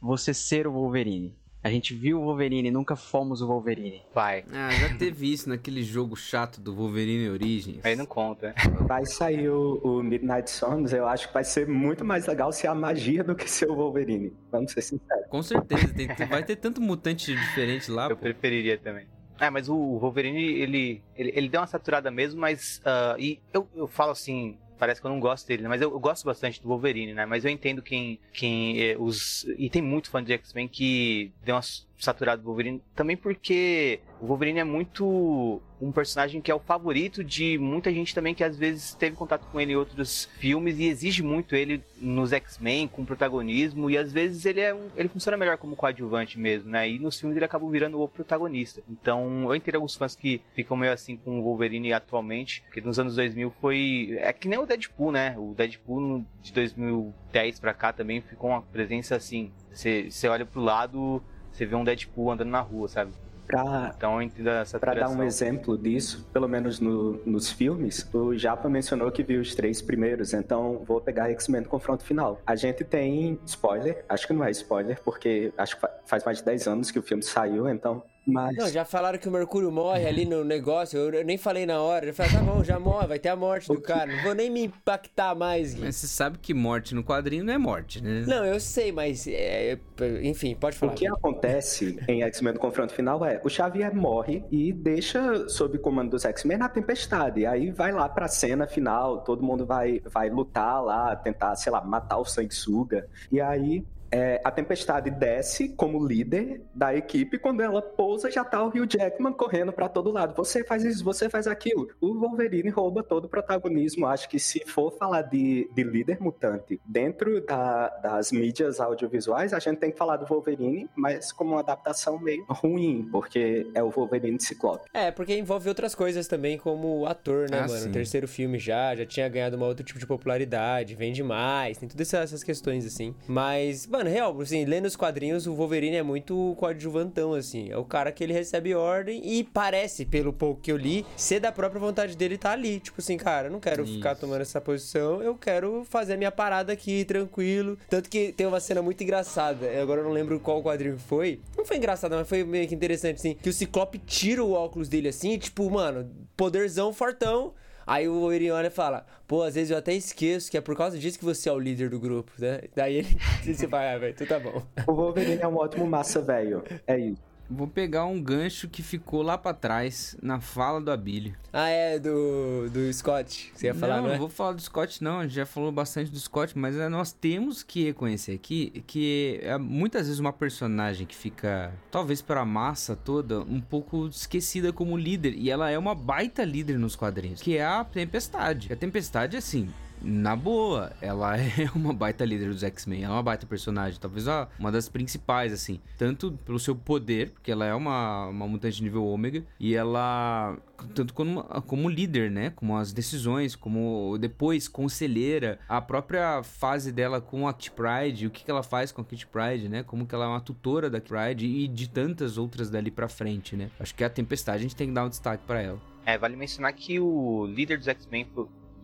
você 0.00 0.32
ser 0.34 0.66
o 0.66 0.72
Wolverine. 0.72 1.34
A 1.64 1.70
gente 1.70 1.92
viu 1.94 2.20
o 2.20 2.24
Wolverine, 2.24 2.70
nunca 2.70 2.94
fomos 2.94 3.42
o 3.42 3.46
Wolverine. 3.48 4.00
Vai. 4.14 4.44
Ah, 4.52 4.70
já 4.70 4.94
teve 4.96 5.32
isso 5.32 5.48
naquele 5.48 5.82
jogo 5.82 6.14
chato 6.14 6.60
do 6.60 6.72
Wolverine 6.72 7.28
Origins. 7.28 7.84
Aí 7.84 7.96
não 7.96 8.06
conta. 8.06 8.54
Vai 8.86 9.04
sair 9.04 9.48
o, 9.48 9.80
o 9.82 10.00
Midnight 10.00 10.48
Suns, 10.48 10.92
eu 10.92 11.08
acho 11.08 11.26
que 11.26 11.34
vai 11.34 11.42
ser 11.42 11.66
muito 11.66 12.04
mais 12.04 12.26
legal 12.28 12.52
ser 12.52 12.68
a 12.68 12.74
magia 12.74 13.24
do 13.24 13.34
que 13.34 13.50
ser 13.50 13.68
o 13.68 13.74
Wolverine. 13.74 14.32
Vamos 14.52 14.70
ser 14.70 14.82
sinceros. 14.82 15.26
Com 15.28 15.42
certeza, 15.42 15.88
tem- 15.92 16.06
vai 16.28 16.44
ter 16.44 16.54
tanto 16.54 16.80
mutante 16.80 17.34
diferente 17.34 17.90
lá, 17.90 18.08
Eu 18.08 18.16
pô. 18.16 18.22
preferiria 18.22 18.78
também. 18.78 19.06
É, 19.38 19.50
mas 19.50 19.68
o 19.68 19.98
Wolverine, 19.98 20.42
ele, 20.42 21.02
ele, 21.14 21.32
ele 21.34 21.48
deu 21.48 21.60
uma 21.60 21.66
saturada 21.66 22.10
mesmo, 22.10 22.40
mas. 22.40 22.80
ah, 22.84 23.16
e 23.18 23.40
eu, 23.52 23.68
eu 23.74 23.86
falo 23.86 24.12
assim. 24.12 24.58
Parece 24.78 25.00
que 25.00 25.06
eu 25.06 25.10
não 25.10 25.18
gosto 25.18 25.46
dele, 25.48 25.62
né? 25.62 25.70
Mas 25.70 25.80
eu, 25.80 25.90
eu 25.90 25.98
gosto 25.98 26.26
bastante 26.26 26.60
do 26.60 26.68
Wolverine, 26.68 27.14
né? 27.14 27.24
Mas 27.24 27.44
eu 27.44 27.50
entendo 27.50 27.80
quem. 27.80 28.20
quem 28.32 28.78
eh, 28.82 28.96
os, 28.98 29.44
e 29.56 29.70
tem 29.70 29.80
muito 29.80 30.10
fã 30.10 30.22
de 30.22 30.34
X-Men 30.34 30.68
que 30.68 31.32
deu 31.42 31.54
uma 31.54 31.62
saturada 31.98 32.40
do 32.42 32.46
Wolverine. 32.46 32.82
Também 32.94 33.16
porque 33.16 34.00
o 34.20 34.26
Wolverine 34.26 34.60
é 34.60 34.64
muito 34.64 35.60
um 35.80 35.92
personagem 35.92 36.40
que 36.40 36.50
é 36.50 36.54
o 36.54 36.58
favorito 36.58 37.22
de 37.22 37.58
muita 37.58 37.92
gente 37.92 38.14
também 38.14 38.34
que 38.34 38.42
às 38.42 38.56
vezes 38.56 38.94
teve 38.94 39.14
contato 39.14 39.46
com 39.52 39.60
ele 39.60 39.72
em 39.72 39.76
outros 39.76 40.24
filmes 40.38 40.78
e 40.78 40.84
exige 40.86 41.22
muito 41.22 41.54
ele 41.54 41.82
nos 42.00 42.32
X-Men 42.32 42.88
com 42.88 43.04
protagonismo 43.04 43.90
e 43.90 43.98
às 43.98 44.10
vezes 44.10 44.46
ele 44.46 44.60
é 44.60 44.74
um- 44.74 44.88
ele 44.96 45.08
funciona 45.08 45.36
melhor 45.36 45.58
como 45.58 45.76
coadjuvante 45.76 46.38
mesmo, 46.38 46.70
né? 46.70 46.88
E 46.88 46.98
nos 46.98 47.20
filmes 47.20 47.36
ele 47.36 47.44
acaba 47.44 47.68
virando 47.70 48.00
o 48.00 48.08
protagonista. 48.08 48.82
Então, 48.88 49.44
eu 49.44 49.54
entendo 49.54 49.74
alguns 49.74 49.94
fãs 49.96 50.16
que 50.16 50.40
ficam 50.54 50.76
meio 50.78 50.92
assim 50.94 51.16
com 51.16 51.38
o 51.38 51.42
Wolverine 51.42 51.92
atualmente, 51.92 52.62
porque 52.62 52.80
nos 52.80 52.98
anos 52.98 53.16
2000 53.16 53.50
foi 53.60 54.16
é 54.20 54.32
que 54.32 54.48
nem 54.48 54.58
o 54.58 54.64
Deadpool, 54.66 55.12
né? 55.12 55.34
O 55.38 55.52
Deadpool 55.54 56.24
de 56.40 56.52
2010 56.54 57.60
pra 57.60 57.74
cá 57.74 57.92
também 57.92 58.20
ficou 58.22 58.50
uma 58.50 58.62
presença 58.62 59.14
assim. 59.16 59.50
Você 59.72 60.08
olha 60.28 60.46
pro 60.46 60.60
lado, 60.62 61.22
você 61.56 61.66
vê 61.66 61.74
um 61.74 61.84
Deadpool 61.84 62.30
andando 62.30 62.50
na 62.50 62.60
rua, 62.60 62.88
sabe? 62.88 63.10
Pra, 63.46 63.92
Então 63.96 64.20
essa 64.20 64.76
Pra 64.78 64.92
dar 64.92 65.08
um 65.08 65.22
exemplo 65.22 65.78
disso, 65.78 66.28
pelo 66.32 66.48
menos 66.48 66.80
no- 66.80 67.20
nos 67.24 67.48
filmes, 67.48 68.08
o 68.12 68.36
Japa 68.36 68.68
mencionou 68.68 69.08
que 69.12 69.22
viu 69.22 69.40
os 69.40 69.54
três 69.54 69.80
primeiros, 69.80 70.34
então 70.34 70.82
vou 70.84 71.00
pegar 71.00 71.30
X-Men 71.30 71.60
no 71.60 71.68
confronto 71.68 72.02
final. 72.02 72.40
A 72.44 72.56
gente 72.56 72.82
tem 72.82 73.38
spoiler, 73.46 74.04
acho 74.08 74.26
que 74.26 74.32
não 74.32 74.42
é 74.44 74.50
spoiler, 74.50 75.00
porque 75.04 75.52
acho 75.56 75.76
que 75.76 75.80
fa- 75.80 75.94
faz 76.04 76.24
mais 76.24 76.38
de 76.38 76.44
10 76.44 76.66
anos 76.66 76.90
que 76.90 76.98
o 76.98 77.02
filme 77.02 77.22
saiu, 77.22 77.68
então. 77.68 78.02
Mas. 78.26 78.56
Não, 78.56 78.68
já 78.68 78.84
falaram 78.84 79.18
que 79.18 79.28
o 79.28 79.30
Mercúrio 79.32 79.70
morre 79.70 80.06
ali 80.06 80.24
no 80.24 80.42
negócio, 80.44 80.98
eu, 80.98 81.10
eu 81.12 81.24
nem 81.24 81.38
falei 81.38 81.64
na 81.64 81.80
hora. 81.80 82.06
Eu 82.06 82.14
falei, 82.14 82.32
tá 82.32 82.40
bom, 82.40 82.64
já 82.64 82.78
morre, 82.78 83.06
vai 83.06 83.18
ter 83.18 83.28
a 83.28 83.36
morte 83.36 83.68
do 83.68 83.80
cara. 83.80 84.06
Não 84.14 84.22
vou 84.22 84.34
nem 84.34 84.50
me 84.50 84.64
impactar 84.64 85.34
mais, 85.34 85.74
Gui. 85.74 85.82
Mas 85.82 85.96
você 85.96 86.06
sabe 86.08 86.38
que 86.38 86.52
morte 86.52 86.94
no 86.94 87.04
quadrinho 87.04 87.44
não 87.44 87.52
é 87.52 87.58
morte, 87.58 88.02
né? 88.02 88.24
Não, 88.26 88.44
eu 88.44 88.58
sei, 88.58 88.90
mas. 88.90 89.26
é, 89.28 89.78
enfim, 90.22 90.54
pode 90.56 90.76
O 90.76 90.78
falar. 90.80 90.94
que 90.94 91.06
acontece 91.06 91.98
em 92.08 92.22
X-Men 92.22 92.54
no 92.54 92.58
confronto 92.60 92.92
final 92.92 93.24
é 93.24 93.40
o 93.44 93.48
Xavier 93.48 93.94
morre 93.94 94.44
e 94.50 94.72
deixa 94.72 95.48
sob 95.48 95.78
comando 95.78 96.10
dos 96.10 96.24
X-Men 96.24 96.60
a 96.62 96.68
tempestade. 96.68 97.46
Aí 97.46 97.70
vai 97.70 97.92
lá 97.92 98.08
pra 98.08 98.26
cena 98.28 98.66
final, 98.66 99.20
todo 99.20 99.42
mundo 99.42 99.64
vai, 99.64 100.00
vai 100.04 100.28
lutar 100.30 100.82
lá, 100.82 101.14
tentar, 101.14 101.54
sei 101.56 101.70
lá, 101.70 101.80
matar 101.80 102.18
o 102.18 102.24
sanguessuga. 102.24 103.08
E 103.30 103.40
aí 103.40 103.84
é, 104.16 104.40
a 104.42 104.50
tempestade 104.50 105.10
desce 105.10 105.68
como 105.68 106.04
líder 106.04 106.62
da 106.74 106.94
equipe. 106.94 107.38
Quando 107.38 107.60
ela 107.60 107.82
pousa, 107.82 108.30
já 108.30 108.44
tá 108.44 108.62
o 108.64 108.68
Hugh 108.68 108.86
Jackman 108.88 109.32
correndo 109.32 109.72
pra 109.72 109.88
todo 109.88 110.10
lado. 110.10 110.34
Você 110.36 110.64
faz 110.64 110.84
isso, 110.84 111.04
você 111.04 111.28
faz 111.28 111.46
aquilo. 111.46 111.88
O 112.00 112.14
Wolverine 112.18 112.70
rouba 112.70 113.02
todo 113.02 113.26
o 113.26 113.28
protagonismo. 113.28 114.06
Acho 114.06 114.28
que 114.28 114.38
se 114.38 114.60
for 114.66 114.92
falar 114.96 115.22
de, 115.22 115.68
de 115.74 115.82
líder 115.82 116.18
mutante 116.20 116.80
dentro 116.86 117.40
da- 117.44 117.88
das 118.02 118.32
mídias 118.32 118.80
audiovisuais, 118.80 119.52
a 119.52 119.58
gente 119.58 119.78
tem 119.78 119.90
que 119.90 119.98
falar 119.98 120.16
do 120.16 120.26
Wolverine, 120.26 120.88
mas 120.96 121.32
como 121.32 121.52
uma 121.52 121.60
adaptação 121.60 122.18
meio 122.18 122.44
ruim, 122.48 123.08
porque 123.12 123.66
é 123.74 123.82
o 123.82 123.90
Wolverine 123.90 124.36
de 124.38 124.44
Ciclope. 124.44 124.88
É, 124.94 125.10
porque 125.10 125.36
envolve 125.36 125.68
outras 125.68 125.94
coisas 125.94 126.26
também, 126.26 126.56
como 126.58 127.00
o 127.00 127.06
ator, 127.06 127.50
né, 127.50 127.58
Ah, 127.60 127.66
mano? 127.68 127.80
sim. 127.80 127.88
O 127.90 127.92
terceiro 127.92 128.26
filme 128.28 128.58
já, 128.58 128.94
já 128.94 129.04
tinha 129.04 129.28
ganhado 129.28 129.56
um 129.56 129.62
outro 129.62 129.84
tipo 129.84 129.98
de 129.98 130.06
popularidade, 130.06 130.94
vende 130.94 131.22
mais, 131.22 131.78
tem 131.78 131.88
todas 131.88 132.06
essas, 132.08 132.30
essas 132.30 132.42
questões, 132.42 132.86
assim. 132.86 133.14
Mas, 133.26 133.86
mano, 133.86 134.05
real, 134.08 134.40
assim, 134.40 134.64
lendo 134.64 134.86
os 134.86 134.96
quadrinhos, 134.96 135.46
o 135.46 135.54
Wolverine 135.54 135.96
é 135.96 136.02
muito 136.02 136.54
coadjuvantão, 136.58 137.34
assim. 137.34 137.70
É 137.70 137.76
o 137.76 137.84
cara 137.84 138.12
que 138.12 138.22
ele 138.22 138.32
recebe 138.32 138.74
ordem 138.74 139.20
e 139.24 139.44
parece, 139.44 140.04
pelo 140.04 140.32
pouco 140.32 140.60
que 140.60 140.72
eu 140.72 140.76
li, 140.76 141.04
ser 141.16 141.40
da 141.40 141.52
própria 141.52 141.80
vontade 141.80 142.16
dele 142.16 142.38
tá 142.38 142.52
ali. 142.52 142.80
Tipo 142.80 143.00
assim, 143.00 143.16
cara, 143.16 143.48
eu 143.48 143.52
não 143.52 143.60
quero 143.60 143.86
ficar 143.86 144.12
Isso. 144.12 144.20
tomando 144.20 144.40
essa 144.40 144.60
posição, 144.60 145.22
eu 145.22 145.34
quero 145.34 145.84
fazer 145.88 146.14
a 146.14 146.16
minha 146.16 146.32
parada 146.32 146.72
aqui, 146.72 147.04
tranquilo. 147.04 147.78
Tanto 147.88 148.08
que 148.08 148.32
tem 148.32 148.46
uma 148.46 148.60
cena 148.60 148.82
muito 148.82 149.02
engraçada, 149.02 149.66
agora 149.80 150.00
eu 150.00 150.04
não 150.04 150.12
lembro 150.12 150.38
qual 150.40 150.62
quadrinho 150.62 150.98
foi. 150.98 151.40
Não 151.56 151.64
foi 151.64 151.76
engraçada, 151.76 152.16
mas 152.16 152.28
foi 152.28 152.44
meio 152.44 152.66
que 152.68 152.74
interessante, 152.74 153.16
assim, 153.16 153.34
que 153.34 153.48
o 153.48 153.52
Ciclope 153.52 153.98
tira 153.98 154.42
o 154.42 154.52
óculos 154.52 154.88
dele 154.88 155.08
assim, 155.08 155.38
tipo, 155.38 155.68
mano, 155.70 156.10
poderzão 156.36 156.92
fortão. 156.92 157.54
Aí 157.86 158.08
o 158.08 158.18
Wolverine 158.18 158.50
olha 158.50 158.66
e 158.66 158.70
fala, 158.70 159.06
pô, 159.28 159.42
às 159.42 159.54
vezes 159.54 159.70
eu 159.70 159.78
até 159.78 159.94
esqueço 159.94 160.50
que 160.50 160.56
é 160.56 160.60
por 160.60 160.76
causa 160.76 160.98
disso 160.98 161.18
que 161.18 161.24
você 161.24 161.48
é 161.48 161.52
o 161.52 161.58
líder 161.58 161.88
do 161.88 162.00
grupo, 162.00 162.32
né? 162.38 162.62
Daí 162.74 162.96
ele 162.96 163.16
você 163.44 163.68
fala, 163.68 163.92
ah, 163.92 163.98
velho, 163.98 164.14
tu 164.14 164.26
tá 164.26 164.40
bom. 164.40 164.62
O 164.86 164.92
Wolverine 164.92 165.40
é 165.40 165.46
um 165.46 165.56
ótimo 165.56 165.86
massa 165.86 166.20
velho. 166.20 166.64
É 166.86 166.98
isso. 166.98 167.25
Vou 167.48 167.66
pegar 167.68 168.06
um 168.06 168.20
gancho 168.20 168.68
que 168.68 168.82
ficou 168.82 169.22
lá 169.22 169.38
pra 169.38 169.54
trás, 169.54 170.16
na 170.22 170.40
fala 170.40 170.80
do 170.80 170.90
Abílio. 170.90 171.34
Ah, 171.52 171.68
é, 171.68 171.98
do, 171.98 172.68
do 172.70 172.92
Scott, 172.92 173.52
você 173.54 173.66
ia 173.66 173.74
falar, 173.74 173.96
não, 173.96 174.02
não, 174.02 174.08
é? 174.10 174.12
não 174.12 174.18
vou 174.18 174.28
falar 174.28 174.52
do 174.52 174.60
Scott, 174.60 175.02
não. 175.02 175.20
A 175.20 175.22
gente 175.22 175.34
já 175.34 175.46
falou 175.46 175.70
bastante 175.70 176.10
do 176.10 176.18
Scott, 176.18 176.58
mas 176.58 176.76
é, 176.76 176.88
nós 176.88 177.12
temos 177.12 177.62
que 177.62 177.84
reconhecer 177.84 178.32
aqui 178.32 178.82
que 178.86 179.40
é 179.42 179.56
muitas 179.56 180.06
vezes 180.06 180.18
uma 180.18 180.32
personagem 180.32 181.06
que 181.06 181.14
fica, 181.14 181.72
talvez 181.90 182.20
pela 182.20 182.44
massa 182.44 182.96
toda, 182.96 183.40
um 183.40 183.60
pouco 183.60 184.06
esquecida 184.08 184.72
como 184.72 184.96
líder. 184.96 185.34
E 185.34 185.50
ela 185.50 185.70
é 185.70 185.78
uma 185.78 185.94
baita 185.94 186.44
líder 186.44 186.78
nos 186.78 186.96
quadrinhos, 186.96 187.40
que 187.40 187.56
é 187.56 187.64
a 187.64 187.84
Tempestade. 187.84 188.72
A 188.72 188.76
Tempestade, 188.76 189.36
assim. 189.36 189.68
Na 190.02 190.36
boa, 190.36 190.92
ela 191.00 191.36
é 191.38 191.70
uma 191.74 191.92
baita 191.92 192.24
líder 192.24 192.48
dos 192.48 192.62
X-Men, 192.62 193.04
ela 193.04 193.14
é 193.14 193.16
uma 193.16 193.22
baita 193.22 193.46
personagem, 193.46 193.98
talvez 194.00 194.26
uma 194.58 194.70
das 194.70 194.88
principais, 194.88 195.52
assim. 195.52 195.80
Tanto 195.98 196.32
pelo 196.44 196.58
seu 196.58 196.74
poder, 196.74 197.30
porque 197.30 197.50
ela 197.50 197.64
é 197.64 197.74
uma, 197.74 198.26
uma 198.26 198.46
mutante 198.46 198.82
nível 198.82 199.06
ômega, 199.06 199.44
e 199.58 199.74
ela, 199.74 200.56
tanto 200.94 201.14
como, 201.14 201.42
como 201.66 201.88
líder, 201.88 202.30
né? 202.30 202.50
Como 202.50 202.76
as 202.76 202.92
decisões, 202.92 203.56
como 203.56 204.16
depois 204.18 204.68
conselheira, 204.68 205.58
a 205.68 205.80
própria 205.80 206.42
fase 206.42 206.92
dela 206.92 207.20
com 207.20 207.48
a 207.48 207.54
Kit 207.54 207.72
Pride, 207.72 208.26
o 208.26 208.30
que, 208.30 208.44
que 208.44 208.50
ela 208.50 208.62
faz 208.62 208.92
com 208.92 209.00
a 209.00 209.04
Kit 209.04 209.26
Pride, 209.26 209.68
né? 209.68 209.82
Como 209.82 210.06
que 210.06 210.14
ela 210.14 210.24
é 210.24 210.28
uma 210.28 210.40
tutora 210.40 210.90
da 210.90 211.00
Kit 211.00 211.06
Pride 211.06 211.46
e 211.46 211.68
de 211.68 211.88
tantas 211.88 212.36
outras 212.36 212.70
dali 212.70 212.90
pra 212.90 213.08
frente, 213.08 213.56
né? 213.56 213.70
Acho 213.78 213.94
que 213.94 214.04
a 214.04 214.10
Tempestade 214.10 214.58
a 214.58 214.62
gente 214.62 214.76
tem 214.76 214.88
que 214.88 214.94
dar 214.94 215.04
um 215.04 215.08
destaque 215.08 215.44
pra 215.46 215.60
ela. 215.60 215.80
É, 216.04 216.16
vale 216.16 216.36
mencionar 216.36 216.72
que 216.72 217.00
o 217.00 217.46
líder 217.46 217.78
dos 217.78 217.88
X-Men 217.88 218.26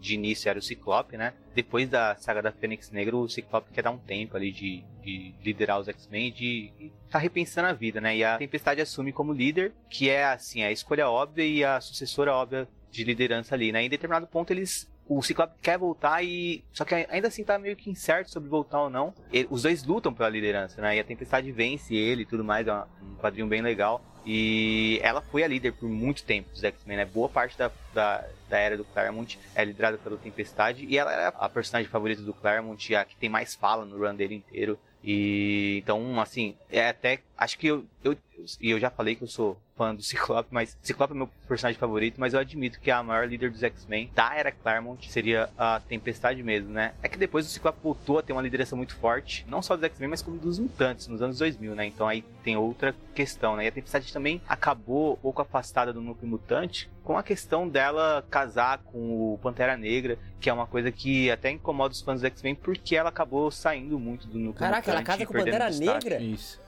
de 0.03 0.15
início 0.15 0.49
era 0.49 0.59
o 0.59 0.63
Ciclope, 0.63 1.17
né? 1.17 1.33
Depois 1.55 1.89
da 1.89 2.17
saga 2.17 2.43
da 2.43 2.51
Fênix 2.51 2.91
Negra, 2.91 3.17
o 3.17 3.29
Ciclope 3.29 3.73
quer 3.73 3.83
dar 3.83 3.93
um 3.93 3.99
tempo 3.99 4.37
ali 4.37 4.51
de, 4.51 4.83
de 5.01 5.33
liderar 5.43 5.79
os 5.79 5.87
X-Men 5.89 6.27
e 6.29 6.31
de 6.33 6.93
tá 7.09 7.19
repensando 7.19 7.69
a 7.69 7.73
vida, 7.73 8.01
né? 8.01 8.17
E 8.17 8.25
a 8.25 8.37
Tempestade 8.37 8.81
assume 8.81 9.13
como 9.13 9.33
líder, 9.33 9.73
que 9.89 10.11
é 10.11 10.25
assim, 10.25 10.63
a 10.65 10.73
escolha 10.73 11.09
óbvia 11.09 11.45
e 11.45 11.65
a 11.65 11.81
sucessora 11.81 12.35
óbvia 12.35 12.69
de 12.91 13.05
liderança 13.05 13.55
ali, 13.55 13.71
né? 13.71 13.83
Em 13.85 13.89
determinado 13.89 14.27
ponto 14.27 14.53
eles 14.53 14.91
o 15.07 15.21
Ciclope 15.23 15.55
quer 15.61 15.79
voltar 15.79 16.23
e 16.25 16.65
só 16.73 16.85
que 16.85 16.95
ainda 16.95 17.29
assim 17.29 17.45
tá 17.45 17.59
meio 17.59 17.77
que 17.77 17.91
incerto 17.91 18.31
sobre 18.31 18.49
voltar 18.49 18.83
ou 18.83 18.91
não. 18.91 19.13
E- 19.33 19.47
os 19.51 19.63
dois 19.63 19.85
lutam 19.85 20.13
pela 20.13 20.29
liderança, 20.29 20.81
né? 20.81 20.97
E 20.97 21.01
a 21.01 21.05
Tempestade 21.05 21.51
vence 21.53 21.95
ele 21.95 22.23
e 22.23 22.27
tudo 22.27 22.43
mais, 22.43 22.67
é 22.67 22.75
um 22.75 23.15
quadrinho 23.21 23.47
bem 23.47 23.63
legal. 23.63 24.03
E 24.25 25.01
ela 25.03 25.20
foi 25.20 25.43
a 25.43 25.49
líder 25.49 25.73
por 25.73 25.89
muito 25.89 26.23
tempo 26.23 26.51
dos 26.51 26.62
X-Men, 26.62 26.99
né? 26.99 27.05
Boa 27.05 27.29
parte 27.29 27.59
da, 27.59 27.70
da, 27.93 28.25
da 28.49 28.59
era 28.59 28.77
do 28.77 28.85
Claremont 28.85 29.39
é 29.55 29.64
liderada 29.64 29.99
pela 29.99 30.16
Tempestade. 30.16 30.85
E 30.85 30.97
ela 30.97 31.12
é 31.12 31.33
a 31.37 31.49
personagem 31.49 31.91
favorita 31.91 32.23
do 32.23 32.33
Claremont, 32.33 32.95
a 32.95 33.05
que 33.05 33.16
tem 33.16 33.29
mais 33.29 33.55
fala 33.55 33.85
no 33.85 33.99
run 33.99 34.14
dele 34.14 34.37
inteiro. 34.37 34.79
E 35.03 35.81
então, 35.83 36.20
assim, 36.20 36.55
é 36.70 36.89
até. 36.89 37.18
Acho 37.37 37.59
que 37.59 37.66
eu. 37.66 37.85
eu 38.05 38.16
e 38.61 38.70
eu 38.70 38.78
já 38.78 38.91
falei 38.91 39.14
que 39.14 39.22
eu 39.22 39.28
sou 39.28 39.59
fã 39.76 39.95
do 39.95 40.03
Ciclope, 40.03 40.49
mas 40.51 40.76
Ciclope 40.83 41.12
é 41.12 41.16
meu 41.16 41.28
personagem 41.49 41.78
favorito, 41.78 42.20
mas 42.20 42.35
eu 42.35 42.41
admito 42.41 42.80
que 42.80 42.91
a 42.91 43.03
maior 43.03 43.28
líder 43.28 43.51
dos 43.51 43.62
X-Men 43.62 44.11
da 44.14 44.35
era 44.35 44.53
Claremont 44.53 45.11
seria 45.11 45.49
a 45.57 45.80
Tempestade 45.80 46.43
mesmo, 46.43 46.70
né? 46.70 46.95
É 47.03 47.09
que 47.09 47.18
depois 47.18 47.47
o 47.47 47.49
Ciclope 47.49 47.78
voltou 47.83 48.18
a 48.18 48.22
ter 48.22 48.33
uma 48.33 48.43
liderança 48.43 48.76
muito 48.76 48.95
forte, 48.97 49.45
não 49.49 49.62
só 49.62 49.76
dos 49.76 49.85
X-Men, 49.85 50.11
mas 50.11 50.22
como 50.22 50.39
dos 50.39 50.59
mutantes 50.59 51.09
nos 51.09 51.22
anos 51.22 51.39
2000, 51.39 51.74
né? 51.74 51.87
Então 51.87 52.07
aí 52.09 52.22
tem 52.43 52.57
outra 52.57 52.95
questão, 53.14 53.57
né? 53.57 53.64
E 53.64 53.68
a 53.68 53.72
Tempestade 53.72 54.12
também 54.12 54.41
acabou 54.49 55.14
um 55.14 55.16
pouco 55.16 55.43
afastada 55.43 55.93
do 55.93 56.01
núcleo 56.01 56.28
mutante 56.28 56.91
com 57.03 57.18
a 57.18 57.22
questão 57.22 57.68
dela 57.68 58.24
casar 58.30 58.78
com 58.78 59.35
o 59.35 59.39
Pantera 59.43 59.76
Negra, 59.76 60.18
que 60.41 60.49
é 60.49 60.53
uma 60.53 60.66
coisa 60.66 60.93
que 60.93 61.30
até 61.30 61.51
incomoda 61.51 61.93
os 61.93 62.01
fãs 62.01 62.20
do 62.20 62.26
X-Men 62.26 62.55
porque 62.55 62.97
ela 62.97 63.09
acabou 63.09 63.51
saindo 63.51 63.99
muito 63.99 64.26
do 64.26 64.39
núcleo 64.39 64.61
Caraca, 64.61 64.91
ela 64.91 65.01
mutante 65.01 65.07
casa 65.07 65.22
e 65.22 65.26
com 65.26 65.33
perdendo 65.33 65.59
Pantera. 65.59 65.93
Negra? 65.93 66.22
Isso. 66.22 66.62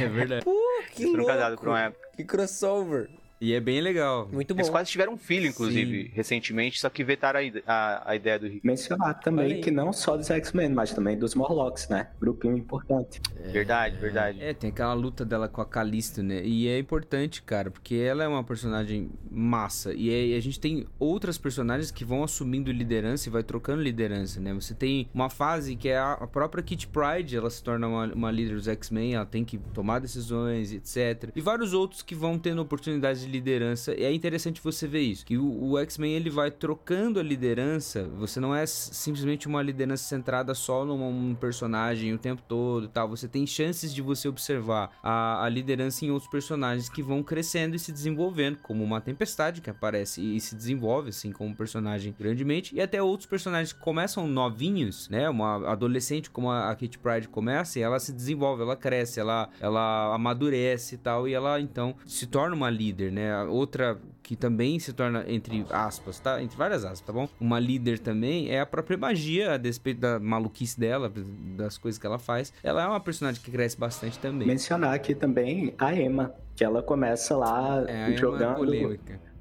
É 0.00 0.06
verdade. 0.08 0.44
Pô, 0.44 0.56
que 0.92 1.02
Eles 1.02 1.10
foram 1.12 1.24
louco. 1.24 1.26
casados 1.26 1.58
por 1.60 1.68
uma 1.68 1.80
época. 1.82 2.08
Que 2.16 2.24
crossover. 2.24 3.10
E 3.40 3.52
é 3.54 3.60
bem 3.60 3.80
legal. 3.80 4.28
Muito 4.30 4.54
bom. 4.54 4.60
Eles 4.60 4.70
quase 4.70 4.90
tiveram 4.90 5.14
um 5.14 5.16
filho, 5.16 5.46
inclusive, 5.48 6.04
Sim. 6.04 6.10
recentemente, 6.12 6.78
só 6.78 6.88
que 6.88 7.02
vetaram 7.02 7.40
a, 7.40 7.72
a, 7.72 8.10
a 8.10 8.16
ideia 8.16 8.38
do 8.38 8.46
Rick. 8.46 8.66
Mencionar 8.66 9.18
também 9.20 9.60
que 9.60 9.70
não 9.70 9.92
só 9.92 10.16
dos 10.16 10.30
X-Men, 10.30 10.70
mas 10.70 10.92
também 10.92 11.18
dos 11.18 11.34
Morlocks, 11.34 11.88
né? 11.88 12.10
Grupinho 12.20 12.56
importante. 12.56 13.20
Verdade, 13.52 13.96
verdade. 13.96 14.42
É, 14.42 14.52
tem 14.52 14.70
aquela 14.70 14.94
luta 14.94 15.24
dela 15.24 15.48
com 15.48 15.60
a 15.60 15.66
Callisto, 15.66 16.22
né? 16.22 16.42
E 16.44 16.68
é 16.68 16.78
importante, 16.78 17.42
cara, 17.42 17.70
porque 17.70 17.94
ela 17.96 18.22
é 18.22 18.28
uma 18.28 18.44
personagem 18.44 19.10
massa. 19.30 19.92
E 19.94 20.10
aí 20.10 20.34
a 20.36 20.40
gente 20.40 20.60
tem 20.60 20.86
outras 20.98 21.38
personagens 21.38 21.90
que 21.90 22.04
vão 22.04 22.22
assumindo 22.22 22.70
liderança 22.70 23.28
e 23.28 23.32
vai 23.32 23.42
trocando 23.42 23.82
liderança, 23.82 24.38
né? 24.38 24.52
Você 24.54 24.74
tem 24.74 25.08
uma 25.14 25.30
fase 25.30 25.74
que 25.76 25.88
é 25.88 25.98
a 25.98 26.20
a 26.20 26.26
própria 26.26 26.62
Kitty 26.62 26.86
Pride, 26.86 27.36
ela 27.36 27.48
se 27.48 27.62
torna 27.62 27.88
uma, 27.88 28.06
uma 28.12 28.30
líder 28.30 28.54
dos 28.54 28.68
X-Men, 28.68 29.14
ela 29.14 29.24
tem 29.24 29.42
que 29.42 29.56
tomar 29.72 30.00
decisões, 30.00 30.70
etc. 30.70 31.30
E 31.34 31.40
vários 31.40 31.72
outros 31.72 32.02
que 32.02 32.14
vão 32.14 32.38
tendo 32.38 32.60
oportunidades 32.60 33.22
de 33.22 33.29
liderança. 33.30 33.94
E 33.94 34.04
é 34.04 34.12
interessante 34.12 34.60
você 34.60 34.86
ver 34.86 35.00
isso, 35.00 35.24
que 35.24 35.38
o, 35.38 35.70
o 35.70 35.78
X-Men 35.78 36.14
ele 36.14 36.30
vai 36.30 36.50
trocando 36.50 37.18
a 37.18 37.22
liderança. 37.22 38.04
Você 38.18 38.40
não 38.40 38.54
é 38.54 38.66
simplesmente 38.66 39.46
uma 39.46 39.62
liderança 39.62 40.04
centrada 40.04 40.54
só 40.54 40.84
num 40.84 41.00
um 41.00 41.34
personagem 41.34 42.12
o 42.12 42.18
tempo 42.18 42.42
todo 42.46 42.84
e 42.84 42.88
tal. 42.88 43.08
Você 43.08 43.28
tem 43.28 43.46
chances 43.46 43.94
de 43.94 44.02
você 44.02 44.28
observar 44.28 44.90
a, 45.02 45.44
a 45.44 45.48
liderança 45.48 46.04
em 46.04 46.10
outros 46.10 46.30
personagens 46.30 46.88
que 46.88 47.02
vão 47.02 47.22
crescendo 47.22 47.74
e 47.74 47.78
se 47.78 47.92
desenvolvendo, 47.92 48.58
como 48.58 48.84
uma 48.84 49.00
tempestade 49.00 49.60
que 49.60 49.70
aparece 49.70 50.20
e 50.20 50.40
se 50.40 50.54
desenvolve 50.54 51.10
assim 51.10 51.32
como 51.32 51.50
um 51.50 51.54
personagem 51.54 52.14
grandemente, 52.18 52.74
e 52.74 52.80
até 52.80 53.02
outros 53.02 53.28
personagens 53.28 53.72
que 53.72 53.80
começam 53.80 54.26
novinhos, 54.26 55.08
né? 55.08 55.28
Uma 55.28 55.70
adolescente 55.70 56.30
como 56.30 56.50
a, 56.50 56.70
a 56.70 56.74
Kitty 56.74 56.98
Pride 56.98 57.28
começa 57.28 57.78
e 57.78 57.82
ela 57.82 57.98
se 57.98 58.12
desenvolve, 58.12 58.62
ela 58.62 58.76
cresce, 58.76 59.20
ela, 59.20 59.48
ela 59.60 60.14
amadurece 60.14 60.94
e 60.94 60.98
tal, 60.98 61.28
e 61.28 61.34
ela 61.34 61.60
então 61.60 61.94
se 62.06 62.26
torna 62.26 62.54
uma 62.54 62.70
líder, 62.70 63.12
né? 63.12 63.19
A 63.28 63.44
Outra 63.44 63.98
que 64.22 64.36
também 64.36 64.78
se 64.78 64.92
torna, 64.92 65.24
entre 65.26 65.66
aspas, 65.70 66.20
tá? 66.20 66.40
Entre 66.40 66.56
várias 66.56 66.84
aspas, 66.84 67.00
tá 67.00 67.12
bom? 67.12 67.28
Uma 67.40 67.58
líder 67.58 67.98
também 67.98 68.48
é 68.48 68.60
a 68.60 68.66
própria 68.66 68.96
magia, 68.96 69.54
a 69.54 69.56
despeito 69.56 70.00
da 70.00 70.20
maluquice 70.20 70.78
dela, 70.78 71.12
das 71.56 71.76
coisas 71.76 71.98
que 71.98 72.06
ela 72.06 72.18
faz. 72.18 72.52
Ela 72.62 72.84
é 72.84 72.86
uma 72.86 73.00
personagem 73.00 73.42
que 73.42 73.50
cresce 73.50 73.76
bastante 73.76 74.18
também. 74.20 74.46
Mencionar 74.46 74.94
aqui 74.94 75.14
também 75.14 75.74
a 75.76 75.92
Emma, 75.92 76.32
que 76.54 76.62
ela 76.62 76.82
começa 76.82 77.36
lá 77.36 77.84
É, 77.88 78.12
é 78.12 78.16
jogando 78.16 78.64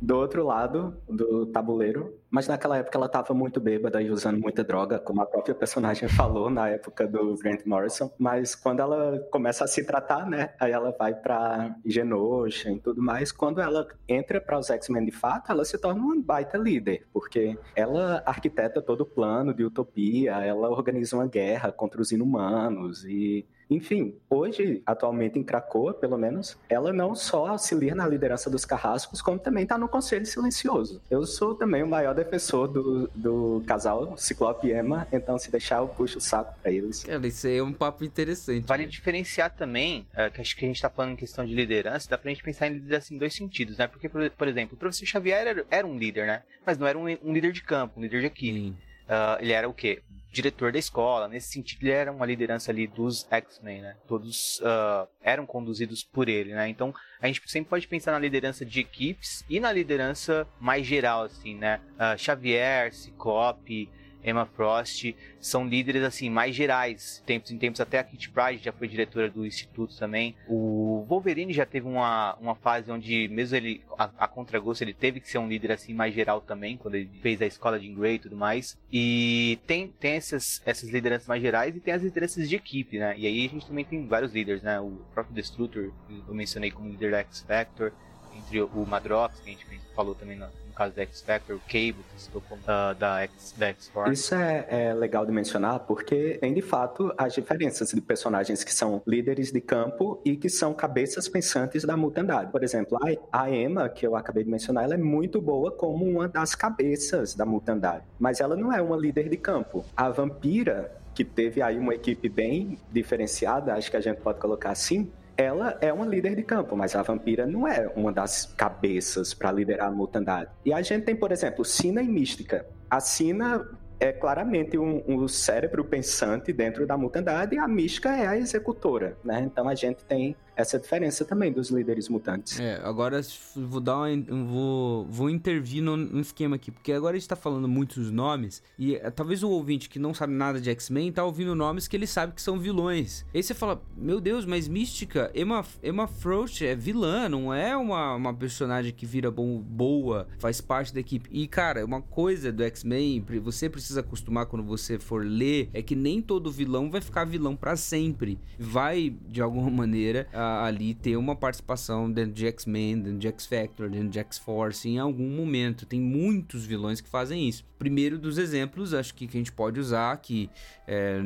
do 0.01 0.15
outro 0.15 0.45
lado 0.45 0.97
do 1.07 1.45
tabuleiro, 1.45 2.18
mas 2.29 2.47
naquela 2.47 2.77
época 2.77 2.97
ela 2.97 3.09
tava 3.09 3.33
muito 3.33 3.59
bêbada 3.59 4.01
e 4.01 4.09
usando 4.09 4.39
muita 4.39 4.63
droga, 4.63 4.99
como 4.99 5.21
a 5.21 5.25
própria 5.25 5.55
personagem 5.55 6.07
falou 6.09 6.49
na 6.49 6.69
época 6.69 7.07
do 7.07 7.35
Grant 7.35 7.65
Morrison. 7.65 8.11
Mas 8.17 8.55
quando 8.55 8.81
ela 8.81 9.19
começa 9.31 9.63
a 9.63 9.67
se 9.67 9.83
tratar, 9.85 10.27
né, 10.27 10.53
aí 10.59 10.71
ela 10.71 10.91
vai 10.91 11.13
pra 11.13 11.75
Genosha 11.85 12.69
e 12.71 12.79
tudo 12.79 13.01
mais. 13.01 13.31
Quando 13.31 13.61
ela 13.61 13.87
entra 14.07 14.39
para 14.39 14.59
os 14.59 14.69
X-Men 14.69 15.05
de 15.05 15.11
fato, 15.11 15.51
ela 15.51 15.65
se 15.65 15.77
torna 15.77 16.01
uma 16.01 16.21
baita 16.21 16.57
líder, 16.57 17.07
porque 17.11 17.57
ela 17.75 18.21
arquiteta 18.25 18.81
todo 18.81 19.01
o 19.01 19.05
plano 19.05 19.53
de 19.53 19.63
utopia, 19.63 20.33
ela 20.45 20.69
organiza 20.69 21.15
uma 21.15 21.27
guerra 21.27 21.71
contra 21.71 22.01
os 22.01 22.11
inumanos 22.11 23.03
e 23.05 23.47
enfim, 23.69 24.15
hoje, 24.29 24.81
atualmente 24.85 25.37
em 25.37 25.43
Krakoa, 25.43 25.93
pelo 25.93 26.17
menos, 26.17 26.57
ela 26.67 26.91
não 26.91 27.13
só 27.13 27.47
auxilia 27.47 27.93
na 27.93 28.07
liderança 28.07 28.49
dos 28.49 28.65
carrascos, 28.65 29.21
como 29.21 29.37
também 29.37 29.63
está 29.63 29.77
no 29.77 29.87
Conselho 29.87 30.25
Silencioso. 30.25 31.01
Eu 31.09 31.25
sou 31.25 31.53
também 31.53 31.83
o 31.83 31.87
maior 31.87 32.15
defensor 32.15 32.67
do, 32.67 33.07
do 33.13 33.63
casal 33.67 34.17
Ciclope 34.17 34.67
e 34.67 34.73
Emma, 34.73 35.07
então 35.11 35.37
se 35.37 35.51
deixar 35.51 35.77
eu 35.77 35.87
puxo 35.87 36.17
o 36.17 36.21
saco 36.21 36.53
para 36.61 36.71
eles. 36.71 37.03
Cara, 37.03 37.27
isso 37.27 37.45
aí 37.45 37.57
é 37.57 37.63
um 37.63 37.73
papo 37.73 38.03
interessante. 38.03 38.65
Vale 38.65 38.85
diferenciar 38.85 39.55
também, 39.55 40.07
é, 40.15 40.29
que 40.29 40.41
acho 40.41 40.55
que 40.55 40.65
a 40.65 40.67
gente 40.67 40.81
tá 40.81 40.89
falando 40.89 41.13
em 41.13 41.17
questão 41.17 41.45
de 41.45 41.53
liderança, 41.53 42.09
dá 42.09 42.17
pra 42.17 42.29
gente 42.29 42.43
pensar 42.43 42.67
em 42.67 42.73
liderança 42.73 43.13
em 43.13 43.17
dois 43.17 43.33
sentidos, 43.33 43.77
né? 43.77 43.87
Porque, 43.87 44.09
por, 44.09 44.29
por 44.31 44.47
exemplo, 44.47 44.75
o 44.75 44.77
professor 44.77 45.05
Xavier 45.05 45.47
era, 45.47 45.65
era 45.69 45.85
um 45.85 45.97
líder, 45.97 46.25
né? 46.25 46.43
Mas 46.65 46.77
não 46.77 46.87
era 46.87 46.97
um, 46.97 47.05
um 47.23 47.33
líder 47.33 47.51
de 47.51 47.61
campo, 47.61 47.99
um 47.99 48.03
líder 48.03 48.21
de 48.21 48.25
equipe. 48.27 48.75
Ah, 49.07 49.37
ele 49.41 49.51
era 49.51 49.67
o 49.67 49.73
quê? 49.73 50.01
Diretor 50.31 50.71
da 50.71 50.79
escola. 50.79 51.27
Nesse 51.27 51.51
sentido, 51.51 51.83
ele 51.83 51.91
era 51.91 52.11
uma 52.11 52.25
liderança 52.25 52.71
ali 52.71 52.87
dos 52.87 53.27
X-Men, 53.29 53.81
né? 53.81 53.97
Todos 54.07 54.61
ah, 54.63 55.07
eram 55.21 55.45
conduzidos 55.45 56.03
por 56.03 56.29
ele, 56.29 56.53
né? 56.53 56.69
Então, 56.69 56.93
a 57.21 57.27
gente 57.27 57.41
sempre 57.47 57.69
pode 57.69 57.87
pensar 57.87 58.11
na 58.11 58.19
liderança 58.19 58.65
de 58.65 58.79
equipes 58.79 59.43
e 59.49 59.59
na 59.59 59.71
liderança 59.71 60.47
mais 60.59 60.85
geral, 60.85 61.23
assim, 61.23 61.55
né? 61.55 61.81
Ah, 61.97 62.15
Xavier, 62.17 62.93
Ciclope, 62.93 63.89
Emma 64.23 64.45
Frost 64.45 65.15
são 65.39 65.67
líderes 65.67 66.03
assim 66.03 66.29
mais 66.29 66.55
gerais, 66.55 67.23
tempos 67.25 67.51
em 67.51 67.57
tempos 67.57 67.79
até 67.79 67.99
a 67.99 68.03
Kitty 68.03 68.29
Pryde 68.29 68.63
já 68.63 68.71
foi 68.71 68.87
diretora 68.87 69.29
do 69.29 69.45
instituto 69.45 69.97
também. 69.97 70.35
O 70.47 71.05
Wolverine 71.07 71.53
já 71.53 71.65
teve 71.65 71.87
uma, 71.87 72.35
uma 72.35 72.55
fase 72.55 72.91
onde 72.91 73.27
mesmo 73.29 73.55
ele 73.55 73.81
a, 73.97 74.09
a 74.17 74.27
contragosto 74.27 74.83
ele 74.83 74.93
teve 74.93 75.19
que 75.19 75.29
ser 75.29 75.37
um 75.37 75.47
líder 75.47 75.71
assim 75.71 75.93
mais 75.93 76.13
geral 76.13 76.41
também 76.41 76.77
quando 76.77 76.95
ele 76.95 77.09
fez 77.21 77.41
a 77.41 77.45
escola 77.45 77.79
de 77.79 77.87
Grey 77.89 78.15
e 78.15 78.19
tudo 78.19 78.35
mais. 78.35 78.77
E 78.91 79.59
tem 79.65 79.87
tem 79.87 80.13
essas 80.13 80.61
essas 80.65 80.89
lideranças 80.89 81.27
mais 81.27 81.41
gerais 81.41 81.75
e 81.75 81.79
tem 81.79 81.93
as 81.93 82.03
lideranças 82.03 82.49
de 82.49 82.55
equipe, 82.55 82.99
né? 82.99 83.15
E 83.17 83.25
aí 83.25 83.45
a 83.45 83.49
gente 83.49 83.65
também 83.65 83.85
tem 83.85 84.05
vários 84.05 84.33
líderes, 84.33 84.61
né? 84.61 84.79
O 84.79 84.91
próprio 85.13 85.35
Destructor 85.35 85.91
eu 86.27 86.33
mencionei 86.33 86.71
como 86.71 86.89
líder 86.89 87.11
da 87.11 87.19
X 87.19 87.41
Factor, 87.41 87.91
entre 88.35 88.61
o 88.61 88.85
Madrox 88.85 89.39
que 89.39 89.49
a 89.49 89.53
gente 89.53 89.65
falou 89.95 90.15
também 90.15 90.37
no 90.37 90.47
caso 90.79 90.95
da 90.95 91.01
X 91.01 91.21
Factor, 91.21 91.57
o 91.57 91.59
Cable 91.59 92.05
que 92.15 92.21
citou 92.21 92.41
como 92.47 92.61
X 92.61 93.53
da 93.57 93.67
X-Force. 93.67 94.13
Isso 94.13 94.33
é, 94.33 94.65
é 94.69 94.93
legal 94.93 95.25
de 95.25 95.31
mencionar 95.31 95.81
porque 95.81 96.37
tem 96.39 96.53
de 96.53 96.61
fato 96.61 97.13
as 97.17 97.33
diferenças 97.33 97.89
de 97.89 97.99
personagens 97.99 98.63
que 98.63 98.73
são 98.73 99.01
líderes 99.05 99.51
de 99.51 99.59
campo 99.59 100.21
e 100.23 100.37
que 100.37 100.47
são 100.47 100.73
cabeças 100.73 101.27
pensantes 101.27 101.83
da 101.83 101.97
mutandade. 101.97 102.49
Por 102.49 102.63
exemplo, 102.63 102.97
a, 103.31 103.43
a 103.43 103.51
Emma, 103.51 103.89
que 103.89 104.07
eu 104.07 104.15
acabei 104.15 104.45
de 104.45 104.49
mencionar, 104.49 104.85
ela 104.85 104.93
é 104.93 104.97
muito 104.97 105.41
boa 105.41 105.69
como 105.69 106.05
uma 106.05 106.29
das 106.29 106.55
cabeças 106.55 107.35
da 107.35 107.45
mutandade, 107.45 108.05
mas 108.17 108.39
ela 108.39 108.55
não 108.55 108.71
é 108.71 108.81
uma 108.81 108.95
líder 108.95 109.27
de 109.27 109.35
campo. 109.35 109.83
A 109.97 110.09
vampira, 110.09 110.95
que 111.13 111.25
teve 111.25 111.61
aí 111.61 111.77
uma 111.77 111.93
equipe 111.93 112.29
bem 112.29 112.79
diferenciada, 112.89 113.73
acho 113.73 113.91
que 113.91 113.97
a 113.97 114.01
gente 114.01 114.21
pode 114.21 114.39
colocar 114.39 114.69
assim, 114.71 115.11
ela 115.39 115.77
é 115.79 115.93
uma 115.93 116.05
líder 116.05 116.35
de 116.35 116.43
campo, 116.43 116.75
mas 116.75 116.93
a 116.97 117.01
vampira 117.01 117.45
não 117.45 117.65
é 117.65 117.89
uma 117.95 118.11
das 118.11 118.53
cabeças 118.57 119.33
para 119.33 119.49
liderar 119.53 119.87
a 119.87 119.91
mutandade. 119.91 120.51
E 120.65 120.73
a 120.73 120.81
gente 120.81 121.05
tem, 121.05 121.15
por 121.15 121.31
exemplo, 121.31 121.63
Sina 121.63 122.01
e 122.01 122.07
Mística. 122.09 122.65
A 122.89 122.99
Sina 122.99 123.65
é 124.01 124.11
claramente 124.11 124.77
um, 124.77 125.01
um 125.07 125.29
cérebro 125.29 125.85
pensante 125.85 126.51
dentro 126.51 126.85
da 126.85 126.97
mutandade 126.97 127.55
e 127.55 127.57
a 127.57 127.69
Mística 127.69 128.09
é 128.09 128.27
a 128.27 128.37
executora, 128.37 129.17
né? 129.23 129.39
Então 129.39 129.69
a 129.69 129.75
gente 129.75 130.03
tem 130.03 130.35
essa 130.59 130.77
diferença 130.77 131.23
também 131.23 131.51
dos 131.51 131.69
líderes 131.69 132.09
mutantes. 132.09 132.59
É, 132.59 132.81
agora 132.83 133.21
vou 133.55 133.79
dar 133.79 133.97
uma, 133.97 134.45
vou, 134.45 135.05
vou 135.05 135.29
intervir 135.29 135.81
no, 135.81 135.95
no 135.95 136.19
esquema 136.19 136.57
aqui, 136.57 136.69
porque 136.69 136.91
agora 136.91 137.15
a 137.15 137.19
gente 137.19 137.29
tá 137.29 137.35
falando 137.35 137.67
muitos 137.67 138.11
nomes 138.11 138.61
e 138.77 138.95
é, 138.95 139.09
talvez 139.09 139.41
o 139.41 139.49
ouvinte 139.49 139.89
que 139.89 139.97
não 139.97 140.13
sabe 140.13 140.33
nada 140.33 140.59
de 140.59 140.69
X-Men 140.69 141.13
tá 141.13 141.23
ouvindo 141.23 141.55
nomes 141.55 141.87
que 141.87 141.95
ele 141.95 142.05
sabe 142.05 142.33
que 142.33 142.41
são 142.41 142.59
vilões. 142.59 143.25
Aí 143.33 143.41
você 143.41 143.53
fala, 143.53 143.81
meu 143.95 144.19
Deus, 144.19 144.45
mas 144.45 144.67
Mística, 144.67 145.31
Emma, 145.33 145.63
Emma 145.81 146.07
Frost 146.07 146.61
é 146.61 146.75
vilã, 146.75 147.29
não 147.29 147.53
é 147.53 147.77
uma, 147.77 148.15
uma 148.15 148.33
personagem 148.33 148.91
que 148.91 149.05
vira 149.05 149.31
bom, 149.31 149.59
boa, 149.59 150.27
faz 150.39 150.59
parte 150.59 150.93
da 150.93 150.99
equipe. 150.99 151.29
E 151.31 151.47
cara, 151.47 151.85
uma 151.85 152.01
coisa 152.01 152.51
do 152.51 152.63
X-Men, 152.63 153.23
você 153.41 153.69
precisa 153.69 154.01
acostumar 154.01 154.45
quando 154.45 154.65
você 154.65 154.99
for 154.99 155.25
ler, 155.25 155.69
é 155.73 155.81
que 155.81 155.95
nem 155.95 156.21
todo 156.21 156.51
vilão 156.51 156.91
vai 156.91 156.99
ficar 156.99 157.23
vilão 157.23 157.55
para 157.55 157.77
sempre. 157.77 158.37
Vai, 158.57 159.15
de 159.27 159.41
alguma 159.41 159.69
maneira, 159.71 160.27
a, 160.33 160.48
ali 160.65 160.93
ter 160.93 161.17
uma 161.17 161.35
participação 161.35 162.11
dentro 162.11 162.33
de 162.33 162.47
X-Men, 162.47 163.01
dentro 163.01 163.19
de 163.19 163.27
X-Factor, 163.27 163.89
dentro 163.89 164.09
de 164.09 164.19
X-Force 164.19 164.87
em 164.87 164.99
algum 164.99 165.29
momento. 165.29 165.85
Tem 165.85 165.99
muitos 165.99 166.65
vilões 166.65 167.01
que 167.01 167.09
fazem 167.09 167.47
isso. 167.47 167.65
Primeiro 167.77 168.17
dos 168.17 168.37
exemplos, 168.37 168.93
acho 168.93 169.13
que, 169.13 169.27
que 169.27 169.37
a 169.37 169.39
gente 169.39 169.51
pode 169.51 169.79
usar, 169.79 170.17
que 170.17 170.49
é, 170.87 171.23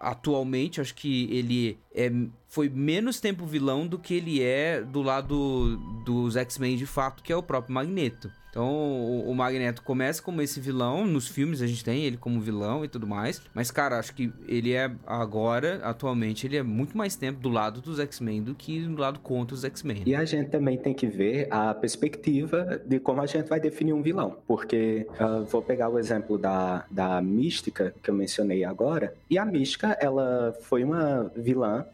atualmente 0.00 0.80
acho 0.80 0.94
que 0.94 1.24
ele 1.30 1.78
é, 1.94 2.10
foi 2.48 2.68
menos 2.68 3.20
tempo 3.20 3.44
vilão 3.46 3.86
do 3.86 3.98
que 3.98 4.14
ele 4.14 4.42
é 4.42 4.80
do 4.80 5.02
lado 5.02 5.76
dos 6.04 6.36
X-Men 6.36 6.76
de 6.76 6.86
fato, 6.86 7.22
que 7.22 7.32
é 7.32 7.36
o 7.36 7.42
próprio 7.42 7.74
Magneto. 7.74 8.30
Então 8.50 9.22
o, 9.28 9.34
Magneto 9.34 9.82
começa 9.82 10.22
como 10.22 10.42
esse 10.42 10.58
vilão, 10.58 11.06
nos 11.06 11.28
filmes 11.28 11.62
a 11.62 11.66
gente 11.66 11.84
tem 11.84 12.04
ele 12.04 12.16
como 12.16 12.40
vilão 12.40 12.84
e 12.84 12.88
tudo 12.88 13.06
mais, 13.06 13.40
mas 13.54 13.70
cara, 13.70 13.98
acho 13.98 14.14
que 14.14 14.32
ele 14.46 14.72
é 14.72 14.90
agora, 15.06 15.80
atualmente, 15.84 16.46
ele 16.46 16.56
é 16.56 16.62
muito 16.62 16.96
mais 16.96 17.14
tempo 17.14 17.38
do 17.40 17.48
lado 17.48 17.80
dos 17.80 18.00
X-Men 18.00 18.42
do 18.42 18.54
que 18.54 18.80
do 18.80 19.00
lado 19.00 19.20
contra 19.20 19.54
os 19.54 19.64
X-Men. 19.64 20.02
E 20.06 20.14
a 20.14 20.24
gente 20.24 20.50
também 20.50 20.76
tem 20.76 20.94
que 20.94 21.06
ver 21.06 21.46
a 21.50 21.74
perspectiva 21.74 22.80
de 22.84 22.98
como 22.98 23.20
a 23.20 23.26
gente 23.26 23.48
vai 23.48 23.60
definir 23.60 23.92
um 23.92 24.02
vilão, 24.02 24.38
porque 24.46 25.06
uh, 25.20 25.44
vou 25.44 25.62
pegar 25.62 25.88
o 25.88 25.98
exemplo 25.98 26.38
da, 26.38 26.84
da 26.90 27.20
Mística, 27.20 27.94
que 28.02 28.10
eu 28.10 28.14
mencionei 28.14 28.64
agora, 28.64 29.14
e 29.30 29.38
a 29.38 29.44
Mística, 29.44 29.96
ela 30.00 30.56
foi 30.62 30.82
uma 30.82 31.30
vilã, 31.36 31.86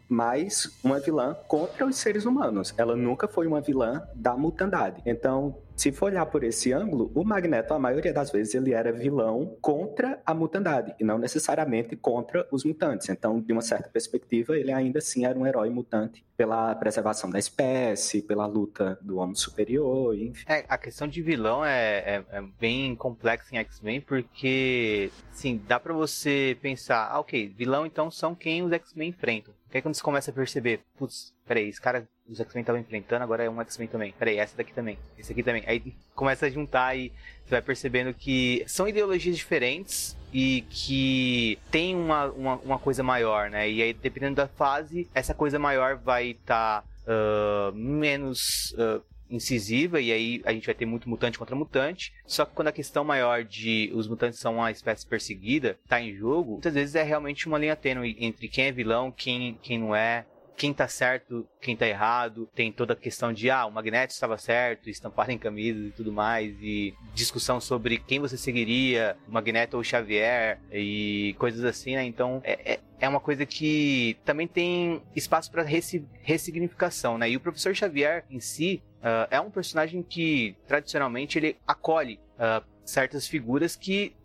uma 0.83 0.99
vilã 0.99 1.35
contra 1.47 1.85
os 1.85 1.95
seres 1.97 2.25
humanos, 2.25 2.73
ela 2.77 2.95
nunca 2.95 3.27
foi 3.27 3.47
uma 3.47 3.61
vilã 3.61 4.07
da 4.15 4.35
mutandade. 4.35 5.01
Então, 5.05 5.55
Se 5.75 5.91
for 5.91 6.05
olhar 6.05 6.25
por 6.25 6.43
esse 6.43 6.71
ângulo, 6.71 7.11
o 7.13 7.23
Magneto, 7.25 7.73
a 7.73 7.79
maioria 7.79 8.13
das 8.13 8.31
vezes, 8.31 8.55
ele 8.55 8.73
era 8.73 8.93
vilão 8.93 9.57
contra 9.59 10.21
a 10.25 10.33
mutandade, 10.33 10.95
e 10.99 11.03
não 11.03 11.17
necessariamente 11.17 11.97
contra 11.97 12.47
os 12.49 12.63
mutantes. 12.63 13.09
Então, 13.09 13.41
de 13.41 13.51
uma 13.51 13.61
certa 13.61 13.89
perspectiva, 13.89 14.57
ele 14.57 14.71
ainda 14.71 14.99
assim 14.99 15.25
era 15.25 15.37
um 15.37 15.45
herói 15.45 15.69
mutante 15.69 16.23
pela 16.37 16.73
preservação 16.75 17.29
da 17.29 17.37
espécie, 17.39 18.21
pela 18.21 18.45
luta 18.45 18.97
do 19.01 19.17
homem 19.17 19.35
superior, 19.35 20.17
enfim. 20.17 20.45
É, 20.47 20.63
a 20.67 20.77
questão 20.77 21.07
de 21.07 21.21
vilão 21.21 21.63
é, 21.63 21.97
é, 21.97 22.23
é 22.29 22.43
bem 22.59 22.95
complexa 22.95 23.53
em 23.53 23.57
X-Men, 23.57 23.99
porque, 23.99 25.11
sim, 25.33 25.61
dá 25.67 25.77
para 25.77 25.93
você 25.93 26.57
pensar, 26.61 27.09
ah, 27.11 27.19
ok, 27.19 27.49
vilão 27.49 27.85
então 27.85 28.09
são 28.09 28.33
quem 28.33 28.63
os 28.63 28.71
X-Men 28.71 29.09
enfrentam. 29.09 29.53
Que 29.75 29.79
aí 29.79 29.81
quando 29.81 29.95
você 29.95 30.01
começa 30.01 30.31
a 30.31 30.33
perceber, 30.33 30.79
putz, 30.97 31.33
peraí, 31.45 31.67
esse 31.67 31.81
cara 31.81 32.07
os 32.29 32.39
X-Men 32.39 32.61
estavam 32.61 32.79
enfrentando, 32.79 33.21
agora 33.23 33.43
é 33.43 33.49
um 33.49 33.59
X-Men 33.59 33.89
também. 33.89 34.13
Peraí, 34.17 34.37
essa 34.37 34.55
daqui 34.55 34.71
também, 34.71 34.97
esse 35.19 35.33
aqui 35.33 35.43
também. 35.43 35.65
Aí 35.67 35.93
começa 36.15 36.45
a 36.45 36.49
juntar 36.49 36.95
e 36.95 37.11
você 37.43 37.49
vai 37.51 37.61
percebendo 37.61 38.13
que 38.13 38.63
são 38.67 38.87
ideologias 38.87 39.35
diferentes 39.35 40.15
e 40.31 40.61
que 40.69 41.59
tem 41.69 41.93
uma, 41.93 42.27
uma, 42.27 42.55
uma 42.55 42.79
coisa 42.79 43.03
maior, 43.03 43.49
né? 43.49 43.69
E 43.69 43.81
aí, 43.81 43.93
dependendo 43.93 44.37
da 44.37 44.47
fase, 44.47 45.09
essa 45.13 45.33
coisa 45.33 45.59
maior 45.59 45.97
vai 45.97 46.27
estar 46.27 46.81
tá, 46.81 46.87
uh, 47.11 47.75
menos. 47.75 48.73
Uh, 48.77 49.03
incisiva 49.29 49.99
e 49.99 50.11
aí 50.11 50.41
a 50.45 50.51
gente 50.51 50.65
vai 50.65 50.75
ter 50.75 50.85
muito 50.85 51.09
mutante 51.09 51.37
contra 51.37 51.55
mutante. 51.55 52.13
Só 52.25 52.45
que 52.45 52.53
quando 52.53 52.69
a 52.69 52.71
questão 52.71 53.03
maior 53.03 53.43
de 53.43 53.91
os 53.93 54.07
mutantes 54.07 54.39
são 54.39 54.55
uma 54.55 54.71
espécie 54.71 55.05
perseguida 55.05 55.77
tá 55.87 56.01
em 56.01 56.15
jogo, 56.15 56.53
muitas 56.53 56.73
vezes 56.73 56.95
é 56.95 57.03
realmente 57.03 57.47
uma 57.47 57.57
linha 57.57 57.75
tênue 57.75 58.15
entre 58.19 58.47
quem 58.47 58.65
é 58.65 58.71
vilão, 58.71 59.11
quem, 59.11 59.57
quem 59.61 59.79
não 59.79 59.95
é 59.95 60.25
quem 60.55 60.73
tá 60.73 60.87
certo, 60.87 61.47
quem 61.61 61.75
tá 61.75 61.87
errado, 61.87 62.49
tem 62.55 62.71
toda 62.71 62.93
a 62.93 62.95
questão 62.95 63.33
de, 63.33 63.49
ah, 63.49 63.65
o 63.65 63.71
Magneto 63.71 64.13
estava 64.13 64.37
certo, 64.37 64.89
estampar 64.89 65.29
em 65.29 65.37
camisas 65.37 65.87
e 65.87 65.91
tudo 65.91 66.11
mais, 66.11 66.55
e 66.61 66.93
discussão 67.13 67.59
sobre 67.59 67.97
quem 67.97 68.19
você 68.19 68.37
seguiria, 68.37 69.17
Magneto 69.27 69.77
ou 69.77 69.83
Xavier, 69.83 70.59
e 70.71 71.35
coisas 71.37 71.63
assim, 71.63 71.95
né? 71.95 72.05
Então, 72.05 72.41
é, 72.43 72.73
é, 72.73 72.79
é 72.99 73.09
uma 73.09 73.19
coisa 73.19 73.45
que 73.45 74.17
também 74.23 74.47
tem 74.47 75.01
espaço 75.15 75.51
para 75.51 75.63
ressignificação, 75.63 77.17
né? 77.17 77.29
E 77.29 77.35
o 77.35 77.39
Professor 77.39 77.75
Xavier 77.75 78.23
em 78.29 78.39
si 78.39 78.81
uh, 79.05 79.27
é 79.29 79.39
um 79.39 79.51
personagem 79.51 80.01
que, 80.01 80.55
tradicionalmente, 80.67 81.37
ele 81.37 81.55
acolhe 81.67 82.19
uh, 82.39 82.65
certas 82.83 83.27
figuras 83.27 83.75
que 83.75 84.15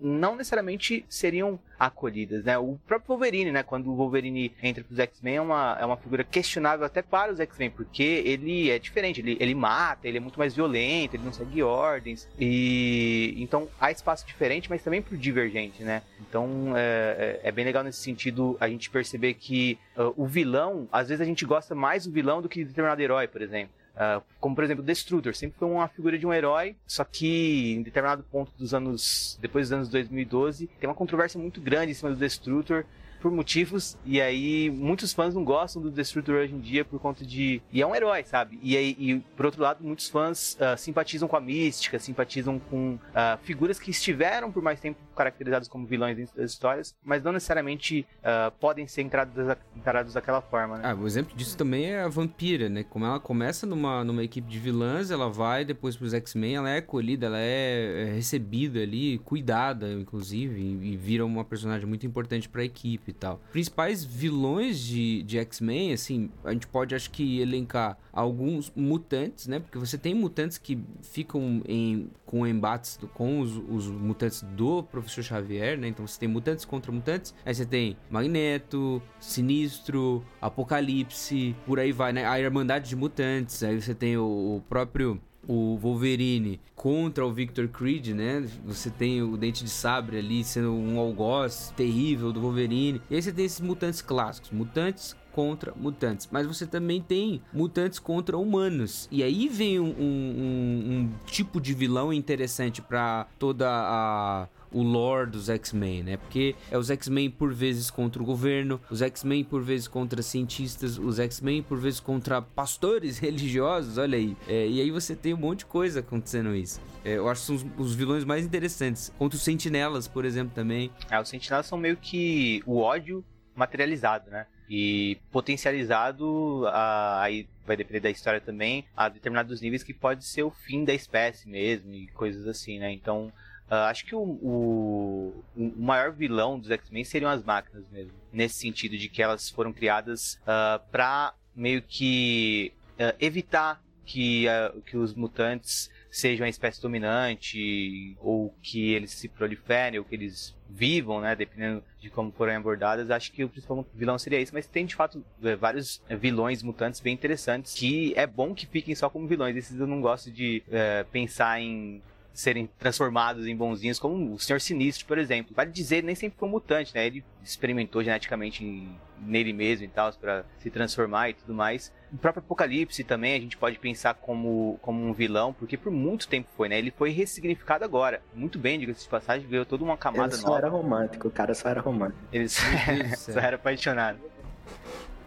não 0.00 0.36
necessariamente 0.36 1.04
seriam 1.06 1.60
acolhidas, 1.78 2.44
né? 2.44 2.58
O 2.58 2.78
próprio 2.86 3.08
Wolverine, 3.08 3.52
né? 3.52 3.62
Quando 3.62 3.90
o 3.90 3.94
Wolverine 3.94 4.54
entra 4.62 4.82
pros 4.82 4.98
X-Men 4.98 5.36
é 5.36 5.40
uma, 5.40 5.76
é 5.78 5.84
uma 5.84 5.96
figura 5.98 6.24
questionável 6.24 6.84
até 6.86 7.02
para 7.02 7.30
os 7.30 7.40
X-Men, 7.40 7.70
porque 7.70 8.02
ele 8.02 8.70
é 8.70 8.78
diferente, 8.78 9.20
ele, 9.20 9.36
ele 9.38 9.54
mata, 9.54 10.08
ele 10.08 10.16
é 10.16 10.20
muito 10.20 10.38
mais 10.38 10.54
violento, 10.54 11.14
ele 11.14 11.24
não 11.24 11.32
segue 11.32 11.62
ordens, 11.62 12.26
e 12.38 13.34
então 13.36 13.68
há 13.78 13.90
espaço 13.90 14.26
diferente, 14.26 14.70
mas 14.70 14.82
também 14.82 15.02
pro 15.02 15.16
divergente, 15.16 15.82
né? 15.82 16.02
Então 16.20 16.72
é, 16.74 17.40
é, 17.44 17.48
é 17.48 17.52
bem 17.52 17.64
legal 17.64 17.84
nesse 17.84 18.00
sentido 18.00 18.56
a 18.58 18.68
gente 18.68 18.88
perceber 18.88 19.34
que 19.34 19.78
uh, 19.96 20.12
o 20.16 20.26
vilão, 20.26 20.88
às 20.90 21.08
vezes 21.08 21.20
a 21.20 21.26
gente 21.26 21.44
gosta 21.44 21.74
mais 21.74 22.06
do 22.06 22.12
vilão 22.12 22.40
do 22.40 22.48
que 22.48 22.60
de 22.60 22.64
determinado 22.66 23.00
herói, 23.00 23.28
por 23.28 23.42
exemplo. 23.42 23.79
Uh, 23.94 24.22
como 24.38 24.54
por 24.54 24.64
exemplo, 24.64 24.82
Destrutor, 24.82 25.34
sempre 25.34 25.58
foi 25.58 25.68
uma 25.68 25.88
figura 25.88 26.18
de 26.18 26.26
um 26.26 26.32
herói, 26.32 26.76
só 26.86 27.04
que 27.04 27.74
em 27.74 27.82
determinado 27.82 28.22
ponto 28.22 28.52
dos 28.56 28.72
anos, 28.72 29.38
depois 29.40 29.68
dos 29.68 29.72
anos 29.72 29.88
2012, 29.88 30.68
tem 30.78 30.88
uma 30.88 30.94
controvérsia 30.94 31.38
muito 31.38 31.60
grande 31.60 31.92
em 31.92 31.94
cima 31.94 32.10
do 32.10 32.16
Destrutor, 32.16 32.84
por 33.20 33.30
motivos, 33.30 33.96
e 34.04 34.20
aí 34.20 34.70
muitos 34.70 35.12
fãs 35.12 35.34
não 35.34 35.44
gostam 35.44 35.80
do 35.80 35.90
Destrutor 35.90 36.36
hoje 36.36 36.54
em 36.54 36.60
dia 36.60 36.84
por 36.84 36.98
conta 36.98 37.24
de. 37.24 37.60
E 37.70 37.82
é 37.82 37.86
um 37.86 37.94
herói, 37.94 38.24
sabe? 38.24 38.58
E 38.62 38.76
aí, 38.76 38.96
e, 38.98 39.20
por 39.36 39.46
outro 39.46 39.62
lado, 39.62 39.84
muitos 39.84 40.08
fãs 40.08 40.56
uh, 40.56 40.76
simpatizam 40.78 41.28
com 41.28 41.36
a 41.36 41.40
mística, 41.40 41.98
simpatizam 41.98 42.58
com 42.58 42.94
uh, 42.94 43.38
figuras 43.42 43.78
que 43.78 43.90
estiveram 43.90 44.50
por 44.50 44.62
mais 44.62 44.80
tempo 44.80 44.98
caracterizadas 45.14 45.68
como 45.68 45.86
vilões 45.86 46.16
dentro 46.16 46.36
das 46.36 46.50
histórias, 46.50 46.94
mas 47.04 47.22
não 47.22 47.32
necessariamente 47.32 48.06
uh, 48.18 48.50
podem 48.58 48.86
ser 48.86 49.02
encarados, 49.02 49.56
encarados 49.76 50.14
daquela 50.14 50.40
forma, 50.40 50.78
né? 50.78 50.82
Ah, 50.86 50.94
o 50.94 51.06
exemplo 51.06 51.36
disso 51.36 51.56
também 51.56 51.92
é 51.92 52.00
a 52.00 52.08
Vampira, 52.08 52.68
né? 52.68 52.84
Como 52.84 53.04
ela 53.04 53.20
começa 53.20 53.66
numa, 53.66 54.02
numa 54.02 54.24
equipe 54.24 54.48
de 54.48 54.58
vilãs, 54.58 55.10
ela 55.10 55.28
vai 55.28 55.64
depois 55.64 55.96
pros 55.96 56.14
X-Men, 56.14 56.56
ela 56.56 56.70
é 56.70 56.78
acolhida, 56.78 57.26
ela 57.26 57.38
é, 57.38 58.08
é 58.08 58.12
recebida 58.14 58.80
ali, 58.80 59.18
cuidada, 59.18 59.92
inclusive, 59.92 60.58
e, 60.58 60.92
e 60.92 60.96
vira 60.96 61.24
uma 61.26 61.44
personagem 61.44 61.86
muito 61.86 62.06
importante 62.06 62.48
para 62.48 62.62
a 62.62 62.64
equipe 62.64 63.09
e. 63.10 63.38
Principais 63.52 64.04
vilões 64.04 64.78
de, 64.80 65.22
de 65.22 65.38
X-Men, 65.38 65.92
assim, 65.92 66.30
a 66.44 66.52
gente 66.52 66.66
pode 66.66 66.94
acho 66.94 67.10
que 67.10 67.40
elencar 67.40 67.98
alguns 68.12 68.72
mutantes, 68.74 69.46
né? 69.46 69.60
Porque 69.60 69.78
você 69.78 69.96
tem 69.96 70.14
mutantes 70.14 70.58
que 70.58 70.78
ficam 71.02 71.62
em, 71.66 72.10
com 72.26 72.46
embates 72.46 72.98
com 73.14 73.40
os, 73.40 73.56
os 73.56 73.86
mutantes 73.86 74.42
do 74.42 74.82
Professor 74.82 75.22
Xavier, 75.22 75.78
né? 75.78 75.88
Então 75.88 76.06
você 76.06 76.18
tem 76.18 76.28
mutantes 76.28 76.64
contra 76.64 76.90
mutantes, 76.92 77.34
aí 77.44 77.54
você 77.54 77.66
tem 77.66 77.96
Magneto, 78.10 79.02
Sinistro, 79.20 80.24
Apocalipse, 80.40 81.54
por 81.66 81.78
aí 81.78 81.92
vai, 81.92 82.12
né? 82.12 82.26
A 82.26 82.38
Irmandade 82.40 82.88
de 82.88 82.96
Mutantes, 82.96 83.62
aí 83.62 83.80
você 83.80 83.94
tem 83.94 84.16
o, 84.16 84.56
o 84.56 84.62
próprio 84.68 85.20
o 85.46 85.76
Wolverine 85.76 86.60
contra 86.74 87.26
o 87.26 87.32
Victor 87.32 87.68
Creed, 87.68 88.08
né? 88.08 88.46
Você 88.64 88.90
tem 88.90 89.22
o 89.22 89.36
Dente 89.36 89.64
de 89.64 89.70
Sabre 89.70 90.18
ali 90.18 90.44
sendo 90.44 90.72
um 90.72 90.98
algoz 90.98 91.72
terrível 91.76 92.32
do 92.32 92.40
Wolverine. 92.40 93.00
E 93.10 93.16
aí 93.16 93.22
você 93.22 93.32
tem 93.32 93.44
esses 93.44 93.60
mutantes 93.60 94.02
clássicos, 94.02 94.50
mutantes 94.50 95.16
contra 95.32 95.72
mutantes, 95.76 96.28
mas 96.30 96.46
você 96.46 96.66
também 96.66 97.00
tem 97.00 97.40
mutantes 97.52 97.98
contra 97.98 98.36
humanos. 98.36 99.08
E 99.10 99.22
aí 99.22 99.48
vem 99.48 99.78
um, 99.78 99.84
um, 99.86 100.92
um 100.92 101.10
tipo 101.26 101.60
de 101.60 101.72
vilão 101.72 102.12
interessante 102.12 102.82
para 102.82 103.26
toda 103.38 103.68
a 103.68 104.48
o 104.72 104.82
lore 104.82 105.30
dos 105.30 105.48
X-Men, 105.48 106.02
né? 106.02 106.16
Porque 106.16 106.54
é 106.70 106.78
os 106.78 106.90
X-Men 106.90 107.30
por 107.30 107.52
vezes 107.52 107.90
contra 107.90 108.22
o 108.22 108.24
governo, 108.24 108.80
os 108.90 109.02
X-Men 109.02 109.44
por 109.44 109.62
vezes 109.62 109.88
contra 109.88 110.22
cientistas, 110.22 110.98
os 110.98 111.18
X-Men 111.18 111.62
por 111.62 111.78
vezes 111.78 112.00
contra 112.00 112.40
pastores 112.40 113.18
religiosos, 113.20 113.98
olha 113.98 114.16
aí. 114.16 114.36
É, 114.48 114.66
e 114.66 114.80
aí 114.80 114.90
você 114.90 115.14
tem 115.16 115.34
um 115.34 115.38
monte 115.38 115.60
de 115.60 115.66
coisa 115.66 116.00
acontecendo 116.00 116.54
isso. 116.54 116.80
É, 117.04 117.14
eu 117.16 117.28
acho 117.28 117.40
que 117.40 117.46
são 117.46 117.56
os, 117.56 117.66
os, 117.78 117.94
vilões 117.94 118.24
mais 118.24 118.44
interessantes. 118.44 119.12
Contra 119.18 119.36
os 119.36 119.42
sentinelas, 119.42 120.06
por 120.06 120.24
exemplo, 120.24 120.54
também. 120.54 120.90
É, 121.10 121.20
os 121.20 121.28
sentinelas 121.28 121.66
são 121.66 121.78
meio 121.78 121.96
que 121.96 122.62
o 122.66 122.78
ódio 122.78 123.24
materializado, 123.54 124.30
né? 124.30 124.46
E 124.68 125.18
potencializado, 125.32 126.64
a, 126.68 127.22
aí 127.22 127.48
vai 127.66 127.76
depender 127.76 128.00
da 128.00 128.10
história 128.10 128.40
também, 128.40 128.84
a 128.96 129.08
determinados 129.08 129.60
níveis 129.60 129.82
que 129.82 129.92
pode 129.92 130.24
ser 130.24 130.42
o 130.42 130.50
fim 130.50 130.84
da 130.84 130.94
espécie 130.94 131.48
mesmo 131.48 131.92
e 131.92 132.06
coisas 132.08 132.46
assim, 132.46 132.78
né? 132.78 132.92
Então, 132.92 133.32
Uh, 133.70 133.86
acho 133.88 134.04
que 134.04 134.16
o, 134.16 134.20
o, 134.20 135.44
o, 135.56 135.72
maior 135.76 136.10
vilão 136.10 136.58
dos 136.58 136.72
X-Men 136.72 137.04
seriam 137.04 137.30
as 137.30 137.44
máquinas 137.44 137.84
mesmo. 137.88 138.12
Nesse 138.32 138.56
sentido 138.56 138.98
de 138.98 139.08
que 139.08 139.22
elas 139.22 139.48
foram 139.48 139.72
criadas 139.72 140.34
uh, 140.34 140.48
ah, 140.48 140.80
para 140.90 141.34
meio 141.54 141.80
que 141.80 142.72
uh, 142.94 143.14
evitar 143.20 143.80
que, 144.04 144.46
que 144.86 144.96
os 144.96 145.14
mutantes 145.14 145.88
sejam 146.10 146.44
a 146.44 146.48
espécie 146.48 146.82
dominante 146.82 148.16
ou 148.18 148.52
que 148.60 148.92
eles 148.92 149.12
se 149.12 149.28
proliferem 149.28 150.00
ou 150.00 150.04
que 150.04 150.16
eles 150.16 150.56
vivam, 150.68 151.20
né, 151.20 151.36
dependendo 151.36 151.84
de 152.00 152.10
como 152.10 152.32
forem 152.32 152.56
abordadas. 152.56 153.08
Acho 153.08 153.30
que 153.30 153.44
o 153.44 153.48
principal 153.48 153.86
vilão 153.94 154.18
seria 154.18 154.40
esse, 154.40 154.52
mas 154.52 154.66
tem 154.66 154.84
de 154.84 154.96
fato 154.96 155.24
é, 155.44 155.54
vários 155.54 156.02
vilões 156.18 156.62
mutantes 156.62 156.98
bem 156.98 157.14
interessantes 157.14 157.74
que 157.74 158.12
é 158.16 158.26
bom 158.26 158.52
que 158.52 158.66
fiquem 158.66 158.96
só 158.96 159.08
como 159.08 159.28
vilões. 159.28 159.56
Esses 159.56 159.78
eu 159.78 159.86
não 159.86 160.00
gosto 160.00 160.28
de 160.28 160.62
é, 160.70 161.04
pensar 161.04 161.60
em 161.60 162.02
serem 162.32 162.68
transformados 162.78 163.46
em 163.46 163.56
bonzinhos, 163.56 163.98
como 163.98 164.34
o 164.34 164.38
Senhor 164.38 164.60
Sinistro, 164.60 165.06
por 165.06 165.18
exemplo. 165.18 165.54
Vale 165.54 165.70
dizer, 165.70 166.02
nem 166.02 166.14
sempre 166.14 166.38
foi 166.38 166.48
um 166.48 166.52
mutante, 166.52 166.94
né? 166.94 167.06
Ele 167.06 167.24
experimentou 167.42 168.02
geneticamente 168.02 168.64
em, 168.64 168.96
nele 169.20 169.52
mesmo 169.52 169.84
e 169.84 169.88
tal, 169.88 170.12
para 170.14 170.44
se 170.58 170.70
transformar 170.70 171.30
e 171.30 171.34
tudo 171.34 171.54
mais. 171.54 171.92
O 172.12 172.18
próprio 172.18 172.42
Apocalipse 172.42 173.04
também 173.04 173.36
a 173.36 173.40
gente 173.40 173.56
pode 173.56 173.78
pensar 173.78 174.14
como, 174.14 174.78
como 174.82 175.00
um 175.04 175.12
vilão, 175.12 175.52
porque 175.52 175.76
por 175.76 175.92
muito 175.92 176.28
tempo 176.28 176.48
foi, 176.56 176.68
né? 176.68 176.78
Ele 176.78 176.90
foi 176.90 177.10
ressignificado 177.10 177.84
agora. 177.84 178.22
Muito 178.34 178.58
bem, 178.58 178.78
diga-se 178.78 179.04
de 179.04 179.08
passagem, 179.08 179.48
ganhou 179.48 179.64
toda 179.64 179.84
uma 179.84 179.96
camada 179.96 180.22
nova. 180.22 180.34
Ele 180.34 180.42
só 180.42 180.48
nova. 180.48 180.58
era 180.58 180.68
romântico, 180.68 181.28
o 181.28 181.30
cara 181.30 181.54
só 181.54 181.68
era 181.68 181.80
romântico. 181.80 182.20
Ele 182.32 182.48
só, 182.48 182.62
só 183.32 183.40
era 183.40 183.56
apaixonado. 183.56 184.18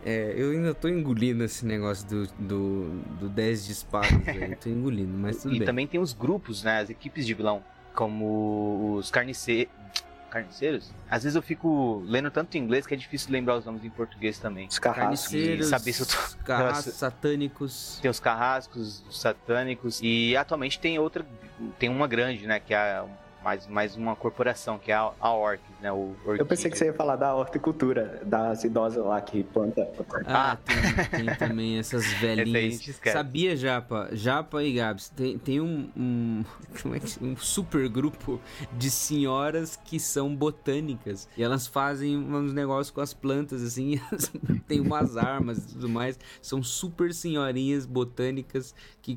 É, 0.06 0.34
eu 0.36 0.52
ainda 0.52 0.74
tô 0.74 0.88
engolindo 0.88 1.44
esse 1.44 1.66
negócio 1.66 2.08
do, 2.08 2.28
do, 2.38 2.90
do 3.20 3.30
10 3.30 3.66
disparos 3.66 4.28
aí. 4.28 4.56
Tô 4.56 4.68
engolindo, 4.70 5.18
mas 5.18 5.38
tudo 5.38 5.56
e 5.56 5.60
bem. 5.60 5.64
E 5.64 5.66
também 5.66 5.88
tem 5.88 6.00
os 6.00 6.14
grupos, 6.14 6.64
né? 6.64 6.80
As 6.80 6.90
equipes 6.90 7.26
de 7.26 7.34
vilão. 7.34 7.64
Como 7.94 8.96
os 8.96 9.10
carniceiros. 9.10 9.72
Carniceiros? 10.30 10.92
Às 11.08 11.24
vezes 11.24 11.36
eu 11.36 11.44
fico 11.44 12.04
lendo 12.08 12.32
tanto 12.32 12.58
em 12.58 12.62
inglês 12.62 12.88
que 12.88 12.94
é 12.96 12.98
difícil 12.98 13.32
lembrar 13.32 13.56
os 13.56 13.66
nomes 13.66 13.86
em 13.86 13.90
português 13.90 14.40
também. 14.40 14.68
Os 14.68 14.80
carniceiros, 14.80 15.68
saber 15.68 15.94
se 15.94 16.02
eu 16.02 16.08
tô... 16.08 16.44
carrascos, 16.44 16.94
satânicos. 16.96 18.00
Tem 18.02 18.10
os 18.10 18.20
carrascos, 18.20 19.04
os 19.08 19.22
satânicos. 19.22 20.00
E 20.02 20.36
atualmente 20.36 20.80
tem 20.80 20.98
outra. 20.98 21.24
Tem 21.78 21.88
uma 21.88 22.08
grande, 22.08 22.48
né? 22.48 22.60
Que 22.60 22.74
é 22.74 23.04
mais, 23.44 23.68
mais 23.68 23.96
uma 23.96 24.16
corporação, 24.16 24.80
que 24.80 24.92
é 24.92 24.96
a, 24.96 25.12
a 25.20 25.34
Orcs, 25.34 25.64
né? 25.82 25.92
O 25.92 26.16
Eu 26.26 26.46
pensei 26.46 26.72
que 26.72 26.78
você 26.78 26.86
ia 26.86 26.94
falar 26.94 27.18
da 27.18 27.36
horticultura, 27.36 28.22
das 28.26 28.64
idosas 28.64 29.04
lá 29.04 29.20
que 29.22 29.44
planta. 29.44 29.88
Ah, 30.26 30.58
tem, 30.64 31.26
tem 31.26 31.36
também 31.36 31.78
essas 31.78 32.06
velhinhas. 32.20 32.82
Sabia, 33.12 33.56
Japa? 33.56 34.10
Japa 34.14 34.64
e 34.64 34.74
Gabs, 34.74 35.10
tem, 35.10 35.38
tem 35.38 35.60
um, 35.60 35.90
um, 35.96 36.46
como 36.82 36.96
é 36.96 37.00
que, 37.00 37.24
um 37.24 37.36
super 37.36 37.88
grupo 37.90 38.40
de 38.78 38.90
senhoras 38.90 39.76
que 39.76 40.00
são 40.00 40.34
botânicas. 40.34 41.28
E 41.38 41.44
elas 41.44 41.68
fazem 41.68 42.18
uns 42.18 42.54
negócios 42.54 42.92
com 42.92 43.02
as 43.02 43.14
plantas, 43.14 43.62
assim. 43.62 44.00
tem 44.68 44.80
umas 44.80 45.18
armas 45.18 45.58
e 45.58 45.68
tudo 45.74 45.90
mais. 45.90 46.18
São 46.42 46.64
super 46.64 47.14
senhorinhas 47.14 47.86
botânicas 47.86 48.74
que 49.02 49.16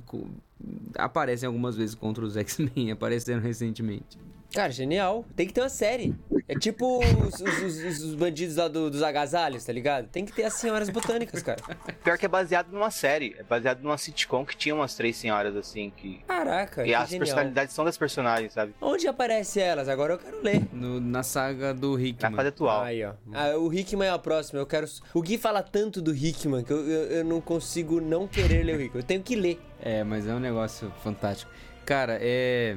aparecem 0.97 1.47
algumas 1.47 1.77
vezes 1.77 1.95
contra 1.95 2.25
os 2.25 2.37
X-Men. 2.37 2.91
Apareceram 2.93 3.41
recentemente. 3.41 4.19
Cara, 4.53 4.71
genial. 4.73 5.25
Tem 5.35 5.47
que 5.47 5.53
ter 5.53 5.61
uma 5.61 5.69
série. 5.69 6.15
É 6.49 6.55
tipo 6.55 7.01
os, 7.05 7.41
os- 7.41 7.63
os- 7.83 8.03
os 8.05 8.15
bandidos 8.15 8.57
lá 8.57 8.69
do- 8.69 8.89
dos 8.91 9.03
agasalhos, 9.03 9.65
tá 9.65 9.73
ligado? 9.73 10.07
Tem 10.09 10.25
que 10.25 10.33
ter 10.33 10.45
as 10.45 10.55
senhoras 10.55 10.89
botânicas, 10.89 11.43
cara. 11.43 11.59
Pior 12.05 12.17
que 12.17 12.25
é 12.25 12.29
baseado 12.29 12.69
numa 12.71 12.91
série, 12.91 13.35
é 13.39 13.43
baseado 13.43 13.81
numa 13.83 13.99
sitcom 13.99 14.45
que 14.47 14.57
tinha 14.57 14.75
umas 14.75 14.95
três 14.95 15.17
senhoras 15.17 15.57
assim, 15.57 15.91
que. 15.97 16.21
Caraca, 16.27 16.83
e 16.83 16.87
que 16.87 16.95
as 16.95 17.09
genial. 17.11 17.27
personalidades 17.27 17.75
são 17.75 17.85
das 17.85 17.99
personagens, 17.99 18.53
sabe? 18.53 18.75
Onde 18.81 19.09
aparece 19.09 19.61
elas? 19.61 19.89
Agora 19.89 20.15
eu 20.15 20.19
quero 20.19 20.41
ler. 20.43 20.63
No- 20.73 21.01
na 21.01 21.23
saga 21.23 21.75
do 21.75 21.97
Na 21.99 22.05
Hickman. 22.05 22.37
fase 22.37 22.49
atual. 22.49 22.83
Aí, 22.83 23.05
ó. 23.05 23.13
Ah, 23.35 23.57
o 23.59 23.73
Hickman 23.75 24.09
é 24.09 24.13
a 24.13 24.19
próxima. 24.19 24.61
Eu 24.61 24.67
quero. 24.67 24.87
O 25.13 25.21
Gui 25.23 25.37
fala 25.39 25.63
tanto 25.63 26.01
do 26.01 26.15
Hickman 26.15 26.63
que 26.63 26.73
eu, 26.73 26.81
eu, 26.89 27.03
eu 27.19 27.25
não 27.25 27.41
consigo 27.41 28.01
não 28.01 28.27
querer 28.29 28.63
ler 28.63 28.77
o 28.77 28.81
Hickman. 28.83 29.03
Eu 29.03 29.07
tenho 29.07 29.23
que 29.23 29.35
ler. 29.35 29.61
É, 29.83 30.05
mas 30.05 30.27
é 30.29 30.33
um 30.33 30.41
negócio 30.41 30.93
fantástico. 31.03 31.51
Cara, 31.85 32.19
é. 32.21 32.77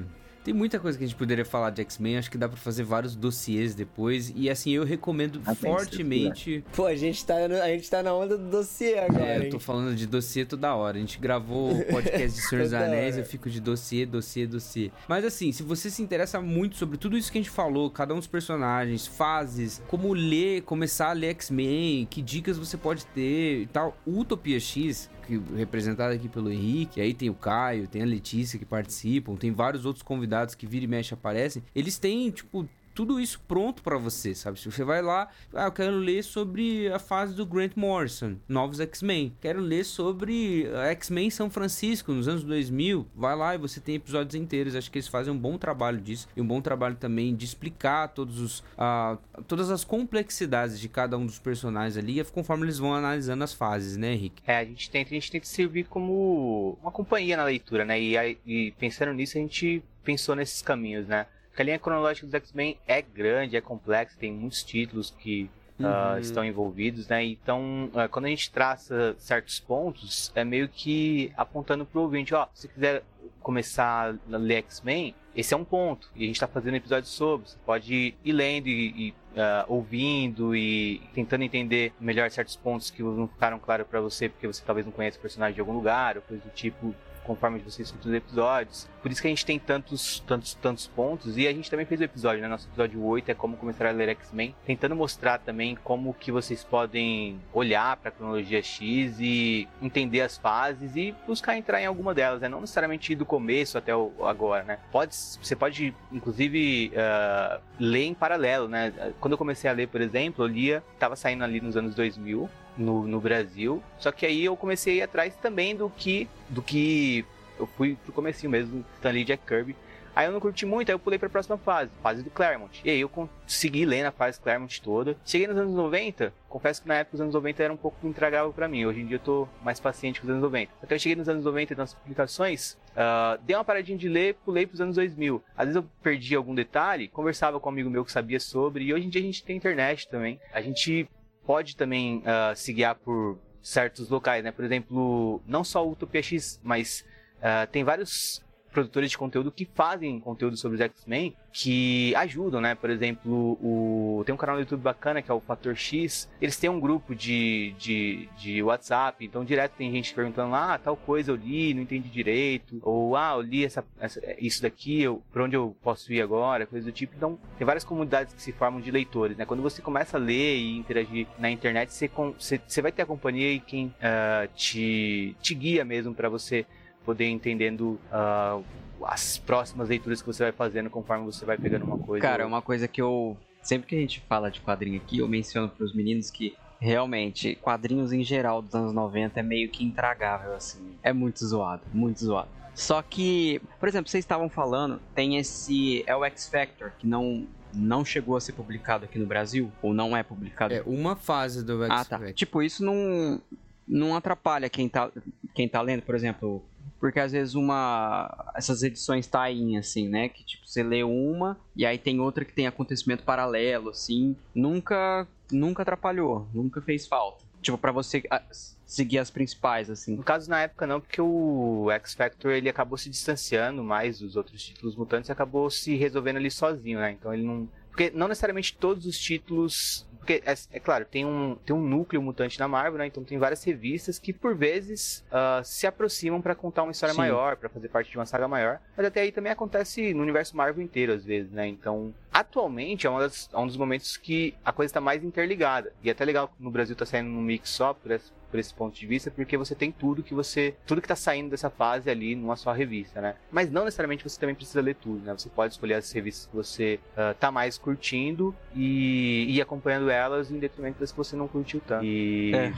Tem 0.50 0.56
muita 0.56 0.80
coisa 0.80 0.98
que 0.98 1.04
a 1.04 1.08
gente 1.08 1.16
poderia 1.16 1.46
falar 1.46 1.70
de 1.70 1.80
X-Men, 1.84 2.18
acho 2.18 2.32
que 2.32 2.38
dá 2.38 2.50
pra 2.50 2.58
fazer 2.58 2.82
vários 2.82 3.16
dossiês 3.16 3.76
depois. 3.76 4.34
E 4.36 4.50
assim, 4.50 4.72
eu 4.72 4.84
recomendo 4.84 5.40
Ah, 5.46 5.54
fortemente. 5.54 6.64
Pô, 6.76 6.88
a 6.88 6.96
gente 6.96 7.24
tá, 7.24 7.48
no- 7.48 7.62
a 7.62 7.68
gente 7.68 7.88
tá 7.88 8.02
na 8.02 8.16
onda 8.16 8.36
do 8.36 8.50
dossiê 8.50 8.98
agora, 8.98 9.26
É, 9.26 9.46
eu 9.46 9.50
tô 9.52 9.60
falando 9.60 9.96
de 9.96 10.08
dossiê 10.08 10.46
toda 10.46 10.74
hora. 10.74 10.98
A 10.98 11.00
gente 11.00 11.20
gravou 11.20 11.74
o 11.74 11.86
podcast 11.86 12.36
de 12.36 12.48
Senhor 12.48 12.64
dos 12.64 12.74
Anéis, 12.74 13.16
eu 13.16 13.24
fico 13.26 13.48
de 13.48 13.60
dossiê, 13.62 14.08
dossiê, 14.08 14.48
dossiê. 14.48 14.90
Mas 15.08 15.24
assim, 15.24 15.52
se 15.52 15.62
você 15.62 15.88
se 15.92 16.02
interessa 16.02 16.42
muito 16.42 16.78
sobre 16.78 16.98
tudo 16.98 17.16
isso 17.16 17.32
que 17.32 17.38
a 17.38 17.42
gente 17.42 17.52
falou, 17.52 17.92
cada 17.92 18.16
um 18.16 18.18
dos 18.18 18.26
personagens, 18.26 19.06
fases, 19.06 19.84
como 19.88 20.12
ler, 20.16 20.64
começar 20.64 21.10
a 21.12 21.14
ler 21.14 21.28
X-Men, 21.30 22.08
que 22.10 22.24
dicas 22.24 22.58
você 22.58 22.76
pode 22.76 23.06
ter 23.06 23.62
e 23.62 23.66
tal, 23.68 23.96
Utopia 24.04 24.60
X, 24.60 25.12
que 25.30 25.40
representado 25.56 26.14
aqui 26.14 26.28
pelo 26.28 26.52
Henrique, 26.52 27.00
aí 27.00 27.14
tem 27.14 27.30
o 27.30 27.36
Caio, 27.36 27.88
tem 27.88 28.02
a 28.02 28.06
Letícia 28.06 28.58
que 28.58 28.66
participam, 28.66 29.36
tem 29.36 29.52
vários 29.52 29.86
outros 29.86 30.02
convidados 30.02 30.56
que 30.56 30.66
vira 30.66 30.86
e 30.86 30.88
mexe 30.88 31.14
aparecem. 31.14 31.62
Eles 31.76 32.00
têm, 32.00 32.32
tipo, 32.32 32.68
tudo 33.00 33.18
isso 33.18 33.40
pronto 33.48 33.82
pra 33.82 33.98
você, 33.98 34.36
sabe? 34.36 34.60
Se 34.60 34.70
você 34.70 34.84
vai 34.84 35.02
lá, 35.02 35.30
ah, 35.54 35.68
eu 35.68 35.72
quero 35.72 35.96
ler 35.96 36.22
sobre 36.22 36.92
a 36.92 37.00
fase 37.00 37.34
do 37.34 37.46
Grant 37.46 37.72
Morrison, 37.78 38.36
novos 38.46 38.82
X-Men. 38.82 39.34
Quero 39.40 39.62
ler 39.62 39.86
sobre 39.86 40.70
a 40.76 40.88
X-Men 40.88 41.30
São 41.30 41.50
Francisco 41.50 42.12
nos 42.12 42.28
anos 42.28 42.44
2000. 42.44 43.08
Vai 43.16 43.38
lá 43.38 43.56
e 43.56 43.58
você 43.58 43.80
tem 43.80 43.96
episódios 43.96 44.36
inteiros. 44.36 44.76
Acho 44.76 44.92
que 44.92 44.98
eles 44.98 45.08
fazem 45.08 45.32
um 45.32 45.38
bom 45.38 45.58
trabalho 45.58 46.02
disso 46.02 46.28
e 46.36 46.42
um 46.42 46.46
bom 46.46 46.60
trabalho 46.60 46.98
também 46.98 47.34
de 47.34 47.46
explicar 47.46 48.10
todos 48.10 48.38
os, 48.38 48.66
ah, 48.78 49.18
todas 49.48 49.72
as 49.72 49.86
complexidades 49.86 50.78
de 50.78 50.90
cada 50.90 51.18
um 51.18 51.26
dos 51.26 51.40
personagens 51.40 51.96
ali, 51.96 52.22
conforme 52.26 52.66
eles 52.66 52.80
vão 52.80 52.94
analisando 52.94 53.46
as 53.46 53.54
fases, 53.54 53.96
né, 53.96 54.12
Henrique? 54.12 54.44
É, 54.46 54.58
a 54.58 54.66
gente 54.66 54.90
tenta, 54.90 55.12
a 55.12 55.14
gente 55.14 55.32
tenta 55.32 55.46
servir 55.46 55.86
como 55.86 56.78
uma 56.82 56.92
companhia 56.92 57.38
na 57.38 57.46
leitura, 57.46 57.86
né? 57.86 57.98
E, 57.98 58.38
e 58.46 58.72
pensando 58.72 59.14
nisso, 59.14 59.38
a 59.38 59.42
gente 59.42 59.82
pensou 60.04 60.36
nesses 60.36 60.62
caminhos, 60.62 61.08
né? 61.08 61.28
A 61.60 61.64
linha 61.64 61.78
cronológica 61.78 62.26
dos 62.26 62.34
X-Men 62.34 62.78
é 62.88 63.02
grande, 63.02 63.58
é 63.58 63.62
complexa, 63.62 64.16
tem 64.18 64.32
muitos 64.32 64.64
títulos 64.64 65.12
que 65.12 65.50
ah, 65.82 66.14
Uhum. 66.14 66.20
estão 66.20 66.44
envolvidos, 66.46 67.08
né? 67.08 67.24
Então, 67.24 67.90
ah, 67.94 68.08
quando 68.08 68.26
a 68.26 68.30
gente 68.30 68.52
traça 68.52 69.16
certos 69.18 69.60
pontos, 69.60 70.32
é 70.36 70.44
meio 70.44 70.68
que 70.70 71.32
apontando 71.38 71.86
pro 71.86 72.02
ouvinte, 72.02 72.34
ó, 72.34 72.48
se 72.54 72.68
quiser 72.68 73.04
começar 73.42 74.16
a 74.32 74.38
ler 74.38 74.58
X-Men, 74.58 75.16
esse 75.36 75.54
é 75.54 75.58
um 75.58 75.64
ponto. 75.64 76.10
E 76.16 76.24
a 76.24 76.28
gente 76.28 76.40
tá 76.40 76.48
fazendo 76.48 76.76
episódio 76.76 77.10
sobre. 77.10 77.48
Você 77.50 77.58
pode 77.66 78.14
ir 78.24 78.32
lendo 78.32 78.68
e, 78.68 79.08
e, 79.10 79.14
ah, 79.38 79.66
ouvindo 79.68 80.56
e 80.56 81.02
tentando 81.14 81.44
entender 81.44 81.94
melhor 82.00 82.30
certos 82.30 82.56
pontos 82.56 82.90
que 82.92 83.02
não 83.02 83.28
ficaram 83.28 83.58
claros 83.60 83.88
pra 83.88 84.02
você, 84.02 84.28
porque 84.28 84.48
você 84.48 84.62
talvez 84.66 84.86
não 84.86 84.92
conheça 84.94 85.18
o 85.18 85.22
personagem 85.22 85.56
de 85.56 85.62
algum 85.62 85.74
lugar, 85.74 86.18
ou 86.18 86.22
coisa 86.24 86.44
do 86.44 86.50
tipo, 86.52 86.94
conforme 87.30 87.60
você 87.60 87.84
escuta 87.84 88.08
os 88.08 88.14
episódios. 88.16 88.90
Por 89.04 89.12
isso 89.12 89.22
que 89.22 89.28
a 89.28 89.30
gente 89.30 89.46
tem 89.46 89.60
tantos, 89.60 90.20
tantos, 90.22 90.56
tantos 90.56 90.88
pontos. 90.88 91.38
E 91.38 91.48
a 91.48 91.54
gente 91.54 91.70
também 91.70 91.86
fez 91.86 92.02
o 92.02 92.04
episódio, 92.04 92.42
né? 92.42 92.48
Nosso 92.48 92.68
episódio 92.68 93.06
8 93.06 93.30
é 93.30 93.34
como 93.36 93.56
começar 93.56 93.88
a 93.88 93.92
ler 93.92 94.10
X-Men, 94.10 94.56
tentando 94.66 94.96
mostrar 94.96 95.38
também 95.38 95.78
como 95.84 96.12
que 96.12 96.32
vocês 96.32 96.64
podem 96.64 97.40
olhar 97.54 97.98
pra 97.98 98.10
cronologia 98.10 98.64
X 98.64 99.20
e 99.20 99.68
entender 99.80 100.22
as 100.22 100.40
fases 100.40 100.96
e 100.96 101.14
buscar 101.28 101.56
entrar 101.56 101.80
em 101.80 101.86
alguma 101.86 102.16
delas, 102.16 102.42
né? 102.42 102.50
Não 102.50 102.62
necessariamente 102.62 103.14
do 103.14 103.28
começo 103.28 103.78
até 103.78 103.96
o 103.96 104.12
agora, 104.26 104.64
né? 104.64 104.80
Pode, 104.92 105.14
você 105.16 105.56
pode, 105.56 105.94
inclusive, 106.12 106.92
ah, 106.98 107.60
ler 107.80 108.06
em 108.06 108.16
paralelo, 108.16 108.68
né? 108.68 108.92
Quando 109.20 109.34
eu 109.34 109.38
comecei 109.38 109.70
a 109.70 109.74
ler, 109.74 109.88
por 109.88 110.02
exemplo, 110.02 110.44
eu 110.44 110.48
lia, 110.48 110.84
tava 110.98 111.16
saindo 111.16 111.44
ali 111.44 111.62
nos 111.62 111.78
anos 111.78 111.94
2000, 111.94 112.50
no, 112.80 113.06
no 113.06 113.20
Brasil. 113.20 113.84
Só 113.98 114.12
que 114.12 114.26
aí 114.26 114.46
eu 114.46 114.56
comecei 114.56 114.94
a 114.94 114.98
ir 114.98 115.02
atrás 115.04 115.36
também 115.36 115.76
do 115.76 115.90
que 115.90 116.28
do 116.50 116.62
que 116.62 117.26
eu 117.60 117.68
fui 117.68 117.98
pro 118.04 118.14
comecinho 118.14 118.50
mesmo, 118.50 118.86
Stanley 118.96 119.26
Jack 119.26 119.46
Kirby. 119.46 119.76
Aí 120.16 120.26
eu 120.26 120.32
não 120.32 120.40
curti 120.40 120.66
muito, 120.66 120.90
aí 120.90 120.96
eu 120.96 121.00
pulei 121.00 121.18
pra 121.18 121.30
próxima 121.30 121.58
fase, 121.58 121.92
fase 122.02 122.24
do 122.24 122.30
Claremont. 122.30 122.82
E 122.84 122.90
aí 122.90 123.00
eu 123.00 123.08
consegui 123.08 123.86
ler 123.86 124.04
na 124.04 124.12
fase 124.12 124.40
Claremont 124.40 124.82
toda. 124.82 125.16
Cheguei 125.24 125.48
nos 125.48 125.58
anos 125.58 125.74
90, 125.74 126.34
confesso 126.50 126.82
que 126.82 126.88
na 126.88 126.96
época 126.96 127.16
os 127.16 127.22
anos 127.22 127.34
90 127.34 127.64
era 127.64 127.72
um 127.72 127.78
pouco 127.78 128.06
intragável 128.08 128.52
pra 128.52 128.68
mim. 128.68 128.86
Hoje 128.86 129.02
em 129.02 129.06
dia 129.06 129.16
eu 129.16 129.22
tô 129.22 129.48
mais 129.64 129.80
paciente 129.80 130.20
com 130.20 130.26
os 130.28 130.32
anos 130.32 130.44
90. 130.44 130.72
Até 130.84 130.96
eu 130.96 131.00
cheguei 131.00 131.16
nos 131.16 131.30
anos 131.30 131.46
90 131.46 131.76
nas 131.76 131.94
publicações, 131.94 132.78
ah, 132.98 133.40
dei 133.44 133.56
uma 133.56 133.64
paradinha 133.64 133.98
de 133.98 134.10
ler, 134.10 134.36
pulei 134.44 134.66
pros 134.66 134.82
anos 134.82 134.96
2000. 134.96 135.42
Às 135.56 135.68
vezes 135.68 135.76
eu 135.76 135.90
perdi 136.02 136.36
algum 136.36 136.56
detalhe, 136.56 137.08
conversava 137.08 137.60
com 137.60 137.70
um 137.70 137.72
amigo 137.72 137.90
meu 137.90 138.04
que 138.04 138.12
sabia 138.12 138.40
sobre, 138.40 138.86
e 138.86 138.94
hoje 138.94 139.06
em 139.06 139.10
dia 139.10 139.22
a 139.22 139.26
gente 139.26 139.44
tem 139.44 139.56
internet 139.56 140.10
também. 140.10 140.40
A 140.52 140.60
gente 140.60 141.08
pode 141.50 141.76
também 141.76 142.22
ah, 142.28 142.54
se 142.56 142.72
guiar 142.72 142.94
por 142.94 143.40
certos 143.60 144.08
locais, 144.08 144.44
né? 144.44 144.52
Por 144.52 144.64
exemplo, 144.64 145.42
não 145.48 145.64
só 145.64 145.84
o 145.84 145.94
Utopia 145.94 146.22
X, 146.22 146.62
mas 146.64 147.04
ah, 147.42 147.66
tem 147.66 147.84
vários 147.84 148.46
produtores 148.72 149.10
de 149.12 149.18
conteúdo 149.18 149.52
que 149.52 149.66
fazem 149.66 150.20
conteúdo 150.20 150.56
sobre 150.58 150.76
os 150.76 150.82
X-Men 150.82 151.36
que 151.52 152.14
ajudam, 152.16 152.62
né? 152.62 152.76
Por 152.76 152.90
exemplo, 152.90 153.58
o... 153.62 154.24
tem 154.26 154.34
um 154.34 154.38
canal 154.38 154.56
no 154.56 154.62
YouTube 154.62 154.82
bacana 154.82 155.22
que 155.22 155.32
é 155.32 155.34
o 155.34 155.40
Fator 155.40 155.76
X. 155.76 156.30
Eles 156.40 156.58
têm 156.58 156.70
um 156.70 156.80
grupo 156.80 157.16
de, 157.16 157.74
de, 157.80 158.30
de 158.38 158.62
WhatsApp, 158.62 159.26
então 159.26 159.44
direto 159.44 159.74
tem 159.76 159.92
gente 159.92 160.14
perguntando 160.14 160.52
lá, 160.52 160.76
ah, 160.76 160.78
tal 160.78 160.96
coisa 160.96 161.32
eu 161.32 161.36
li, 161.36 161.74
não 161.74 161.82
entendi 161.82 162.08
direito, 162.10 162.80
ou 162.84 163.16
ah, 163.16 163.34
eu 163.36 163.42
li 163.42 163.66
essa, 163.66 163.84
essa- 164.00 164.22
isso 164.40 164.62
daqui, 164.62 165.02
eu, 165.02 165.22
por 165.34 165.42
onde 165.42 165.56
eu 165.56 165.76
posso 165.82 166.14
ir 166.14 166.22
agora, 166.22 166.68
coisa 166.68 166.86
do 166.86 166.92
tipo. 166.92 167.14
Então, 167.18 167.38
tem 167.58 167.66
várias 167.66 167.84
comunidades 167.84 168.34
que 168.34 168.42
se 168.42 168.52
formam 168.52 168.80
de 168.80 168.92
leitores, 168.92 169.36
né? 169.36 169.46
Quando 169.46 169.64
você 169.64 169.82
começa 169.82 170.18
a 170.18 170.20
ler 170.20 170.58
e 170.58 170.78
interagir 170.78 171.26
na 171.40 171.50
internet, 171.50 171.92
você, 171.92 172.08
com- 172.08 172.34
você, 172.38 172.62
você 172.66 172.82
vai 172.82 172.92
ter 172.92 173.02
a 173.02 173.06
companhia 173.08 173.52
e 173.52 173.60
quem 173.60 173.92
ah, 174.02 174.48
te, 174.56 175.36
te 175.42 175.56
guia 175.56 175.84
mesmo 175.84 176.14
para 176.14 176.30
você 176.30 176.66
poder 177.10 177.26
ir 177.26 177.32
entendendo 177.32 178.00
ah, 178.12 178.60
as 179.06 179.40
próximas 179.40 179.90
leituras 179.90 180.22
que 180.22 180.28
você 180.28 180.44
vai 180.44 180.52
fazendo 180.52 180.92
conforme 180.92 181.26
você 181.26 181.44
vai 181.44 181.58
pegando 181.58 181.86
uma 181.86 181.98
coisa. 181.98 182.22
Cara, 182.22 182.44
é 182.44 182.46
uma 182.46 182.62
coisa 182.62 182.88
que 182.88 183.02
eu. 183.02 183.36
Sempre 183.64 183.88
que 183.88 183.96
a 183.96 184.00
gente 184.00 184.22
fala 184.30 184.52
de 184.52 184.62
quadrinho 184.62 184.98
aqui, 184.98 185.18
eu 185.18 185.28
menciono 185.28 185.68
pros 185.70 185.94
meninos 185.94 186.30
que 186.30 186.56
realmente, 186.80 187.56
quadrinhos 187.56 188.14
em 188.14 188.24
geral 188.24 188.62
dos 188.62 188.74
anos 188.76 188.94
90 188.94 189.40
é 189.40 189.44
meio 189.44 189.70
que 189.70 189.84
intragável, 189.84 190.54
assim. 190.54 190.96
É 191.02 191.12
muito 191.12 191.44
zoado, 191.46 191.82
muito 191.92 192.24
zoado. 192.24 192.48
Só 192.76 193.02
que, 193.02 193.60
por 193.80 193.90
exemplo, 193.90 194.10
vocês 194.10 194.24
estavam 194.24 194.48
falando, 194.50 195.02
tem 195.16 195.38
esse. 195.38 196.04
É 196.06 196.16
o 196.16 196.24
X 196.26 196.48
Factor, 196.48 196.92
que 197.00 197.08
não. 197.08 197.48
Não 197.72 198.04
chegou 198.04 198.36
a 198.36 198.42
ser 198.42 198.54
publicado 198.54 199.06
aqui 199.06 199.20
no 199.20 199.28
Brasil? 199.28 199.72
Ou 199.82 199.94
não 199.94 200.18
é 200.18 200.24
publicado? 200.24 200.74
É 200.74 200.82
uma 200.88 201.16
fase 201.16 201.64
do 201.64 201.84
Ah, 201.84 202.00
X 202.00 202.08
tá. 202.08 202.18
Factor. 202.18 202.34
Tipo, 202.34 202.64
isso 202.64 202.84
não, 202.84 203.40
não 203.88 204.16
atrapalha 204.16 204.68
quem 204.70 204.90
tá, 204.90 205.12
quem 205.54 205.68
tá 205.68 205.80
lendo, 205.80 206.02
por 206.02 206.16
exemplo. 206.16 206.64
Porque 207.00 207.20
às 207.20 207.32
vezes 207.32 207.56
uma. 207.56 208.52
Essas 208.56 208.84
edições 208.84 209.28
tainha, 209.28 209.80
assim, 209.80 210.08
né? 210.08 210.30
Que 210.30 210.44
tipo, 210.44 210.68
você 210.68 210.84
lê 210.84 211.04
uma 211.04 211.58
e 211.76 211.86
aí 211.86 211.98
tem 211.98 212.20
outra 212.20 212.46
que 212.46 212.54
tem 212.54 212.68
acontecimento 212.68 213.24
paralelo, 213.24 213.90
assim. 213.90 214.36
Nunca. 214.54 215.28
Nunca 215.52 215.82
atrapalhou, 215.82 216.48
nunca 216.54 216.80
fez 216.80 217.08
falta. 217.08 217.44
Tipo, 217.62 217.78
pra 217.78 217.92
você 217.92 218.24
ah, 218.30 218.42
seguir 218.86 219.20
as 219.20 219.30
principais, 219.30 219.90
assim. 219.90 220.16
No 220.16 220.24
caso, 220.24 220.50
na 220.50 220.62
época, 220.62 220.88
não, 220.88 221.02
porque 221.02 221.22
o 221.22 221.92
X 221.92 222.14
Factor 222.14 222.52
ele 222.52 222.70
acabou 222.70 222.98
se 222.98 223.10
distanciando 223.10 223.84
mais 223.84 224.20
dos 224.20 224.36
outros 224.36 224.64
títulos 224.64 224.96
mutantes 224.96 225.30
e 225.30 225.32
acabou 225.32 225.70
se 225.70 225.96
resolvendo 225.96 226.38
ali 226.38 226.50
sozinho, 226.50 227.00
né? 227.00 227.12
Então 227.12 227.34
ele 227.34 227.44
não. 227.44 227.68
Porque 227.90 228.12
não 228.12 228.28
necessariamente 228.28 228.76
todos 228.78 229.06
os 229.06 229.18
títulos. 229.18 230.08
Porque 230.20 230.44
é, 230.46 230.54
é 230.74 230.80
claro, 230.80 231.06
tem 231.06 231.26
um, 231.26 231.56
tem 231.66 231.76
um 231.76 231.82
núcleo 231.82 232.22
mutante 232.22 232.60
na 232.60 232.68
Marvel, 232.68 233.00
né? 233.00 233.08
Então 233.08 233.24
tem 233.24 233.38
várias 233.38 233.64
revistas 233.64 234.20
que, 234.20 234.32
por 234.32 234.56
vezes, 234.56 235.24
uh, 235.32 235.64
se 235.64 235.88
aproximam 235.88 236.42
para 236.42 236.54
contar 236.54 236.84
uma 236.84 236.92
história 236.92 237.14
Sim. 237.14 237.20
maior, 237.22 237.56
para 237.58 237.70
fazer 237.70 237.88
parte 237.90 238.12
de 238.12 238.18
uma 238.18 238.26
saga 238.26 238.48
maior. 238.48 238.80
Mas 238.96 239.06
até 239.08 239.22
aí 239.22 239.32
também 239.32 239.52
acontece 239.52 240.14
no 240.14 240.22
universo 240.22 240.56
Marvel 240.56 240.84
inteiro, 240.84 241.14
às 241.14 241.26
vezes, 241.26 241.52
né? 241.52 241.68
Então, 241.68 242.14
atualmente 242.32 243.08
é, 243.08 243.10
das- 243.10 243.50
é 243.52 243.58
um 243.58 243.66
dos 243.66 243.78
momentos 243.78 244.18
que 244.18 244.54
a 244.64 244.72
coisa 244.72 244.90
está 244.90 245.02
mais 245.02 245.24
interligada. 245.24 245.92
E 246.04 246.10
é 246.10 246.12
até 246.12 246.24
legal 246.26 246.48
que 246.50 246.62
no 246.62 246.70
Brasil 246.70 246.96
tá 246.96 247.06
saindo 247.06 247.30
num 247.30 247.42
mix 247.42 247.70
só, 247.70 247.94
por 247.94 248.12
esse, 248.12 248.32
por 248.50 248.60
esse 248.60 248.74
ponto 248.74 248.96
de 248.96 249.06
vista, 249.06 249.30
porque 249.32 249.56
você 249.58 249.76
tem 249.76 249.92
tudo 249.92 250.24
que 250.24 250.34
você. 250.34 250.76
Tudo 250.86 251.02
que 251.02 251.08
tá 251.08 251.16
saindo 251.16 251.50
dessa 251.50 251.70
fase 251.70 252.10
ali 252.10 252.36
numa 252.36 252.56
só 252.56 252.72
revista, 252.72 253.22
né? 253.22 253.36
Mas 253.52 253.72
não 253.72 253.86
necessariamente 253.86 254.24
você 254.24 254.40
também 254.40 254.56
precisa 254.56 254.82
ler 254.82 254.96
tudo, 254.96 255.24
né? 255.26 255.34
Você 255.38 255.50
pode 255.50 255.74
escolher 255.74 255.96
as 255.96 256.12
revistas 256.12 256.48
que 256.48 256.56
você 256.56 257.00
ah, 257.16 257.36
tá 257.40 257.52
mais 257.52 257.78
curtindo 257.78 258.56
e 258.76 259.46
ir 259.50 259.62
acompanhando 259.62 260.10
elas 260.10 260.52
em 260.52 260.60
detrimento 260.60 261.00
das 261.00 261.12
que 261.12 261.18
você 261.18 261.36
não 261.36 261.48
curtiu 261.48 261.82
tanto. 261.86 262.06
E 262.06 262.52
É. 262.54 262.74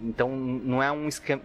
então 0.00 0.34
não 0.36 0.82
é 0.82 0.90
um 0.92 1.08
esquema. 1.08 1.42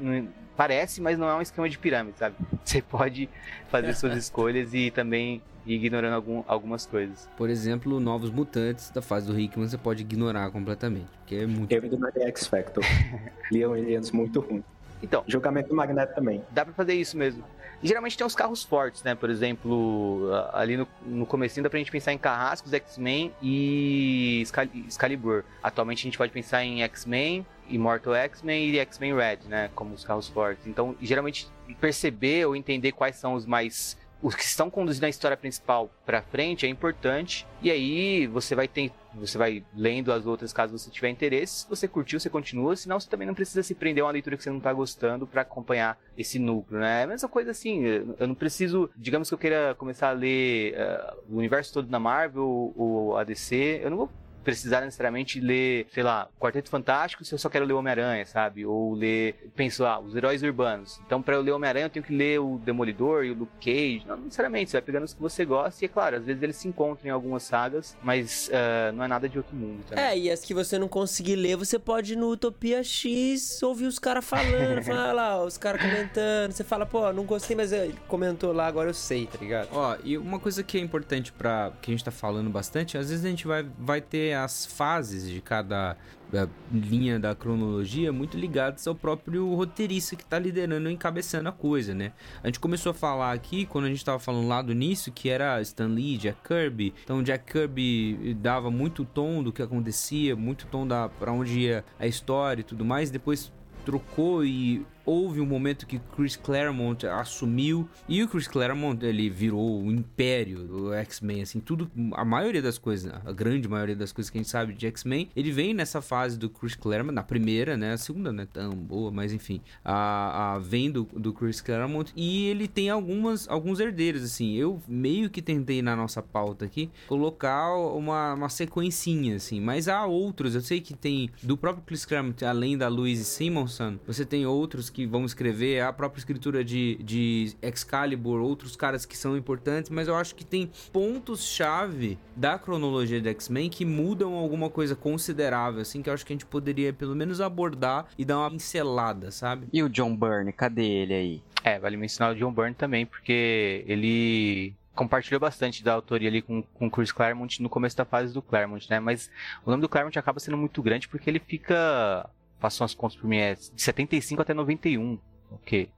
Parece, 0.55 1.01
mas 1.01 1.17
não 1.17 1.27
é 1.27 1.33
um 1.33 1.41
esquema 1.41 1.67
de 1.67 1.77
pirâmide, 1.77 2.19
sabe? 2.19 2.35
Você 2.63 2.81
pode 2.81 3.27
fazer 3.69 3.93
suas 3.95 4.15
escolhas 4.17 4.73
e 4.73 4.91
também 4.91 5.41
ignorando 5.65 6.13
algum- 6.13 6.43
algumas 6.47 6.85
coisas. 6.85 7.29
Por 7.37 7.49
exemplo, 7.49 7.99
novos 7.99 8.29
mutantes 8.29 8.89
da 8.89 9.01
fase 9.01 9.27
do 9.27 9.39
Hickman 9.39 9.67
você 9.67 9.77
pode 9.77 10.01
ignorar 10.01 10.49
completamente. 10.51 11.07
Porque 11.19 11.35
é 11.35 11.45
muito. 11.45 11.71
Eu 11.71 11.83
ignorei 11.85 12.23
X 12.27 12.47
Factor. 12.47 12.83
Leon 13.51 13.71
Williams 13.71 14.11
muito 14.11 14.39
ruim. 14.39 14.63
Então, 15.03 15.23
Julgamento 15.27 15.69
do 15.69 15.75
Magneto 15.75 16.13
também. 16.13 16.43
dá 16.51 16.63
pra 16.63 16.73
fazer 16.73 16.93
isso 16.93 17.17
mesmo. 17.17 17.43
E 17.81 17.87
geralmente 17.87 18.15
tem 18.15 18.27
uns 18.27 18.35
carros 18.35 18.63
fortes, 18.63 19.01
né? 19.01 19.15
Por 19.15 19.31
exemplo, 19.31 20.29
ali 20.53 20.77
no, 20.77 20.87
no 21.03 21.25
comecinho 21.25 21.63
dá 21.63 21.69
pra 21.71 21.79
gente 21.79 21.89
pensar 21.91 22.13
em 22.13 22.17
Carrascos, 22.19 22.71
X-Men 22.71 23.31
e 23.41 24.41
Excal- 24.43 24.67
Excalibur. 24.87 25.43
Atualmente 25.63 26.01
a 26.01 26.03
gente 26.03 26.17
pode 26.19 26.31
pensar 26.31 26.63
em 26.63 26.83
X-Men, 26.83 27.43
Immortal 27.67 28.13
X-Men 28.13 28.69
e 28.69 28.77
X-Men 28.77 29.15
Red, 29.15 29.39
né? 29.49 29.71
Como 29.73 29.95
os 29.95 30.03
carros 30.05 30.27
fortes. 30.27 30.67
Então, 30.67 30.95
geralmente, 31.01 31.47
perceber 31.79 32.45
ou 32.45 32.55
entender 32.55 32.91
quais 32.91 33.15
são 33.15 33.33
os 33.33 33.47
mais... 33.47 33.97
Os 34.21 34.35
que 34.35 34.43
estão 34.43 34.69
conduzindo 34.69 35.05
a 35.05 35.09
história 35.09 35.35
principal 35.35 35.89
pra 36.05 36.21
frente 36.21 36.65
é 36.65 36.69
importante. 36.69 37.47
E 37.61 37.71
aí 37.71 38.27
você 38.27 38.53
vai 38.53 38.67
ter, 38.67 38.91
você 39.15 39.37
vai 39.37 39.63
lendo 39.75 40.11
as 40.13 40.25
outras 40.25 40.53
caso 40.53 40.77
você 40.77 40.91
tiver 40.91 41.09
interesse. 41.09 41.61
Se 41.61 41.69
você 41.69 41.87
curtiu, 41.87 42.19
você 42.19 42.29
continua. 42.29 42.75
Senão 42.75 42.99
você 42.99 43.09
também 43.09 43.25
não 43.25 43.33
precisa 43.33 43.63
se 43.63 43.73
prender 43.73 44.03
a 44.03 44.05
uma 44.05 44.13
leitura 44.13 44.37
que 44.37 44.43
você 44.43 44.51
não 44.51 44.59
tá 44.59 44.71
gostando 44.71 45.25
pra 45.25 45.41
acompanhar 45.41 45.97
esse 46.15 46.37
núcleo, 46.37 46.79
né? 46.79 47.01
É 47.01 47.03
a 47.03 47.07
mesma 47.07 47.27
coisa 47.27 47.51
assim. 47.51 47.83
Eu 47.83 48.27
não 48.27 48.35
preciso, 48.35 48.89
digamos 48.95 49.27
que 49.27 49.33
eu 49.33 49.39
queira 49.39 49.73
começar 49.75 50.09
a 50.09 50.13
ler 50.13 50.73
eh, 50.75 51.13
o 51.29 51.37
universo 51.37 51.73
todo 51.73 51.87
da 51.87 51.99
Marvel 51.99 52.73
ou 52.75 53.17
a 53.17 53.23
DC. 53.23 53.81
Eu 53.83 53.89
não 53.89 53.97
vou 53.97 54.09
precisar 54.43 54.81
necessariamente 54.81 55.39
ler, 55.39 55.87
sei 55.93 56.03
lá, 56.03 56.27
Quarteto 56.39 56.69
Fantástico 56.69 57.23
se 57.23 57.33
eu 57.33 57.37
só 57.39 57.49
quero 57.49 57.65
ler 57.65 57.73
Homem-Aranha, 57.73 58.25
sabe? 58.25 58.65
Ou 58.65 58.93
ler, 58.93 59.51
penso, 59.55 59.85
ah, 59.85 59.99
os 59.99 60.15
heróis 60.15 60.43
urbanos. 60.43 60.99
Então, 61.05 61.21
pra 61.21 61.35
eu 61.35 61.41
ler 61.41 61.51
Homem-Aranha, 61.51 61.85
eu 61.85 61.89
tenho 61.89 62.05
que 62.05 62.15
ler 62.15 62.39
o 62.39 62.57
Demolidor 62.57 63.23
e 63.23 63.31
o 63.31 63.35
Luke 63.35 63.53
Cage. 63.59 64.03
Não 64.07 64.17
necessariamente, 64.17 64.71
você 64.71 64.77
vai 64.77 64.81
pegando 64.81 65.03
os 65.03 65.13
que 65.13 65.21
você 65.21 65.45
gosta 65.45 65.83
e, 65.83 65.85
é 65.85 65.89
claro, 65.89 66.17
às 66.17 66.25
vezes 66.25 66.41
eles 66.41 66.55
se 66.55 66.67
encontram 66.67 67.07
em 67.07 67.11
algumas 67.11 67.43
sagas, 67.43 67.97
mas 68.03 68.49
ah, 68.53 68.91
não 68.91 69.03
é 69.03 69.07
nada 69.07 69.27
de 69.27 69.37
outro 69.37 69.55
mundo, 69.55 69.83
tá? 69.87 69.99
É, 69.99 70.17
e 70.17 70.29
as 70.29 70.41
que 70.41 70.53
você 70.53 70.77
não 70.77 70.87
conseguir 70.87 71.35
ler, 71.35 71.55
você 71.55 71.77
pode 71.77 72.13
ir 72.13 72.15
no 72.15 72.29
Utopia 72.29 72.83
X 72.83 73.61
ouvir 73.63 73.85
os 73.85 73.99
caras 73.99 74.25
falando, 74.25 74.81
falar 74.83 75.11
lá, 75.11 75.43
os 75.43 75.57
caras 75.57 75.81
comentando. 75.81 76.51
Você 76.51 76.63
fala, 76.63 76.85
pô, 76.85 77.11
não 77.13 77.23
gostei, 77.23 77.55
mas 77.55 77.71
ele 77.71 77.95
comentou 78.07 78.51
lá, 78.51 78.67
agora 78.67 78.89
eu 78.89 78.93
sei, 78.93 79.27
tá 79.27 79.37
ligado? 79.39 79.69
Ó, 79.71 79.97
e 80.03 80.17
uma 80.17 80.39
coisa 80.39 80.63
que 80.63 80.77
é 80.77 80.81
importante 80.81 81.31
para 81.31 81.71
que 81.81 81.91
a 81.91 81.93
gente 81.93 82.03
tá 82.03 82.11
falando 82.11 82.49
bastante, 82.49 82.97
às 82.97 83.09
vezes 83.09 83.25
a 83.25 83.29
gente 83.29 83.47
vai, 83.47 83.65
vai 83.77 84.01
ter 84.01 84.30
as 84.33 84.65
fases 84.65 85.29
de 85.29 85.41
cada 85.41 85.97
eh, 86.33 86.47
linha 86.71 87.19
da 87.19 87.35
cronologia 87.35 88.11
muito 88.11 88.37
ligadas 88.37 88.87
ao 88.87 88.95
próprio 88.95 89.53
roteirista 89.53 90.15
que 90.15 90.25
tá 90.25 90.39
liderando 90.39 90.89
e 90.89 90.93
encabeçando 90.93 91.49
a 91.49 91.51
coisa, 91.51 91.93
né? 91.93 92.13
A 92.43 92.47
gente 92.47 92.59
começou 92.59 92.91
a 92.91 92.93
falar 92.93 93.33
aqui, 93.33 93.65
quando 93.65 93.85
a 93.85 93.89
gente 93.89 94.03
tava 94.03 94.19
falando 94.19 94.47
lá 94.47 94.61
do 94.61 94.71
início, 94.71 95.11
que 95.11 95.29
era 95.29 95.61
Stan 95.61 95.87
Lee, 95.87 96.17
Jack 96.17 96.37
Kirby. 96.47 96.93
Então, 97.03 97.21
Jack 97.21 97.51
Kirby 97.51 98.33
dava 98.35 98.71
muito 98.71 99.03
tom 99.03 99.43
do 99.43 99.51
que 99.51 99.61
acontecia, 99.61 100.35
muito 100.35 100.67
tom 100.67 100.87
da 100.87 101.09
para 101.09 101.31
onde 101.31 101.59
ia 101.59 101.83
a 101.99 102.07
história 102.07 102.61
e 102.61 102.63
tudo 102.63 102.85
mais. 102.85 103.11
Depois 103.11 103.51
trocou 103.85 104.45
e 104.45 104.85
houve 105.05 105.41
um 105.41 105.45
momento 105.45 105.85
que 105.85 105.99
Chris 106.15 106.35
Claremont 106.35 107.05
assumiu 107.07 107.87
e 108.07 108.23
o 108.23 108.27
Chris 108.27 108.47
Claremont 108.47 109.03
ele 109.05 109.29
virou 109.29 109.81
o 109.81 109.91
império 109.91 110.63
do 110.63 110.93
X-Men 110.93 111.41
assim 111.41 111.59
tudo 111.59 111.89
a 112.13 112.23
maioria 112.23 112.61
das 112.61 112.77
coisas 112.77 113.11
a 113.25 113.31
grande 113.31 113.67
maioria 113.67 113.95
das 113.95 114.11
coisas 114.11 114.29
que 114.29 114.37
a 114.37 114.41
gente 114.41 114.49
sabe 114.49 114.73
de 114.73 114.85
X-Men 114.87 115.29
ele 115.35 115.51
vem 115.51 115.73
nessa 115.73 116.01
fase 116.01 116.37
do 116.37 116.49
Chris 116.49 116.75
Claremont 116.75 117.13
na 117.13 117.23
primeira 117.23 117.75
né 117.75 117.93
a 117.93 117.97
segunda 117.97 118.31
não 118.31 118.43
é 118.43 118.45
tão 118.45 118.71
boa 118.71 119.11
mas 119.11 119.33
enfim 119.33 119.61
a, 119.83 120.53
a 120.53 120.59
vem 120.59 120.91
do, 120.91 121.03
do 121.03 121.33
Chris 121.33 121.61
Claremont 121.61 122.11
e 122.15 122.45
ele 122.45 122.67
tem 122.67 122.89
algumas 122.89 123.47
alguns 123.47 123.79
herdeiros 123.79 124.23
assim 124.23 124.55
eu 124.55 124.81
meio 124.87 125.29
que 125.29 125.41
tentei 125.41 125.81
na 125.81 125.95
nossa 125.95 126.21
pauta 126.21 126.65
aqui 126.65 126.89
colocar 127.07 127.73
uma, 127.75 128.33
uma 128.33 128.49
sequencinha 128.49 129.35
assim 129.37 129.59
mas 129.59 129.87
há 129.87 130.05
outros 130.05 130.55
eu 130.55 130.61
sei 130.61 130.79
que 130.79 130.93
tem 130.93 131.29
do 131.41 131.57
próprio 131.57 131.83
Chris 131.85 132.05
Claremont 132.05 132.43
além 132.45 132.77
da 132.77 132.87
Louise 132.87 133.23
Simonson 133.23 133.97
você 134.05 134.25
tem 134.25 134.45
outros 134.45 134.90
que 134.91 135.05
vão 135.05 135.25
escrever 135.25 135.81
a 135.81 135.91
própria 135.93 136.19
escritura 136.19 136.63
de, 136.63 136.97
de 137.03 137.53
Excalibur 137.61 138.41
outros 138.41 138.75
caras 138.75 139.05
que 139.05 139.17
são 139.17 139.35
importantes 139.37 139.89
mas 139.89 140.07
eu 140.07 140.15
acho 140.15 140.35
que 140.35 140.45
tem 140.45 140.69
pontos 140.91 141.45
chave 141.45 142.17
da 142.35 142.57
cronologia 142.59 143.21
do 143.21 143.29
X-Men 143.29 143.69
que 143.69 143.85
mudam 143.85 144.33
alguma 144.33 144.69
coisa 144.69 144.95
considerável 144.95 145.81
assim 145.81 146.01
que 146.01 146.09
eu 146.09 146.13
acho 146.13 146.25
que 146.25 146.33
a 146.33 146.35
gente 146.35 146.45
poderia 146.45 146.93
pelo 146.93 147.15
menos 147.15 147.41
abordar 147.41 148.05
e 148.17 148.25
dar 148.25 148.37
uma 148.39 148.51
pincelada 148.51 149.31
sabe 149.31 149.67
E 149.71 149.81
o 149.81 149.89
John 149.89 150.15
Byrne, 150.15 150.51
cadê 150.51 150.85
ele 150.85 151.13
aí? 151.13 151.43
É, 151.63 151.79
vale 151.79 151.97
mencionar 151.97 152.33
o 152.33 152.37
John 152.37 152.51
Byrne 152.51 152.73
também, 152.73 153.05
porque 153.05 153.83
ele 153.87 154.73
compartilhou 154.95 155.39
bastante 155.39 155.83
da 155.83 155.93
autoria 155.93 156.27
ali 156.27 156.41
com, 156.41 156.61
com 156.61 156.87
o 156.87 156.91
Chris 156.91 157.11
Claremont 157.11 157.61
no 157.61 157.69
começo 157.69 157.95
da 157.95 158.05
fase 158.05 158.33
do 158.33 158.41
Claremont, 158.41 158.87
né? 158.89 158.99
Mas 158.99 159.29
o 159.65 159.69
nome 159.69 159.81
do 159.81 159.89
Claremont 159.89 160.17
acaba 160.17 160.39
sendo 160.39 160.57
muito 160.57 160.81
grande 160.81 161.07
porque 161.07 161.29
ele 161.29 161.39
fica, 161.39 162.29
passou 162.61 162.85
as 162.85 162.93
contas 162.93 163.17
por 163.17 163.27
mim, 163.27 163.37
é 163.37 163.55
de 163.55 163.81
75 163.81 164.41
até 164.41 164.53
91, 164.53 165.19
o 165.49 165.57
quê? 165.57 165.89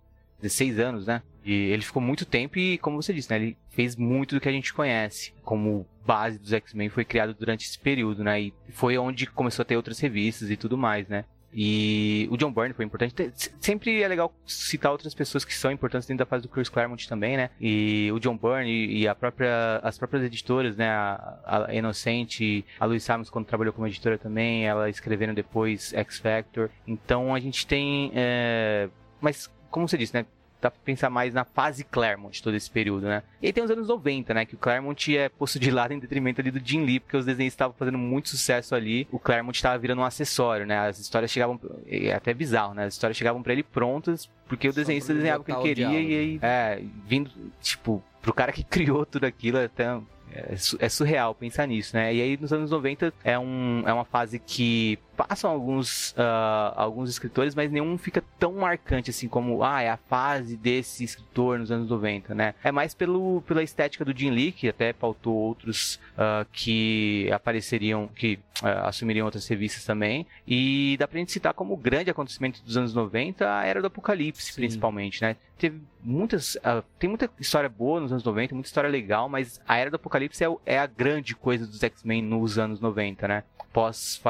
16 0.41 0.79
anos, 0.79 1.05
né? 1.05 1.21
E 1.45 1.51
ele 1.51 1.81
ficou 1.83 2.01
muito 2.01 2.25
tempo 2.25 2.57
e, 2.57 2.77
como 2.77 3.01
você 3.01 3.13
disse, 3.13 3.29
né? 3.29 3.35
Ele 3.35 3.57
fez 3.69 3.95
muito 3.95 4.35
do 4.35 4.41
que 4.41 4.49
a 4.49 4.51
gente 4.51 4.73
conhece 4.73 5.33
como 5.43 5.85
base 6.05 6.39
dos 6.39 6.51
X-Men, 6.51 6.89
foi 6.89 7.05
criado 7.05 7.33
durante 7.33 7.65
esse 7.65 7.77
período, 7.77 8.23
né? 8.23 8.41
E 8.41 8.53
foi 8.69 8.97
onde 8.97 9.27
começou 9.27 9.63
a 9.63 9.65
ter 9.65 9.77
outras 9.77 9.99
revistas 9.99 10.49
e 10.49 10.57
tudo 10.57 10.77
mais, 10.77 11.07
né? 11.07 11.25
E 11.53 12.27
o 12.31 12.37
John 12.37 12.51
Byrne 12.51 12.73
foi 12.73 12.85
importante. 12.85 13.31
Sempre 13.59 14.01
é 14.01 14.07
legal 14.07 14.33
citar 14.45 14.91
outras 14.91 15.13
pessoas 15.13 15.45
que 15.45 15.53
são 15.53 15.71
importantes 15.71 16.07
dentro 16.07 16.25
da 16.25 16.29
fase 16.29 16.43
do 16.43 16.49
Chris 16.49 16.69
Claremont 16.69 17.07
também, 17.07 17.37
né? 17.37 17.51
E 17.61 18.09
o 18.11 18.19
John 18.19 18.37
Byrne 18.37 18.69
e 18.69 19.03
e 19.03 19.07
a 19.07 19.13
própria, 19.13 19.79
as 19.83 19.97
próprias 19.97 20.23
editoras, 20.23 20.77
né? 20.77 20.89
A, 20.89 21.65
a 21.67 21.73
Inocente, 21.73 22.65
a 22.79 22.85
Louise 22.85 23.05
Simons, 23.05 23.29
quando 23.29 23.45
trabalhou 23.45 23.73
como 23.73 23.85
editora 23.85 24.17
também, 24.17 24.65
ela 24.65 24.89
escrevendo 24.89 25.33
depois 25.33 25.93
X 25.93 26.19
Factor. 26.19 26.69
Então 26.87 27.35
a 27.35 27.39
gente 27.39 27.67
tem. 27.67 28.11
é, 28.15 28.89
Mas, 29.19 29.51
como 29.69 29.87
você 29.87 29.97
disse, 29.97 30.13
né? 30.13 30.25
Dá 30.63 30.71
pra 30.71 30.79
pensar 30.85 31.09
mais 31.09 31.33
na 31.33 31.43
fase 31.43 31.83
Claremont 31.83 32.41
todo 32.41 32.55
esse 32.55 32.71
período, 32.71 33.05
né? 33.05 33.21
E 33.41 33.47
aí 33.47 33.51
tem 33.51 33.61
os 33.61 33.69
anos 33.69 33.85
90, 33.85 34.33
né? 34.33 34.45
Que 34.45 34.55
o 34.55 34.57
Claremont 34.57 35.17
é 35.17 35.27
posto 35.27 35.59
de 35.59 35.69
lado 35.69 35.93
em 35.93 35.99
detrimento 35.99 36.39
ali 36.39 36.51
do 36.51 36.65
Jim 36.65 36.85
Lee, 36.85 37.01
porque 37.01 37.17
os 37.17 37.25
desenhos 37.25 37.51
estavam 37.51 37.75
fazendo 37.77 37.97
muito 37.97 38.29
sucesso 38.29 38.73
ali. 38.73 39.05
O 39.11 39.19
Claremont 39.19 39.53
estava 39.53 39.77
virando 39.77 39.99
um 39.99 40.05
acessório, 40.05 40.65
né? 40.65 40.79
As 40.87 40.99
histórias 40.99 41.29
chegavam. 41.29 41.59
É 41.85 42.13
até 42.13 42.33
bizarro, 42.33 42.73
né? 42.73 42.85
As 42.85 42.93
histórias 42.93 43.17
chegavam 43.17 43.43
pra 43.43 43.51
ele 43.51 43.61
prontas, 43.61 44.29
porque 44.47 44.69
o 44.69 44.71
desenhista 44.71 45.13
desenhava 45.13 45.41
o 45.41 45.43
que 45.43 45.51
ele 45.51 45.61
queria 45.61 45.89
diálogo. 45.89 46.09
e 46.09 46.15
aí. 46.15 46.39
É, 46.41 46.81
vindo, 47.05 47.29
tipo, 47.61 48.01
pro 48.21 48.33
cara 48.33 48.53
que 48.53 48.63
criou 48.65 49.05
tudo 49.05 49.25
aquilo, 49.25 49.57
é 49.57 49.65
até. 49.65 49.99
É, 50.33 50.55
é 50.79 50.89
surreal 50.89 51.35
pensar 51.35 51.67
nisso, 51.67 51.93
né? 51.93 52.15
E 52.15 52.21
aí 52.21 52.37
nos 52.39 52.53
anos 52.53 52.71
90 52.71 53.13
é, 53.21 53.37
um, 53.37 53.83
é 53.85 53.93
uma 53.93 54.05
fase 54.05 54.39
que 54.39 54.97
passam 55.15 55.49
alguns, 55.49 56.13
ah, 56.17 56.73
alguns 56.75 57.09
escritores, 57.09 57.55
mas 57.55 57.71
nenhum 57.71 57.97
fica 57.97 58.23
tão 58.39 58.53
marcante 58.53 59.09
assim 59.09 59.27
como, 59.27 59.63
ah, 59.63 59.81
é 59.81 59.89
a 59.89 59.97
fase 59.97 60.55
desse 60.57 61.03
escritor 61.03 61.59
nos 61.59 61.71
anos 61.71 61.89
90, 61.89 62.33
né? 62.33 62.55
É 62.63 62.71
mais 62.71 62.93
pelo, 62.93 63.41
pela 63.41 63.63
estética 63.63 64.03
do 64.03 64.17
Jim 64.17 64.31
Lee, 64.31 64.51
que 64.51 64.67
até 64.67 64.93
pautou 64.93 65.33
outros 65.33 65.99
ah, 66.17 66.45
que 66.51 67.29
apareceriam, 67.31 68.07
que 68.07 68.39
ah, 68.61 68.87
assumiriam 68.87 69.25
outras 69.25 69.47
revistas 69.47 69.85
também. 69.85 70.25
E 70.47 70.95
dá 70.99 71.07
pra 71.07 71.19
gente 71.19 71.31
citar 71.31 71.53
como 71.53 71.75
grande 71.77 72.09
acontecimento 72.09 72.61
dos 72.63 72.77
anos 72.77 72.93
90 72.93 73.51
a 73.51 73.65
Era 73.65 73.81
do 73.81 73.87
Apocalipse, 73.87 74.51
Sim. 74.51 74.61
principalmente, 74.61 75.21
né? 75.21 75.35
Teve 75.57 75.81
muitas. 76.03 76.57
ah, 76.63 76.83
tem 76.99 77.09
muita 77.09 77.29
história 77.39 77.69
boa 77.69 77.99
nos 77.99 78.11
anos 78.11 78.23
90, 78.23 78.53
muita 78.53 78.67
história 78.67 78.89
legal, 78.89 79.29
mas 79.29 79.61
a 79.67 79.77
Era 79.77 79.89
do 79.89 79.95
Apocalipse 79.95 80.43
é, 80.43 80.47
é 80.65 80.79
a 80.79 80.85
grande 80.85 81.35
coisa 81.35 81.65
dos 81.65 81.81
X-Men 81.81 82.21
nos 82.21 82.57
anos 82.57 82.79
90, 82.79 83.27
né? 83.27 83.43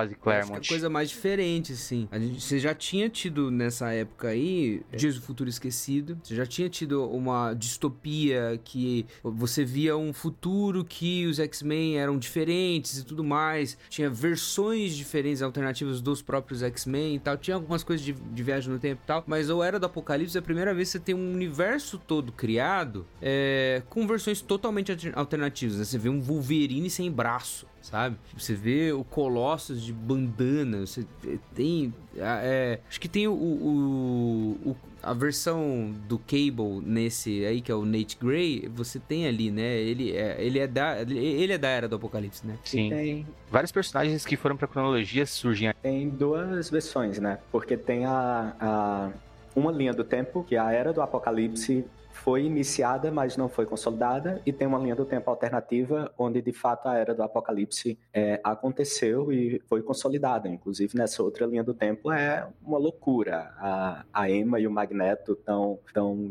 Acho 0.05 0.15
que 0.15 0.21
Claremont. 0.21 0.72
Coisa 0.73 0.89
mais 0.89 1.09
diferente, 1.09 1.73
assim. 1.73 2.07
Gente, 2.11 2.41
você 2.41 2.57
já 2.59 2.73
tinha 2.73 3.07
tido 3.09 3.51
nessa 3.51 3.91
época 3.91 4.29
aí 4.29 4.81
Dias 4.95 5.15
do 5.15 5.21
Futuro 5.21 5.49
Esquecido, 5.49 6.17
você 6.23 6.35
já 6.35 6.45
tinha 6.45 6.67
tido 6.67 7.07
uma 7.09 7.53
distopia 7.53 8.59
que 8.63 9.05
você 9.23 9.63
via 9.63 9.95
um 9.95 10.11
futuro 10.11 10.83
que 10.83 11.25
os 11.27 11.39
X-Men 11.39 11.97
eram 11.99 12.17
diferentes 12.17 12.97
e 12.97 13.05
tudo 13.05 13.23
mais, 13.23 13.77
tinha 13.89 14.09
versões 14.09 14.95
diferentes, 14.95 15.41
alternativas 15.41 16.01
dos 16.01 16.21
próprios 16.21 16.63
X-Men 16.63 17.15
e 17.15 17.19
tal, 17.19 17.37
tinha 17.37 17.55
algumas 17.55 17.83
coisas 17.83 18.03
de, 18.03 18.13
de 18.13 18.43
viagem 18.43 18.71
no 18.71 18.79
tempo 18.79 19.01
e 19.03 19.07
tal, 19.07 19.23
mas 19.27 19.49
o 19.49 19.61
Era 19.61 19.79
do 19.79 19.85
Apocalipse 19.85 20.35
é 20.35 20.39
a 20.39 20.43
primeira 20.43 20.73
vez 20.73 20.89
que 20.89 20.93
você 20.93 20.99
tem 20.99 21.15
um 21.15 21.33
universo 21.33 21.99
todo 21.99 22.31
criado 22.31 23.05
é, 23.21 23.83
com 23.89 24.07
versões 24.07 24.41
totalmente 24.41 24.91
alter- 24.91 25.13
alternativas. 25.15 25.77
né? 25.77 25.83
Você 25.83 25.97
vê 25.97 26.09
um 26.09 26.19
Wolverine 26.19 26.89
sem 26.89 27.11
braço, 27.11 27.67
sabe? 27.83 28.15
Você 28.35 28.55
vê 28.55 28.91
o 28.91 29.03
Colossus 29.03 29.83
de 29.83 29.93
bandana, 29.93 30.79
você 30.79 31.05
tem... 31.53 31.93
é, 32.17 32.79
acho 32.89 32.99
que 32.99 33.07
tem 33.09 33.27
o, 33.27 33.33
o- 33.33 34.57
o- 34.71 34.75
a 35.03 35.13
versão 35.13 35.93
do 36.07 36.17
Cable 36.17 36.79
nesse 36.81 37.43
aí, 37.45 37.59
que 37.61 37.69
é 37.69 37.75
o 37.75 37.83
Nate 37.83 38.17
Gray, 38.19 38.69
você 38.73 38.97
tem 38.99 39.27
ali, 39.27 39.51
né? 39.51 39.75
Ele 39.77 40.13
é, 40.15 40.37
ele 40.41 40.59
é, 40.59 40.65
da, 40.65 41.01
ele 41.01 41.51
é 41.51 41.57
da 41.57 41.67
Era 41.67 41.87
do 41.89 41.97
Apocalipse, 41.97 42.47
né? 42.47 42.57
Sim. 42.63 42.89
Tem, 42.89 43.27
Vários 43.51 43.71
personagens 43.71 44.25
que 44.25 44.37
foram 44.37 44.55
pra 44.55 44.65
cronologia 44.67 45.25
surgem 45.25 45.73
tem 45.83 46.09
duas 46.09 46.69
versões, 46.69 47.19
né? 47.19 47.37
Porque 47.51 47.75
tem 47.75 48.05
a, 48.05 48.55
a- 48.59 49.11
uma 49.53 49.71
linha 49.73 49.93
do 49.93 50.05
tempo, 50.05 50.43
que 50.47 50.55
é 50.55 50.59
a 50.59 50.71
Era 50.71 50.93
do 50.93 51.01
Apocalipse 51.01 51.85
foi 52.13 52.45
iniciada, 52.45 53.11
mas 53.11 53.35
não 53.35 53.49
foi 53.49 53.65
consolidada, 53.65 54.41
e 54.45 54.53
tem 54.53 54.67
uma 54.67 54.79
linha 54.79 54.95
do 54.95 55.05
tempo 55.05 55.29
alternativa, 55.29 56.13
onde 56.17 56.41
de 56.41 56.53
fato 56.53 56.87
a 56.87 56.95
Era 56.95 57.13
do 57.13 57.23
Apocalipse 57.23 57.99
é, 58.13 58.39
aconteceu 58.43 59.31
e 59.31 59.61
foi 59.67 59.81
consolidada. 59.81 60.47
Inclusive, 60.47 60.95
nessa 60.97 61.21
outra 61.21 61.45
linha 61.45 61.63
do 61.63 61.73
tempo 61.73 62.11
é 62.11 62.47
uma 62.61 62.77
loucura. 62.77 63.51
A, 63.57 64.05
a 64.13 64.29
Emma 64.29 64.59
e 64.59 64.67
o 64.67 64.71
Magneto 64.71 65.33
estão 65.33 65.79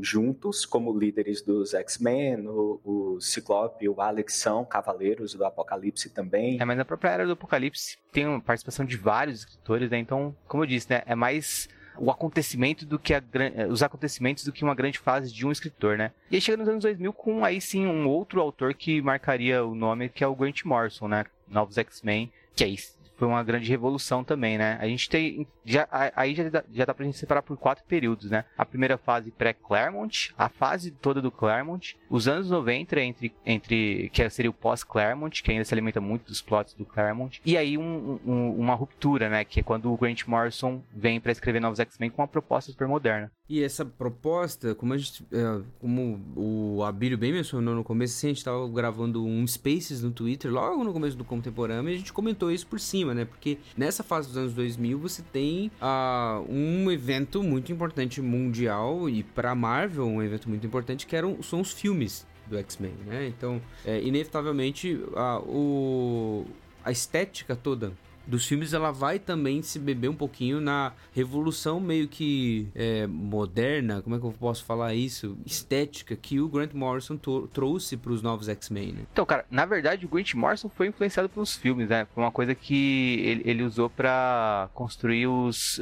juntos 0.01 0.65
como 0.65 0.97
líderes 0.97 1.43
dos 1.43 1.75
X-Men, 1.75 2.47
o, 2.47 2.81
o 2.85 3.21
Ciclope 3.21 3.85
e 3.85 3.89
o 3.89 4.01
Alex 4.01 4.35
são 4.35 4.65
cavaleiros 4.65 5.35
do 5.35 5.45
Apocalipse 5.45 6.11
também. 6.11 6.61
É, 6.61 6.65
mas 6.65 6.79
na 6.79 6.85
própria 6.85 7.11
Era 7.11 7.27
do 7.27 7.33
Apocalipse 7.33 7.99
tem 8.13 8.41
participação 8.41 8.85
de 8.85 8.97
vários 8.97 9.41
escritores, 9.41 9.91
né? 9.91 9.99
Então, 9.99 10.35
como 10.47 10.63
eu 10.63 10.67
disse, 10.67 10.89
né? 10.91 11.03
É 11.07 11.15
mais 11.15 11.69
o 11.99 12.11
acontecimento 12.11 12.85
do 12.87 12.99
que 12.99 13.15
a, 13.15 13.23
eh, 13.35 13.67
os 13.67 13.83
acontecimentos 13.83 14.45
do 14.45 14.53
que 14.53 14.65
uma 14.65 14.75
grande 14.75 14.99
fase 14.99 15.33
de 15.33 15.47
um 15.47 15.53
escritor, 15.53 15.97
né? 15.97 16.13
E 16.31 16.37
aí 16.37 16.41
chega 16.41 16.59
nos 16.59 16.69
anos 16.69 16.83
2000 16.83 17.13
com 17.13 17.45
aí 17.45 17.61
sim 17.61 17.87
um 17.87 18.07
outro 18.09 18.41
autor 18.41 18.75
que 18.75 19.01
marcaria 19.03 19.65
o 19.65 19.75
nome, 19.75 20.09
que 20.09 20.25
é 20.25 20.27
o 20.27 20.35
Grant 20.35 20.65
Morrison, 20.65 21.09
né? 21.09 21.25
Novos 21.49 21.77
X-Men, 21.77 22.33
que 22.55 22.65
aí 22.65 22.77
foi 23.23 23.29
uma 23.29 23.45
grande 23.45 23.69
revolução 23.71 24.25
também, 24.25 24.59
né? 24.59 24.77
A 24.81 24.87
gente 24.89 25.09
tem 25.09 25.47
já 25.65 25.87
aí 26.17 26.35
já 26.35 26.49
dá, 26.49 26.65
já 26.73 26.85
dá 26.85 26.93
pra 26.93 27.05
gente 27.05 27.17
separar 27.17 27.41
por 27.41 27.57
quatro 27.57 27.85
períodos, 27.87 28.29
né? 28.33 28.45
A 28.59 28.67
primeira 28.67 28.99
fase 28.99 29.31
pré-Claremont, 29.31 30.35
a 30.37 30.49
fase 30.49 30.91
toda 30.91 31.23
do 31.23 31.31
Claremont, 31.31 31.97
os 32.11 32.27
anos 32.27 32.51
90 32.51 33.01
entre 33.01 33.33
entre 33.47 34.11
que 34.13 34.29
seria 34.29 34.51
o 34.51 34.55
pós-Claremont, 34.55 35.41
que 35.41 35.53
ainda 35.53 35.65
se 35.65 35.73
alimenta 35.73 36.01
muito 36.01 36.27
dos 36.27 36.43
plots 36.43 36.75
do 36.75 36.85
Claremont, 36.85 37.41
e 37.47 37.57
aí 37.57 37.79
um- 37.79 38.19
um- 38.27 38.57
uma 38.59 38.75
ruptura, 38.75 39.29
né? 39.29 39.45
Que 39.45 39.61
é 39.61 39.63
quando 39.63 39.93
o 39.93 39.97
Grant 39.97 40.27
Morrison 40.27 40.83
vem 40.93 41.21
pra 41.21 41.31
escrever 41.31 41.61
novos 41.61 41.79
X-Men 41.79 42.11
com 42.11 42.23
uma 42.23 42.29
proposta 42.29 42.73
super 42.73 42.89
moderna. 42.89 43.31
E 43.49 43.63
essa 43.63 43.85
proposta, 43.85 44.75
como 44.75 44.95
a 44.95 44.99
gente, 44.99 45.25
é, 45.31 45.61
como 45.79 46.19
o 46.35 46.83
Abílio 46.83 47.19
bem 47.19 47.33
mencionou 47.33 47.75
no 47.75 47.85
começo, 47.85 48.17
assim, 48.17 48.29
a 48.29 48.31
gente 48.31 48.45
tava 48.45 48.67
gravando 48.69 49.25
um 49.25 49.47
Spaces 49.47 50.03
no 50.03 50.11
Twitter 50.11 50.51
logo 50.51 50.83
no 50.83 50.93
começo 50.93 51.17
do 51.17 51.25
Contemporâneo 51.25 51.91
e 51.91 51.95
a 51.95 51.99
gente 51.99 52.13
comentou 52.13 52.51
isso 52.51 52.67
por 52.67 52.81
cima, 52.81 53.12
né? 53.15 53.25
Porque 53.25 53.59
nessa 53.77 54.03
fase 54.03 54.29
dos 54.29 54.37
anos 54.37 54.55
2000 54.55 54.99
você 54.99 55.23
tem 55.33 55.71
ah, 55.81 56.43
um 56.49 56.91
evento 56.91 57.43
muito 57.43 57.73
importante 57.73 58.21
mundial 58.21 59.09
e 59.09 59.23
pra 59.23 59.55
Marvel 59.55 60.07
um 60.07 60.23
evento 60.23 60.49
muito 60.49 60.67
importante 60.67 61.07
que 61.07 61.17
eram, 61.17 61.43
são 61.43 61.61
os 61.61 61.73
filmes 61.73 62.27
do 62.47 62.59
X-Men, 62.59 62.95
né? 63.07 63.27
Então, 63.27 63.61
é, 63.85 64.01
inevitavelmente, 64.03 65.01
a, 65.15 65.39
o, 65.41 66.47
a 66.85 66.91
estética 66.91 67.57
toda 67.57 67.93
dos 68.27 68.47
filmes, 68.47 68.73
ela 68.73 68.91
vai 68.91 69.19
também 69.19 69.63
se 69.63 69.79
beber 69.79 70.09
um 70.09 70.15
pouquinho 70.15 70.61
na 70.61 70.93
revolução 71.13 71.81
meio 71.81 72.07
que 72.09 72.69
é, 72.75 73.07
moderna, 73.07 74.01
como 74.03 74.17
é 74.17 74.19
que 74.19 74.25
eu 74.25 74.33
posso 74.33 74.65
falar 74.65 74.95
isso? 74.95 75.37
Estética 75.45 76.15
que 76.17 76.41
o 76.41 76.49
Grant 76.49 76.73
Morrison 76.73 77.19
trouxe 77.53 77.97
para 77.97 78.13
os 78.13 78.23
novos 78.23 78.49
X-Men, 78.49 78.93
né? 78.93 79.03
Então, 79.13 79.27
cara, 79.27 79.45
na 79.51 79.65
verdade 79.67 80.07
o 80.07 80.09
Grant 80.09 80.35
Morrison 80.35 80.69
foi 80.69 80.87
influenciado 80.89 81.29
pelos 81.29 81.57
filmes, 81.57 81.89
né? 81.89 82.07
Foi 82.15 82.23
uma 82.23 82.33
coisa 82.33 82.55
que 82.55 83.21
ele, 83.25 83.43
ele 83.45 83.63
usou 83.63 83.91
pra 83.91 84.71
construir 84.75 85.27
os 85.27 85.81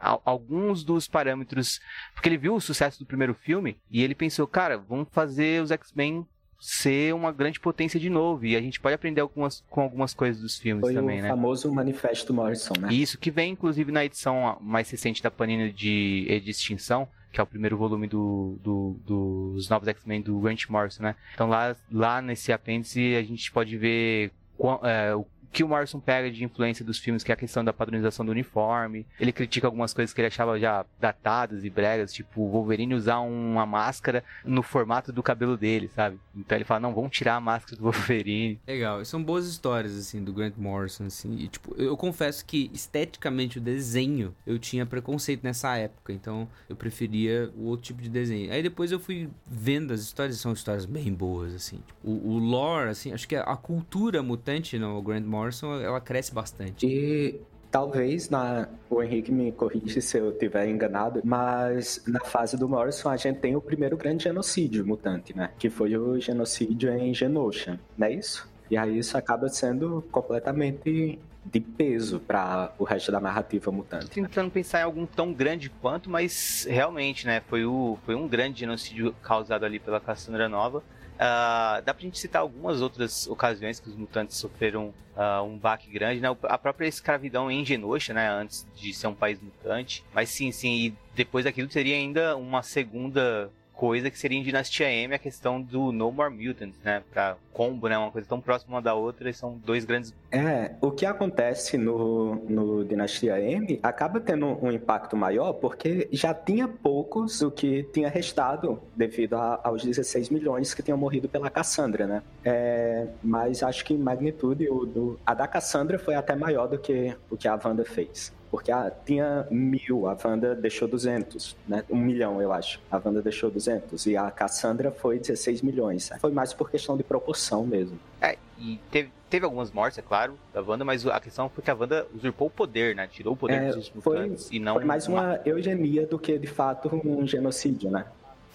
al- 0.00 0.22
alguns 0.24 0.84
dos 0.84 1.08
parâmetros, 1.08 1.80
porque 2.14 2.28
ele 2.28 2.38
viu 2.38 2.54
o 2.54 2.60
sucesso 2.60 2.98
do 2.98 3.06
primeiro 3.06 3.34
filme 3.34 3.76
e 3.90 4.02
ele 4.02 4.14
pensou, 4.14 4.46
cara, 4.46 4.78
vamos 4.78 5.08
fazer 5.10 5.62
os 5.62 5.70
X-Men 5.70 6.26
ser 6.60 7.14
uma 7.14 7.32
grande 7.32 7.58
potência 7.58 7.98
de 7.98 8.10
novo 8.10 8.44
e 8.44 8.54
a 8.54 8.60
gente 8.60 8.78
pode 8.78 8.94
aprender 8.94 9.20
algumas, 9.22 9.64
com 9.70 9.80
algumas 9.80 10.12
coisas 10.12 10.42
dos 10.42 10.58
filmes 10.58 10.82
Foi 10.82 10.92
também, 10.94 11.18
o 11.18 11.22
né? 11.22 11.28
famoso 11.28 11.72
Manifesto 11.72 12.34
Morrison, 12.34 12.74
né? 12.78 12.92
Isso, 12.92 13.18
que 13.18 13.30
vem 13.30 13.52
inclusive 13.52 13.90
na 13.90 14.04
edição 14.04 14.58
mais 14.60 14.90
recente 14.90 15.22
da 15.22 15.30
Panini 15.30 15.72
de, 15.72 16.40
de 16.44 16.50
Extinção, 16.50 17.08
que 17.32 17.40
é 17.40 17.42
o 17.42 17.46
primeiro 17.46 17.76
volume 17.78 18.06
do, 18.06 18.58
do- 18.62 18.96
dos 19.06 19.68
novos 19.70 19.88
X-Men 19.88 20.20
do 20.20 20.38
Grant 20.38 20.68
Morrison, 20.68 21.02
né? 21.02 21.16
Então 21.34 21.48
lá, 21.48 21.74
lá 21.90 22.20
nesse 22.20 22.52
apêndice 22.52 23.14
a 23.16 23.22
gente 23.22 23.50
pode 23.50 23.76
ver 23.78 24.30
qua- 24.58 24.80
é, 24.82 25.14
o 25.14 25.24
que 25.52 25.64
o 25.64 25.68
Morrison 25.68 25.98
pega 26.00 26.30
de 26.30 26.44
influência 26.44 26.84
dos 26.84 26.98
filmes, 26.98 27.22
que 27.22 27.32
é 27.32 27.34
a 27.34 27.36
questão 27.36 27.64
da 27.64 27.72
padronização 27.72 28.24
do 28.24 28.32
uniforme. 28.32 29.06
Ele 29.18 29.32
critica 29.32 29.66
algumas 29.66 29.92
coisas 29.92 30.14
que 30.14 30.20
ele 30.20 30.28
achava 30.28 30.58
já 30.58 30.84
datadas 30.98 31.64
e 31.64 31.70
bregas, 31.70 32.12
tipo 32.12 32.42
o 32.42 32.48
Wolverine 32.48 32.94
usar 32.94 33.18
uma 33.20 33.66
máscara 33.66 34.24
no 34.44 34.62
formato 34.62 35.12
do 35.12 35.22
cabelo 35.22 35.56
dele, 35.56 35.90
sabe? 35.94 36.18
Então 36.36 36.56
ele 36.56 36.64
fala, 36.64 36.80
não, 36.80 36.94
vamos 36.94 37.10
tirar 37.10 37.36
a 37.36 37.40
máscara 37.40 37.76
do 37.76 37.82
Wolverine. 37.90 38.60
Legal, 38.66 39.04
são 39.04 39.22
boas 39.22 39.46
histórias, 39.46 39.96
assim, 39.96 40.22
do 40.22 40.32
Grant 40.32 40.54
Morrison, 40.56 41.04
assim, 41.04 41.36
e, 41.36 41.48
tipo, 41.48 41.74
eu 41.76 41.96
confesso 41.96 42.44
que, 42.44 42.70
esteticamente, 42.72 43.58
o 43.58 43.60
desenho, 43.60 44.34
eu 44.46 44.58
tinha 44.58 44.86
preconceito 44.86 45.42
nessa 45.42 45.76
época, 45.76 46.12
então 46.12 46.48
eu 46.68 46.76
preferia 46.76 47.50
o 47.56 47.66
outro 47.66 47.86
tipo 47.86 48.02
de 48.02 48.08
desenho. 48.08 48.52
Aí 48.52 48.62
depois 48.62 48.92
eu 48.92 49.00
fui 49.00 49.28
vendo 49.46 49.92
as 49.92 50.00
histórias, 50.00 50.36
são 50.38 50.52
histórias 50.52 50.86
bem 50.86 51.12
boas, 51.12 51.54
assim, 51.54 51.76
tipo, 51.78 52.10
o, 52.10 52.34
o 52.34 52.38
lore, 52.38 52.90
assim, 52.90 53.12
acho 53.12 53.26
que 53.26 53.36
a, 53.36 53.42
a 53.42 53.56
cultura 53.56 54.22
mutante 54.22 54.78
no 54.78 55.00
Grant 55.02 55.24
Morrison, 55.24 55.39
ela 55.82 56.00
cresce 56.00 56.32
bastante. 56.32 56.86
E 56.86 57.40
talvez 57.70 58.28
na 58.28 58.68
o 58.88 59.02
Henrique 59.02 59.30
me 59.30 59.52
corrige 59.52 60.02
se 60.02 60.18
eu 60.18 60.30
estiver 60.30 60.68
enganado, 60.68 61.20
mas 61.24 62.02
na 62.06 62.20
fase 62.20 62.56
do 62.56 62.68
Morrison 62.68 63.08
a 63.08 63.16
gente 63.16 63.38
tem 63.38 63.54
o 63.54 63.60
primeiro 63.60 63.96
grande 63.96 64.24
genocídio 64.24 64.86
mutante, 64.86 65.36
né? 65.36 65.50
Que 65.58 65.70
foi 65.70 65.96
o 65.96 66.18
genocídio 66.20 66.92
em 66.92 67.14
Genosha, 67.14 67.78
não 67.96 68.06
é 68.06 68.12
isso? 68.12 68.48
E 68.70 68.76
aí 68.76 68.98
isso 68.98 69.16
acaba 69.16 69.48
sendo 69.48 70.04
completamente 70.10 71.18
de 71.44 71.60
peso 71.60 72.20
para 72.20 72.72
o 72.78 72.84
resto 72.84 73.10
da 73.10 73.20
narrativa 73.20 73.72
mutante. 73.72 74.10
tentando 74.10 74.50
pensar 74.50 74.80
em 74.80 74.84
algum 74.84 75.06
tão 75.06 75.32
grande 75.32 75.70
quanto, 75.70 76.10
mas 76.10 76.66
realmente, 76.68 77.26
né, 77.26 77.40
foi, 77.48 77.64
o, 77.64 77.98
foi 78.04 78.14
um 78.14 78.28
grande 78.28 78.60
genocídio 78.60 79.14
causado 79.22 79.64
ali 79.64 79.78
pela 79.78 80.00
Cassandra 80.00 80.48
Nova. 80.48 80.82
Ah, 81.22 81.82
dá 81.84 81.92
pra 81.92 82.02
gente 82.02 82.18
citar 82.18 82.40
algumas 82.40 82.80
outras 82.80 83.26
ocasiões 83.26 83.78
que 83.78 83.90
os 83.90 83.94
mutantes 83.94 84.38
sofreram 84.38 84.94
ah, 85.14 85.42
um 85.42 85.58
baque 85.58 85.90
grande, 85.90 86.18
né? 86.18 86.28
A 86.44 86.56
própria 86.56 86.86
escravidão 86.86 87.50
em 87.50 87.62
Genosha, 87.62 88.14
né? 88.14 88.26
Antes 88.30 88.66
de 88.74 88.94
ser 88.94 89.06
um 89.06 89.14
país 89.14 89.38
mutante. 89.38 90.02
Mas 90.14 90.30
sim, 90.30 90.50
sim, 90.50 90.86
e 90.86 90.94
depois 91.14 91.44
daquilo 91.44 91.68
teria 91.68 91.94
ainda 91.94 92.38
uma 92.38 92.62
segunda 92.62 93.50
coisa 93.80 94.10
que 94.10 94.18
seria 94.18 94.38
em 94.38 94.42
Dinastia 94.42 94.92
M, 94.92 95.14
a 95.14 95.18
questão 95.18 95.58
do 95.60 95.90
No 95.90 96.12
More 96.12 96.30
Mutants, 96.32 96.78
né? 96.84 97.02
Pra 97.10 97.36
combo, 97.50 97.88
né? 97.88 97.96
Uma 97.96 98.10
coisa 98.10 98.28
tão 98.28 98.38
próxima 98.38 98.74
uma 98.74 98.82
da 98.82 98.92
outra, 98.94 99.30
e 99.30 99.32
são 99.32 99.56
dois 99.64 99.86
grandes 99.86 100.14
É, 100.30 100.72
o 100.82 100.90
que 100.90 101.06
acontece 101.06 101.78
no, 101.78 102.34
no 102.48 102.84
Dinastia 102.84 103.40
M 103.40 103.80
acaba 103.82 104.20
tendo 104.20 104.46
um 104.62 104.70
impacto 104.70 105.16
maior 105.16 105.54
porque 105.54 106.08
já 106.12 106.34
tinha 106.34 106.68
poucos 106.68 107.38
do 107.38 107.50
que 107.50 107.82
tinha 107.84 108.08
restado 108.10 108.78
devido 108.94 109.34
a- 109.34 109.58
aos 109.64 109.82
16 109.82 110.28
milhões 110.28 110.74
que 110.74 110.82
tinham 110.82 110.98
morrido 110.98 111.26
pela 111.28 111.48
Cassandra, 111.48 112.06
né? 112.06 112.22
É, 112.44 113.06
mas 113.22 113.62
acho 113.62 113.82
que 113.84 113.94
em 113.94 113.98
magnitude 113.98 114.68
o 114.68 114.84
do, 114.84 115.20
a 115.24 115.32
da 115.32 115.48
Cassandra 115.48 115.98
foi 115.98 116.14
até 116.14 116.34
maior 116.36 116.66
do 116.66 116.78
que 116.78 117.16
o 117.30 117.36
que 117.36 117.48
a 117.48 117.58
Wanda 117.64 117.84
fez. 117.84 118.32
Porque 118.50 118.72
a, 118.72 118.90
tinha 118.90 119.46
mil, 119.50 120.08
a 120.08 120.16
Wanda 120.24 120.54
deixou 120.56 120.88
200, 120.88 121.56
né? 121.68 121.84
Um 121.88 121.98
milhão, 121.98 122.42
eu 122.42 122.52
acho. 122.52 122.80
A 122.90 123.00
Wanda 123.02 123.22
deixou 123.22 123.48
200 123.50 124.06
e 124.06 124.16
a 124.16 124.28
Cassandra 124.30 124.90
foi 124.90 125.18
16 125.20 125.62
milhões. 125.62 126.10
Foi 126.20 126.32
mais 126.32 126.52
por 126.52 126.68
questão 126.70 126.96
de 126.96 127.04
proporção 127.04 127.64
mesmo. 127.64 127.98
É, 128.20 128.36
e 128.58 128.80
teve, 128.90 129.10
teve 129.30 129.44
algumas 129.44 129.70
mortes, 129.70 129.98
é 129.98 130.02
claro, 130.02 130.34
da 130.52 130.60
Wanda, 130.60 130.84
mas 130.84 131.06
a 131.06 131.20
questão 131.20 131.48
foi 131.48 131.62
que 131.62 131.70
a 131.70 131.74
Wanda 131.74 132.06
usurpou 132.14 132.48
o 132.48 132.50
poder, 132.50 132.96
né? 132.96 133.06
Tirou 133.06 133.34
o 133.34 133.36
poder 133.36 133.62
É, 133.62 133.72
dos 133.72 133.88
foi- 134.00 134.16
mutantes 134.18 134.48
e 134.50 134.58
não 134.58 134.74
Foi 134.74 134.84
mais 134.84 135.06
uma 135.06 135.40
eugenia 135.46 136.04
do 136.06 136.18
que, 136.18 136.36
de 136.36 136.48
fato, 136.48 136.90
um 137.04 137.24
genocídio, 137.26 137.88
né? 137.90 138.04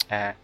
É. 0.09 0.35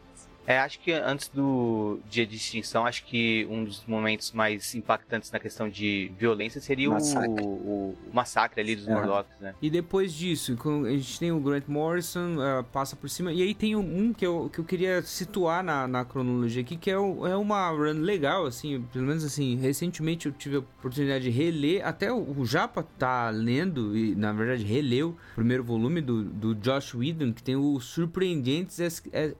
É, 0.47 0.57
acho 0.59 0.79
que 0.79 0.91
antes 0.91 1.27
do 1.29 1.99
dia 2.09 2.25
de 2.25 2.35
extinção, 2.35 2.85
acho 2.85 3.05
que 3.05 3.47
um 3.49 3.63
dos 3.63 3.85
momentos 3.85 4.31
mais 4.31 4.73
impactantes 4.73 5.31
na 5.31 5.39
questão 5.39 5.69
de 5.69 6.11
violência 6.17 6.59
seria 6.59 6.89
Massacre. 6.89 7.43
O, 7.43 7.47
o, 7.47 7.97
o 8.11 8.13
massacre 8.15 8.59
ali 8.59 8.75
dos 8.75 8.87
Aham. 8.87 8.95
Morlocks, 8.97 9.39
né? 9.39 9.53
E 9.61 9.69
depois 9.69 10.11
disso, 10.13 10.57
a 10.85 10.89
gente 10.89 11.19
tem 11.19 11.31
o 11.31 11.39
Grant 11.39 11.67
Morrison, 11.67 12.37
ah, 12.39 12.63
passa 12.63 12.95
por 12.95 13.09
cima. 13.09 13.31
E 13.31 13.41
aí 13.43 13.53
tem 13.53 13.75
um 13.75 14.11
que 14.13 14.25
eu, 14.25 14.49
que 14.51 14.59
eu 14.59 14.65
queria 14.65 15.01
situar 15.03 15.63
na, 15.63 15.87
na 15.87 16.03
cronologia 16.03 16.61
aqui, 16.63 16.75
que 16.75 16.89
é, 16.89 16.97
o- 16.97 17.25
é 17.27 17.37
uma 17.37 17.69
run 17.69 18.01
legal, 18.01 18.45
assim. 18.45 18.81
Pelo 18.91 19.05
menos 19.05 19.23
assim, 19.23 19.55
recentemente 19.57 20.25
eu 20.25 20.31
tive 20.31 20.55
a 20.55 20.59
oportunidade 20.59 21.23
de 21.25 21.29
reler. 21.29 21.85
Até 21.87 22.11
o, 22.11 22.39
o 22.39 22.45
Japa 22.45 22.83
tá 22.97 23.29
lendo, 23.29 23.95
e 23.95 24.15
na 24.15 24.33
verdade 24.33 24.63
releu 24.63 25.09
o 25.09 25.35
primeiro 25.35 25.63
volume 25.63 26.01
do, 26.01 26.23
do 26.23 26.55
Josh 26.55 26.95
Whedon, 26.95 27.31
que 27.31 27.43
tem 27.43 27.55
o 27.55 27.79
Surpreendentes 27.79 28.79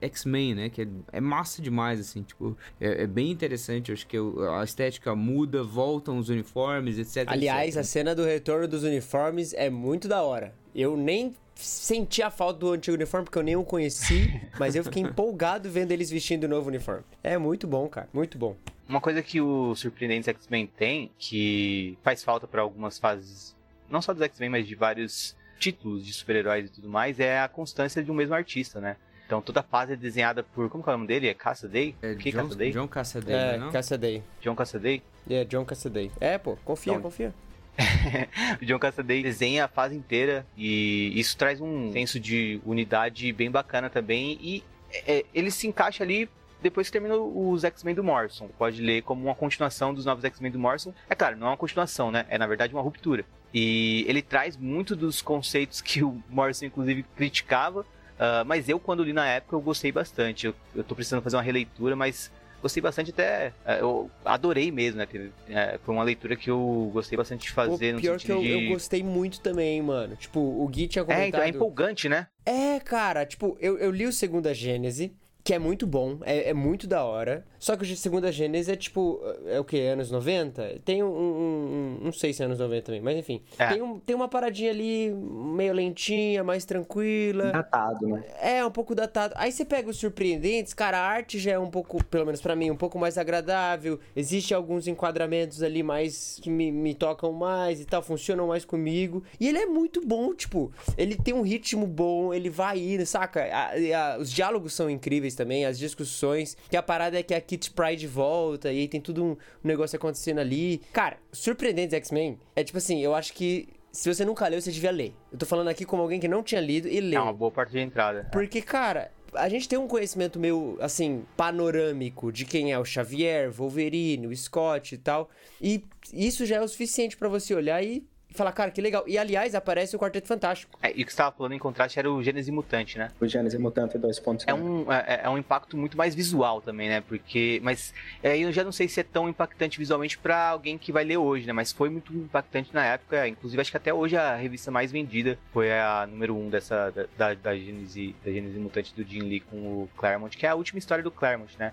X-Men, 0.00 0.54
né? 0.54 0.68
Que 0.70 0.82
é, 0.82 0.91
é 1.12 1.20
massa 1.20 1.60
demais, 1.62 2.00
assim. 2.00 2.22
Tipo, 2.22 2.56
é, 2.80 3.02
é 3.02 3.06
bem 3.06 3.30
interessante. 3.30 3.90
Eu 3.90 3.94
acho 3.94 4.06
que 4.06 4.18
o- 4.18 4.50
a 4.52 4.64
estética 4.64 5.14
muda, 5.14 5.62
voltam 5.62 6.18
os 6.18 6.28
uniformes, 6.28 6.98
etc. 6.98 7.24
Aliás, 7.28 7.68
etc. 7.70 7.80
a 7.80 7.84
cena 7.84 8.14
do 8.14 8.24
retorno 8.24 8.66
dos 8.68 8.82
uniformes 8.82 9.52
é 9.54 9.68
muito 9.70 10.08
da 10.08 10.22
hora. 10.22 10.54
Eu 10.74 10.96
nem 10.96 11.34
senti 11.54 12.22
a 12.22 12.30
falta 12.30 12.58
do 12.60 12.72
antigo 12.72 12.96
uniforme 12.96 13.24
porque 13.26 13.38
eu 13.38 13.42
nem 13.42 13.56
o 13.56 13.62
conheci, 13.64 14.40
mas 14.58 14.74
eu 14.74 14.82
fiquei 14.84 15.02
empolgado 15.02 15.70
vendo 15.70 15.92
eles 15.92 16.10
vestindo 16.10 16.44
o 16.44 16.48
novo 16.48 16.68
uniforme. 16.68 17.04
É 17.22 17.36
muito 17.38 17.66
bom, 17.66 17.88
cara, 17.88 18.08
muito 18.12 18.38
bom. 18.38 18.56
Uma 18.88 19.00
coisa 19.00 19.22
que 19.22 19.40
o 19.40 19.74
Surpreendentes 19.74 20.28
X-Men 20.28 20.66
tem, 20.66 21.10
que 21.18 21.96
faz 22.02 22.22
falta 22.24 22.46
pra 22.46 22.62
algumas 22.62 22.98
fases, 22.98 23.54
não 23.88 24.02
só 24.02 24.12
dos 24.12 24.22
X-Men, 24.22 24.50
mas 24.50 24.66
de 24.66 24.74
vários 24.74 25.36
títulos 25.58 26.04
de 26.04 26.12
super-heróis 26.12 26.66
e 26.66 26.72
tudo 26.72 26.88
mais, 26.88 27.20
é 27.20 27.38
a 27.40 27.48
constância 27.48 28.02
de 28.02 28.10
um 28.10 28.14
mesmo 28.14 28.34
artista, 28.34 28.80
né? 28.80 28.96
Então 29.26 29.40
toda 29.40 29.62
fase 29.62 29.94
é 29.94 29.96
desenhada 29.96 30.42
por. 30.42 30.68
Como 30.68 30.82
que 30.82 30.90
é 30.90 30.92
o 30.92 30.96
nome 30.96 31.06
dele? 31.08 31.28
É 31.28 31.34
Cassaday? 31.34 31.94
É, 32.02 32.14
que 32.14 32.30
John, 32.30 32.42
Cassaday? 32.42 32.72
John 32.72 32.88
Cassaday, 32.88 33.34
É, 33.34 33.56
não? 33.58 33.72
Cassaday. 33.72 34.22
John 34.40 34.54
Cassaday? 34.54 35.02
É, 35.30 35.44
John 35.44 35.64
Cassaday. 35.64 36.10
É, 36.20 36.38
pô, 36.38 36.56
confia, 36.64 36.92
Então, 36.92 37.02
confia. 37.02 37.34
o 38.60 38.64
John 38.66 38.78
Cassaday 38.78 39.22
desenha 39.22 39.64
a 39.64 39.68
fase 39.68 39.96
inteira 39.96 40.46
e 40.56 41.18
isso 41.18 41.36
traz 41.36 41.60
um 41.60 41.90
senso 41.92 42.20
de 42.20 42.60
unidade 42.66 43.32
bem 43.32 43.50
bacana 43.50 43.88
também 43.88 44.38
e 44.42 44.62
é, 45.06 45.24
ele 45.32 45.50
se 45.50 45.66
encaixa 45.66 46.04
ali 46.04 46.28
depois 46.60 46.86
que 46.88 46.92
termina 46.92 47.16
os 47.16 47.64
X-Men 47.64 47.94
do 47.94 48.04
Morrison. 48.04 48.48
Pode 48.58 48.80
ler 48.80 49.02
como 49.02 49.24
uma 49.24 49.34
continuação 49.34 49.92
dos 49.92 50.04
novos 50.04 50.22
X-Men 50.24 50.52
do 50.52 50.58
Morrison. 50.58 50.92
É 51.10 51.14
claro, 51.14 51.36
não 51.36 51.46
é 51.48 51.50
uma 51.50 51.56
continuação, 51.56 52.10
né? 52.10 52.24
É 52.28 52.38
na 52.38 52.46
verdade 52.46 52.72
uma 52.74 52.82
ruptura. 52.82 53.24
E 53.54 54.04
ele 54.06 54.22
traz 54.22 54.56
muito 54.56 54.94
dos 54.94 55.20
conceitos 55.20 55.80
que 55.80 56.02
o 56.04 56.22
Morrison 56.28 56.66
inclusive 56.66 57.02
criticava, 57.16 57.84
ah, 58.18 58.44
mas 58.46 58.68
eu 58.68 58.78
quando 58.78 59.02
li 59.04 59.12
na 59.12 59.26
época 59.26 59.56
eu 59.56 59.60
gostei 59.60 59.90
bastante. 59.92 60.46
Eu, 60.46 60.54
eu 60.74 60.84
tô 60.84 60.94
precisando 60.94 61.22
fazer 61.22 61.36
uma 61.36 61.42
releitura, 61.42 61.94
mas 61.96 62.30
gostei 62.60 62.80
bastante 62.80 63.10
até. 63.10 63.52
eh, 63.66 63.80
Eu 63.80 64.10
adorei 64.24 64.70
mesmo, 64.70 64.98
né? 64.98 65.08
Eh, 65.48 65.78
Foi 65.84 65.94
uma 65.94 66.04
leitura 66.04 66.36
que 66.36 66.48
eu 66.50 66.90
gostei 66.92 67.16
bastante 67.16 67.42
de 67.42 67.50
fazer 67.50 67.92
no 67.94 68.00
pior 68.00 68.18
que 68.18 68.30
eu, 68.30 68.40
de. 68.40 68.48
eu 68.48 68.68
gostei 68.68 69.02
muito 69.02 69.40
também, 69.40 69.82
mano. 69.82 70.14
Tipo, 70.16 70.38
o 70.40 70.66
Gui 70.68 70.86
tinha 70.88 71.02
É, 71.02 71.04
comentado... 71.04 71.28
então 71.28 71.42
é 71.42 71.48
empolgante, 71.48 72.08
né? 72.08 72.28
É, 72.46 72.78
cara, 72.80 73.24
tipo, 73.26 73.56
eu, 73.60 73.78
eu 73.78 73.90
li 73.90 74.06
o 74.06 74.12
Segunda 74.12 74.52
Gênese, 74.54 75.12
que 75.44 75.52
é 75.52 75.58
muito 75.58 75.86
bom, 75.86 76.18
é, 76.22 76.50
é 76.50 76.54
muito 76.54 76.86
da 76.86 77.04
hora. 77.04 77.44
Só 77.58 77.76
que 77.76 77.84
o 77.84 77.96
Segunda 77.96 78.30
Gênese 78.32 78.70
é 78.72 78.76
tipo, 78.76 79.20
é 79.46 79.58
o 79.58 79.64
que? 79.64 79.78
Anos 79.80 80.10
90? 80.10 80.80
Tem 80.84 81.02
um, 81.02 81.06
um, 81.06 81.98
um. 82.00 82.04
Não 82.04 82.12
sei 82.12 82.32
se 82.32 82.42
é 82.42 82.46
anos 82.46 82.58
90 82.58 82.82
também, 82.86 83.00
mas 83.00 83.16
enfim. 83.16 83.40
É. 83.58 83.68
Tem, 83.68 83.82
um, 83.82 83.98
tem 84.00 84.16
uma 84.16 84.26
paradinha 84.28 84.70
ali 84.70 85.10
meio 85.12 85.72
lentinha, 85.72 86.42
mais 86.42 86.64
tranquila. 86.64 87.52
Datado, 87.52 88.06
né? 88.08 88.24
É, 88.40 88.64
um 88.64 88.70
pouco 88.70 88.94
datado. 88.94 89.34
Aí 89.36 89.52
você 89.52 89.64
pega 89.64 89.88
os 89.90 89.96
surpreendentes, 89.96 90.74
cara, 90.74 90.98
a 90.98 91.02
arte 91.06 91.38
já 91.38 91.52
é 91.52 91.58
um 91.58 91.70
pouco, 91.70 92.02
pelo 92.04 92.26
menos 92.26 92.40
pra 92.40 92.56
mim, 92.56 92.70
um 92.70 92.76
pouco 92.76 92.98
mais 92.98 93.16
agradável. 93.16 93.98
Existem 94.16 94.56
alguns 94.56 94.86
enquadramentos 94.88 95.62
ali 95.62 95.82
mais 95.84 96.38
que 96.42 96.50
me, 96.50 96.70
me 96.72 96.94
tocam 96.94 97.32
mais 97.32 97.80
e 97.80 97.84
tal, 97.84 98.02
funcionam 98.02 98.48
mais 98.48 98.64
comigo. 98.64 99.22
E 99.38 99.48
ele 99.48 99.58
é 99.58 99.66
muito 99.66 100.04
bom, 100.04 100.34
tipo, 100.34 100.72
ele 100.98 101.16
tem 101.16 101.32
um 101.34 101.42
ritmo 101.42 101.86
bom, 101.86 102.34
ele 102.34 102.50
vai 102.50 102.78
indo, 102.80 103.06
saca? 103.06 103.42
A- 103.42 103.78
e 103.78 103.92
a- 103.92 104.16
os 104.20 104.32
diálogos 104.32 104.72
são 104.74 104.90
incríveis 104.90 105.31
também, 105.34 105.64
as 105.64 105.78
discussões. 105.78 106.56
Que 106.70 106.76
a 106.76 106.82
parada 106.82 107.18
é 107.18 107.22
que 107.22 107.34
a 107.34 107.40
Kit 107.40 107.70
Pride 107.70 108.06
volta 108.06 108.72
e 108.72 108.80
aí 108.80 108.88
tem 108.88 109.00
tudo 109.00 109.24
um, 109.24 109.30
um 109.30 109.36
negócio 109.62 109.96
acontecendo 109.96 110.38
ali. 110.38 110.80
Cara, 110.92 111.18
Surpreendentes 111.32 111.94
X-Men 111.94 112.38
é 112.54 112.64
tipo 112.64 112.78
assim, 112.78 113.00
eu 113.00 113.14
acho 113.14 113.32
que. 113.32 113.68
Se 113.90 114.12
você 114.12 114.24
nunca 114.24 114.48
leu, 114.48 114.58
você 114.58 114.70
devia 114.70 114.90
ler. 114.90 115.14
Eu 115.30 115.38
tô 115.38 115.44
falando 115.44 115.68
aqui 115.68 115.84
como 115.84 116.00
alguém 116.00 116.18
que 116.18 116.26
não 116.26 116.42
tinha 116.42 116.62
lido 116.62 116.88
e 116.88 116.98
leu. 116.98 117.20
É 117.20 117.22
uma 117.22 117.32
boa 117.32 117.50
parte 117.50 117.72
de 117.72 117.78
entrada. 117.78 118.26
Porque, 118.32 118.62
cara, 118.62 119.10
a 119.34 119.48
gente 119.48 119.68
tem 119.68 119.78
um 119.78 119.86
conhecimento 119.86 120.38
meio, 120.38 120.78
assim, 120.80 121.24
panorâmico 121.36 122.32
de 122.32 122.46
quem 122.46 122.72
é 122.72 122.78
o 122.78 122.84
Xavier, 122.84 123.50
Wolverine, 123.50 124.26
o 124.26 124.36
Scott 124.36 124.94
e 124.94 124.98
tal. 124.98 125.28
E 125.60 125.84
isso 126.12 126.46
já 126.46 126.56
é 126.56 126.60
o 126.62 126.68
suficiente 126.68 127.18
pra 127.18 127.28
você 127.28 127.54
olhar 127.54 127.82
e 127.84 128.02
falar, 128.32 128.52
cara, 128.52 128.70
que 128.70 128.80
legal. 128.80 129.04
E, 129.06 129.18
aliás, 129.18 129.54
aparece 129.54 129.94
o 129.96 129.98
Quarteto 129.98 130.28
Fantástico. 130.28 130.78
É, 130.82 130.90
e 130.90 130.92
o 130.92 130.94
que 130.94 131.04
você 131.04 131.10
estava 131.10 131.32
falando 131.32 131.52
em 131.52 131.58
contraste 131.58 131.98
era 131.98 132.10
o 132.10 132.22
Gênese 132.22 132.50
Mutante, 132.50 132.98
né? 132.98 133.10
O 133.20 133.26
Gênesis 133.26 133.58
Mutante 133.58 133.98
2.0. 133.98 134.44
É 134.46 134.54
um, 134.54 134.90
é, 134.92 135.20
é 135.24 135.30
um 135.30 135.38
impacto 135.38 135.76
muito 135.76 135.96
mais 135.96 136.14
visual 136.14 136.60
também, 136.60 136.88
né? 136.88 137.00
Porque. 137.00 137.60
Mas 137.62 137.92
é, 138.22 138.38
eu 138.38 138.52
já 138.52 138.64
não 138.64 138.72
sei 138.72 138.88
se 138.88 139.00
é 139.00 139.02
tão 139.02 139.28
impactante 139.28 139.78
visualmente 139.78 140.18
pra 140.18 140.48
alguém 140.48 140.78
que 140.78 140.92
vai 140.92 141.04
ler 141.04 141.16
hoje, 141.16 141.46
né? 141.46 141.52
Mas 141.52 141.72
foi 141.72 141.88
muito 141.90 142.12
impactante 142.12 142.70
na 142.72 142.84
época. 142.84 143.26
Inclusive, 143.28 143.60
acho 143.60 143.70
que 143.70 143.76
até 143.76 143.92
hoje 143.92 144.16
a 144.16 144.36
revista 144.36 144.70
mais 144.70 144.90
vendida 144.92 145.38
foi 145.52 145.72
a 145.72 146.06
número 146.06 146.36
1 146.36 146.46
um 146.46 146.50
dessa, 146.50 146.90
da, 146.90 147.06
da, 147.16 147.34
da, 147.34 147.56
Gênese, 147.56 148.14
da 148.24 148.30
Gênese 148.30 148.58
Mutante 148.58 148.94
do 148.94 149.04
Jim 149.04 149.20
Lee 149.20 149.40
com 149.40 149.56
o 149.56 149.88
Claremont, 149.96 150.36
que 150.36 150.46
é 150.46 150.48
a 150.48 150.54
última 150.54 150.78
história 150.78 151.02
do 151.02 151.10
Claremont, 151.10 151.52
né? 151.58 151.72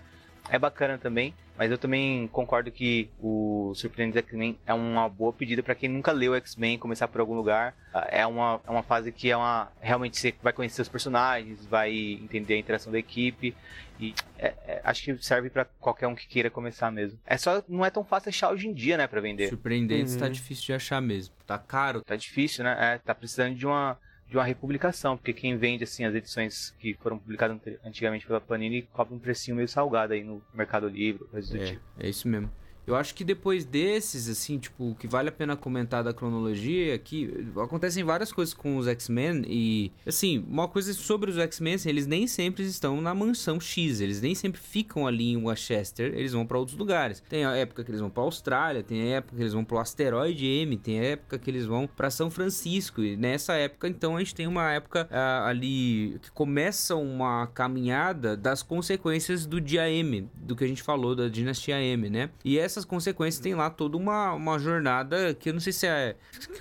É 0.49 0.57
bacana 0.57 0.98
também, 0.98 1.34
mas 1.60 1.69
eu 1.69 1.77
também 1.77 2.26
concordo 2.30 2.72
que 2.72 3.10
o 3.22 3.73
Surpreendentes 3.76 4.23
X-Men 4.30 4.57
é 4.65 4.73
uma 4.73 5.10
boa 5.10 5.34
pedida 5.34 5.61
pra 5.61 5.76
quem 5.76 5.90
nunca 5.90 6.14
leu 6.14 6.34
X-Men, 6.36 6.77
começar 6.77 7.10
por 7.10 7.19
algum 7.19 7.36
lugar. 7.36 7.76
Ah, 7.94 8.07
É 8.10 8.26
uma, 8.26 8.61
é 8.65 8.72
uma 8.72 8.81
fase 8.81 9.11
que 9.11 9.30
é 9.30 9.36
uma. 9.36 9.69
Realmente 9.81 10.18
você 10.18 10.34
vai 10.41 10.53
conhecer 10.53 10.81
os 10.81 10.88
personagens, 10.88 11.65
vai 11.65 11.94
entender 11.94 12.53
a 12.53 12.57
interação 12.57 12.94
da 12.94 12.98
equipe. 12.98 13.53
E 13.99 14.15
é- 14.38 14.53
é- 14.65 14.81
acho 14.86 15.03
que 15.03 15.18
serve 15.22 15.49
pra 15.49 15.65
qualquer 15.65 16.07
um 16.07 16.15
que 16.15 16.26
queira 16.26 16.49
começar 16.49 16.90
mesmo. 16.90 17.19
É 17.26 17.36
só. 17.38 17.61
Não 17.68 17.86
é 17.86 17.90
tão 17.90 18.06
fácil 18.06 18.30
achar 18.30 18.49
hoje 18.53 18.65
em 18.65 18.73
dia, 18.73 18.95
né, 18.95 19.06
pra 19.07 19.19
vender. 19.19 19.49
Surpreendentes 19.49 20.15
tá 20.15 20.27
Uhum. 20.27 20.31
difícil 20.31 20.65
de 20.68 20.73
achar 20.73 21.02
mesmo. 21.02 21.36
Tá 21.45 21.57
caro. 21.57 22.02
Tá 22.06 22.15
difícil, 22.15 22.64
né? 22.64 22.77
É, 22.80 22.98
tá 22.99 23.14
precisando 23.14 23.53
de 23.56 23.68
uma. 23.68 23.98
De 24.30 24.38
uma 24.38 24.43
republicação, 24.43 25.18
porque 25.18 25.34
quem 25.34 25.57
vende 25.57 25.84
assim 25.84 26.06
as 26.06 26.14
edições 26.14 26.76
que 26.80 26.93
foram 26.95 27.18
publicadas 27.18 27.57
antigamente 27.84 28.27
pela 28.27 28.39
Panini 28.39 28.84
cobra 28.84 29.15
um 29.15 29.19
precinho 29.19 29.57
meio 29.57 29.68
salgado 29.68 30.14
aí 30.14 30.23
no 30.23 30.41
Mercado 30.53 30.88
Livre, 30.88 31.26
coisa 31.26 31.51
do 31.57 31.64
É, 31.64 31.65
tipo. 31.65 31.81
é 31.99 32.10
isso 32.10 32.27
mesmo. 32.27 32.51
Eu 32.90 32.95
acho 32.95 33.14
que 33.14 33.24
depois 33.24 33.66
desses, 33.66 34.28
assim, 34.28 34.57
tipo, 34.57 34.91
o 34.91 34.95
que 34.95 35.07
vale 35.07 35.30
a 35.30 35.32
pena 35.32 35.56
comentar 35.56 36.03
da 36.03 36.11
cronologia 36.11 36.95
é 36.95 36.98
que 36.98 37.48
acontecem 37.56 38.03
várias 38.03 38.32
coisas 38.32 38.52
com 38.52 38.78
os 38.78 38.88
X-Men 38.88 39.44
e, 39.48 39.91
assim, 40.07 40.44
uma 40.48 40.68
coisa 40.68 40.91
sobre 40.94 41.30
os 41.30 41.38
X-Men, 41.38 41.76
assim, 41.76 41.90
eles 41.90 42.07
nem 42.07 42.26
sempre 42.26 42.64
estão 42.64 42.99
na 42.99 43.14
mansão 43.14 43.60
X, 43.60 44.02
eles 44.02 44.22
nem 44.22 44.34
sempre 44.34 44.60
ficam 44.60 45.06
ali 45.06 45.34
em 45.34 45.38
Westchester, 45.38 46.14
eles 46.16 46.34
vão 46.34 46.48
pra 46.48 46.57
outros 46.57 46.76
lugares. 46.76 47.22
Tem 47.30 47.45
a 47.45 47.56
época 47.56 47.84
que 47.84 47.91
eles 47.91 48.02
vão 48.02 48.10
pra 48.10 48.24
Austrália, 48.24 48.82
tem 48.82 49.02
a 49.03 49.18
época 49.18 49.36
que 49.36 49.41
eles 49.44 49.53
vão 49.53 49.64
pro 49.64 49.78
asteroide 49.78 50.45
M, 50.48 50.76
tem 50.76 50.99
a 50.99 51.03
época 51.03 51.38
que 51.38 51.49
eles 51.49 51.68
vão 51.68 51.88
pra 51.88 52.10
São 52.10 52.32
Francisco 52.32 53.03
e 53.03 53.16
nessa 53.16 53.53
época, 53.53 53.88
então, 53.88 54.16
a 54.16 54.20
gente 54.20 54.34
tem 54.34 54.48
uma 54.48 54.72
época 54.72 55.07
ah, 55.11 55.45
ali 55.48 56.18
que 56.24 56.32
começa 56.32 56.95
uma 56.95 57.45
caminhada 57.45 58.36
das 58.36 58.64
consequências 58.64 59.45
do 59.45 59.61
dia 59.61 59.88
M, 59.88 60.28
do 60.36 60.56
que 60.56 60.64
a 60.64 60.68
gente 60.68 60.82
falou 60.82 61.16
da 61.16 61.28
dinastia 61.28 61.80
M, 61.80 62.10
né? 62.10 62.32
E 62.44 62.57
essas 62.80 62.85
consequências 62.85 63.41
tem 63.41 63.53
lá 63.53 63.69
toda 63.69 63.97
uma, 63.97 64.34
uma 64.34 64.57
jornada 64.57 65.34
que 65.34 65.49
eu 65.49 65.53
não 65.53 65.60
sei 65.60 65.73
se 65.73 65.85
é 65.85 66.15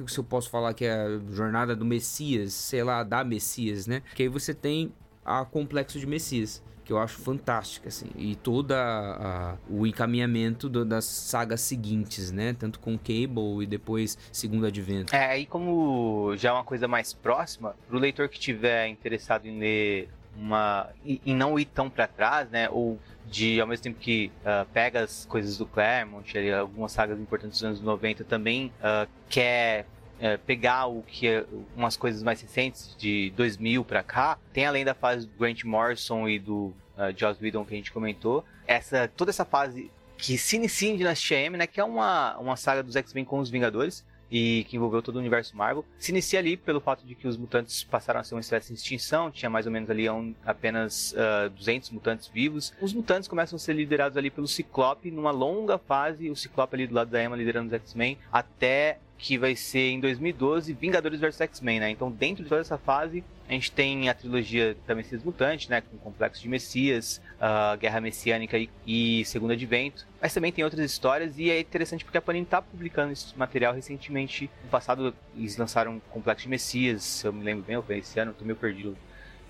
se 0.06 0.18
eu 0.18 0.24
posso 0.24 0.50
falar 0.50 0.74
que 0.74 0.84
é 0.84 0.92
a 0.92 1.20
jornada 1.32 1.74
do 1.76 1.84
Messias, 1.84 2.52
sei 2.52 2.82
lá, 2.82 3.02
da 3.04 3.22
Messias, 3.24 3.86
né? 3.86 4.02
Que 4.14 4.24
aí 4.24 4.28
você 4.28 4.52
tem 4.52 4.92
a 5.24 5.44
complexo 5.44 5.98
de 5.98 6.06
Messias 6.06 6.62
que 6.84 6.92
eu 6.92 6.98
acho 6.98 7.18
fantástica, 7.18 7.88
assim, 7.88 8.06
e 8.16 8.34
toda 8.34 8.74
a- 8.80 9.56
o 9.68 9.86
encaminhamento 9.86 10.70
do- 10.70 10.86
das 10.86 11.04
sagas 11.04 11.60
seguintes, 11.60 12.32
né, 12.32 12.54
tanto 12.58 12.80
com 12.80 12.96
Cable 12.96 13.62
e 13.62 13.66
depois 13.66 14.16
Segundo 14.32 14.64
Advento. 14.64 15.14
É, 15.14 15.26
aí 15.32 15.44
como 15.44 16.34
já 16.38 16.48
é 16.48 16.52
uma 16.52 16.64
coisa 16.64 16.88
mais 16.88 17.12
próxima, 17.12 17.76
pro 17.86 17.98
leitor 17.98 18.26
que 18.30 18.40
tiver 18.40 18.88
interessado 18.88 19.44
em 19.44 19.58
ler 19.58 20.08
uma. 20.38 20.88
em 21.04 21.34
não 21.34 21.58
ir 21.58 21.64
tão 21.64 21.90
pra 21.90 22.06
trás, 22.06 22.48
né? 22.50 22.68
Ou 22.70 22.98
de 23.26 23.60
ao 23.60 23.66
mesmo 23.66 23.82
tempo 23.82 23.98
que 23.98 24.30
ah, 24.44 24.66
pega 24.72 25.00
as 25.00 25.26
coisas 25.26 25.58
do 25.58 25.66
Claremont, 25.66 26.36
ali, 26.36 26.52
algumas 26.52 26.92
sagas 26.92 27.18
importantes 27.18 27.58
dos 27.58 27.64
anos 27.64 27.80
90 27.80 28.24
também 28.24 28.72
ah, 28.82 29.06
quer 29.28 29.86
é, 30.20 30.36
pegar 30.36 30.86
o 30.86 31.02
que 31.02 31.28
é, 31.28 31.44
umas 31.76 31.96
coisas 31.96 32.22
mais 32.22 32.40
recentes 32.40 32.94
de 32.98 33.32
2000 33.36 33.84
pra 33.84 34.02
cá, 34.02 34.38
tem 34.52 34.66
além 34.66 34.84
da 34.84 34.94
fase 34.94 35.26
do 35.26 35.38
Grant 35.38 35.62
Morrison 35.64 36.28
e 36.28 36.38
do 36.38 36.74
uh, 36.96 37.16
Joss 37.16 37.40
Whedon 37.42 37.64
que 37.64 37.74
a 37.74 37.76
gente 37.76 37.92
comentou, 37.92 38.44
essa 38.66 39.08
toda 39.08 39.30
essa 39.30 39.44
fase 39.44 39.90
que 40.16 40.36
se 40.36 40.56
inicia 40.56 40.90
em 40.90 40.96
Dinastia 40.96 41.38
M, 41.38 41.56
né? 41.56 41.66
Que 41.66 41.80
é 41.80 41.84
uma, 41.84 42.36
uma 42.38 42.56
saga 42.56 42.82
dos 42.82 42.96
X-Men 42.96 43.24
com 43.24 43.38
os 43.38 43.48
Vingadores 43.48 44.04
e 44.30 44.64
que 44.68 44.76
envolveu 44.76 45.02
todo 45.02 45.16
o 45.16 45.18
universo 45.18 45.56
Marvel. 45.56 45.84
Se 45.98 46.12
inicia 46.12 46.38
ali 46.38 46.56
pelo 46.56 46.80
fato 46.80 47.04
de 47.06 47.14
que 47.14 47.26
os 47.26 47.36
mutantes 47.36 47.82
passaram 47.84 48.20
a 48.20 48.24
ser 48.24 48.34
uma 48.34 48.40
espécie 48.40 48.72
de 48.72 48.78
extinção, 48.78 49.30
tinha 49.30 49.48
mais 49.48 49.66
ou 49.66 49.72
menos 49.72 49.90
ali 49.90 50.08
um, 50.08 50.34
apenas 50.44 51.12
uh, 51.12 51.50
200 51.50 51.90
mutantes 51.90 52.28
vivos. 52.28 52.72
Os 52.80 52.92
mutantes 52.92 53.28
começam 53.28 53.56
a 53.56 53.58
ser 53.58 53.72
liderados 53.72 54.16
ali 54.16 54.30
pelo 54.30 54.46
Ciclope 54.46 55.10
numa 55.10 55.30
longa 55.30 55.78
fase, 55.78 56.30
o 56.30 56.36
Ciclope 56.36 56.74
ali 56.74 56.86
do 56.86 56.94
lado 56.94 57.10
da 57.10 57.22
Emma 57.22 57.36
liderando 57.36 57.68
os 57.68 57.72
X-Men, 57.72 58.18
até 58.32 58.98
que 59.18 59.36
vai 59.36 59.56
ser 59.56 59.90
em 59.90 60.00
2012 60.00 60.72
Vingadores 60.72 61.20
vs 61.20 61.40
X-Men, 61.40 61.80
né? 61.80 61.90
Então, 61.90 62.10
dentro 62.10 62.44
de 62.44 62.48
toda 62.48 62.60
essa 62.60 62.78
fase, 62.78 63.24
a 63.48 63.52
gente 63.52 63.72
tem 63.72 64.08
a 64.08 64.14
trilogia 64.14 64.76
da 64.86 64.94
Messias 64.94 65.22
Mutante, 65.24 65.68
né? 65.68 65.80
Com 65.80 65.96
o 65.96 65.98
Complexo 65.98 66.40
de 66.40 66.48
Messias, 66.48 67.20
a 67.40 67.76
Guerra 67.76 68.00
Messiânica 68.00 68.56
e, 68.86 69.24
Segundo 69.24 69.52
Advento. 69.52 70.06
Mas 70.20 70.32
também 70.32 70.52
tem 70.52 70.64
outras 70.64 70.88
histórias 70.88 71.38
e 71.38 71.50
é 71.50 71.58
interessante 71.58 72.04
porque 72.04 72.18
a 72.18 72.22
Panini 72.22 72.44
está 72.44 72.62
publicando 72.62 73.12
esse 73.12 73.36
material 73.36 73.74
recentemente. 73.74 74.48
No 74.62 74.70
passado, 74.70 75.14
eles 75.36 75.56
lançaram 75.56 76.00
Complexo 76.10 76.44
de 76.44 76.48
Messias, 76.48 77.02
se 77.02 77.26
eu 77.26 77.32
me 77.32 77.42
lembro 77.42 77.64
bem, 77.64 77.76
ou 77.76 77.82
foi 77.82 77.98
esse 77.98 78.20
ano, 78.20 78.32
tô 78.32 78.44
meio 78.44 78.56
perdido 78.56 78.96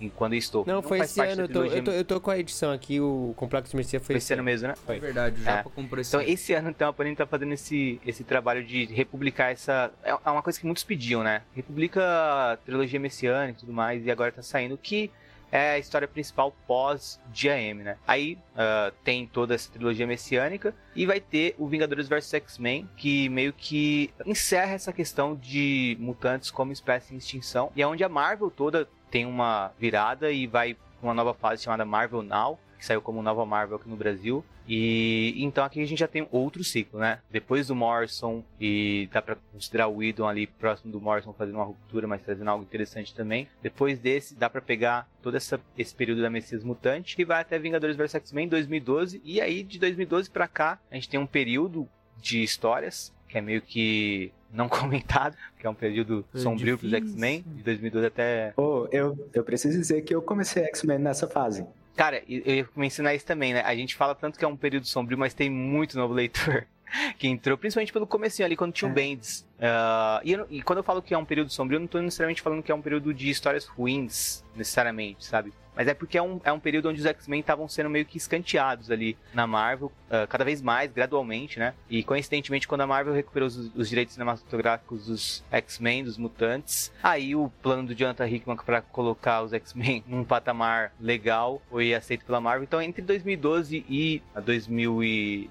eu 0.01 0.35
estou. 0.35 0.65
Não, 0.67 0.77
não 0.77 0.83
foi 0.83 1.01
esse 1.01 1.21
ano, 1.21 1.43
eu 1.43 1.49
tô, 1.49 1.65
eu 1.65 1.85
tô, 1.85 1.91
eu, 1.91 2.05
tô, 2.05 2.21
com 2.21 2.31
a 2.31 2.39
edição 2.39 2.73
aqui, 2.73 3.01
o 3.01 3.35
Complexo 3.37 3.71
de 3.71 3.77
Messias 3.77 4.03
foi, 4.03 4.15
foi 4.15 4.19
esse 4.19 4.33
ano 4.33 4.43
mesmo, 4.43 4.69
né? 4.69 4.75
Foi. 4.87 4.97
É 4.97 5.01
verdade, 5.01 5.41
o 5.41 5.45
Japa 5.45 5.69
é. 5.69 5.73
comprou 5.73 6.01
esse 6.01 6.11
Então, 6.11 6.21
ano. 6.21 6.31
esse 6.31 6.53
ano, 6.53 6.71
então, 6.71 6.89
a 6.89 6.93
Panini 6.93 7.17
tá 7.17 7.27
fazendo 7.27 7.53
esse, 7.53 8.01
esse 8.07 8.25
trabalho 8.25 8.65
de 8.65 8.85
republicar 8.87 9.53
essa... 9.53 9.91
É, 10.03 10.11
é 10.11 10.31
uma 10.31 10.43
coisa 10.43 10.59
que 10.59 10.67
muitos 10.67 10.85
pediam, 10.85 11.23
né? 11.23 11.43
Republica 11.55 12.03
a 12.03 12.57
trilogia 12.57 13.01
messiânica 13.01 13.59
e 13.59 13.61
tudo 13.61 13.73
mais, 13.73 14.05
e 14.05 14.11
agora 14.11 14.33
tá 14.33 14.43
saindo 14.43 14.77
que 14.77 15.11
é 15.51 15.73
a 15.73 15.79
história 15.79 16.07
principal 16.07 16.55
pós 16.67 17.19
Dia 17.33 17.59
M, 17.61 17.83
né? 17.83 17.97
Aí 18.07 18.39
uh, 18.55 18.95
tem 19.03 19.27
toda 19.27 19.55
essa 19.55 19.71
trilogia 19.71 20.07
messiânica 20.07 20.75
e 20.95 21.07
vai 21.07 21.21
ter 21.21 21.55
o 21.59 21.67
Vingadores 21.67 22.09
vs 22.09 22.35
X-Men, 22.35 22.89
que 22.97 23.29
meio 23.29 23.53
que 23.53 24.11
encerra 24.27 24.75
essa 24.75 24.93
questão 24.93 25.35
de 25.35 25.97
mutantes 25.99 26.51
como 26.51 26.73
espécie 26.73 27.15
em 27.15 27.19
extinção, 27.19 27.73
e 27.75 27.83
é 27.83 27.87
onde 27.87 28.05
a 28.05 28.09
Marvel 28.09 28.51
toda 28.51 28.89
tem 29.11 29.27
uma 29.27 29.73
virada 29.79 30.31
e 30.31 30.47
vai 30.47 30.77
uma 31.03 31.15
nova 31.15 31.35
fase 31.35 31.63
chamada 31.63 31.85
Marvel 31.85 32.23
Now, 32.23 32.59
que 32.79 32.85
saiu 32.85 33.03
como 33.03 33.23
nova 33.23 33.45
Marvel 33.45 33.77
aqui 33.77 33.89
no 33.89 33.97
Brasil. 33.97 34.45
E 34.69 35.35
então 35.39 35.65
aqui 35.65 35.81
a 35.81 35.87
gente 35.87 35.99
já 35.99 36.07
tem 36.07 36.29
outro 36.31 36.63
ciclo, 36.63 37.01
né? 37.01 37.21
Depois 37.31 37.69
do 37.69 37.75
Morrison, 37.75 38.45
e 38.61 39.09
dá 39.11 39.23
para 39.23 39.37
considerar 39.53 39.89
o 39.89 39.97
Whedon 39.97 40.29
ali 40.29 40.47
próximo 40.47 40.93
do 40.93 41.01
Morrison 41.01 41.33
fazendo 41.33 41.55
uma 41.55 41.65
ruptura, 41.65 42.07
mas 42.07 42.23
trazendo 42.23 42.51
algo 42.51 42.65
interessante 42.65 43.15
também. 43.15 43.49
Depois 43.63 43.99
desse, 43.99 44.35
dá 44.35 44.51
para 44.51 44.61
pegar 44.61 45.09
todo 45.23 45.37
essa, 45.37 45.59
esse 45.77 45.95
período 45.95 46.21
da 46.21 46.29
Messias 46.29 46.63
Mutante, 46.63 47.17
que 47.17 47.25
vai 47.25 47.41
até 47.41 47.59
Vingadores 47.59 47.97
vs 47.97 48.17
X-Men 48.17 48.49
2012. 48.49 49.23
E 49.25 49.41
aí, 49.41 49.63
de 49.63 49.79
2012 49.79 50.31
para 50.31 50.47
cá, 50.47 50.79
a 50.91 50.95
gente 50.95 51.09
tem 51.09 51.19
um 51.19 51.27
período 51.27 51.89
de 52.19 52.43
histórias 52.43 53.13
que 53.29 53.39
é 53.39 53.41
meio 53.41 53.63
que 53.63 54.33
não 54.53 54.69
comentado, 54.69 55.37
que 55.59 55.67
é 55.67 55.71
um 55.71 55.75
período 55.75 56.25
é 56.35 56.39
sombrio 56.39 56.79
para 56.79 56.87
os 56.87 56.93
X-Men, 56.93 57.45
de 57.47 57.63
2012 57.63 58.07
até. 58.07 58.53
Oh, 58.57 58.87
eu, 58.91 59.29
eu 59.33 59.45
preciso 59.45 59.79
dizer 59.79 60.03
que 60.03 60.15
eu 60.15 60.23
comecei 60.23 60.65
X-Men 60.65 60.99
nessa 60.99 61.27
fase. 61.27 61.67
Cara, 61.97 62.23
eu 62.29 62.55
ia 62.55 62.69
mencionar 62.77 63.15
isso 63.15 63.27
também, 63.27 63.53
né? 63.53 63.61
A 63.63 63.75
gente 63.75 63.97
fala 63.97 64.15
tanto 64.15 64.39
que 64.39 64.45
é 64.45 64.49
um 64.49 64.57
período 64.57 64.87
sombrio, 64.87 65.19
mas 65.19 65.35
tem 65.35 65.51
muito 65.51 65.99
novo 65.99 66.15
leitor 66.15 66.65
que 67.19 67.29
entrou, 67.29 67.57
principalmente 67.57 67.93
pelo 67.93 68.07
começo 68.07 68.43
ali, 68.43 68.57
quando 68.57 68.73
tinha 68.73 68.89
o 68.89 68.93
é. 68.93 68.95
Bendis. 68.95 69.47
Uh, 69.59 70.21
e, 70.23 70.33
eu, 70.33 70.47
e, 70.51 70.63
quando 70.63 70.79
eu 70.79 70.85
falo 70.85 71.03
que 71.03 71.13
é 71.13 71.19
um 71.19 71.25
período 71.25 71.51
sombrio, 71.51 71.77
eu 71.77 71.81
não 71.81 71.87
estou 71.87 72.01
necessariamente 72.01 72.41
falando 72.41 72.63
que 72.63 72.71
é 72.71 72.75
um 72.75 72.83
período 72.83 73.13
de 73.13 73.29
histórias 73.29 73.67
ruins, 73.67 74.45
necessariamente, 74.55 75.25
sabe? 75.25 75.53
Mas 75.79 75.87
é 75.87 75.95
porque 75.95 76.19
é 76.19 76.23
um, 76.23 76.41
é 76.43 76.53
um 76.53 76.59
período 76.59 76.89
onde 76.89 76.99
os 76.99 77.07
X-Men 77.07 77.39
estavam 77.39 77.69
sendo 77.69 77.89
meio 77.89 78.05
que 78.05 78.19
escanteados 78.19 78.91
ali 78.91 79.17
na 79.33 79.47
Marvel, 79.47 79.93
uh, 80.11 80.27
cada 80.29 80.45
vez 80.45 80.61
mais, 80.61 80.91
gradualmente, 80.91 81.61
né? 81.61 81.73
E 81.89 82.03
coincidentemente, 82.03 82.67
quando 82.67 82.81
a 82.81 82.87
Marvel 82.87 83.15
recuperou 83.15 83.47
os, 83.47 83.57
os 83.77 83.89
direitos 83.89 84.15
cinematográficos 84.15 85.07
dos 85.07 85.45
X-Men, 85.53 86.03
dos 86.03 86.19
mutantes, 86.19 86.93
aí 87.01 87.37
o 87.37 87.49
plano 87.63 87.87
do 87.87 87.95
Jonathan 87.95 88.29
Hickman 88.29 88.57
para 88.57 88.83
colocar 88.83 89.41
os 89.43 89.53
X-Men 89.53 90.03
num 90.05 90.25
patamar 90.25 90.93
legal 91.01 91.63
foi 91.71 91.95
aceito 91.95 92.25
pela 92.25 92.41
Marvel. 92.41 92.65
Então, 92.65 92.83
entre 92.83 93.01
2012 93.01 93.87
e 93.89 94.21
2000 94.45 95.05
e 95.05 95.51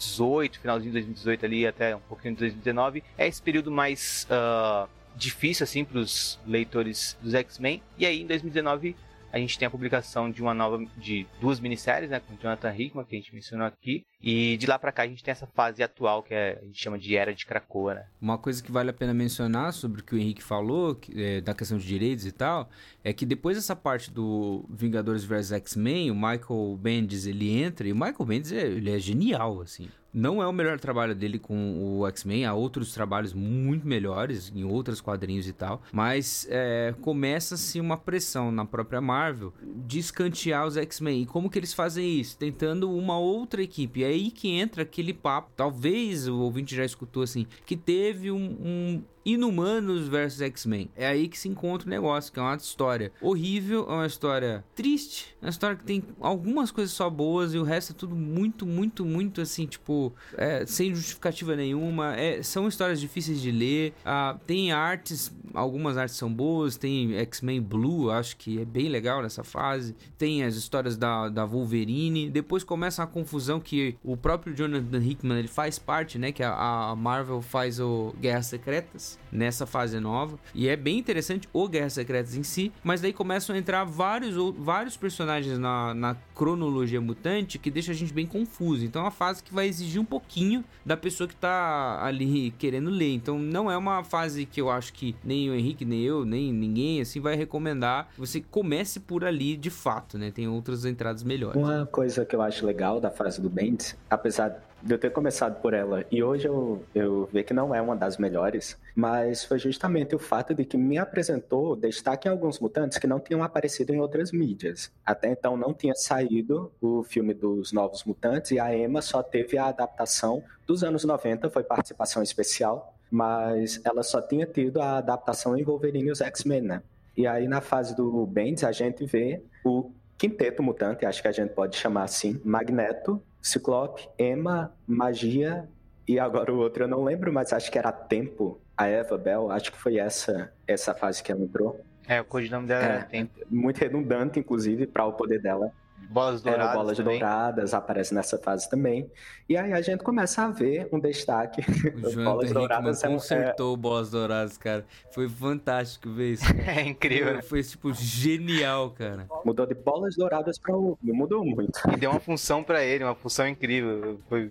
2018, 0.00 0.58
finalzinho 0.60 0.92
de 0.92 0.98
2018 0.98 1.46
ali 1.46 1.66
até 1.66 1.94
um 1.94 2.00
pouquinho 2.00 2.34
de 2.34 2.40
2019, 2.40 3.04
é 3.16 3.28
esse 3.28 3.40
período 3.40 3.70
mais 3.70 4.26
uh, 4.30 4.88
difícil 5.14 5.64
assim 5.64 5.84
para 5.84 5.98
os 5.98 6.38
leitores 6.46 7.16
dos 7.20 7.34
X-Men. 7.34 7.82
E 7.98 8.06
aí 8.06 8.22
em 8.22 8.26
2019 8.26 8.96
a 9.32 9.38
gente 9.38 9.58
tem 9.58 9.66
a 9.66 9.70
publicação 9.70 10.30
de 10.30 10.42
uma 10.42 10.54
nova 10.54 10.84
de 10.96 11.26
duas 11.40 11.60
minisséries, 11.60 12.10
né, 12.10 12.20
com 12.20 12.36
Jonathan 12.36 12.74
Hickman, 12.74 13.04
que 13.04 13.16
a 13.16 13.18
gente 13.18 13.34
mencionou 13.34 13.66
aqui, 13.66 14.04
e 14.22 14.56
de 14.56 14.66
lá 14.66 14.78
para 14.78 14.92
cá 14.92 15.02
a 15.02 15.06
gente 15.06 15.22
tem 15.22 15.32
essa 15.32 15.46
fase 15.46 15.82
atual 15.82 16.22
que 16.22 16.34
é, 16.34 16.58
a 16.60 16.64
gente 16.64 16.82
chama 16.82 16.98
de 16.98 17.16
era 17.16 17.34
de 17.34 17.46
Krakoa, 17.46 17.94
né? 17.94 18.06
Uma 18.20 18.38
coisa 18.38 18.62
que 18.62 18.70
vale 18.70 18.90
a 18.90 18.92
pena 18.92 19.14
mencionar 19.14 19.72
sobre 19.72 20.00
o 20.00 20.04
que 20.04 20.14
o 20.14 20.18
Henrique 20.18 20.42
falou, 20.42 20.94
que, 20.94 21.12
é, 21.22 21.40
da 21.40 21.54
questão 21.54 21.78
de 21.78 21.86
direitos 21.86 22.26
e 22.26 22.32
tal, 22.32 22.68
é 23.02 23.12
que 23.12 23.24
depois 23.24 23.56
dessa 23.56 23.76
parte 23.76 24.10
do 24.10 24.64
Vingadores 24.68 25.24
vs 25.24 25.52
X-Men, 25.52 26.10
o 26.10 26.14
Michael 26.14 26.78
Bendis 26.80 27.26
ele 27.26 27.50
entra 27.50 27.86
e 27.86 27.92
o 27.92 27.96
Michael 27.96 28.24
Bendis 28.26 28.52
é, 28.52 28.66
ele 28.66 28.90
é 28.90 28.98
genial, 28.98 29.60
assim. 29.60 29.88
Não 30.12 30.42
é 30.42 30.46
o 30.46 30.52
melhor 30.52 30.80
trabalho 30.80 31.14
dele 31.14 31.38
com 31.38 31.98
o 31.98 32.06
X-Men, 32.08 32.44
há 32.44 32.54
outros 32.54 32.92
trabalhos 32.92 33.32
muito 33.32 33.86
melhores 33.86 34.52
em 34.54 34.64
outros 34.64 35.00
quadrinhos 35.00 35.46
e 35.46 35.52
tal, 35.52 35.82
mas 35.92 36.46
é, 36.50 36.94
começa-se 37.00 37.80
uma 37.80 37.96
pressão 37.96 38.50
na 38.50 38.64
própria 38.64 39.00
Marvel 39.00 39.52
de 39.62 39.98
escantear 39.98 40.66
os 40.66 40.76
X-Men. 40.76 41.22
E 41.22 41.26
como 41.26 41.48
que 41.48 41.58
eles 41.58 41.72
fazem 41.72 42.18
isso? 42.18 42.36
Tentando 42.36 42.90
uma 42.90 43.18
outra 43.18 43.62
equipe. 43.62 44.02
É 44.02 44.08
aí 44.08 44.30
que 44.30 44.48
entra 44.48 44.82
aquele 44.82 45.14
papo, 45.14 45.50
talvez 45.56 46.26
o 46.26 46.38
ouvinte 46.38 46.74
já 46.74 46.84
escutou 46.84 47.22
assim, 47.22 47.46
que 47.64 47.76
teve 47.76 48.30
um, 48.30 48.56
um 48.60 49.02
Inumanos 49.24 50.08
versus 50.08 50.40
X-Men. 50.40 50.90
É 50.96 51.06
aí 51.06 51.28
que 51.28 51.38
se 51.38 51.48
encontra 51.48 51.86
o 51.86 51.90
negócio, 51.90 52.32
que 52.32 52.38
é 52.38 52.42
uma 52.42 52.56
história 52.56 53.12
horrível, 53.20 53.86
é 53.88 53.92
uma 53.92 54.06
história 54.06 54.64
triste, 54.74 55.36
é 55.42 55.46
uma 55.46 55.50
história 55.50 55.76
que 55.76 55.84
tem 55.84 56.02
algumas 56.20 56.70
coisas 56.70 56.94
só 56.94 57.10
boas 57.10 57.52
e 57.52 57.58
o 57.58 57.62
resto 57.62 57.92
é 57.92 57.94
tudo 57.94 58.16
muito, 58.16 58.66
muito, 58.66 59.04
muito 59.04 59.40
assim, 59.40 59.66
tipo, 59.66 59.99
é, 60.36 60.64
sem 60.66 60.94
justificativa 60.94 61.56
nenhuma. 61.56 62.16
É, 62.16 62.42
são 62.42 62.68
histórias 62.68 63.00
difíceis 63.00 63.40
de 63.40 63.50
ler. 63.50 63.92
Ah, 64.04 64.36
tem 64.46 64.72
artes, 64.72 65.32
algumas 65.54 65.96
artes 65.96 66.16
são 66.16 66.32
boas, 66.32 66.76
tem 66.76 67.14
X-Men 67.16 67.60
Blue, 67.60 68.10
acho 68.10 68.36
que 68.36 68.60
é 68.60 68.64
bem 68.64 68.88
legal 68.88 69.22
nessa 69.22 69.44
fase. 69.44 69.94
Tem 70.16 70.44
as 70.44 70.54
histórias 70.54 70.96
da, 70.96 71.28
da 71.28 71.44
Wolverine. 71.44 72.30
Depois 72.30 72.64
começa 72.64 73.02
a 73.02 73.06
confusão 73.06 73.60
que 73.60 73.96
o 74.04 74.16
próprio 74.16 74.54
Jonathan 74.54 74.98
Hickman 74.98 75.38
ele 75.38 75.48
faz 75.48 75.78
parte, 75.78 76.18
né? 76.18 76.32
Que 76.32 76.42
a, 76.42 76.90
a 76.90 76.96
Marvel 76.96 77.42
faz 77.42 77.80
o 77.80 78.14
Guerras 78.20 78.46
Secretas 78.46 79.18
nessa 79.32 79.66
fase 79.66 79.98
nova. 79.98 80.38
E 80.54 80.68
é 80.68 80.76
bem 80.76 80.98
interessante 80.98 81.48
o 81.52 81.68
Guerras 81.68 81.94
Secretas 81.94 82.36
em 82.36 82.42
si, 82.42 82.72
mas 82.82 83.00
daí 83.00 83.12
começam 83.12 83.54
a 83.54 83.58
entrar 83.58 83.84
vários, 83.84 84.34
vários 84.58 84.96
personagens 84.96 85.58
na, 85.58 85.94
na 85.94 86.16
cronologia 86.34 87.00
mutante 87.00 87.58
que 87.58 87.70
deixa 87.70 87.92
a 87.92 87.94
gente 87.94 88.12
bem 88.12 88.26
confuso. 88.26 88.84
Então 88.84 89.02
é 89.02 89.04
uma 89.06 89.10
fase 89.10 89.42
que 89.42 89.52
vai 89.52 89.66
exigir 89.66 89.89
um 89.98 90.04
pouquinho 90.04 90.64
da 90.84 90.96
pessoa 90.96 91.28
que 91.28 91.36
tá 91.36 92.04
ali 92.04 92.52
querendo 92.52 92.90
ler. 92.90 93.14
Então 93.14 93.38
não 93.38 93.70
é 93.70 93.76
uma 93.76 94.04
fase 94.04 94.46
que 94.46 94.60
eu 94.60 94.70
acho 94.70 94.92
que 94.92 95.14
nem 95.24 95.50
o 95.50 95.54
Henrique, 95.54 95.84
nem 95.84 96.02
eu, 96.02 96.24
nem 96.24 96.52
ninguém 96.52 97.00
assim 97.00 97.20
vai 97.20 97.34
recomendar. 97.36 98.08
Você 98.16 98.40
comece 98.40 99.00
por 99.00 99.24
ali 99.24 99.56
de 99.56 99.70
fato, 99.70 100.18
né? 100.18 100.30
Tem 100.30 100.48
outras 100.48 100.84
entradas 100.84 101.22
melhores. 101.22 101.60
Uma 101.60 101.86
coisa 101.86 102.24
que 102.24 102.34
eu 102.34 102.42
acho 102.42 102.64
legal 102.64 103.00
da 103.00 103.10
fase 103.10 103.40
do 103.40 103.50
Bendis, 103.50 103.96
apesar 104.08 104.62
de 104.82 104.94
eu 104.94 104.98
ter 104.98 105.10
começado 105.10 105.60
por 105.60 105.74
ela 105.74 106.04
e 106.10 106.22
hoje 106.22 106.46
eu, 106.46 106.82
eu 106.94 107.28
vejo 107.32 107.46
que 107.46 107.54
não 107.54 107.74
é 107.74 107.80
uma 107.80 107.96
das 107.96 108.16
melhores, 108.16 108.78
mas 108.94 109.44
foi 109.44 109.58
justamente 109.58 110.14
o 110.14 110.18
fato 110.18 110.54
de 110.54 110.64
que 110.64 110.76
me 110.76 110.98
apresentou 110.98 111.76
destaque 111.76 112.28
em 112.28 112.30
alguns 112.30 112.58
mutantes 112.58 112.98
que 112.98 113.06
não 113.06 113.20
tinham 113.20 113.42
aparecido 113.42 113.92
em 113.92 114.00
outras 114.00 114.32
mídias. 114.32 114.90
Até 115.04 115.30
então 115.30 115.56
não 115.56 115.74
tinha 115.74 115.94
saído 115.94 116.72
o 116.80 117.02
filme 117.02 117.34
dos 117.34 117.72
Novos 117.72 118.04
Mutantes 118.04 118.50
e 118.50 118.58
a 118.58 118.76
Emma 118.76 119.02
só 119.02 119.22
teve 119.22 119.58
a 119.58 119.66
adaptação 119.66 120.42
dos 120.66 120.82
anos 120.84 121.04
90, 121.04 121.50
foi 121.50 121.62
participação 121.62 122.22
especial, 122.22 122.94
mas 123.10 123.80
ela 123.84 124.02
só 124.02 124.22
tinha 124.22 124.46
tido 124.46 124.80
a 124.80 124.98
adaptação 124.98 125.56
em 125.56 125.64
Wolverine 125.64 126.08
e 126.08 126.12
os 126.12 126.20
X-Men, 126.20 126.62
né? 126.62 126.82
E 127.16 127.26
aí 127.26 127.48
na 127.48 127.60
fase 127.60 127.94
do 127.94 128.24
Bendis 128.26 128.64
a 128.64 128.72
gente 128.72 129.04
vê 129.04 129.42
o 129.64 129.90
quinteto 130.16 130.62
mutante, 130.62 131.06
acho 131.06 131.22
que 131.22 131.28
a 131.28 131.32
gente 131.32 131.54
pode 131.54 131.76
chamar 131.76 132.04
assim, 132.04 132.40
Magneto, 132.44 133.22
Ciclope, 133.42 134.08
Emma, 134.18 134.72
Magia 134.86 135.68
e 136.06 136.18
agora 136.18 136.52
o 136.52 136.58
outro 136.58 136.84
eu 136.84 136.88
não 136.88 137.04
lembro, 137.04 137.32
mas 137.32 137.52
acho 137.52 137.70
que 137.70 137.78
era 137.78 137.92
Tempo, 137.92 138.60
a 138.76 138.86
Eva 138.86 139.16
Bell, 139.16 139.50
acho 139.50 139.70
que 139.70 139.78
foi 139.78 139.98
essa 139.98 140.52
essa 140.66 140.94
fase 140.94 141.22
que 141.22 141.30
ela 141.30 141.42
entrou. 141.42 141.80
É, 142.08 142.20
o 142.20 142.24
codinome 142.24 142.66
dela 142.66 142.82
é, 142.82 142.88
era 142.88 143.04
Tempo. 143.04 143.40
Muito 143.48 143.78
redundante, 143.78 144.40
inclusive, 144.40 144.86
para 144.86 145.06
o 145.06 145.12
poder 145.12 145.40
dela. 145.40 145.72
Bolas 146.12 146.44
É, 146.44 146.50
douradas. 146.50 146.74
bolas 146.74 146.96
também. 146.96 147.18
douradas 147.20 147.72
aparece 147.74 148.12
nessa 148.12 148.36
fase 148.36 148.68
também. 148.68 149.08
E 149.48 149.56
aí 149.56 149.72
a 149.72 149.80
gente 149.80 150.02
começa 150.02 150.42
a 150.42 150.48
ver 150.50 150.88
um 150.92 150.98
destaque. 150.98 151.60
O 151.60 151.62
As 152.06 152.12
Jonathan 152.12 152.24
bolas 152.24 152.52
douradas 152.52 153.04
é 153.04 153.08
um- 153.08 153.12
consertou 153.12 153.76
bolas 153.76 154.10
douradas, 154.10 154.58
cara. 154.58 154.84
Foi 155.12 155.28
fantástico 155.28 156.10
ver 156.10 156.32
isso. 156.32 156.44
É 156.66 156.82
incrível, 156.82 157.34
né? 157.34 157.42
Foi, 157.42 157.62
tipo, 157.62 157.92
genial, 157.94 158.90
cara. 158.90 159.28
é, 159.30 159.34
mudou 159.46 159.66
de 159.66 159.74
bolas 159.74 160.16
douradas 160.16 160.58
para 160.58 160.76
o. 160.76 160.98
Mudou 161.02 161.44
muito. 161.44 161.78
E 161.92 161.96
deu 161.96 162.10
uma 162.10 162.20
função 162.20 162.62
pra 162.64 162.82
ele, 162.82 163.04
uma 163.04 163.14
função 163.14 163.46
incrível. 163.46 164.18
Foi 164.28 164.50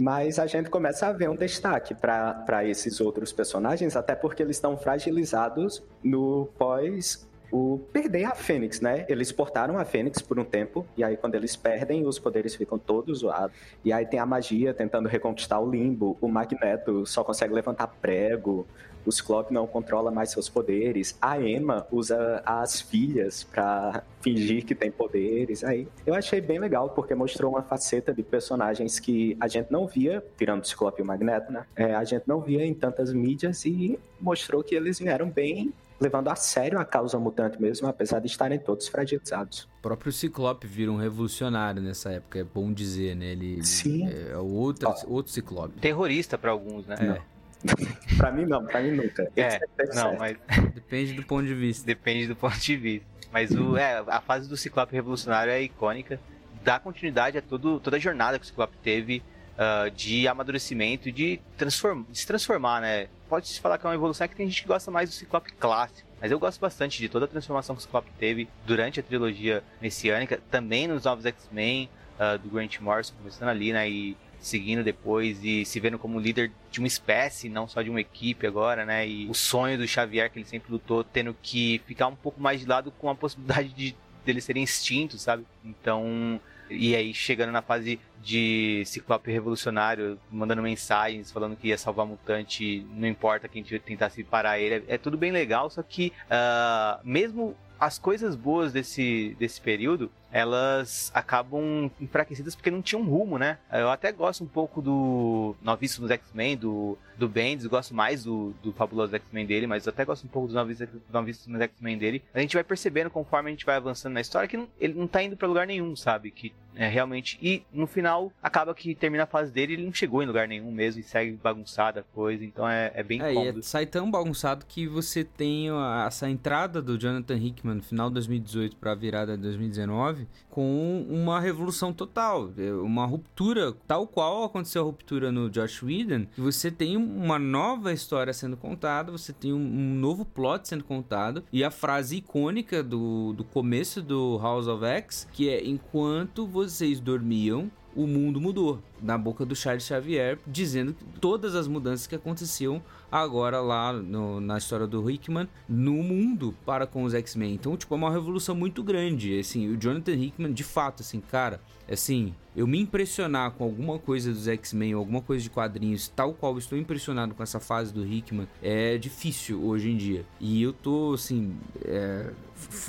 Mas 0.00 0.38
a 0.38 0.46
gente 0.46 0.70
começa 0.70 1.06
a 1.08 1.12
ver 1.12 1.28
um 1.28 1.36
destaque 1.36 1.94
para 1.94 2.64
esses 2.64 3.00
outros 3.00 3.32
personagens, 3.32 3.94
até 3.96 4.14
porque 4.14 4.42
eles 4.42 4.56
estão 4.56 4.76
fragilizados 4.78 5.82
no 6.02 6.46
pós 6.58 7.28
o 7.50 7.80
perder 7.92 8.24
a 8.24 8.34
Fênix, 8.34 8.80
né? 8.80 9.04
Eles 9.08 9.32
portaram 9.32 9.78
a 9.78 9.84
Fênix 9.84 10.20
por 10.20 10.38
um 10.38 10.44
tempo, 10.44 10.86
e 10.96 11.04
aí 11.04 11.16
quando 11.16 11.34
eles 11.34 11.56
perdem, 11.56 12.06
os 12.06 12.18
poderes 12.18 12.54
ficam 12.54 12.78
todos 12.78 13.18
zoados. 13.18 13.56
E 13.84 13.92
aí 13.92 14.06
tem 14.06 14.18
a 14.18 14.26
magia 14.26 14.74
tentando 14.74 15.08
reconquistar 15.08 15.60
o 15.60 15.70
limbo, 15.70 16.16
o 16.20 16.28
Magneto 16.28 17.06
só 17.06 17.22
consegue 17.22 17.54
levantar 17.54 17.86
prego, 17.86 18.66
o 19.06 19.12
Ciclope 19.12 19.54
não 19.54 19.66
controla 19.66 20.10
mais 20.10 20.30
seus 20.30 20.48
poderes, 20.48 21.16
a 21.22 21.40
Emma 21.40 21.86
usa 21.92 22.42
as 22.44 22.80
filhas 22.80 23.44
pra 23.44 24.02
fingir 24.20 24.64
que 24.64 24.74
tem 24.74 24.90
poderes. 24.90 25.62
Aí 25.62 25.86
eu 26.04 26.14
achei 26.14 26.40
bem 26.40 26.58
legal, 26.58 26.90
porque 26.90 27.14
mostrou 27.14 27.52
uma 27.52 27.62
faceta 27.62 28.12
de 28.12 28.22
personagens 28.24 28.98
que 28.98 29.36
a 29.40 29.46
gente 29.46 29.70
não 29.70 29.86
via, 29.86 30.22
tirando 30.36 30.62
o 30.62 30.66
Ciclope 30.66 31.00
e 31.00 31.04
o 31.04 31.06
Magneto, 31.06 31.52
né? 31.52 31.64
É, 31.76 31.94
a 31.94 32.02
gente 32.02 32.24
não 32.26 32.40
via 32.40 32.66
em 32.66 32.74
tantas 32.74 33.12
mídias 33.12 33.64
e 33.64 33.98
mostrou 34.20 34.64
que 34.64 34.74
eles 34.74 34.98
vieram 34.98 35.30
bem 35.30 35.72
levando 36.00 36.28
a 36.28 36.36
sério 36.36 36.78
a 36.78 36.84
causa 36.84 37.18
mutante 37.18 37.60
mesmo, 37.60 37.86
apesar 37.88 38.20
de 38.20 38.26
estarem 38.26 38.58
todos 38.58 38.88
fragilizados. 38.88 39.68
O 39.78 39.82
próprio 39.82 40.12
Ciclope 40.12 40.66
vira 40.66 40.90
um 40.90 40.96
revolucionário 40.96 41.80
nessa 41.80 42.10
época, 42.12 42.38
é 42.38 42.44
bom 42.44 42.72
dizer, 42.72 43.16
né? 43.16 43.26
Ele, 43.26 43.64
Sim. 43.64 44.08
é 44.08 44.36
o 44.36 44.46
outro, 44.46 44.92
outro 45.06 45.32
Ciclope. 45.32 45.78
terrorista 45.80 46.36
pra 46.36 46.50
alguns, 46.50 46.86
né? 46.86 46.96
É, 47.00 47.36
Pra 48.16 48.30
mim 48.30 48.44
não, 48.44 48.64
pra 48.64 48.80
mim 48.80 48.92
nunca. 48.92 49.30
É, 49.34 49.58
teve 49.76 49.94
não, 49.94 50.16
certo. 50.16 50.18
mas 50.18 50.36
depende 50.74 51.14
do 51.14 51.22
ponto 51.24 51.46
de 51.46 51.54
vista. 51.54 51.84
depende 51.84 52.26
do 52.26 52.36
ponto 52.36 52.58
de 52.58 52.76
vista. 52.76 53.06
Mas 53.32 53.50
o, 53.50 53.76
é, 53.76 54.04
a 54.06 54.20
fase 54.20 54.48
do 54.48 54.56
Ciclope 54.56 54.94
Revolucionário 54.94 55.52
é 55.52 55.60
icônica. 55.62 56.20
Dá 56.62 56.78
continuidade 56.78 57.38
a 57.38 57.42
todo, 57.42 57.80
toda 57.80 57.96
a 57.96 58.00
jornada 58.00 58.38
que 58.38 58.44
o 58.44 58.46
Ciclope 58.46 58.76
teve 58.82 59.22
ah, 59.58 59.88
de 59.94 60.28
amadurecimento 60.28 61.08
e 61.08 61.12
de, 61.12 61.40
transform, 61.56 62.02
de 62.10 62.18
se 62.18 62.26
transformar, 62.26 62.80
né? 62.82 63.08
Pode-se 63.28 63.60
falar 63.60 63.78
que 63.78 63.86
é 63.86 63.88
uma 63.88 63.94
evolução, 63.94 64.24
é 64.24 64.28
que 64.28 64.36
tem 64.36 64.48
gente 64.48 64.62
que 64.62 64.68
gosta 64.68 64.90
mais 64.90 65.10
do 65.10 65.14
Ciclope 65.14 65.52
clássico. 65.52 66.08
Mas 66.20 66.30
eu 66.30 66.38
gosto 66.38 66.60
bastante 66.60 66.98
de 66.98 67.08
toda 67.08 67.26
a 67.26 67.28
transformação 67.28 67.74
que 67.74 67.80
o 67.80 67.82
Ciclope 67.82 68.10
teve 68.18 68.48
durante 68.64 69.00
a 69.00 69.02
trilogia 69.02 69.62
messiânica, 69.80 70.40
também 70.50 70.88
nos 70.88 71.04
novos 71.04 71.26
X-Men, 71.26 71.88
ah, 72.18 72.36
do 72.36 72.48
Grant 72.48 72.80
Morrison, 72.80 73.14
começando 73.18 73.48
ali, 73.48 73.72
né? 73.72 73.88
E 73.88 74.16
seguindo 74.38 74.84
depois 74.84 75.42
e 75.42 75.64
se 75.64 75.80
vendo 75.80 75.98
como 75.98 76.20
líder 76.20 76.52
de 76.70 76.78
uma 76.78 76.86
espécie, 76.86 77.48
não 77.48 77.66
só 77.66 77.82
de 77.82 77.90
uma 77.90 78.00
equipe 78.00 78.46
agora, 78.46 78.84
né? 78.84 79.06
E 79.06 79.28
o 79.28 79.34
sonho 79.34 79.76
do 79.76 79.86
Xavier 79.86 80.30
que 80.30 80.38
ele 80.38 80.46
sempre 80.46 80.72
lutou, 80.72 81.02
tendo 81.02 81.36
que 81.42 81.80
ficar 81.86 82.06
um 82.06 82.14
pouco 82.14 82.40
mais 82.40 82.60
de 82.60 82.66
lado 82.66 82.90
com 82.92 83.10
a 83.10 83.14
possibilidade 83.14 83.68
de 83.70 83.96
deles 84.24 84.44
serem 84.44 84.62
extintos, 84.62 85.22
sabe? 85.22 85.46
Então, 85.64 86.40
e 86.70 86.94
aí 86.94 87.14
chegando 87.14 87.52
na 87.52 87.62
fase 87.62 87.98
de 88.22 88.82
Ciclope 88.86 89.30
revolucionário, 89.30 90.18
mandando 90.30 90.62
mensagens 90.62 91.30
falando 91.30 91.56
que 91.56 91.68
ia 91.68 91.78
salvar 91.78 92.06
mutante, 92.06 92.86
não 92.94 93.06
importa 93.06 93.48
quem 93.48 93.62
tentasse 93.62 94.24
parar 94.24 94.58
ele, 94.58 94.84
é, 94.88 94.98
tudo 94.98 95.16
bem 95.16 95.30
legal, 95.30 95.70
só 95.70 95.82
que 95.82 96.12
ah, 96.30 97.00
mesmo 97.04 97.56
as 97.78 97.98
coisas 97.98 98.34
boas 98.34 98.72
desse, 98.72 99.36
desse 99.38 99.60
período, 99.60 100.10
elas 100.36 101.10
acabam 101.14 101.90
enfraquecidas 102.00 102.54
porque 102.54 102.70
não 102.70 102.82
tinham 102.82 103.02
rumo, 103.04 103.38
né? 103.38 103.58
Eu 103.72 103.90
até 103.90 104.12
gosto 104.12 104.44
um 104.44 104.46
pouco 104.46 104.82
do 104.82 105.56
Novíssimo 105.62 106.06
dos 106.06 106.10
X-Men, 106.10 106.56
do, 106.56 106.98
do 107.16 107.26
Bendis, 107.28 107.66
gosto 107.66 107.94
mais 107.94 108.24
do, 108.24 108.54
do 108.62 108.72
Fabuloso 108.72 109.14
X-Men 109.16 109.46
dele, 109.46 109.66
mas 109.66 109.86
eu 109.86 109.90
até 109.90 110.04
gosto 110.04 110.24
um 110.24 110.28
pouco 110.28 110.48
dos 110.48 110.54
Novíssimos 110.54 111.00
Novíssimos 111.10 111.60
X-Men 111.60 111.96
dele. 111.98 112.22
A 112.34 112.40
gente 112.40 112.54
vai 112.54 112.62
percebendo 112.62 113.08
conforme 113.10 113.48
a 113.48 113.52
gente 113.52 113.64
vai 113.64 113.76
avançando 113.76 114.12
na 114.12 114.20
história 114.20 114.46
que 114.48 114.56
não- 114.56 114.68
ele 114.78 114.92
não 114.94 115.06
tá 115.06 115.22
indo 115.22 115.36
pra 115.36 115.48
lugar 115.48 115.66
nenhum, 115.66 115.96
sabe? 115.96 116.30
Que 116.30 116.52
é 116.74 116.86
realmente. 116.86 117.38
E 117.40 117.62
no 117.72 117.86
final 117.86 118.30
acaba 118.42 118.74
que 118.74 118.94
termina 118.94 119.22
a 119.22 119.26
fase 119.26 119.50
dele 119.50 119.72
e 119.72 119.76
ele 119.76 119.84
não 119.86 119.92
chegou 119.94 120.22
em 120.22 120.26
lugar 120.26 120.46
nenhum 120.46 120.70
mesmo 120.70 121.00
e 121.00 121.02
segue 121.02 121.32
bagunçada 121.42 122.00
a 122.00 122.02
coisa, 122.14 122.44
então 122.44 122.68
é, 122.68 122.92
é 122.94 123.02
bem 123.02 123.22
É, 123.22 123.32
cômodo. 123.32 123.60
é, 123.60 123.62
sai 123.62 123.86
tão 123.86 124.10
bagunçado 124.10 124.66
que 124.66 124.86
você 124.86 125.24
tem 125.24 125.68
essa 126.06 126.28
entrada 126.28 126.82
do 126.82 126.98
Jonathan 126.98 127.36
Hickman 127.36 127.76
no 127.76 127.82
final 127.82 128.08
de 128.10 128.14
2018 128.14 128.76
para 128.76 128.92
a 128.92 128.94
virada 128.94 129.36
de 129.36 129.42
2019 129.42 130.25
com 130.50 131.06
uma 131.08 131.40
revolução 131.40 131.92
total, 131.92 132.50
é, 132.56 132.72
uma 132.72 133.06
ruptura, 133.06 133.72
tal 133.86 134.06
qual 134.06 134.44
aconteceu 134.44 134.82
a 134.82 134.84
ruptura 134.84 135.30
no 135.30 135.50
Josh 135.50 135.82
Whedon, 135.82 136.26
você 136.36 136.70
tem 136.70 136.96
uma 136.96 137.38
nova 137.38 137.92
história 137.92 138.32
sendo 138.32 138.56
contada, 138.56 139.12
você 139.12 139.32
tem 139.32 139.52
um, 139.52 139.56
um 139.56 139.94
novo 139.94 140.24
plot 140.24 140.68
sendo 140.68 140.84
contado 140.84 141.44
e 141.52 141.62
a 141.62 141.70
frase 141.70 142.16
icônica 142.16 142.82
do, 142.82 143.32
do 143.32 143.44
começo 143.44 144.02
do 144.02 144.38
House 144.38 144.66
of 144.66 144.84
X, 144.84 145.28
que 145.32 145.48
é 145.48 145.64
enquanto 145.64 146.46
vocês 146.46 147.00
dormiam, 147.00 147.70
o 147.94 148.06
mundo 148.06 148.40
mudou. 148.40 148.82
Na 149.02 149.16
boca 149.18 149.44
do 149.44 149.54
Charles 149.54 149.84
Xavier, 149.84 150.38
dizendo 150.46 150.94
todas 151.20 151.54
as 151.54 151.66
mudanças 151.68 152.06
que 152.06 152.14
aconteciam 152.14 152.82
agora 153.12 153.60
lá 153.60 153.92
no- 153.92 154.40
na 154.40 154.58
história 154.58 154.86
do 154.86 155.08
Hickman 155.10 155.48
no 155.68 155.92
mundo 155.94 156.54
para 156.64 156.86
com 156.86 157.04
os 157.04 157.14
X-Men. 157.14 157.54
Então, 157.54 157.76
tipo, 157.76 157.94
é 157.94 157.96
uma 157.96 158.10
revolução 158.10 158.54
muito 158.54 158.82
grande. 158.82 159.38
Assim, 159.38 159.68
o 159.68 159.76
Jonathan 159.80 160.12
Hickman, 160.12 160.52
de 160.52 160.64
fato, 160.64 161.02
assim, 161.02 161.20
cara, 161.20 161.60
assim, 161.90 162.34
eu 162.54 162.66
me 162.66 162.80
impressionar 162.80 163.52
com 163.52 163.62
alguma 163.64 163.98
coisa 163.98 164.32
dos 164.32 164.48
X-Men 164.48 164.94
alguma 164.94 165.20
coisa 165.20 165.42
de 165.42 165.50
quadrinhos, 165.50 166.08
tal 166.08 166.32
qual 166.34 166.58
estou 166.58 166.76
impressionado 166.76 167.34
com 167.34 167.42
essa 167.42 167.60
fase 167.60 167.92
do 167.92 168.04
Hickman, 168.04 168.48
é 168.62 168.98
difícil 168.98 169.62
hoje 169.62 169.90
em 169.90 169.96
dia. 169.96 170.24
E 170.40 170.62
eu 170.62 170.72
tô, 170.72 171.12
assim, 171.14 171.54
é, 171.84 172.30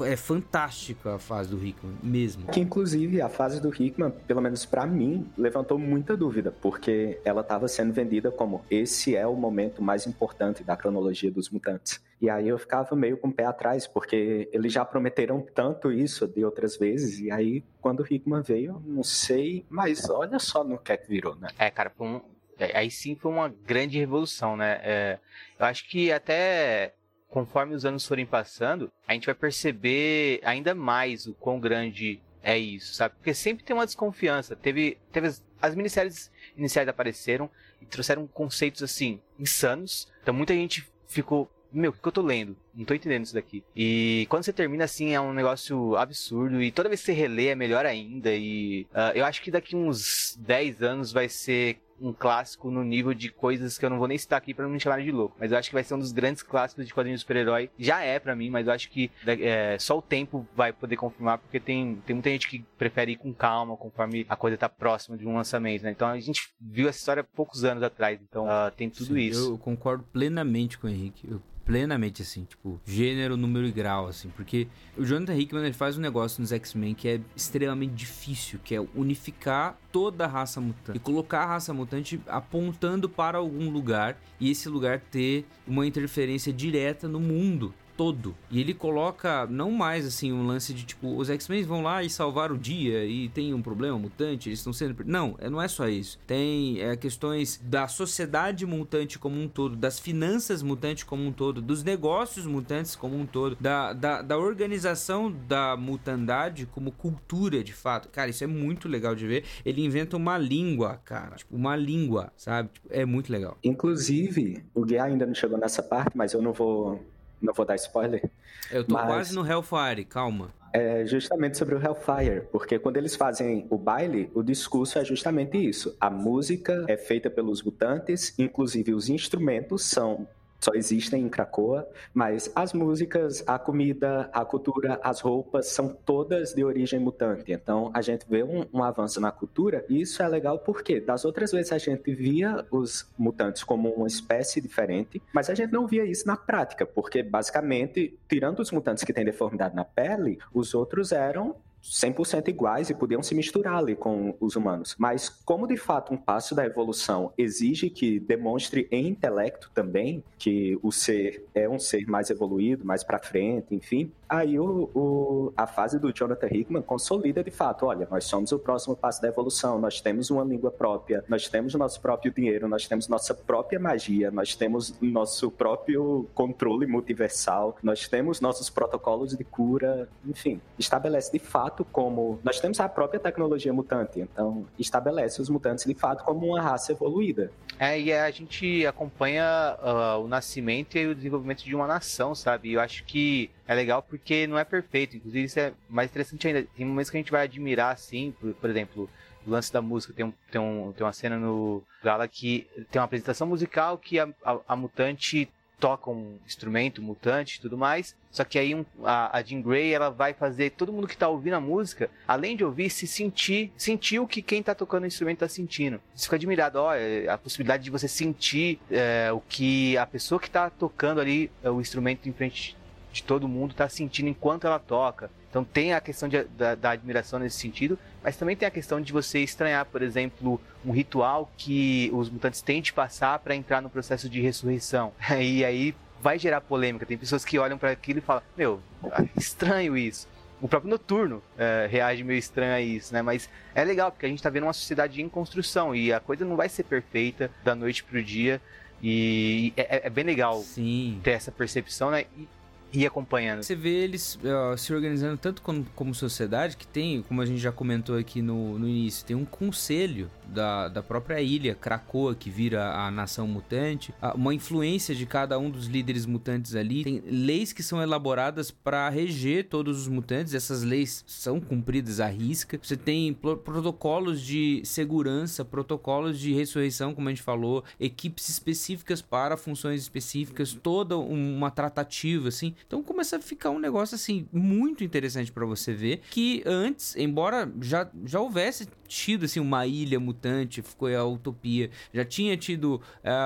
é 0.05 0.15
fantástica 0.15 1.15
a 1.15 1.19
fase 1.19 1.49
do 1.49 1.63
Hickman, 1.63 1.95
mesmo. 2.01 2.47
Que 2.47 2.59
inclusive 2.59 3.21
a 3.21 3.29
fase 3.29 3.61
do 3.61 3.69
Hickman, 3.69 4.11
pelo 4.27 4.41
menos 4.41 4.65
pra 4.65 4.85
mim, 4.87 5.27
levantou 5.37 5.77
muita 5.97 6.15
dúvida, 6.15 6.51
porque 6.61 7.19
ela 7.25 7.41
estava 7.41 7.67
sendo 7.67 7.91
vendida 7.91 8.31
como 8.31 8.63
esse 8.69 9.15
é 9.15 9.25
o 9.25 9.35
momento 9.35 9.81
mais 9.81 10.05
importante 10.05 10.63
da 10.63 10.77
cronologia 10.77 11.31
dos 11.31 11.49
mutantes. 11.49 12.01
E 12.21 12.29
aí 12.29 12.47
eu 12.47 12.57
ficava 12.57 12.95
meio 12.95 13.17
com 13.17 13.27
o 13.27 13.33
pé 13.33 13.45
atrás, 13.45 13.85
porque 13.85 14.49
eles 14.51 14.71
já 14.71 14.85
prometeram 14.85 15.41
tanto 15.41 15.91
isso 15.91 16.27
de 16.27 16.43
outras 16.45 16.77
vezes, 16.77 17.19
e 17.19 17.31
aí 17.31 17.63
quando 17.81 18.01
o 18.01 18.05
Hickman 18.13 18.41
veio, 18.41 18.81
não 18.85 19.03
sei, 19.03 19.65
mas 19.69 20.09
olha 20.09 20.39
só 20.39 20.63
no 20.63 20.77
que 20.77 20.91
é 20.91 20.97
que 20.97 21.07
virou, 21.07 21.35
né? 21.35 21.49
É, 21.57 21.69
cara, 21.69 21.91
um, 21.99 22.21
é, 22.57 22.77
aí 22.77 22.89
sim 22.89 23.15
foi 23.15 23.31
uma 23.31 23.49
grande 23.49 23.97
revolução, 23.99 24.55
né? 24.55 24.79
É, 24.83 25.19
eu 25.59 25.65
acho 25.65 25.87
que 25.89 26.11
até 26.11 26.93
conforme 27.27 27.75
os 27.75 27.85
anos 27.85 28.05
forem 28.07 28.25
passando, 28.25 28.91
a 29.07 29.13
gente 29.13 29.25
vai 29.25 29.35
perceber 29.35 30.39
ainda 30.43 30.73
mais 30.73 31.27
o 31.27 31.33
quão 31.33 31.59
grande 31.59 32.21
é 32.41 32.57
isso, 32.57 32.93
sabe? 32.93 33.15
Porque 33.15 33.33
sempre 33.33 33.63
tem 33.63 33.75
uma 33.75 33.85
desconfiança. 33.85 34.55
Teve, 34.55 34.97
teve 35.11 35.27
as, 35.61 35.75
minisséries 35.75 36.31
iniciais 36.55 36.87
apareceram 36.87 37.49
e 37.81 37.85
trouxeram 37.85 38.27
conceitos 38.27 38.83
assim 38.83 39.19
insanos. 39.39 40.07
Então 40.21 40.33
muita 40.33 40.53
gente 40.53 40.87
ficou 41.07 41.49
meu, 41.71 41.91
o 41.91 41.93
que 41.93 42.01
que 42.01 42.07
eu 42.07 42.11
tô 42.13 42.21
lendo? 42.21 42.55
Não 42.73 42.85
tô 42.85 42.93
entendendo 42.93 43.25
isso 43.25 43.33
daqui. 43.33 43.63
E 43.75 44.25
quando 44.29 44.43
você 44.43 44.53
termina 44.53 44.85
assim, 44.85 45.13
é 45.13 45.19
um 45.19 45.33
negócio 45.33 45.97
absurdo. 45.97 46.61
E 46.61 46.71
toda 46.71 46.87
vez 46.87 47.01
que 47.01 47.07
você 47.07 47.11
relê, 47.11 47.47
é 47.47 47.55
melhor 47.55 47.85
ainda. 47.85 48.33
E 48.33 48.87
ah, 48.93 49.11
eu 49.13 49.25
acho 49.25 49.41
que 49.41 49.51
daqui 49.51 49.75
uns 49.75 50.37
10 50.39 50.81
anos 50.81 51.11
vai 51.11 51.27
ser 51.27 51.77
um 52.01 52.13
clássico 52.13 52.69
no 52.69 52.83
nível 52.83 53.13
de 53.13 53.29
coisas 53.29 53.77
que 53.77 53.85
eu 53.85 53.89
não 53.89 53.97
vou 53.97 54.07
nem 54.07 54.17
citar 54.17 54.37
aqui 54.37 54.53
pra 54.53 54.65
não 54.65 54.71
me 54.71 54.79
chamarem 54.79 55.05
de 55.05 55.11
louco. 55.11 55.35
Mas 55.39 55.51
eu 55.51 55.57
acho 55.57 55.69
que 55.69 55.73
vai 55.73 55.83
ser 55.83 55.93
um 55.93 55.99
dos 55.99 56.11
grandes 56.11 56.43
clássicos 56.43 56.85
de 56.85 56.93
quadrinhos 56.93 57.21
de 57.21 57.23
super-herói. 57.23 57.69
Já 57.77 58.01
é 58.01 58.19
pra 58.19 58.35
mim, 58.35 58.49
mas 58.49 58.67
eu 58.67 58.73
acho 58.73 58.89
que 58.89 59.11
é, 59.25 59.77
só 59.79 59.97
o 59.97 60.01
tempo 60.01 60.47
vai 60.55 60.71
poder 60.71 60.95
confirmar, 60.95 61.37
porque 61.39 61.59
tem, 61.59 62.01
tem 62.05 62.15
muita 62.15 62.29
gente 62.29 62.47
que 62.47 62.59
prefere 62.77 63.13
ir 63.13 63.17
com 63.17 63.33
calma, 63.33 63.75
conforme 63.75 64.25
a 64.29 64.35
coisa 64.35 64.57
tá 64.57 64.69
próxima 64.69 65.17
de 65.17 65.27
um 65.27 65.35
lançamento, 65.35 65.83
né? 65.83 65.91
Então 65.91 66.07
a 66.07 66.19
gente 66.19 66.49
viu 66.59 66.87
essa 66.87 66.99
história 66.99 67.23
poucos 67.23 67.63
anos 67.63 67.83
atrás, 67.83 68.19
então 68.21 68.49
ah, 68.49 68.71
tem 68.75 68.89
tudo 68.89 69.13
Sim, 69.13 69.19
isso. 69.19 69.53
Eu 69.53 69.57
concordo 69.57 70.03
plenamente 70.11 70.77
com 70.77 70.87
o 70.87 70.89
Henrique. 70.89 71.29
Eu, 71.29 71.41
plenamente, 71.67 72.21
assim, 72.21 72.45
tipo, 72.45 72.79
gênero, 72.85 73.35
número 73.35 73.67
e 73.67 73.71
grau, 73.71 74.07
assim. 74.07 74.29
Porque 74.29 74.67
o 74.97 75.03
Jonathan 75.03 75.35
Hickman, 75.35 75.65
ele 75.65 75.73
faz 75.73 75.97
um 75.97 76.01
negócio 76.01 76.41
nos 76.41 76.53
X-Men 76.53 76.95
que 76.95 77.09
é 77.09 77.19
extremamente 77.35 77.93
difícil, 77.93 78.57
que 78.63 78.73
é 78.73 78.79
unificar 78.95 79.77
toda 79.91 80.23
a 80.23 80.27
raça 80.27 80.61
mutante. 80.61 80.95
E 80.95 80.99
colocar 80.99 81.43
a 81.43 81.45
raça 81.45 81.73
mutante 81.73 82.21
apontando 82.25 83.09
para 83.09 83.37
algum 83.37 83.69
lugar 83.69 84.17
e 84.39 84.49
esse 84.49 84.69
lugar 84.69 85.01
ter 85.01 85.45
uma 85.67 85.85
interferência 85.85 86.53
direta 86.53 87.05
no 87.05 87.19
mundo. 87.19 87.73
Todo. 87.97 88.35
E 88.51 88.61
ele 88.61 88.73
coloca 88.73 89.47
não 89.47 89.71
mais 89.71 90.05
assim 90.05 90.31
um 90.31 90.45
lance 90.45 90.73
de 90.73 90.85
tipo, 90.85 91.17
os 91.17 91.29
X-Men 91.29 91.63
vão 91.63 91.81
lá 91.81 92.03
e 92.03 92.09
salvar 92.09 92.51
o 92.51 92.57
dia 92.57 93.03
e 93.03 93.27
tem 93.29 93.53
um 93.53 93.61
problema 93.61 93.97
mutante, 93.97 94.47
eles 94.47 94.59
estão 94.59 94.71
sendo. 94.71 95.03
Não, 95.03 95.35
é, 95.39 95.49
não 95.49 95.61
é 95.61 95.67
só 95.67 95.89
isso. 95.89 96.19
Tem 96.27 96.79
é, 96.79 96.95
questões 96.95 97.59
da 97.63 97.87
sociedade 97.87 98.65
mutante 98.65 99.17
como 99.17 99.41
um 99.41 99.47
todo, 99.47 99.75
das 99.75 99.99
finanças 99.99 100.61
mutantes 100.61 101.03
como 101.03 101.25
um 101.25 101.31
todo, 101.31 101.61
dos 101.61 101.83
negócios 101.83 102.45
mutantes 102.45 102.95
como 102.95 103.17
um 103.17 103.25
todo, 103.25 103.57
da, 103.59 103.93
da, 103.93 104.21
da 104.21 104.37
organização 104.37 105.31
da 105.31 105.75
mutandade 105.75 106.65
como 106.67 106.91
cultura 106.91 107.63
de 107.63 107.73
fato. 107.73 108.09
Cara, 108.09 108.29
isso 108.29 108.43
é 108.43 108.47
muito 108.47 108.87
legal 108.87 109.15
de 109.15 109.25
ver. 109.25 109.43
Ele 109.65 109.83
inventa 109.83 110.15
uma 110.15 110.37
língua, 110.37 111.01
cara. 111.03 111.35
Tipo, 111.35 111.55
uma 111.55 111.75
língua, 111.75 112.31
sabe? 112.37 112.69
Tipo, 112.73 112.87
é 112.91 113.05
muito 113.05 113.31
legal. 113.31 113.57
Inclusive, 113.63 114.63
o 114.73 114.85
Gui 114.85 114.97
ainda 114.97 115.25
não 115.25 115.33
chegou 115.33 115.57
nessa 115.57 115.81
parte, 115.81 116.15
mas 116.15 116.33
eu 116.33 116.41
não 116.41 116.53
vou, 116.53 117.03
não 117.41 117.53
vou 117.53 117.65
dar 117.65 117.75
spoiler. 117.75 118.29
Eu 118.71 118.83
tô 118.83 118.93
Mas- 118.95 119.05
quase 119.05 119.35
no 119.35 119.45
Hellfire, 119.45 120.05
calma. 120.05 120.55
É 120.73 121.05
justamente 121.05 121.57
sobre 121.57 121.75
o 121.75 121.81
Hellfire, 121.81 122.41
porque 122.51 122.77
quando 122.77 122.97
eles 122.97 123.15
fazem 123.15 123.65
o 123.69 123.77
baile, 123.77 124.29
o 124.33 124.43
discurso 124.43 124.99
é 124.99 125.05
justamente 125.05 125.57
isso. 125.57 125.95
A 125.99 126.09
música 126.09 126.85
é 126.87 126.97
feita 126.97 127.29
pelos 127.29 127.63
mutantes, 127.63 128.33
inclusive 128.37 128.93
os 128.93 129.09
instrumentos 129.09 129.85
são 129.85 130.27
só 130.59 130.71
existem 130.73 131.23
em 131.23 131.29
Krakoa, 131.29 131.87
mas 132.13 132.51
as 132.55 132.73
músicas, 132.73 133.43
a 133.47 133.59
comida, 133.59 134.29
a 134.33 134.43
cultura, 134.43 134.99
as 135.03 135.19
roupas 135.19 135.67
são 135.67 135.89
todas 135.89 136.53
de 136.53 136.63
origem 136.63 136.99
mutante. 136.99 137.51
Então 137.51 137.91
a 137.93 138.01
gente 138.01 138.25
vê 138.27 138.43
um, 138.43 138.65
um 138.73 138.83
avanço 138.83 139.21
na 139.21 139.31
cultura 139.31 139.85
e 139.89 140.01
isso 140.01 140.21
é 140.21 140.27
legal 140.27 140.59
porque 140.59 140.99
das 140.99 141.25
outras 141.25 141.51
vezes 141.51 141.71
a 141.71 141.77
gente 141.77 142.13
via 142.13 142.65
os 142.71 143.07
mutantes 143.17 143.63
como 143.63 143.89
uma 143.89 144.07
espécie 144.07 144.59
diferente, 144.59 145.21
mas 145.33 145.49
a 145.49 145.55
gente 145.55 145.71
não 145.71 145.87
via 145.87 146.05
isso 146.05 146.27
na 146.27 146.35
prática, 146.35 146.85
porque 146.85 147.21
basicamente, 147.21 148.17
tirando 148.27 148.59
os 148.59 148.71
mutantes 148.71 149.03
que 149.03 149.13
têm 149.13 149.25
deformidade 149.25 149.75
na 149.75 149.85
pele, 149.85 150.39
os 150.53 150.73
outros 150.73 151.11
eram 151.11 151.55
100% 151.83 152.47
iguais 152.49 152.89
e 152.89 152.93
podiam 152.93 153.21
se 153.23 153.33
misturar 153.35 153.77
ali 153.77 153.95
com 153.95 154.35
os 154.39 154.55
humanos. 154.55 154.95
Mas 154.97 155.29
como 155.29 155.67
de 155.67 155.77
fato 155.77 156.13
um 156.13 156.17
passo 156.17 156.53
da 156.53 156.65
evolução 156.65 157.31
exige 157.37 157.89
que 157.89 158.19
demonstre 158.19 158.87
em 158.91 159.07
intelecto 159.07 159.71
também 159.73 160.23
que 160.37 160.77
o 160.81 160.91
ser 160.91 161.45
é 161.53 161.67
um 161.69 161.79
ser 161.79 162.05
mais 162.07 162.29
evoluído, 162.29 162.85
mais 162.85 163.03
para 163.03 163.19
frente, 163.19 163.73
enfim, 163.73 164.11
aí 164.29 164.59
o, 164.59 164.89
o- 164.93 165.53
a 165.55 165.65
fase 165.65 165.99
do 165.99 166.11
Jonathan 166.13 166.47
Hickman 166.51 166.81
consolida 166.81 167.43
de 167.43 167.51
fato, 167.51 167.85
olha, 167.85 168.07
nós 168.09 168.25
somos 168.25 168.51
o 168.51 168.59
próximo 168.59 168.95
passo 168.95 169.21
da 169.21 169.27
evolução, 169.27 169.79
nós 169.79 170.01
temos 170.01 170.29
uma 170.29 170.43
língua 170.43 170.69
própria, 170.71 171.23
nós 171.27 171.47
temos 171.47 171.73
nosso 171.75 172.01
próprio 172.01 172.31
dinheiro, 172.31 172.67
nós 172.67 172.87
temos 172.87 173.07
nossa 173.07 173.33
própria 173.33 173.79
magia, 173.79 174.29
nós 174.31 174.55
temos 174.55 174.93
nosso 175.01 175.49
próprio 175.51 176.27
controle 176.33 176.85
multiversal, 176.85 177.77
nós 177.81 178.07
temos 178.07 178.41
nossos 178.41 178.69
protocolos 178.69 179.35
de 179.35 179.43
cura, 179.43 180.07
enfim, 180.25 180.59
estabelece 180.77 181.31
de 181.31 181.39
fato 181.39 181.85
como 181.85 182.39
nós 182.43 182.59
temos 182.59 182.79
a 182.79 182.89
própria 182.89 183.19
tecnologia 183.19 183.71
mutante, 183.73 184.19
então 184.19 184.65
estabelece 184.77 185.41
os 185.41 185.49
mutantes 185.49 185.85
de 185.85 185.93
fato 185.93 186.23
como 186.23 186.47
uma 186.47 186.61
raça 186.61 186.91
evoluída. 186.91 187.51
É, 187.79 187.99
e 187.99 188.11
a 188.11 188.29
gente 188.31 188.85
acompanha 188.87 189.43
ah, 189.81 190.17
o 190.17 190.27
nascimento 190.27 190.97
e 190.97 191.07
o 191.07 191.13
desenvolvimento 191.15 191.63
de 191.63 191.75
uma 191.75 191.85
nação, 191.85 192.33
sabe? 192.33 192.73
Eu 192.73 192.81
acho 192.81 193.03
que 193.05 193.51
é 193.67 193.75
legal 193.75 194.01
porque 194.01 194.47
não 194.47 194.57
é 194.57 194.63
perfeito. 194.63 195.17
Inclusive, 195.17 195.45
isso 195.45 195.59
é 195.59 195.73
mais 195.89 196.09
interessante 196.09 196.47
ainda. 196.47 196.65
Tem 196.75 196.85
momentos 196.85 197.09
que 197.09 197.17
a 197.17 197.19
gente 197.19 197.31
vai 197.31 197.43
admirar, 197.43 197.93
assim, 197.93 198.33
por, 198.39 198.53
por 198.53 198.69
exemplo, 198.69 199.09
o 199.45 199.49
lance 199.51 199.71
da 199.71 199.81
música. 199.81 200.13
Tem, 200.13 200.25
um, 200.25 200.33
tem, 200.51 200.61
um, 200.61 200.93
tem 200.93 201.05
uma 201.05 201.13
cena 201.13 201.37
no 201.37 201.83
Gala 202.03 202.27
que 202.27 202.67
tem 202.91 202.99
uma 202.99 203.05
apresentação 203.05 203.47
musical 203.47 203.97
que 203.97 204.19
a, 204.19 204.27
a, 204.43 204.59
a 204.69 204.75
mutante 204.75 205.49
toca 205.79 206.09
um 206.09 206.39
instrumento 206.45 207.03
mutante 207.03 207.57
e 207.57 207.61
tudo 207.61 207.77
mais. 207.77 208.15
Só 208.31 208.43
que 208.43 208.57
aí 208.57 208.73
um- 208.73 208.85
a, 209.03 209.37
a 209.37 209.43
Jean 209.43 209.61
Grey 209.61 209.93
ela 209.93 210.09
vai 210.09 210.33
fazer 210.33 210.71
todo 210.71 210.91
mundo 210.91 211.07
que 211.07 211.15
tá 211.17 211.27
ouvindo 211.27 211.53
a 211.53 211.59
música, 211.59 212.09
além 212.27 212.55
de 212.57 212.63
ouvir, 212.63 212.89
se 212.89 213.05
sentir, 213.05 213.71
sentir 213.77 214.19
o 214.19 214.27
que 214.27 214.41
quem 214.41 214.63
tá 214.63 214.73
tocando 214.73 215.03
o 215.03 215.07
instrumento 215.07 215.39
tá 215.39 215.47
sentindo. 215.47 216.01
Você 216.15 216.23
fica 216.23 216.35
admirado, 216.35 216.79
ó, 216.79 216.93
é, 216.95 217.27
a 217.27 217.37
possibilidade 217.37 217.83
de 217.83 217.91
você 217.91 218.07
sentir 218.07 218.79
é, 218.89 219.31
o 219.31 219.39
que 219.39 219.97
a 219.97 220.05
pessoa 220.05 220.39
que 220.39 220.49
tá 220.49 220.69
tocando 220.69 221.19
ali 221.21 221.51
é, 221.63 221.69
o 221.69 221.79
instrumento 221.81 222.27
em 222.27 222.33
frente 222.33 222.76
de 223.17 223.23
todo 223.23 223.47
mundo 223.47 223.73
tá 223.73 223.87
sentindo 223.89 224.29
enquanto 224.29 224.65
ela 224.67 224.79
toca. 224.79 225.29
Então 225.49 225.63
tem 225.63 225.93
a 225.93 225.99
questão 226.01 226.29
de- 226.29 226.43
da, 226.43 226.75
da 226.75 226.91
admiração 226.91 227.39
nesse 227.39 227.57
sentido, 227.57 227.97
mas 228.23 228.37
também 228.37 228.55
tem 228.55 228.67
a 228.67 228.71
questão 228.71 229.01
de 229.01 229.11
você 229.11 229.39
estranhar, 229.39 229.85
por 229.85 230.01
exemplo, 230.01 230.61
um 230.85 230.91
ritual 230.91 231.51
que 231.57 232.09
os 232.13 232.29
mutantes 232.29 232.61
têm 232.61 232.81
de 232.81 232.93
passar 232.93 233.39
para 233.39 233.55
entrar 233.55 233.81
no 233.81 233.89
processo 233.89 234.29
de 234.29 234.41
ressurreição. 234.41 235.13
E 235.39 235.63
aí 235.65 235.95
vai 236.21 236.37
gerar 236.37 236.61
polêmica. 236.61 237.05
Tem 237.05 237.17
pessoas 237.17 237.43
que 237.45 237.57
olham 237.59 237.77
para 237.77 237.91
aquilo 237.91 238.19
e 238.19 238.21
falam: 238.21 238.43
Meu, 238.57 238.81
ah, 239.11 239.23
estranho 239.35 239.97
isso. 239.97 240.27
O 240.59 240.67
próprio 240.67 240.89
Noturno 240.89 241.41
eh, 241.57 241.87
reage 241.89 242.23
meio 242.23 242.39
estranho 242.39 242.73
a 242.73 242.81
isso, 242.81 243.13
né? 243.13 243.21
Mas 243.21 243.47
é 243.75 243.83
legal, 243.83 244.11
porque 244.11 244.25
a 244.25 244.29
gente 244.29 244.41
tá 244.41 244.49
vendo 244.49 244.63
uma 244.63 244.73
sociedade 244.73 245.21
em 245.21 245.29
construção 245.29 245.93
e 245.95 246.11
a 246.11 246.19
coisa 246.19 246.43
não 246.43 246.55
vai 246.55 246.67
ser 246.67 246.83
perfeita 246.83 247.51
da 247.63 247.75
noite 247.75 248.03
pro 248.03 248.21
dia. 248.23 248.59
E 249.01 249.71
é, 249.77 250.07
é 250.07 250.09
bem 250.09 250.23
legal 250.23 250.59
Sim. 250.61 251.19
ter 251.23 251.31
essa 251.31 251.51
percepção, 251.51 252.09
né? 252.09 252.25
E 252.35 252.47
e 252.93 253.05
acompanhando. 253.05 253.63
Você 253.63 253.75
vê 253.75 254.03
eles 254.03 254.39
ó, 254.43 254.75
se 254.77 254.93
organizando 254.93 255.37
tanto 255.37 255.61
como, 255.61 255.85
como 255.95 256.13
sociedade, 256.15 256.77
que 256.77 256.87
tem, 256.87 257.21
como 257.21 257.41
a 257.41 257.45
gente 257.45 257.59
já 257.59 257.71
comentou 257.71 258.17
aqui 258.17 258.41
no, 258.41 258.79
no 258.79 258.87
início, 258.87 259.25
tem 259.25 259.35
um 259.35 259.45
conselho 259.45 260.29
da, 260.49 260.87
da 260.87 261.03
própria 261.03 261.41
ilha, 261.41 261.75
Krakoa, 261.75 262.35
que 262.35 262.49
vira 262.49 262.91
a 262.93 263.11
nação 263.11 263.47
mutante, 263.47 264.13
uma 264.35 264.53
influência 264.53 265.13
de 265.13 265.25
cada 265.25 265.57
um 265.59 265.69
dos 265.69 265.87
líderes 265.87 266.25
mutantes 266.25 266.75
ali. 266.75 267.03
Tem 267.03 267.23
leis 267.25 267.73
que 267.73 267.83
são 267.83 268.01
elaboradas 268.01 268.71
para 268.71 269.09
reger 269.09 269.67
todos 269.67 270.01
os 270.01 270.07
mutantes, 270.07 270.53
essas 270.53 270.83
leis 270.83 271.23
são 271.27 271.59
cumpridas 271.59 272.19
à 272.19 272.27
risca. 272.27 272.79
Você 272.81 272.97
tem 272.97 273.33
pro- 273.33 273.57
protocolos 273.57 274.41
de 274.41 274.81
segurança, 274.83 275.65
protocolos 275.65 276.39
de 276.39 276.53
ressurreição, 276.53 277.13
como 277.13 277.27
a 277.27 277.31
gente 277.31 277.41
falou, 277.43 277.83
equipes 277.99 278.49
específicas 278.49 279.21
para 279.21 279.57
funções 279.57 280.01
específicas, 280.01 280.73
toda 280.73 281.17
uma 281.17 281.71
tratativa, 281.71 282.47
assim. 282.49 282.73
Então 282.85 283.03
começa 283.03 283.37
a 283.37 283.41
ficar 283.41 283.69
um 283.69 283.79
negócio, 283.79 284.15
assim, 284.15 284.47
muito 284.51 285.03
interessante 285.03 285.51
para 285.51 285.65
você 285.65 285.93
ver, 285.93 286.21
que 286.29 286.63
antes, 286.65 287.15
embora 287.15 287.71
já, 287.81 288.09
já 288.25 288.39
houvesse 288.39 288.87
tido, 289.07 289.45
assim, 289.45 289.59
uma 289.59 289.85
ilha 289.87 290.19
mutante, 290.19 290.81
ficou 290.81 291.07
a 291.07 291.25
utopia, 291.25 291.89
já 292.13 292.25
tinha 292.25 292.57
tido 292.57 293.01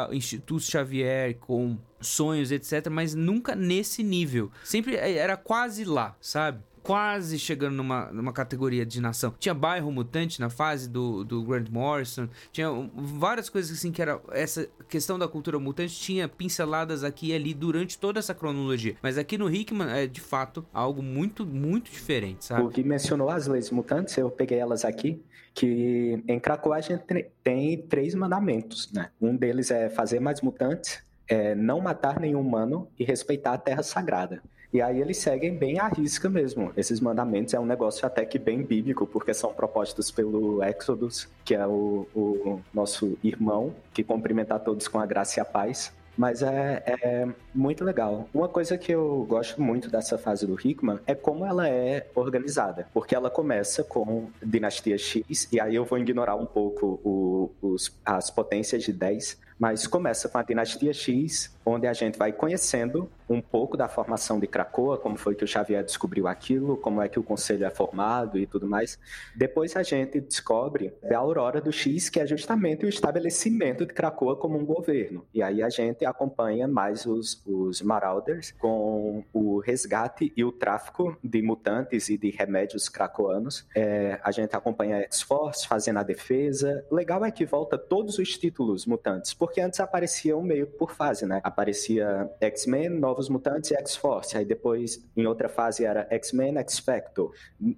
o 0.10 0.14
Instituto 0.14 0.64
Xavier 0.64 1.38
com 1.38 1.78
sonhos, 2.02 2.52
etc., 2.52 2.88
mas 2.90 3.14
nunca 3.14 3.56
nesse 3.56 4.04
nível. 4.04 4.52
Sempre 4.64 4.96
eh, 4.96 5.16
era 5.16 5.38
quase 5.38 5.86
lá, 5.86 6.16
sabe? 6.20 6.60
Quase 6.84 7.38
chegando 7.38 7.76
numa, 7.76 8.12
numa 8.12 8.34
categoria 8.34 8.84
de 8.84 9.00
nação. 9.00 9.36
Tinha 9.38 9.54
bairro 9.54 9.92
mutante 9.92 10.42
na 10.42 10.50
fase 10.50 10.90
do, 10.90 11.24
do 11.24 11.44
Grant 11.44 11.70
Morrison. 11.70 12.28
Tinha 12.52 12.70
várias 12.96 13.50
coisas 13.50 13.78
assim 13.78 13.92
que 13.92 14.02
era. 14.02 14.20
Essa 14.32 14.68
questão 14.90 15.20
da 15.20 15.28
cultura 15.28 15.60
mutante 15.60 15.94
tinha 15.94 16.28
pinceladas 16.28 17.04
aqui 17.04 17.28
e 17.28 17.34
ali 17.36 17.54
durante 17.54 18.00
toda 18.00 18.18
essa 18.18 18.34
cronologia. 18.34 18.96
Mas 19.00 19.20
aqui 19.20 19.38
no 19.38 19.48
Hickman 19.48 19.92
é 19.92 20.08
de 20.08 20.20
fato 20.20 20.66
algo 20.74 21.04
muito, 21.04 21.46
muito 21.46 21.92
diferente, 21.92 22.46
sabe? 22.46 22.64
O 22.64 22.70
Gui 22.70 22.84
mencionou 22.84 23.30
as 23.30 23.46
leis 23.46 23.70
mutantes, 23.70 24.18
eu 24.18 24.32
peguei 24.32 24.58
elas 24.58 24.84
aqui, 24.84 25.22
que 25.54 26.24
em 26.28 26.40
Krakow 26.40 26.74
a 26.74 26.82
gente 26.82 27.26
tem 27.44 27.78
três 27.78 28.16
mandamentos, 28.16 28.92
né? 28.92 29.10
Um 29.22 29.36
deles 29.36 29.72
é 29.72 29.90
fazer 29.90 30.20
mais 30.20 30.42
mutantes, 30.42 31.04
é 31.28 31.56
não 31.56 31.80
matar 31.80 32.20
nenhum 32.20 32.42
humano 32.42 32.88
e 32.98 33.04
respeitar 33.04 33.54
a 33.54 33.58
terra 33.58 33.84
sagrada. 33.84 34.42
E 34.74 34.82
aí 34.82 35.02
eles 35.02 35.18
seguem 35.18 35.58
bem 35.58 35.80
à 35.80 35.90
risca 35.90 36.30
mesmo. 36.30 36.72
Esses 36.78 37.02
mandamentos 37.02 37.54
é 37.54 37.60
um 37.60 37.66
negócio 37.66 38.06
até 38.08 38.26
que 38.26 38.40
bem 38.40 38.64
bíblico, 38.64 39.06
porque 39.06 39.34
são 39.34 39.54
propostos 39.54 40.10
pelo 40.10 40.64
Exodus, 40.64 41.28
que 41.44 41.54
é 41.54 41.68
o, 41.68 42.08
o 42.16 42.62
nosso 42.74 43.18
irmão, 43.22 43.76
que 43.94 44.02
cumprimenta 44.02 44.56
a 44.56 44.60
todos 44.60 44.88
com 44.88 44.98
a 44.98 45.06
graça 45.06 45.40
e 45.40 45.42
a 45.42 45.46
paz. 45.46 45.94
Mas 46.18 46.42
é, 46.44 46.84
é 46.86 47.28
muito 47.56 47.84
legal. 47.84 48.28
Uma 48.34 48.48
coisa 48.50 48.78
que 48.78 48.92
eu 48.92 49.26
gosto 49.28 49.62
muito 49.62 49.90
dessa 49.90 50.18
fase 50.18 50.46
do 50.46 50.56
Hickman 50.60 51.00
é 51.08 51.16
como 51.16 51.46
ela 51.46 51.68
é 51.68 52.06
organizada. 52.14 52.88
Porque 52.94 53.16
ela 53.16 53.30
começa 53.30 53.84
com 53.84 54.28
Dinastia 54.44 54.98
X, 54.98 55.48
e 55.52 55.60
aí 55.60 55.76
eu 55.76 55.86
vou 55.86 55.98
ignorar 55.98 56.36
um 56.36 56.46
pouco 56.46 57.00
o- 57.04 57.52
os- 57.62 57.96
as 58.06 58.30
potências 58.30 58.84
de 58.84 58.92
10, 58.94 59.40
mas 59.62 59.86
começa 59.86 60.28
com 60.28 60.40
a 60.40 60.42
Dinastia 60.42 60.92
X, 60.92 61.56
onde 61.64 61.86
a 61.86 61.94
gente 61.94 62.18
vai 62.18 62.34
conhecendo 62.34 63.08
um 63.30 63.40
pouco 63.40 63.78
da 63.78 63.88
formação 63.88 64.40
de 64.40 64.48
Krakoa, 64.48 64.98
como 64.98 65.18
foi 65.18 65.36
que 65.36 65.44
o 65.44 65.48
Xavier 65.48 65.84
descobriu 65.84 66.28
aquilo, 66.28 66.76
como 66.76 67.00
é 67.00 67.08
que 67.08 67.20
o 67.20 67.24
conselho 67.24 67.64
é 67.64 67.70
formado 67.70 68.40
e 68.40 68.48
tudo 68.48 68.68
mais. 68.68 68.98
Depois 69.36 69.76
a 69.76 69.84
gente 69.84 70.20
descobre 70.20 70.94
a 71.04 71.18
Aurora 71.18 71.62
do 71.62 71.72
X, 71.72 72.10
que 72.10 72.20
é 72.20 72.26
justamente 72.26 72.88
o 72.88 72.90
estabelecimento 72.90 73.86
de 73.86 73.94
Krakoa 73.94 74.36
como 74.36 74.58
um 74.58 74.66
governo. 74.66 75.26
E 75.32 75.44
aí 75.44 75.62
a 75.62 75.70
gente 75.70 76.04
acompanha 76.06 76.68
mais 76.68 77.06
os, 77.06 77.42
os 77.46 77.84
Marauders 77.84 78.52
com 78.58 79.24
o 79.32 79.60
resgate 79.60 80.34
e 80.36 80.44
o 80.44 80.52
tráfico 80.52 81.16
de 81.24 81.42
mutantes 81.44 82.10
e 82.10 82.18
de 82.18 82.32
remédios 82.32 82.90
krakoanos. 82.90 83.68
É, 83.76 84.20
a 84.24 84.32
gente 84.32 84.56
acompanha 84.56 85.04
X-Force 85.04 85.68
fazendo 85.68 86.00
a 86.00 86.04
defesa. 86.04 86.84
Legal 86.92 87.24
é 87.24 87.30
que 87.30 87.46
volta 87.46 87.78
todos 87.78 88.18
os 88.18 88.38
títulos 88.38 88.88
mutantes, 88.88 89.34
porque 89.34 89.51
porque 89.52 89.60
antes 89.60 89.82
apareciam 89.82 90.42
meio 90.42 90.66
por 90.66 90.94
fase, 90.94 91.26
né? 91.26 91.42
Aparecia 91.44 92.32
X-Men, 92.40 92.88
Novos 92.90 93.28
Mutantes 93.28 93.70
e 93.72 93.76
X-Force. 93.76 94.38
Aí 94.38 94.46
depois, 94.46 95.06
em 95.16 95.26
outra 95.26 95.50
fase, 95.50 95.84
era 95.84 96.08
X-Men, 96.10 96.58
X-Factor. 96.60 97.34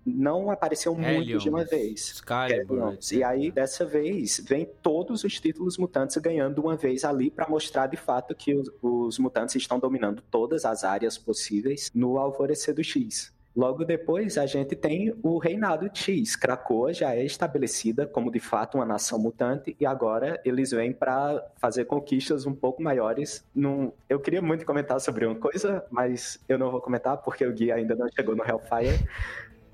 Não 0.06 0.52
apareciam 0.52 0.94
muito 0.94 1.40
de 1.40 1.50
uma 1.50 1.66
vez. 1.66 2.12
Excalibur. 2.12 2.96
E 3.12 3.24
aí, 3.24 3.52
dessa 3.52 3.84
vez, 3.84 4.40
vem 4.48 4.70
todos 4.84 5.24
os 5.24 5.40
títulos 5.40 5.80
mutantes 5.80 6.16
ganhando 6.18 6.62
uma 6.62 6.76
vez 6.76 7.04
ali 7.04 7.32
para 7.32 7.50
mostrar 7.50 7.88
de 7.88 7.98
fato 7.98 8.36
que 8.36 8.54
os, 8.54 8.70
os 8.80 9.18
mutantes 9.18 9.56
estão 9.56 9.80
dominando 9.80 10.22
todas 10.30 10.66
as 10.66 10.84
áreas 10.84 11.18
possíveis 11.18 11.90
no 11.94 12.20
Alvorecer 12.20 12.76
do 12.76 12.84
X. 12.84 13.33
Logo 13.56 13.86
depois, 13.86 14.38
a 14.40 14.48
gente 14.48 14.76
tem 14.76 15.14
o 15.22 15.38
Reinado 15.38 15.88
X. 15.94 16.36
Krakoa 16.36 16.92
já 16.92 17.14
é 17.16 17.24
estabelecida 17.24 18.08
como 18.08 18.32
de 18.32 18.40
fato 18.40 18.76
uma 18.80 18.86
nação 18.86 19.20
mutante 19.20 19.76
e 19.80 19.86
agora 19.86 20.42
eles 20.44 20.72
vêm 20.72 20.92
para 20.92 21.40
fazer 21.58 21.86
conquistas 21.86 22.48
um 22.48 22.54
pouco 22.56 22.82
maiores. 22.82 23.46
Num... 23.54 23.92
Eu 24.10 24.20
queria 24.20 24.42
muito 24.42 24.66
comentar 24.66 25.00
sobre 25.00 25.26
uma 25.28 25.36
coisa, 25.36 25.86
mas 25.92 26.44
eu 26.50 26.58
não 26.58 26.72
vou 26.72 26.82
comentar 26.82 27.18
porque 27.18 27.46
o 27.46 27.54
Gui 27.54 27.72
ainda 27.72 27.94
não 27.96 28.08
chegou 28.10 28.36
no 28.36 28.44
Hellfire. 28.44 29.08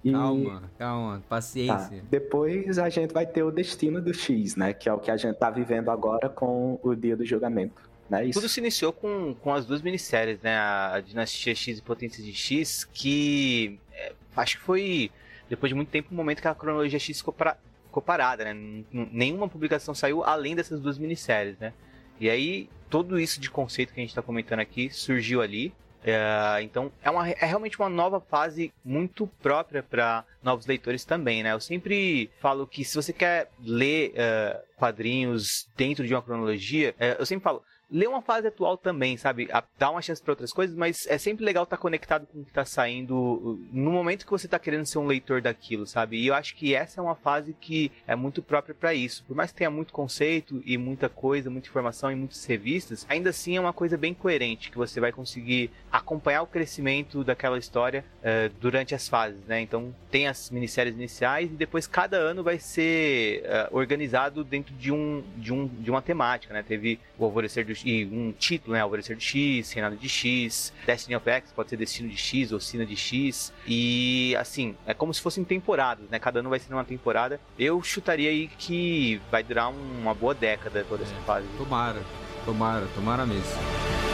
E- 0.03 0.11
Calma, 0.11 0.63
calma, 0.77 1.17
Tá. 1.19 1.23
paciência. 1.29 2.03
Depois 2.09 2.77
a 2.79 2.89
gente 2.89 3.13
vai 3.13 3.25
ter 3.25 3.43
o 3.43 3.51
destino 3.51 4.01
do 4.01 4.13
X, 4.13 4.55
né? 4.55 4.73
Que 4.73 4.87
é 4.89 4.93
o 4.93 4.99
que 4.99 5.11
a 5.11 5.17
gente 5.17 5.37
tá 5.37 5.49
vivendo 5.49 5.89
agora 5.89 6.27
com 6.29 6.79
o 6.83 6.95
dia 6.95 7.15
do 7.17 7.25
julgamento. 7.25 7.88
Isso. 8.23 8.39
Tudo 8.39 8.49
se 8.49 8.59
iniciou 8.59 8.91
com, 8.91 9.35
com 9.35 9.53
as 9.53 9.65
duas 9.65 9.81
minisséries, 9.81 10.39
né? 10.41 10.57
A 10.57 10.99
Dinastia 10.99 11.53
X 11.53 11.77
e 11.77 11.81
Potência 11.81 12.23
de 12.23 12.33
X, 12.33 12.85
que 12.93 13.79
é, 13.93 14.13
acho 14.35 14.57
que 14.57 14.63
foi, 14.63 15.11
depois 15.49 15.69
de 15.69 15.75
muito 15.75 15.89
tempo, 15.89 16.09
o 16.11 16.15
momento 16.15 16.41
que 16.41 16.47
a 16.47 16.55
cronologia 16.55 16.99
X 16.99 17.19
ficou, 17.19 17.33
pra- 17.33 17.57
ficou 17.85 18.01
parada, 18.01 18.43
né? 18.43 18.83
Nenhuma 18.91 19.47
publicação 19.47 19.93
saiu 19.93 20.23
além 20.23 20.55
dessas 20.55 20.79
duas 20.79 20.97
minisséries, 20.97 21.57
né? 21.59 21.73
E 22.19 22.29
aí, 22.29 22.69
tudo 22.89 23.19
isso 23.19 23.39
de 23.39 23.49
conceito 23.49 23.93
que 23.93 23.99
a 23.99 24.03
gente 24.03 24.15
tá 24.15 24.21
comentando 24.21 24.59
aqui 24.59 24.89
surgiu 24.89 25.41
ali. 25.41 25.73
É, 26.03 26.61
então, 26.61 26.91
é, 27.03 27.09
uma, 27.09 27.29
é 27.29 27.45
realmente 27.45 27.77
uma 27.77 27.89
nova 27.89 28.21
fase 28.21 28.73
muito 28.85 29.27
própria 29.41 29.83
para 29.83 30.23
novos 30.41 30.65
leitores 30.65 31.03
também, 31.03 31.43
né? 31.43 31.51
Eu 31.51 31.59
sempre 31.59 32.29
falo 32.39 32.65
que 32.65 32.85
se 32.85 32.95
você 32.95 33.11
quer 33.11 33.51
ler 33.61 34.13
é, 34.15 34.61
quadrinhos 34.77 35.67
dentro 35.75 36.07
de 36.07 36.13
uma 36.13 36.21
cronologia, 36.21 36.95
é, 36.97 37.17
eu 37.19 37.25
sempre 37.25 37.43
falo, 37.43 37.61
lê 37.91 38.07
uma 38.07 38.21
fase 38.21 38.47
atual 38.47 38.77
também, 38.77 39.17
sabe? 39.17 39.49
Dá 39.77 39.89
uma 39.89 40.01
chance 40.01 40.21
para 40.21 40.31
outras 40.31 40.51
coisas, 40.51 40.75
mas 40.75 41.07
é 41.07 41.17
sempre 41.17 41.43
legal 41.43 41.63
estar 41.63 41.77
conectado 41.77 42.27
com 42.27 42.41
o 42.41 42.45
que 42.45 42.53
tá 42.53 42.65
saindo 42.65 43.15
uh, 43.15 43.59
no 43.71 43.91
momento 43.91 44.25
que 44.25 44.31
você 44.31 44.47
tá 44.47 44.59
querendo 44.59 44.85
ser 44.85 44.99
um 44.99 45.05
leitor 45.05 45.41
daquilo, 45.41 45.85
sabe? 45.85 46.17
E 46.17 46.27
eu 46.27 46.33
acho 46.33 46.55
que 46.55 46.75
essa 46.75 46.99
é 46.99 47.03
uma 47.03 47.15
fase 47.15 47.53
que 47.53 47.91
é 48.05 48.15
muito 48.15 48.41
própria 48.41 48.75
para 48.75 48.93
isso. 48.93 49.23
Por 49.25 49.35
mais 49.35 49.51
que 49.51 49.57
tenha 49.57 49.69
muito 49.69 49.91
conceito 49.91 50.61
e 50.65 50.77
muita 50.77 51.09
coisa, 51.09 51.49
muita 51.49 51.67
informação 51.67 52.11
e 52.11 52.15
muitas 52.15 52.45
revistas, 52.45 53.05
ainda 53.09 53.31
assim 53.31 53.57
é 53.57 53.59
uma 53.59 53.73
coisa 53.73 53.97
bem 53.97 54.13
coerente 54.13 54.69
que 54.69 54.77
você 54.77 54.99
vai 54.99 55.11
conseguir 55.11 55.71
acompanhar 55.91 56.43
o 56.43 56.47
crescimento 56.47 57.23
daquela 57.23 57.57
história 57.57 58.05
eh, 58.23 58.51
durante 58.59 58.93
as 58.93 59.07
fases, 59.07 59.41
né? 59.45 59.61
Então 59.61 59.93
tem 60.11 60.27
as 60.27 60.49
minisséries 60.49 60.93
iniciais 60.93 61.51
e 61.51 61.55
depois 61.55 61.87
cada 61.87 62.17
ano 62.17 62.43
vai 62.43 62.59
ser 62.59 63.41
eh, 63.43 63.69
organizado 63.71 64.43
dentro 64.43 64.73
de 64.75 64.91
um, 64.91 65.23
de 65.37 65.53
um 65.53 65.67
de 65.67 65.89
uma 65.89 66.01
temática, 66.01 66.53
né? 66.53 66.63
Teve 66.63 66.99
o 67.17 67.25
Alvorecer 67.25 67.65
do 67.65 67.73
e 67.85 68.05
um 68.05 68.31
título, 68.31 68.73
né? 68.73 68.81
Alvorecer 68.81 69.15
do 69.15 69.21
X, 69.21 69.71
Reinado 69.71 69.95
de 69.95 70.09
X, 70.09 70.73
Destiny 70.85 71.15
of 71.15 71.29
X, 71.29 71.51
pode 71.55 71.69
ser 71.69 71.77
Destino 71.77 72.09
de 72.09 72.17
X 72.17 72.51
ou 72.51 72.59
Sina 72.59 72.85
de 72.85 72.95
X. 72.95 73.53
E 73.67 74.35
assim, 74.37 74.75
é 74.85 74.93
como 74.93 75.13
se 75.13 75.21
fossem 75.21 75.43
temporadas, 75.43 76.09
né? 76.09 76.19
Cada 76.19 76.39
ano 76.39 76.49
vai 76.49 76.59
ser 76.59 76.73
uma 76.73 76.83
temporada. 76.85 77.39
Eu 77.57 77.81
chutaria 77.81 78.29
aí 78.29 78.47
que 78.57 79.21
vai 79.31 79.43
durar 79.43 79.69
um- 79.69 79.99
uma 80.01 80.13
boa 80.13 80.33
década 80.33 80.85
toda 80.87 81.03
essa 81.03 81.15
fase. 81.25 81.47
Tomara, 81.57 82.01
tomara, 82.45 82.87
tomara 82.95 83.25
mesmo. 83.25 84.08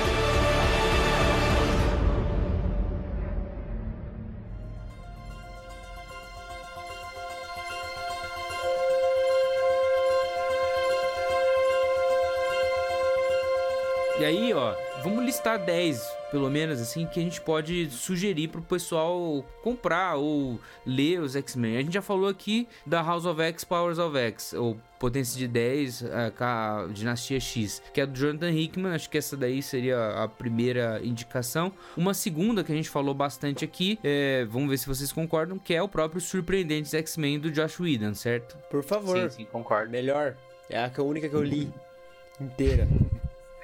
Aí, 14.25 14.53
ó, 14.53 14.75
vamos 15.03 15.23
listar 15.23 15.63
10, 15.63 16.01
pelo 16.31 16.49
menos, 16.49 16.81
assim, 16.81 17.05
que 17.05 17.19
a 17.19 17.23
gente 17.23 17.39
pode 17.39 17.89
sugerir 17.89 18.47
pro 18.47 18.61
pessoal 18.61 19.43
comprar 19.63 20.15
ou 20.15 20.59
ler 20.85 21.21
os 21.21 21.35
X-Men. 21.35 21.77
A 21.77 21.81
gente 21.81 21.93
já 21.93 22.01
falou 22.01 22.27
aqui 22.27 22.67
da 22.85 23.01
House 23.01 23.25
of 23.25 23.41
X, 23.41 23.63
Powers 23.63 23.99
of 23.99 24.17
X, 24.17 24.53
ou 24.53 24.77
Potência 24.99 25.37
de 25.37 25.47
10, 25.47 26.03
a, 26.05 26.31
com 26.31 26.43
a 26.43 26.87
Dinastia 26.91 27.39
X, 27.39 27.81
que 27.93 28.01
é 28.01 28.05
do 28.05 28.17
Jonathan 28.17 28.51
Hickman. 28.51 28.93
Acho 28.93 29.09
que 29.09 29.17
essa 29.17 29.37
daí 29.37 29.61
seria 29.61 30.23
a 30.23 30.27
primeira 30.27 30.99
indicação. 31.03 31.71
Uma 31.95 32.13
segunda 32.13 32.63
que 32.63 32.71
a 32.71 32.75
gente 32.75 32.89
falou 32.89 33.13
bastante 33.13 33.63
aqui, 33.63 33.99
é, 34.03 34.45
vamos 34.45 34.69
ver 34.69 34.77
se 34.77 34.87
vocês 34.87 35.11
concordam, 35.11 35.59
que 35.59 35.73
é 35.73 35.81
o 35.81 35.87
próprio 35.87 36.19
Surpreendentes 36.19 36.93
X-Men 36.93 37.39
do 37.39 37.51
Josh 37.51 37.79
Whedon, 37.79 38.13
certo? 38.13 38.57
Por 38.69 38.83
favor. 38.83 39.29
Sim, 39.29 39.37
sim, 39.37 39.45
concordo. 39.45 39.91
Melhor. 39.91 40.35
É 40.69 40.79
a 40.79 41.01
única 41.01 41.29
que 41.29 41.35
eu 41.35 41.43
li 41.43 41.71
inteira. 42.39 42.87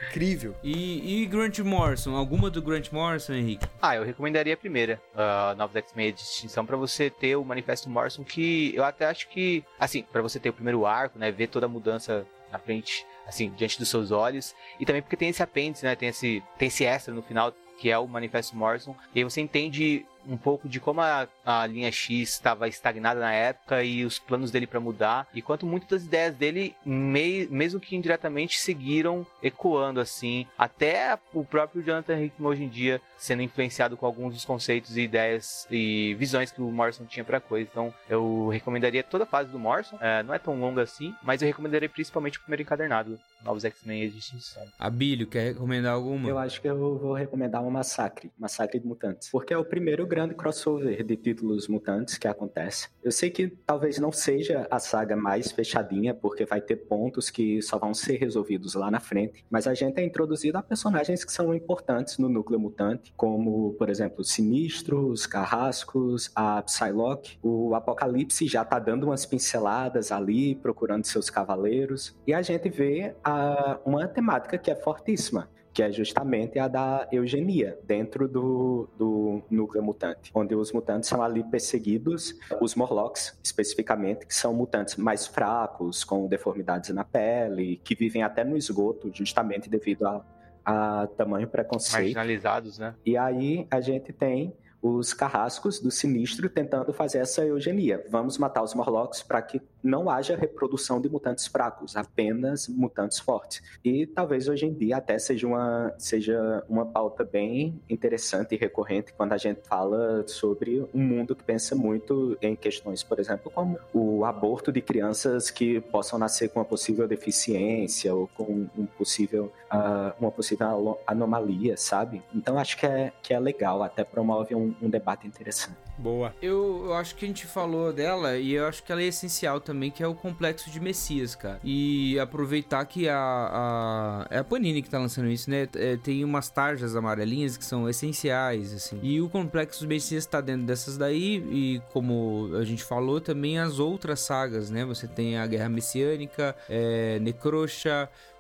Incrível. 0.07 0.55
E, 0.63 1.21
e 1.21 1.25
Grant 1.25 1.59
Morrison? 1.59 2.15
Alguma 2.15 2.49
do 2.49 2.61
Grant 2.61 2.91
Morrison, 2.91 3.33
Henrique? 3.33 3.67
Ah, 3.81 3.95
eu 3.95 4.03
recomendaria 4.03 4.53
a 4.53 4.57
primeira, 4.57 5.01
a 5.15 5.55
Novos 5.57 5.75
X-Men 5.75 6.11
de 6.11 6.17
Distinção, 6.17 6.65
pra 6.65 6.77
você 6.77 7.09
ter 7.09 7.35
o 7.35 7.45
Manifesto 7.45 7.89
Morrison, 7.89 8.23
que 8.23 8.73
eu 8.75 8.83
até 8.83 9.05
acho 9.05 9.27
que, 9.29 9.63
assim, 9.79 10.03
pra 10.03 10.21
você 10.21 10.39
ter 10.39 10.49
o 10.49 10.53
primeiro 10.53 10.85
arco, 10.85 11.19
né, 11.19 11.31
ver 11.31 11.47
toda 11.47 11.65
a 11.65 11.69
mudança 11.69 12.25
na 12.51 12.59
frente, 12.59 13.05
assim, 13.27 13.49
diante 13.51 13.79
dos 13.79 13.89
seus 13.89 14.11
olhos, 14.11 14.53
e 14.79 14.85
também 14.85 15.01
porque 15.01 15.15
tem 15.15 15.29
esse 15.29 15.41
apêndice, 15.41 15.85
né, 15.85 15.95
tem 15.95 16.09
esse, 16.09 16.43
tem 16.57 16.67
esse 16.67 16.83
extra 16.83 17.13
no 17.13 17.21
final, 17.21 17.53
que 17.79 17.89
é 17.89 17.97
o 17.97 18.07
Manifesto 18.07 18.55
Morrison, 18.55 18.95
e 19.15 19.19
aí 19.19 19.23
você 19.23 19.41
entende 19.41 20.05
um 20.27 20.37
pouco 20.37 20.67
de 20.67 20.79
como 20.79 21.01
a, 21.01 21.27
a 21.45 21.65
linha 21.65 21.91
X 21.91 22.29
estava 22.29 22.67
estagnada 22.67 23.19
na 23.19 23.33
época 23.33 23.83
e 23.83 24.05
os 24.05 24.19
planos 24.19 24.51
dele 24.51 24.67
para 24.67 24.79
mudar, 24.79 25.27
e 25.33 25.41
quanto 25.41 25.65
muitas 25.65 25.89
das 25.89 26.05
ideias 26.05 26.35
dele, 26.35 26.75
mei, 26.85 27.47
mesmo 27.49 27.79
que 27.79 27.95
indiretamente, 27.95 28.59
seguiram 28.59 29.25
ecoando 29.41 29.99
assim, 29.99 30.45
até 30.57 31.17
o 31.33 31.43
próprio 31.43 31.83
Jonathan 31.83 32.19
Hickman 32.19 32.49
hoje 32.49 32.63
em 32.63 32.69
dia 32.69 33.01
sendo 33.21 33.43
influenciado 33.43 33.95
com 33.95 34.05
alguns 34.05 34.33
dos 34.33 34.43
conceitos 34.43 34.97
e 34.97 35.01
ideias 35.01 35.67
e 35.69 36.15
visões 36.15 36.51
que 36.51 36.59
o 36.59 36.71
Morrison 36.71 37.05
tinha 37.05 37.23
para 37.23 37.39
coisa. 37.39 37.69
Então, 37.69 37.93
eu 38.09 38.49
recomendaria 38.49 39.03
toda 39.03 39.25
a 39.25 39.27
fase 39.27 39.51
do 39.51 39.59
Morrison, 39.59 39.95
é, 40.01 40.23
não 40.23 40.33
é 40.33 40.39
tão 40.39 40.59
longa 40.59 40.81
assim, 40.81 41.13
mas 41.21 41.41
eu 41.41 41.47
recomendaria 41.47 41.87
principalmente 41.87 42.39
o 42.39 42.41
primeiro 42.41 42.63
encadernado, 42.63 43.19
Novos 43.43 43.63
X-Men 43.63 44.03
e 44.03 44.09
Distinção. 44.09 44.63
Abílio, 44.79 45.27
quer 45.27 45.53
recomendar 45.53 45.93
alguma? 45.93 46.27
Eu 46.27 46.39
acho 46.39 46.59
que 46.59 46.67
eu 46.67 46.97
vou 46.97 47.13
recomendar 47.13 47.61
um 47.61 47.69
Massacre, 47.69 48.31
Massacre 48.39 48.79
de 48.79 48.87
Mutantes, 48.87 49.29
porque 49.29 49.53
é 49.53 49.57
o 49.57 49.63
primeiro 49.63 50.07
grande 50.11 50.35
crossover 50.35 51.05
de 51.05 51.15
títulos 51.15 51.69
mutantes 51.69 52.17
que 52.17 52.27
acontece. 52.27 52.89
Eu 53.01 53.13
sei 53.13 53.29
que 53.29 53.47
talvez 53.65 53.97
não 53.97 54.11
seja 54.11 54.67
a 54.69 54.77
saga 54.77 55.15
mais 55.15 55.53
fechadinha, 55.53 56.13
porque 56.13 56.43
vai 56.43 56.59
ter 56.59 56.75
pontos 56.75 57.29
que 57.29 57.61
só 57.61 57.79
vão 57.79 57.93
ser 57.93 58.17
resolvidos 58.17 58.73
lá 58.73 58.91
na 58.91 58.99
frente, 58.99 59.45
mas 59.49 59.67
a 59.67 59.73
gente 59.73 60.01
é 60.01 60.03
introduzido 60.03 60.57
a 60.57 60.61
personagens 60.61 61.23
que 61.23 61.31
são 61.31 61.55
importantes 61.55 62.17
no 62.17 62.27
núcleo 62.27 62.59
mutante, 62.59 63.13
como, 63.15 63.73
por 63.75 63.89
exemplo, 63.89 64.21
Sinistro, 64.21 65.07
os 65.07 65.25
Carrascos, 65.25 66.29
a 66.35 66.61
Psylocke, 66.61 67.37
o 67.41 67.73
Apocalipse 67.73 68.45
já 68.47 68.65
tá 68.65 68.79
dando 68.79 69.05
umas 69.05 69.25
pinceladas 69.25 70.11
ali, 70.11 70.55
procurando 70.55 71.05
seus 71.05 71.29
cavaleiros, 71.29 72.19
e 72.27 72.33
a 72.33 72.41
gente 72.41 72.67
vê 72.67 73.15
a, 73.23 73.79
uma 73.85 74.09
temática 74.09 74.57
que 74.57 74.69
é 74.69 74.75
fortíssima 74.75 75.47
que 75.73 75.81
é 75.81 75.91
justamente 75.91 76.59
a 76.59 76.67
da 76.67 77.07
eugenia 77.11 77.79
dentro 77.83 78.27
do, 78.27 78.89
do 78.97 79.41
núcleo 79.49 79.83
mutante, 79.83 80.31
onde 80.33 80.53
os 80.55 80.71
mutantes 80.71 81.09
são 81.09 81.21
ali 81.21 81.43
perseguidos, 81.43 82.35
os 82.59 82.75
Morlocks 82.75 83.37
especificamente, 83.43 84.25
que 84.25 84.35
são 84.35 84.53
mutantes 84.53 84.95
mais 84.97 85.27
fracos, 85.27 86.03
com 86.03 86.27
deformidades 86.27 86.89
na 86.89 87.03
pele, 87.03 87.79
que 87.83 87.95
vivem 87.95 88.23
até 88.23 88.43
no 88.43 88.57
esgoto, 88.57 89.11
justamente 89.13 89.69
devido 89.69 90.05
a, 90.05 90.25
a 90.65 91.07
tamanho 91.07 91.47
preconceito. 91.47 92.01
Marginalizados, 92.01 92.77
né? 92.77 92.95
E 93.05 93.15
aí 93.15 93.65
a 93.71 93.79
gente 93.79 94.11
tem 94.11 94.53
os 94.81 95.13
carrascos 95.13 95.79
do 95.79 95.91
sinistro 95.91 96.49
tentando 96.49 96.91
fazer 96.91 97.19
essa 97.19 97.45
eugenia. 97.45 98.03
Vamos 98.09 98.37
matar 98.37 98.63
os 98.63 98.73
Morlocks 98.73 99.21
para 99.21 99.41
que 99.41 99.61
não 99.83 100.09
haja 100.09 100.35
reprodução 100.35 100.99
de 101.01 101.09
mutantes 101.09 101.47
fracos, 101.47 101.95
apenas 101.95 102.67
mutantes 102.67 103.19
fortes. 103.19 103.61
E 103.83 104.05
talvez 104.05 104.47
hoje 104.47 104.65
em 104.65 104.73
dia 104.73 104.97
até 104.97 105.17
seja 105.17 105.47
uma, 105.47 105.93
seja 105.97 106.63
uma 106.69 106.85
pauta 106.85 107.23
bem 107.23 107.81
interessante 107.89 108.55
e 108.55 108.57
recorrente 108.57 109.13
quando 109.13 109.33
a 109.33 109.37
gente 109.37 109.61
fala 109.67 110.25
sobre 110.27 110.85
um 110.93 111.01
mundo 111.01 111.35
que 111.35 111.43
pensa 111.43 111.75
muito 111.75 112.37
em 112.41 112.55
questões, 112.55 113.03
por 113.03 113.19
exemplo, 113.19 113.51
como 113.51 113.77
o 113.93 114.25
aborto 114.25 114.71
de 114.71 114.81
crianças 114.81 115.49
que 115.49 115.79
possam 115.79 116.17
nascer 116.19 116.49
com 116.49 116.59
uma 116.59 116.65
possível 116.65 117.07
deficiência 117.07 118.13
ou 118.13 118.27
com 118.27 118.67
um 118.77 118.85
possível, 118.85 119.51
uh, 119.71 120.13
uma 120.19 120.31
possível 120.31 120.99
anomalia, 121.07 121.75
sabe? 121.77 122.21
Então 122.33 122.57
acho 122.57 122.77
que 122.77 122.85
é, 122.85 123.11
que 123.21 123.33
é 123.33 123.39
legal, 123.39 123.81
até 123.83 124.03
promove 124.03 124.55
um, 124.55 124.73
um 124.81 124.89
debate 124.89 125.27
interessante. 125.27 125.77
Boa. 125.97 126.33
Eu, 126.41 126.85
eu 126.85 126.93
acho 126.93 127.15
que 127.15 127.25
a 127.25 127.27
gente 127.27 127.45
falou 127.45 127.93
dela 127.93 128.37
e 128.37 128.53
eu 128.53 128.65
acho 128.65 128.83
que 128.83 128.91
ela 128.91 129.01
é 129.01 129.05
essencial 129.05 129.59
também 129.59 129.70
também, 129.71 129.89
que 129.89 130.03
é 130.03 130.07
o 130.07 130.13
Complexo 130.13 130.69
de 130.69 130.79
Messias, 130.79 131.33
cara. 131.33 131.59
E 131.63 132.19
aproveitar 132.19 132.83
que 132.85 133.07
a, 133.07 133.15
a 133.17 134.27
é 134.29 134.39
a 134.39 134.43
Panini 134.43 134.81
que 134.81 134.89
tá 134.89 134.99
lançando 134.99 135.29
isso, 135.29 135.49
né? 135.49 135.67
É, 135.75 135.95
tem 135.95 136.23
umas 136.25 136.49
tarjas 136.49 136.95
amarelinhas 136.95 137.55
que 137.55 137.63
são 137.63 137.89
essenciais, 137.89 138.73
assim. 138.73 138.99
E 139.01 139.21
o 139.21 139.29
Complexo 139.29 139.79
de 139.79 139.87
Messias 139.87 140.25
tá 140.25 140.41
dentro 140.41 140.65
dessas 140.65 140.97
daí 140.97 141.37
e 141.49 141.81
como 141.93 142.49
a 142.55 142.65
gente 142.65 142.83
falou, 142.83 143.21
também 143.21 143.59
as 143.59 143.79
outras 143.79 144.19
sagas, 144.19 144.69
né? 144.69 144.83
Você 144.83 145.07
tem 145.07 145.37
a 145.37 145.47
Guerra 145.47 145.69
Messiânica, 145.69 146.55
é, 146.69 147.19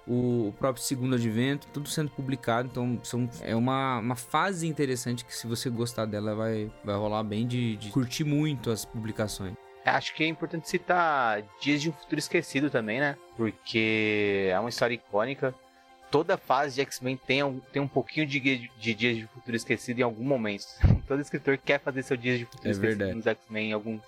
o 0.07 0.53
próprio 0.59 0.83
Segundo 0.83 1.15
Advento, 1.15 1.67
tudo 1.71 1.87
sendo 1.87 2.11
publicado. 2.11 2.67
Então 2.69 2.99
são, 3.03 3.29
é 3.41 3.55
uma, 3.55 3.99
uma 3.99 4.15
fase 4.15 4.67
interessante 4.67 5.23
que 5.23 5.35
se 5.35 5.47
você 5.47 5.69
gostar 5.69 6.05
dela 6.05 6.35
vai, 6.35 6.69
vai 6.83 6.95
rolar 6.95 7.23
bem 7.23 7.47
de, 7.47 7.77
de 7.77 7.89
curtir 7.89 8.25
muito 8.25 8.69
as 8.69 8.83
publicações. 8.83 9.53
Acho 9.85 10.13
que 10.13 10.23
é 10.23 10.27
importante 10.27 10.69
citar 10.69 11.41
Dias 11.59 11.81
de 11.81 11.89
um 11.89 11.93
Futuro 11.93 12.19
Esquecido 12.19 12.69
também, 12.69 12.99
né? 12.99 13.17
Porque 13.35 14.49
é 14.51 14.59
uma 14.59 14.69
história 14.69 14.93
icônica. 14.93 15.53
Toda 16.11 16.37
fase 16.37 16.75
de 16.75 16.81
X-Men 16.81 17.17
tem, 17.17 17.41
um, 17.41 17.59
tem 17.59 17.81
um 17.81 17.87
pouquinho 17.87 18.25
de, 18.27 18.39
de 18.39 18.93
Dias 18.93 19.15
de 19.17 19.27
Futuro 19.27 19.55
Esquecido 19.55 19.99
em 19.99 20.03
algum 20.03 20.23
momento. 20.23 20.65
Todo 21.07 21.21
escritor 21.21 21.57
quer 21.57 21.79
fazer 21.79 22.03
seu 22.03 22.17
Dias 22.17 22.37
de 22.39 22.45
Futuro 22.45 22.67
É 22.67 22.71
Esquecido 22.71 22.97
verdade. 22.97 23.17
nos 23.17 23.27
X-Men 23.27 23.69
em 23.69 23.73
algum, 23.73 23.99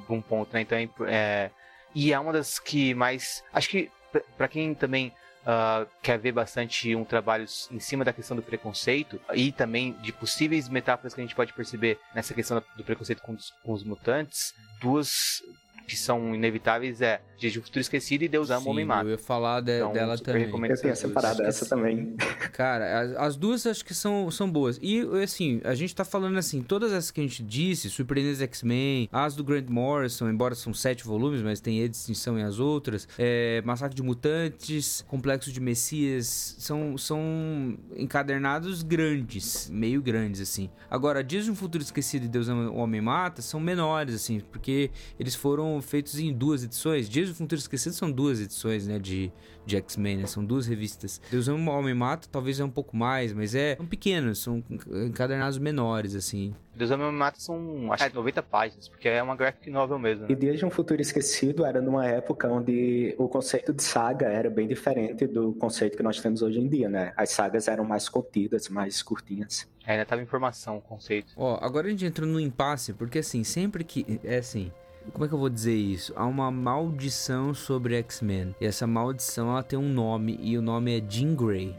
algum 0.00 0.20
ponto, 0.20 0.52
né? 0.52 0.62
Então 0.62 0.76
é, 0.76 0.88
é, 1.06 1.50
E 1.94 2.12
é 2.12 2.18
uma 2.18 2.32
das 2.32 2.58
que 2.58 2.94
mais. 2.94 3.44
Acho 3.52 3.68
que 3.68 3.90
pra 4.36 4.48
quem 4.48 4.74
também 4.74 5.12
ah, 5.46 5.86
quer 6.02 6.18
ver 6.18 6.32
bastante 6.32 6.94
um 6.94 7.04
trabalho 7.04 7.44
em 7.70 7.80
cima 7.80 8.04
da 8.04 8.12
questão 8.12 8.36
do 8.36 8.42
preconceito 8.42 9.20
e 9.34 9.52
também 9.52 9.92
de 10.00 10.12
possíveis 10.12 10.68
metáforas 10.68 11.14
que 11.14 11.20
a 11.20 11.24
gente 11.24 11.34
pode 11.34 11.52
perceber 11.52 11.98
nessa 12.14 12.32
questão 12.32 12.62
do 12.76 12.84
preconceito 12.84 13.22
com 13.22 13.32
os, 13.32 13.50
com 13.62 13.72
os 13.72 13.84
mutantes, 13.84 14.54
duas 14.80 15.42
que 15.86 15.96
são 15.96 16.34
inevitáveis 16.34 17.00
é 17.02 17.20
Dias 17.36 17.52
de 17.52 17.58
um 17.58 17.62
Futuro 17.62 17.80
Esquecido 17.80 18.22
e 18.22 18.28
Deus 18.28 18.50
Ama 18.50 18.66
o 18.66 18.70
Homem 18.70 18.84
Mata. 18.84 19.04
eu 19.04 19.10
ia 19.10 19.18
falar 19.18 19.60
de- 19.60 19.76
Então, 19.76 19.92
dela 19.92 20.16
super 20.16 20.32
também. 20.32 20.46
recomendo 20.46 20.70
Eu 20.70 20.96
separado 20.96 21.34
Acho 21.34 21.42
que 21.42 21.48
essa 21.48 21.66
também. 21.68 22.14
Cara, 22.52 23.00
as, 23.00 23.12
as 23.16 23.36
duas 23.36 23.66
acho 23.66 23.84
que 23.84 23.92
são, 23.92 24.30
são 24.30 24.48
boas. 24.50 24.78
E, 24.80 25.00
assim, 25.22 25.60
a 25.64 25.74
gente 25.74 25.94
tá 25.94 26.04
falando 26.04 26.38
assim, 26.38 26.62
todas 26.62 26.92
essas 26.92 27.10
que 27.10 27.20
a 27.20 27.24
gente 27.24 27.42
disse, 27.42 27.90
Surpreendentes 27.90 28.40
X-Men, 28.40 29.08
as 29.12 29.34
do 29.34 29.42
Grant 29.44 29.68
Morrison, 29.68 30.28
embora 30.30 30.54
são 30.54 30.72
sete 30.72 31.04
volumes, 31.04 31.42
mas 31.42 31.60
tem 31.60 31.80
E 31.80 31.88
distinção 31.88 32.38
em 32.38 32.42
as 32.44 32.58
outras, 32.60 33.06
é, 33.18 33.60
Massacre 33.64 33.94
de 33.96 34.02
Mutantes, 34.02 35.04
Complexo 35.08 35.52
de 35.52 35.60
Messias, 35.60 36.56
são, 36.58 36.96
são 36.96 37.76
encadernados 37.96 38.82
grandes, 38.82 39.68
meio 39.70 40.00
grandes, 40.00 40.40
assim. 40.40 40.70
Agora, 40.90 41.22
Dias 41.24 41.44
de 41.44 41.50
um 41.50 41.54
Futuro 41.54 41.82
Esquecido 41.82 42.24
e 42.24 42.28
Deus 42.28 42.48
Ama 42.48 42.70
o 42.70 42.76
Homem 42.76 43.00
Mata 43.00 43.42
são 43.42 43.58
menores, 43.60 44.14
assim, 44.14 44.40
porque 44.52 44.90
eles 45.18 45.34
foram 45.34 45.73
feitos 45.80 46.18
em 46.18 46.32
duas 46.32 46.64
edições. 46.64 47.08
Dias 47.08 47.28
de 47.28 47.32
um 47.32 47.36
Futuro 47.36 47.60
Esquecido 47.60 47.92
são 47.92 48.10
duas 48.10 48.40
edições, 48.40 48.86
né, 48.86 48.98
de, 48.98 49.32
de 49.64 49.76
X-Men, 49.76 50.18
né? 50.18 50.26
São 50.26 50.44
duas 50.44 50.66
revistas. 50.66 51.20
Deus 51.30 51.48
Ama 51.48 51.72
o 51.72 51.78
Homem 51.78 51.94
Mata 51.94 52.28
talvez 52.30 52.60
é 52.60 52.64
um 52.64 52.70
pouco 52.70 52.96
mais, 52.96 53.32
mas 53.32 53.54
é 53.54 53.76
são 53.76 53.86
pequenos, 53.86 54.38
são 54.38 54.62
encadernados 55.06 55.58
menores, 55.58 56.14
assim. 56.14 56.54
Deus 56.74 56.90
Ama 56.90 57.04
o 57.04 57.08
Homem 57.08 57.18
Mata 57.18 57.40
são 57.40 57.92
acho 57.92 58.08
que 58.08 58.14
90 58.14 58.42
páginas, 58.42 58.88
porque 58.88 59.08
é 59.08 59.22
uma 59.22 59.36
graphic 59.36 59.70
novel 59.70 59.98
mesmo. 59.98 60.26
E 60.26 60.28
Né? 60.30 60.34
Dias 60.34 60.58
de 60.58 60.64
um 60.64 60.70
Futuro 60.70 61.00
Esquecido 61.00 61.64
era 61.64 61.80
numa 61.80 62.06
época 62.06 62.48
onde 62.48 63.14
o 63.18 63.28
conceito 63.28 63.72
de 63.72 63.82
saga 63.82 64.26
era 64.26 64.50
bem 64.50 64.66
diferente 64.66 65.26
do 65.26 65.52
conceito 65.54 65.96
que 65.96 66.02
nós 66.02 66.20
temos 66.20 66.42
hoje 66.42 66.60
em 66.60 66.68
dia, 66.68 66.88
né? 66.88 67.12
As 67.16 67.30
sagas 67.30 67.68
eram 67.68 67.84
mais 67.84 68.08
contidas, 68.08 68.68
mais 68.68 69.02
curtinhas. 69.02 69.68
Ainda 69.86 70.04
tava 70.04 70.22
em 70.22 70.26
formação 70.26 70.78
o 70.78 70.80
conceito. 70.80 71.32
Ó, 71.36 71.58
agora 71.60 71.86
a 71.86 71.90
gente 71.90 72.04
entra 72.06 72.24
no 72.24 72.40
impasse, 72.40 72.92
porque 72.92 73.18
assim, 73.18 73.44
sempre 73.44 73.84
que. 73.84 74.20
É 74.24 74.38
assim. 74.38 74.72
Como 75.12 75.24
é 75.24 75.28
que 75.28 75.34
eu 75.34 75.38
vou 75.38 75.50
dizer 75.50 75.74
isso? 75.74 76.12
Há 76.16 76.26
uma 76.26 76.50
maldição 76.50 77.54
sobre 77.54 77.94
X-Men. 77.96 78.54
E 78.60 78.66
essa 78.66 78.86
maldição 78.86 79.50
ela 79.50 79.62
tem 79.62 79.78
um 79.78 79.88
nome, 79.88 80.38
e 80.42 80.56
o 80.58 80.62
nome 80.62 80.98
é 80.98 81.02
Jean 81.08 81.34
Grey. 81.34 81.76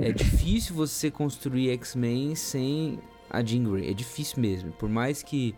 É 0.00 0.12
difícil 0.12 0.74
você 0.74 1.10
construir 1.10 1.70
X-Men 1.70 2.34
sem 2.34 2.98
a 3.30 3.42
Jean 3.42 3.64
Grey. 3.64 3.90
É 3.90 3.94
difícil 3.94 4.40
mesmo. 4.40 4.70
Por 4.72 4.88
mais 4.88 5.22
que 5.22 5.54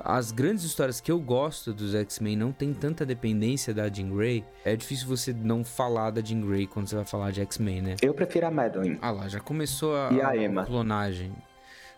as 0.00 0.30
grandes 0.32 0.64
histórias 0.64 1.00
que 1.00 1.10
eu 1.12 1.20
gosto 1.20 1.72
dos 1.74 1.94
X-Men 1.94 2.36
não 2.36 2.50
tem 2.52 2.72
tanta 2.72 3.04
dependência 3.04 3.74
da 3.74 3.88
Jean 3.88 4.08
Grey, 4.10 4.44
é 4.64 4.74
difícil 4.74 5.06
você 5.06 5.32
não 5.32 5.62
falar 5.64 6.10
da 6.10 6.20
Jean 6.22 6.40
Grey 6.40 6.66
quando 6.66 6.88
você 6.88 6.96
vai 6.96 7.04
falar 7.04 7.30
de 7.30 7.40
X-Men, 7.42 7.82
né? 7.82 7.96
Eu 8.02 8.14
prefiro 8.14 8.46
a 8.46 8.50
Madeline. 8.50 8.98
Ah 9.02 9.10
lá, 9.10 9.28
já 9.28 9.38
começou 9.40 9.94
a, 9.96 10.10
E 10.12 10.20
a 10.22 10.36
Emma? 10.36 10.64
clonagem. 10.64 11.32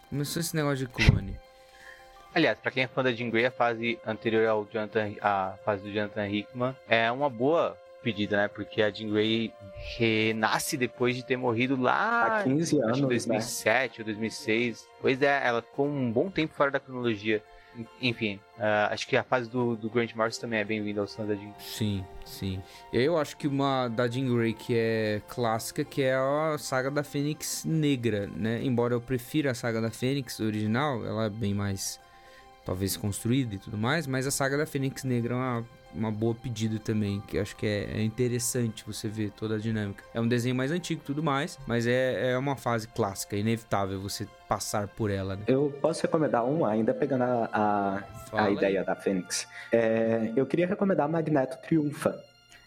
Começou 0.08 0.40
esse 0.40 0.56
negócio 0.56 0.86
de 0.86 0.92
clone. 0.92 1.36
Aliás, 2.34 2.58
pra 2.58 2.70
quem 2.70 2.84
é 2.84 2.86
fã 2.86 3.02
da 3.02 3.12
Jean 3.12 3.28
Grey, 3.28 3.46
a 3.46 3.50
fase 3.50 3.98
anterior 4.06 4.46
ao 4.46 4.66
Jonathan, 4.72 5.12
a 5.20 5.54
fase 5.64 5.82
do 5.82 5.90
Jonathan 5.92 6.28
Hickman 6.28 6.76
é 6.88 7.10
uma 7.10 7.28
boa 7.28 7.76
pedida, 8.02 8.36
né? 8.36 8.48
Porque 8.48 8.80
a 8.82 8.90
Jean 8.90 9.10
Grey 9.10 9.52
renasce 9.98 10.76
depois 10.76 11.16
de 11.16 11.24
ter 11.24 11.36
morrido 11.36 11.80
lá 11.80 12.38
Há 12.40 12.42
15 12.44 12.62
acho 12.62 12.76
que 12.76 12.82
anos, 12.84 12.98
em 12.98 13.02
né? 13.02 13.08
2007 13.08 14.00
ou 14.00 14.04
2006. 14.04 14.86
Pois 15.00 15.20
é, 15.22 15.40
ela 15.44 15.60
ficou 15.60 15.86
um 15.88 16.10
bom 16.10 16.30
tempo 16.30 16.54
fora 16.54 16.70
da 16.70 16.80
cronologia. 16.80 17.42
Enfim, 18.02 18.40
ah, 18.58 18.88
acho 18.92 19.06
que 19.06 19.16
a 19.16 19.22
fase 19.22 19.48
do, 19.48 19.76
do 19.76 19.88
Grant 19.88 20.12
Morrison 20.14 20.40
também 20.40 20.58
é 20.58 20.64
bem-vinda 20.64 21.00
ao 21.00 21.06
fãs 21.06 21.28
da 21.28 21.34
Jean. 21.34 21.52
Sim, 21.58 22.04
sim. 22.24 22.60
E 22.92 22.98
eu 23.00 23.16
acho 23.16 23.36
que 23.36 23.46
uma 23.46 23.86
da 23.88 24.08
Jean 24.08 24.26
Grey 24.34 24.52
que 24.52 24.74
é 24.76 25.22
clássica, 25.28 25.84
que 25.84 26.02
é 26.02 26.14
a 26.14 26.56
saga 26.58 26.90
da 26.90 27.04
Fênix 27.04 27.64
Negra, 27.64 28.28
né? 28.34 28.60
Embora 28.62 28.94
eu 28.94 29.00
prefira 29.00 29.50
a 29.52 29.54
saga 29.54 29.80
da 29.80 29.90
Fênix 29.90 30.40
original, 30.40 31.04
ela 31.06 31.26
é 31.26 31.30
bem 31.30 31.54
mais, 31.54 32.00
talvez, 32.64 32.96
construída 32.96 33.54
e 33.54 33.58
tudo 33.58 33.76
mais, 33.76 34.06
mas 34.06 34.26
a 34.26 34.30
saga 34.30 34.56
da 34.56 34.66
Fênix 34.66 35.04
Negra 35.04 35.34
é 35.34 35.36
uma, 35.36 35.64
uma 35.94 36.10
boa 36.10 36.34
pedida 36.34 36.78
também, 36.78 37.20
que 37.26 37.38
acho 37.38 37.56
que 37.56 37.66
é, 37.66 37.98
é 37.98 38.02
interessante 38.02 38.84
você 38.86 39.08
ver 39.08 39.30
toda 39.30 39.56
a 39.56 39.58
dinâmica. 39.58 40.04
É 40.14 40.20
um 40.20 40.28
desenho 40.28 40.54
mais 40.54 40.70
antigo 40.70 41.00
e 41.02 41.04
tudo 41.04 41.22
mais, 41.22 41.58
mas 41.66 41.86
é, 41.86 42.32
é 42.32 42.38
uma 42.38 42.56
fase 42.56 42.88
clássica, 42.88 43.36
inevitável 43.36 44.00
você 44.00 44.26
passar 44.48 44.88
por 44.88 45.10
ela, 45.10 45.36
né? 45.36 45.44
Eu 45.46 45.72
posso 45.80 46.02
recomendar 46.02 46.44
um, 46.44 46.64
ainda 46.64 46.92
pegando 46.92 47.24
a, 47.24 48.04
a, 48.32 48.44
a 48.44 48.50
ideia 48.50 48.84
da 48.84 48.94
Fênix. 48.94 49.46
É, 49.72 50.32
eu 50.36 50.46
queria 50.46 50.66
recomendar 50.66 51.08
Magneto 51.08 51.58
Triunfa. 51.62 52.18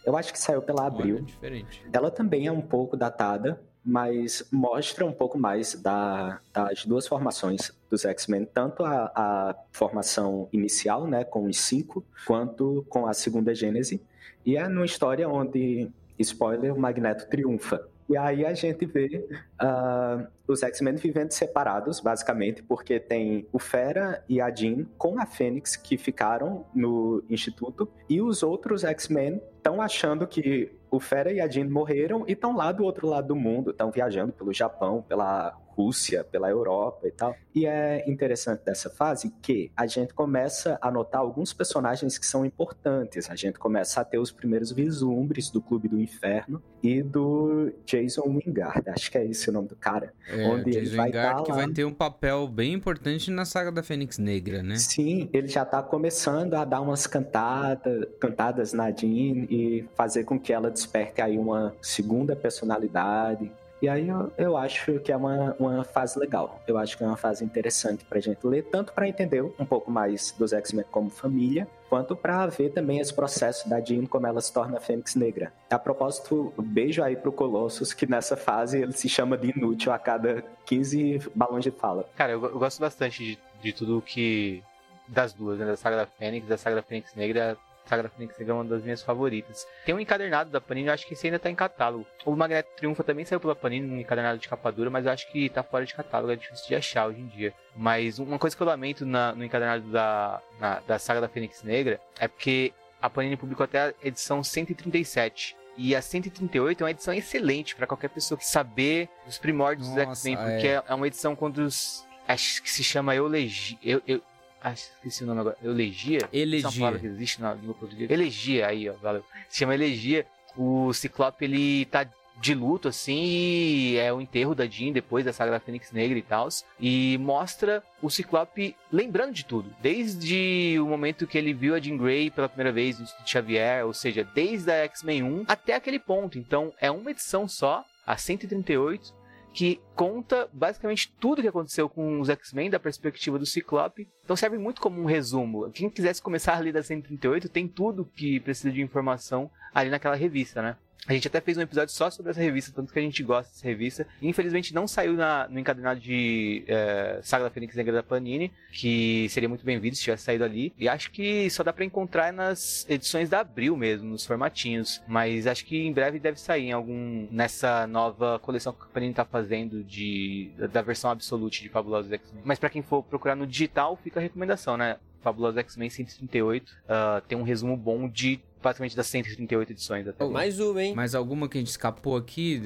Eu 0.04 0.16
acho 0.16 0.32
que 0.32 0.38
saiu 0.38 0.60
pela 0.60 0.86
Abril. 0.86 1.16
Olha, 1.16 1.24
diferente. 1.24 1.82
Ela 1.92 2.10
também 2.10 2.46
é 2.46 2.52
um 2.52 2.60
pouco 2.60 2.96
datada, 2.96 3.60
mas 3.84 4.46
mostra 4.50 5.04
um 5.04 5.12
pouco 5.12 5.38
mais 5.38 5.74
da- 5.74 6.40
das 6.52 6.84
duas 6.86 7.06
formações 7.06 7.70
dos 7.90 8.04
X-Men, 8.04 8.46
tanto 8.46 8.84
a, 8.84 9.12
a 9.14 9.54
formação 9.72 10.48
inicial, 10.52 11.06
né, 11.06 11.22
com 11.24 11.44
os 11.44 11.58
cinco, 11.60 12.02
quanto 12.26 12.84
com 12.88 13.06
a 13.06 13.12
segunda 13.12 13.54
Gênese. 13.54 14.00
E 14.46 14.56
é 14.56 14.66
numa 14.68 14.86
história 14.86 15.28
onde, 15.28 15.90
spoiler, 16.18 16.74
o 16.74 16.78
Magneto 16.80 17.28
triunfa. 17.28 17.86
E 18.08 18.16
aí 18.16 18.44
a 18.44 18.52
gente 18.52 18.84
vê 18.84 19.26
ah, 19.58 20.26
os 20.46 20.62
X-Men 20.62 20.96
vivendo 20.96 21.30
separados, 21.32 22.00
basicamente, 22.00 22.62
porque 22.62 23.00
tem 23.00 23.46
o 23.52 23.58
Fera 23.58 24.22
e 24.28 24.40
a 24.40 24.54
Jean 24.54 24.84
com 24.98 25.18
a 25.18 25.26
Fênix 25.26 25.74
que 25.76 25.96
ficaram 25.96 26.66
no 26.74 27.24
instituto, 27.30 27.88
e 28.08 28.20
os 28.20 28.42
outros 28.42 28.84
X-Men 28.84 29.40
estão 29.56 29.80
achando 29.80 30.26
que 30.26 30.70
o 30.90 31.00
Fera 31.00 31.32
e 31.32 31.40
a 31.40 31.48
Jean 31.48 31.68
morreram 31.68 32.24
e 32.28 32.32
estão 32.32 32.54
lá 32.54 32.70
do 32.72 32.84
outro 32.84 33.08
lado 33.08 33.28
do 33.28 33.36
mundo, 33.36 33.70
estão 33.70 33.90
viajando 33.90 34.32
pelo 34.32 34.52
Japão, 34.52 35.02
pela 35.08 35.58
Rússia, 35.76 36.24
pela 36.24 36.48
Europa 36.48 37.06
e 37.06 37.10
tal. 37.10 37.34
E 37.54 37.66
é 37.66 38.08
interessante 38.08 38.64
dessa 38.64 38.90
fase 38.90 39.32
que 39.42 39.70
a 39.76 39.86
gente 39.86 40.14
começa 40.14 40.78
a 40.80 40.90
notar 40.90 41.20
alguns 41.20 41.52
personagens 41.52 42.18
que 42.18 42.26
são 42.26 42.44
importantes. 42.44 43.30
A 43.30 43.34
gente 43.36 43.58
começa 43.58 44.00
a 44.00 44.04
ter 44.04 44.18
os 44.18 44.30
primeiros 44.30 44.72
vislumbres 44.72 45.50
do 45.50 45.60
Clube 45.60 45.88
do 45.88 46.00
Inferno 46.00 46.62
e 46.82 47.02
do 47.02 47.72
Jason 47.86 48.22
Wingard, 48.22 48.88
acho 48.90 49.10
que 49.10 49.18
é 49.18 49.24
esse 49.24 49.48
o 49.48 49.52
nome 49.52 49.68
do 49.68 49.76
cara. 49.76 50.12
É, 50.28 50.46
Onde 50.46 50.70
ele 50.70 50.80
Jason 50.80 50.96
vai 50.96 51.06
Wingard 51.06 51.36
tá 51.38 51.42
que 51.42 51.50
lá. 51.50 51.56
vai 51.56 51.68
ter 51.68 51.84
um 51.84 51.94
papel 51.94 52.46
bem 52.48 52.72
importante 52.74 53.30
na 53.30 53.44
saga 53.44 53.72
da 53.72 53.82
Fênix 53.82 54.18
Negra, 54.18 54.62
né? 54.62 54.76
Sim, 54.76 55.28
ele 55.32 55.48
já 55.48 55.64
tá 55.64 55.82
começando 55.82 56.54
a 56.54 56.64
dar 56.64 56.80
umas 56.80 57.06
cantadas, 57.06 58.06
cantadas 58.20 58.72
na 58.72 58.90
Jean 58.90 59.46
e 59.50 59.88
fazer 59.94 60.24
com 60.24 60.38
que 60.38 60.52
ela 60.52 60.70
desperte 60.70 61.20
aí 61.20 61.38
uma 61.38 61.74
segunda 61.80 62.36
personalidade. 62.36 63.50
E 63.82 63.88
aí 63.88 64.08
eu, 64.08 64.32
eu 64.38 64.56
acho 64.56 64.98
que 65.00 65.12
é 65.12 65.16
uma, 65.16 65.54
uma 65.58 65.84
fase 65.84 66.18
legal. 66.18 66.62
Eu 66.66 66.78
acho 66.78 66.96
que 66.96 67.04
é 67.04 67.06
uma 67.06 67.16
fase 67.16 67.44
interessante 67.44 68.04
pra 68.04 68.20
gente 68.20 68.46
ler, 68.46 68.62
tanto 68.64 68.92
pra 68.92 69.08
entender 69.08 69.42
um 69.42 69.64
pouco 69.64 69.90
mais 69.90 70.32
dos 70.38 70.52
X-Men 70.52 70.84
como 70.90 71.10
família, 71.10 71.68
quanto 71.88 72.16
pra 72.16 72.46
ver 72.46 72.70
também 72.70 72.98
esse 72.98 73.12
processo 73.12 73.68
da 73.68 73.80
Jean 73.80 74.06
como 74.06 74.26
ela 74.26 74.40
se 74.40 74.52
torna 74.52 74.78
a 74.78 74.80
Fênix 74.80 75.14
Negra. 75.14 75.52
A 75.70 75.78
propósito, 75.78 76.52
beijo 76.58 77.02
aí 77.02 77.14
pro 77.16 77.30
Colossus, 77.30 77.92
que 77.92 78.06
nessa 78.06 78.36
fase 78.36 78.80
ele 78.80 78.92
se 78.92 79.08
chama 79.08 79.36
de 79.36 79.56
inútil 79.56 79.92
a 79.92 79.98
cada 79.98 80.42
15 80.66 81.30
balões 81.34 81.64
de 81.64 81.70
fala. 81.70 82.08
Cara, 82.16 82.32
eu, 82.32 82.42
eu 82.42 82.58
gosto 82.58 82.80
bastante 82.80 83.22
de, 83.22 83.38
de 83.62 83.72
tudo 83.72 84.02
que. 84.02 84.62
das 85.06 85.32
duas, 85.32 85.58
né? 85.58 85.66
Da 85.66 85.76
saga 85.76 85.96
da 85.96 86.06
Fênix, 86.06 86.46
da 86.48 86.56
saga 86.56 86.76
da 86.76 86.82
Fênix 86.82 87.14
Negra. 87.14 87.56
Saga 87.86 88.04
da 88.04 88.08
Fênix 88.08 88.38
Negra 88.38 88.54
é 88.54 88.56
uma 88.56 88.64
das 88.64 88.82
minhas 88.82 89.02
favoritas. 89.02 89.66
Tem 89.84 89.94
um 89.94 90.00
encadernado 90.00 90.50
da 90.50 90.60
Panini, 90.60 90.88
eu 90.88 90.94
acho 90.94 91.06
que 91.06 91.12
esse 91.14 91.26
ainda 91.26 91.38
tá 91.38 91.50
em 91.50 91.54
catálogo. 91.54 92.06
O 92.24 92.34
Magneto 92.34 92.70
Triunfa 92.76 93.04
também 93.04 93.24
saiu 93.24 93.38
pela 93.40 93.54
Panini, 93.54 93.90
um 93.90 94.00
encadernado 94.00 94.38
de 94.38 94.48
capa 94.48 94.72
dura, 94.72 94.88
mas 94.90 95.04
eu 95.06 95.12
acho 95.12 95.30
que 95.30 95.48
tá 95.50 95.62
fora 95.62 95.84
de 95.84 95.94
catálogo, 95.94 96.32
é 96.32 96.36
difícil 96.36 96.66
de 96.68 96.74
achar 96.74 97.06
hoje 97.06 97.20
em 97.20 97.26
dia. 97.26 97.52
Mas 97.76 98.18
uma 98.18 98.38
coisa 98.38 98.56
que 98.56 98.62
eu 98.62 98.66
lamento 98.66 99.04
na- 99.04 99.34
no 99.34 99.44
encadernado 99.44 99.90
da, 99.90 100.40
na- 100.58 100.80
da 100.80 100.98
saga 100.98 101.20
da 101.20 101.28
Fênix 101.28 101.62
Negra 101.62 102.00
é 102.18 102.26
porque 102.26 102.72
a 103.02 103.10
Panini 103.10 103.36
publicou 103.36 103.64
até 103.64 103.88
a 103.88 103.94
edição 104.02 104.42
137. 104.42 105.56
E 105.76 105.94
a 105.96 106.00
138 106.00 106.80
é 106.80 106.84
uma 106.84 106.90
edição 106.92 107.12
excelente 107.12 107.74
para 107.74 107.86
qualquer 107.86 108.08
pessoa 108.08 108.38
que 108.38 108.46
saber 108.46 109.08
os 109.26 109.38
primórdios 109.38 109.88
do 109.88 109.96
Nossa, 109.96 110.10
X-Men, 110.12 110.36
porque 110.36 110.68
é. 110.68 110.82
é. 110.86 110.94
uma 110.94 111.06
edição 111.06 111.34
quando 111.34 111.58
os. 111.58 112.06
Acho 112.26 112.62
que 112.62 112.70
se 112.70 112.82
chama 112.82 113.14
Eulegia. 113.14 113.76
Eu, 113.82 114.00
eu, 114.06 114.22
acho 114.64 114.88
que 114.88 114.94
esqueci 115.08 115.22
o 115.22 115.26
nome 115.26 115.40
agora. 115.40 115.56
Eulegia? 115.62 116.18
Isso 116.18 116.26
é 116.32 116.36
uma 116.38 116.42
Elegia. 116.42 116.70
palavra 116.80 116.98
que 116.98 117.06
existe 117.06 117.40
na 117.40 117.54
língua 117.54 117.74
portuguesa. 117.74 118.12
Elegia, 118.12 118.66
aí, 118.66 118.88
ó, 118.88 118.94
valeu. 118.94 119.24
Se 119.48 119.58
chama 119.58 119.74
Elegia. 119.74 120.26
O 120.56 120.92
Ciclope, 120.92 121.44
ele 121.44 121.84
tá 121.86 122.06
de 122.40 122.54
luto, 122.54 122.88
assim, 122.88 123.22
e 123.24 123.96
é 123.96 124.12
o 124.12 124.20
enterro 124.20 124.54
da 124.54 124.66
Jean 124.66 124.92
depois 124.92 125.24
da 125.24 125.32
saga 125.32 125.52
da 125.52 125.60
Fênix 125.60 125.92
Negra 125.92 126.18
e 126.18 126.22
tal. 126.22 126.48
E 126.80 127.16
mostra 127.18 127.82
o 128.02 128.10
Ciclope 128.10 128.76
lembrando 128.92 129.32
de 129.32 129.44
tudo. 129.44 129.74
Desde 129.80 130.76
o 130.80 130.86
momento 130.86 131.26
que 131.26 131.38
ele 131.38 131.52
viu 131.52 131.74
a 131.74 131.80
Jean 131.80 131.96
Grey 131.96 132.30
pela 132.30 132.48
primeira 132.48 132.72
vez 132.72 132.98
no 132.98 133.04
Instituto 133.04 133.28
Xavier, 133.30 133.86
ou 133.86 133.92
seja, 133.92 134.24
desde 134.34 134.70
a 134.70 134.84
X-Men 134.84 135.22
1 135.22 135.44
até 135.46 135.74
aquele 135.74 135.98
ponto. 135.98 136.38
Então, 136.38 136.72
é 136.80 136.90
uma 136.90 137.10
edição 137.10 137.46
só, 137.48 137.84
a 138.06 138.16
138, 138.16 139.12
que 139.54 139.80
conta 139.94 140.48
basicamente 140.52 141.14
tudo 141.20 141.40
que 141.40 141.48
aconteceu 141.48 141.88
com 141.88 142.20
os 142.20 142.28
X-Men 142.28 142.68
da 142.68 142.80
perspectiva 142.80 143.38
do 143.38 143.46
Ciclope. 143.46 144.08
Então 144.24 144.34
serve 144.34 144.58
muito 144.58 144.80
como 144.80 145.00
um 145.00 145.04
resumo. 145.04 145.70
Quem 145.70 145.88
quisesse 145.88 146.20
começar 146.20 146.56
a 146.56 146.58
ler 146.58 146.72
da 146.72 146.82
138 146.82 147.48
tem 147.48 147.68
tudo 147.68 148.04
que 148.04 148.40
precisa 148.40 148.72
de 148.72 148.82
informação 148.82 149.48
ali 149.72 149.90
naquela 149.90 150.16
revista, 150.16 150.60
né? 150.60 150.76
A 151.06 151.12
gente 151.12 151.28
até 151.28 151.40
fez 151.40 151.58
um 151.58 151.60
episódio 151.60 151.92
só 151.94 152.10
sobre 152.10 152.30
essa 152.30 152.40
revista, 152.40 152.72
tanto 152.74 152.92
que 152.92 152.98
a 152.98 153.02
gente 153.02 153.22
gosta 153.22 153.52
dessa 153.52 153.66
revista. 153.66 154.06
Infelizmente 154.22 154.74
não 154.74 154.88
saiu 154.88 155.12
na- 155.14 155.46
no 155.48 155.58
encadernado 155.58 156.00
de 156.00 156.64
eh, 156.66 157.20
Saga 157.22 157.44
da 157.44 157.50
Fênix 157.50 157.76
Negra 157.76 157.92
da 157.94 158.02
Panini, 158.02 158.50
que 158.72 159.28
seria 159.28 159.48
muito 159.48 159.64
bem-vindo 159.64 159.94
se 159.96 160.02
tivesse 160.02 160.24
saído 160.24 160.44
ali. 160.44 160.72
E 160.78 160.88
acho 160.88 161.10
que 161.10 161.48
só 161.50 161.62
dá 161.62 161.72
pra 161.72 161.84
encontrar 161.84 162.32
nas 162.32 162.86
edições 162.88 163.28
da 163.28 163.40
Abril 163.40 163.76
mesmo, 163.76 164.08
nos 164.08 164.24
formatinhos. 164.24 165.02
Mas 165.06 165.46
acho 165.46 165.64
que 165.66 165.76
em 165.86 165.92
breve 165.92 166.18
deve 166.18 166.40
sair 166.40 166.64
em 166.68 166.72
algum 166.72 167.28
nessa 167.30 167.86
nova 167.86 168.38
coleção 168.38 168.72
que 168.72 168.82
a 168.82 168.86
Panini 168.86 169.12
tá 169.12 169.24
fazendo 169.24 169.84
de 169.84 170.50
da 170.72 170.80
versão 170.80 171.10
Absolute 171.10 171.62
de 171.62 171.68
Fabulosos 171.68 172.10
X-Men. 172.12 172.42
Mas 172.44 172.58
pra 172.58 172.70
quem 172.70 172.82
for 172.82 173.02
procurar 173.02 173.34
no 173.36 173.46
digital, 173.46 173.96
fica 174.02 174.20
a 174.20 174.22
recomendação, 174.22 174.76
né? 174.76 174.96
Fabulosos 175.22 175.56
X-Men 175.58 175.88
138 175.90 176.72
ah, 176.88 177.22
tem 177.26 177.36
um 177.38 177.42
resumo 177.42 177.76
bom 177.76 178.08
de 178.08 178.40
praticamente 178.64 178.96
das 178.96 179.06
138 179.08 179.72
edições 179.72 180.08
até. 180.08 180.24
Mais 180.24 180.58
uma, 180.58 180.82
hein? 180.82 180.94
Mais 180.94 181.14
alguma 181.14 181.46
que 181.50 181.58
a 181.58 181.60
gente 181.60 181.68
escapou 181.68 182.16
aqui? 182.16 182.62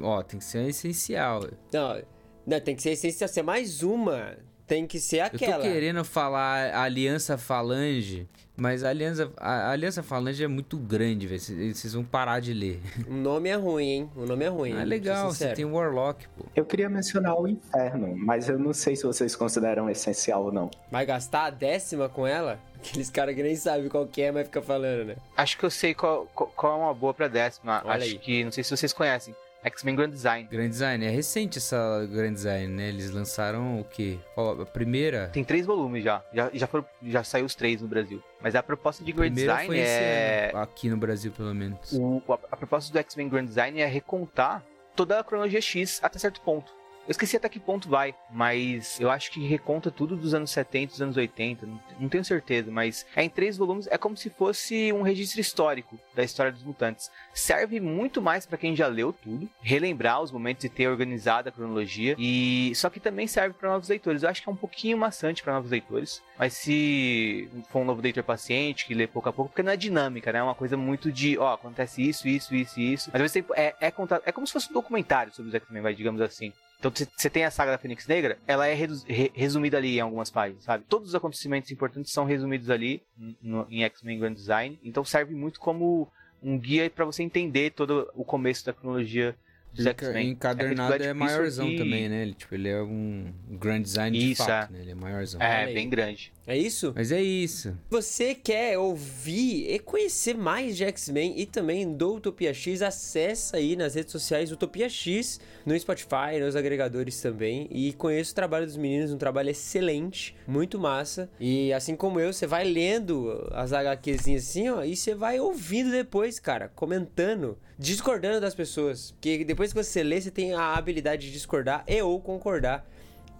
Ó, 0.00 0.22
tem 0.22 0.38
que 0.38 0.44
ser 0.44 0.68
essencial. 0.68 1.44
Não, 1.72 2.02
não, 2.46 2.60
tem 2.60 2.76
que 2.76 2.82
ser 2.82 2.90
essencial. 2.92 3.26
Se 3.26 3.40
é 3.40 3.42
mais 3.42 3.82
uma, 3.82 4.36
tem 4.64 4.86
que 4.86 5.00
ser 5.00 5.18
Eu 5.18 5.24
aquela. 5.24 5.56
tô 5.56 5.62
querendo 5.62 6.04
falar 6.04 6.72
Aliança 6.72 7.36
Falange, 7.36 8.28
mas 8.56 8.84
a 8.84 8.90
Aliança, 8.90 9.32
a 9.36 9.72
Aliança 9.72 10.04
Falange 10.04 10.44
é 10.44 10.46
muito 10.46 10.78
grande, 10.78 11.26
velho. 11.26 11.40
Vocês 11.40 11.94
vão 11.94 12.04
parar 12.04 12.38
de 12.38 12.54
ler. 12.54 12.80
O 13.08 13.12
nome 13.14 13.48
é 13.48 13.56
ruim, 13.56 13.84
hein? 13.88 14.10
O 14.14 14.24
nome 14.24 14.44
é 14.44 14.48
ruim. 14.48 14.72
Ah, 14.72 14.84
legal, 14.84 15.32
você 15.32 15.52
tem 15.52 15.64
o 15.64 15.72
Warlock, 15.74 16.28
pô. 16.28 16.44
Eu 16.54 16.64
queria 16.64 16.88
mencionar 16.88 17.36
o 17.36 17.48
Inferno, 17.48 18.14
mas 18.16 18.48
eu 18.48 18.56
não 18.56 18.72
sei 18.72 18.94
se 18.94 19.02
vocês 19.02 19.34
consideram 19.34 19.90
essencial 19.90 20.44
ou 20.44 20.52
não. 20.52 20.70
Vai 20.92 21.04
gastar 21.04 21.46
a 21.46 21.50
décima 21.50 22.08
com 22.08 22.24
ela? 22.24 22.60
Aqueles 22.88 23.10
caras 23.10 23.34
que 23.34 23.42
nem 23.42 23.56
sabem 23.56 23.88
qual 23.88 24.06
que 24.06 24.22
é, 24.22 24.30
mas 24.30 24.46
fica 24.46 24.60
falando, 24.60 25.06
né? 25.06 25.16
Acho 25.36 25.56
que 25.56 25.64
eu 25.64 25.70
sei 25.70 25.94
qual, 25.94 26.26
qual, 26.34 26.50
qual 26.50 26.72
é 26.74 26.84
uma 26.84 26.94
boa 26.94 27.14
pra 27.14 27.28
décima. 27.28 27.82
Olha 27.84 27.96
Acho 27.96 28.12
aí. 28.12 28.18
que, 28.18 28.44
não 28.44 28.52
sei 28.52 28.62
se 28.62 28.76
vocês 28.76 28.92
conhecem, 28.92 29.34
X-Men 29.64 29.96
Grand 29.96 30.10
Design. 30.10 30.46
Grand 30.50 30.68
Design, 30.68 31.06
é 31.06 31.08
recente 31.08 31.56
essa 31.56 32.06
Grand 32.12 32.34
Design, 32.34 32.68
né? 32.68 32.88
Eles 32.90 33.10
lançaram 33.10 33.80
o 33.80 33.84
quê? 33.84 34.18
Qual, 34.34 34.60
a 34.60 34.66
primeira? 34.66 35.28
Tem 35.28 35.42
três 35.42 35.64
volumes 35.64 36.04
já. 36.04 36.22
Já, 36.34 36.50
já, 36.52 36.66
foram, 36.66 36.84
já 37.02 37.24
saiu 37.24 37.46
os 37.46 37.54
três 37.54 37.80
no 37.80 37.88
Brasil. 37.88 38.22
Mas 38.42 38.54
a 38.54 38.62
proposta 38.62 39.02
de 39.02 39.10
Grand 39.12 39.32
Design 39.32 39.66
foi 39.66 39.78
esse 39.78 39.90
é. 39.90 40.50
ano, 40.52 40.62
aqui 40.62 40.90
no 40.90 40.98
Brasil, 40.98 41.32
pelo 41.32 41.54
menos. 41.54 41.92
O, 41.92 42.22
a, 42.28 42.38
a 42.52 42.56
proposta 42.56 42.92
do 42.92 42.98
X-Men 42.98 43.28
Grand 43.30 43.46
Design 43.46 43.80
é 43.80 43.86
recontar 43.86 44.62
toda 44.94 45.18
a 45.18 45.24
cronologia 45.24 45.60
X 45.60 45.98
até 46.02 46.18
certo 46.18 46.42
ponto. 46.42 46.70
Eu 47.06 47.10
esqueci 47.10 47.36
até 47.36 47.48
que 47.50 47.60
ponto 47.60 47.88
vai, 47.88 48.14
mas 48.30 48.98
eu 48.98 49.10
acho 49.10 49.30
que 49.30 49.46
reconta 49.46 49.90
tudo 49.90 50.16
dos 50.16 50.32
anos 50.32 50.50
70, 50.50 50.92
dos 50.92 51.02
anos 51.02 51.16
80, 51.16 51.66
não, 52.00 52.08
tenho 52.08 52.24
certeza, 52.24 52.70
mas 52.70 53.06
é 53.14 53.22
em 53.22 53.28
três 53.28 53.58
volumes, 53.58 53.86
é 53.90 53.98
como 53.98 54.16
se 54.16 54.30
fosse 54.30 54.90
um 54.90 55.02
registro 55.02 55.38
histórico 55.38 55.98
da 56.14 56.22
história 56.22 56.50
dos 56.50 56.62
mutantes. 56.62 57.10
Serve 57.34 57.78
muito 57.78 58.22
mais 58.22 58.46
pra 58.46 58.56
quem 58.56 58.74
já 58.74 58.86
leu 58.86 59.12
tudo, 59.12 59.48
relembrar 59.60 60.22
os 60.22 60.32
momentos 60.32 60.64
e 60.64 60.68
ter 60.68 60.88
organizado 60.88 61.48
a 61.48 61.52
cronologia, 61.52 62.16
e 62.18 62.72
só 62.74 62.88
que 62.88 62.98
também 62.98 63.26
serve 63.26 63.54
pra 63.54 63.70
novos 63.70 63.88
leitores. 63.88 64.22
Eu 64.22 64.30
acho 64.30 64.42
que 64.42 64.48
é 64.48 64.52
um 64.52 64.56
pouquinho 64.56 64.96
maçante 64.96 65.42
pra 65.42 65.52
novos 65.52 65.70
leitores, 65.70 66.22
mas 66.38 66.54
se 66.54 67.50
for 67.68 67.80
um 67.80 67.84
novo 67.84 68.00
leitor 68.00 68.24
paciente, 68.24 68.86
que 68.86 68.94
lê 68.94 69.06
pouco 69.06 69.28
a 69.28 69.32
pouco, 69.32 69.50
porque 69.50 69.62
não 69.62 69.72
é 69.72 69.76
dinâmica, 69.76 70.32
né? 70.32 70.38
É 70.38 70.42
uma 70.42 70.54
coisa 70.54 70.76
muito 70.76 71.12
de, 71.12 71.36
ó, 71.36 71.52
acontece 71.52 72.02
isso, 72.02 72.26
isso, 72.26 72.54
isso 72.54 72.80
isso. 72.80 73.10
Mas 73.12 73.32
tempo 73.32 73.52
é, 73.54 73.74
é, 73.80 73.90
contado, 73.90 74.22
é 74.24 74.32
como 74.32 74.46
se 74.46 74.52
fosse 74.52 74.70
um 74.70 74.72
documentário 74.72 75.34
sobre 75.34 75.48
os 75.48 75.54
X-Men, 75.54 75.94
digamos 75.94 76.20
assim. 76.20 76.52
Então 76.86 77.06
você- 77.16 77.30
tem 77.30 77.44
a 77.44 77.50
saga 77.50 77.70
da 77.72 77.78
Fênix 77.78 78.06
Negra, 78.06 78.36
ela 78.46 78.66
é 78.66 78.74
re- 78.74 79.30
resumida 79.34 79.78
ali 79.78 79.96
em 79.96 80.00
algumas 80.00 80.30
páginas, 80.30 80.64
sabe? 80.64 80.84
Todos 80.86 81.08
os 81.08 81.14
acontecimentos 81.14 81.70
importantes 81.70 82.12
são 82.12 82.26
resumidos 82.26 82.68
ali 82.68 83.02
no- 83.42 83.66
em 83.70 83.82
X-Men 83.84 84.18
Grand 84.18 84.34
Design. 84.34 84.78
Então 84.84 85.02
serve 85.02 85.34
muito 85.34 85.58
como 85.58 86.06
um 86.42 86.58
guia 86.58 86.90
pra 86.90 87.06
você 87.06 87.22
entender 87.22 87.70
todo 87.70 88.10
o 88.14 88.22
começo 88.22 88.66
da 88.66 88.74
cronologia 88.74 89.34
dos 89.72 89.86
X-Men. 89.86 90.32
Encadernado 90.32 91.02
É 91.02 91.06
é, 91.06 91.08
é 91.08 91.14
maiorzão 91.14 91.66
de- 91.70 91.78
também, 91.78 92.06
né? 92.06 92.20
Ele, 92.20 92.34
tipo, 92.34 92.54
ele 92.54 92.68
é 92.68 92.82
um 92.82 93.32
Grand 93.52 93.80
Design 93.80 94.18
de 94.18 94.32
Isso, 94.32 94.44
fato, 94.44 94.70
é. 94.70 94.72
né? 94.76 94.80
Ele 94.82 94.90
é 94.90 94.94
maiorzão. 94.94 95.40
É, 95.40 95.72
bem 95.72 95.88
grande. 95.88 96.33
É 96.46 96.56
isso? 96.56 96.92
Mas 96.94 97.10
é 97.10 97.22
isso. 97.22 97.74
Você 97.88 98.34
quer 98.34 98.78
ouvir 98.78 99.72
e 99.72 99.78
conhecer 99.78 100.36
mais 100.36 100.76
de 100.76 100.84
X-Men 100.84 101.40
e 101.40 101.46
também 101.46 101.90
do 101.90 102.16
Utopia 102.16 102.52
X? 102.52 102.82
Acessa 102.82 103.56
aí 103.56 103.74
nas 103.74 103.94
redes 103.94 104.12
sociais 104.12 104.52
Utopia 104.52 104.88
X, 104.88 105.40
no 105.64 105.78
Spotify, 105.78 106.38
nos 106.38 106.54
agregadores 106.54 107.18
também. 107.22 107.66
E 107.70 107.94
conheça 107.94 108.32
o 108.32 108.34
trabalho 108.34 108.66
dos 108.66 108.76
meninos, 108.76 109.10
um 109.10 109.16
trabalho 109.16 109.48
excelente, 109.48 110.36
muito 110.46 110.78
massa. 110.78 111.30
E 111.40 111.72
assim 111.72 111.96
como 111.96 112.20
eu, 112.20 112.30
você 112.30 112.46
vai 112.46 112.64
lendo 112.64 113.48
as 113.52 113.72
HQzinhas 113.72 114.42
assim, 114.42 114.68
ó, 114.68 114.84
e 114.84 114.94
você 114.94 115.14
vai 115.14 115.40
ouvindo 115.40 115.90
depois, 115.90 116.38
cara, 116.38 116.68
comentando, 116.68 117.56
discordando 117.78 118.38
das 118.38 118.54
pessoas. 118.54 119.12
Porque 119.12 119.44
depois 119.44 119.72
que 119.72 119.82
você 119.82 120.02
lê, 120.02 120.20
você 120.20 120.30
tem 120.30 120.52
a 120.52 120.74
habilidade 120.74 121.26
de 121.26 121.32
discordar 121.32 121.84
e 121.88 122.02
ou 122.02 122.20
concordar. 122.20 122.86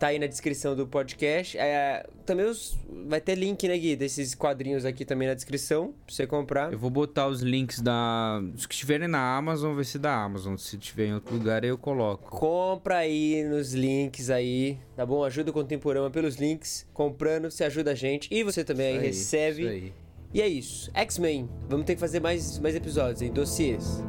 Tá 0.05 0.09
aí 0.09 0.19
na 0.19 0.27
descrição 0.27 0.77
do 0.77 0.87
podcast. 0.87 1.57
É, 1.57 2.05
também 2.27 2.45
os- 2.45 2.77
vai 3.09 3.23
ter 3.23 3.35
link, 3.37 3.67
né, 3.67 3.79
Gui? 3.79 3.97
Desses 3.97 4.35
quadrinhos 4.35 4.85
aqui 4.85 5.03
também 5.03 5.27
na 5.27 5.33
descrição, 5.33 5.95
pra 6.05 6.15
você 6.15 6.27
comprar. 6.27 6.71
Eu 6.71 6.79
vou 6.79 6.91
botar 6.91 7.27
os 7.27 7.41
links 7.41 7.81
da. 7.81 8.39
Os 8.55 8.67
que 8.67 8.75
estiverem 8.75 9.09
na 9.09 9.35
Amazon, 9.35 9.75
vai 9.75 9.83
ser 9.85 10.01
da 10.01 10.15
Amazon. 10.15 10.57
Se 10.59 10.77
tiver 10.77 11.07
em 11.07 11.15
outro 11.15 11.35
lugar, 11.35 11.63
aí 11.63 11.71
eu 11.71 11.79
coloco. 11.79 12.31
Compra 12.39 12.99
aí 12.99 13.45
nos 13.49 13.73
links 13.73 14.29
aí, 14.29 14.77
tá 14.95 15.07
bom? 15.07 15.25
Ajuda 15.25 15.51
o 15.51 15.55
Contemporâneo 15.55 16.11
pelos 16.11 16.37
links. 16.37 16.87
Comprando, 16.93 17.51
você 17.51 17.65
ajuda 17.65 17.93
a 17.93 17.95
gente. 17.95 18.29
E 18.31 18.43
você 18.43 18.63
também 18.63 18.89
aí 18.89 18.99
aí, 18.99 19.07
recebe. 19.07 19.63
isso 19.63 19.71
aí. 19.71 19.93
E 20.35 20.43
é 20.43 20.47
isso. 20.49 20.91
X-Men. 20.93 21.49
Vamos 21.67 21.87
ter 21.87 21.95
que 21.95 22.01
fazer 22.01 22.21
mais, 22.21 22.59
mais 22.59 22.75
episódios, 22.75 23.23
hein? 23.23 23.33
Dossiês. 23.33 24.03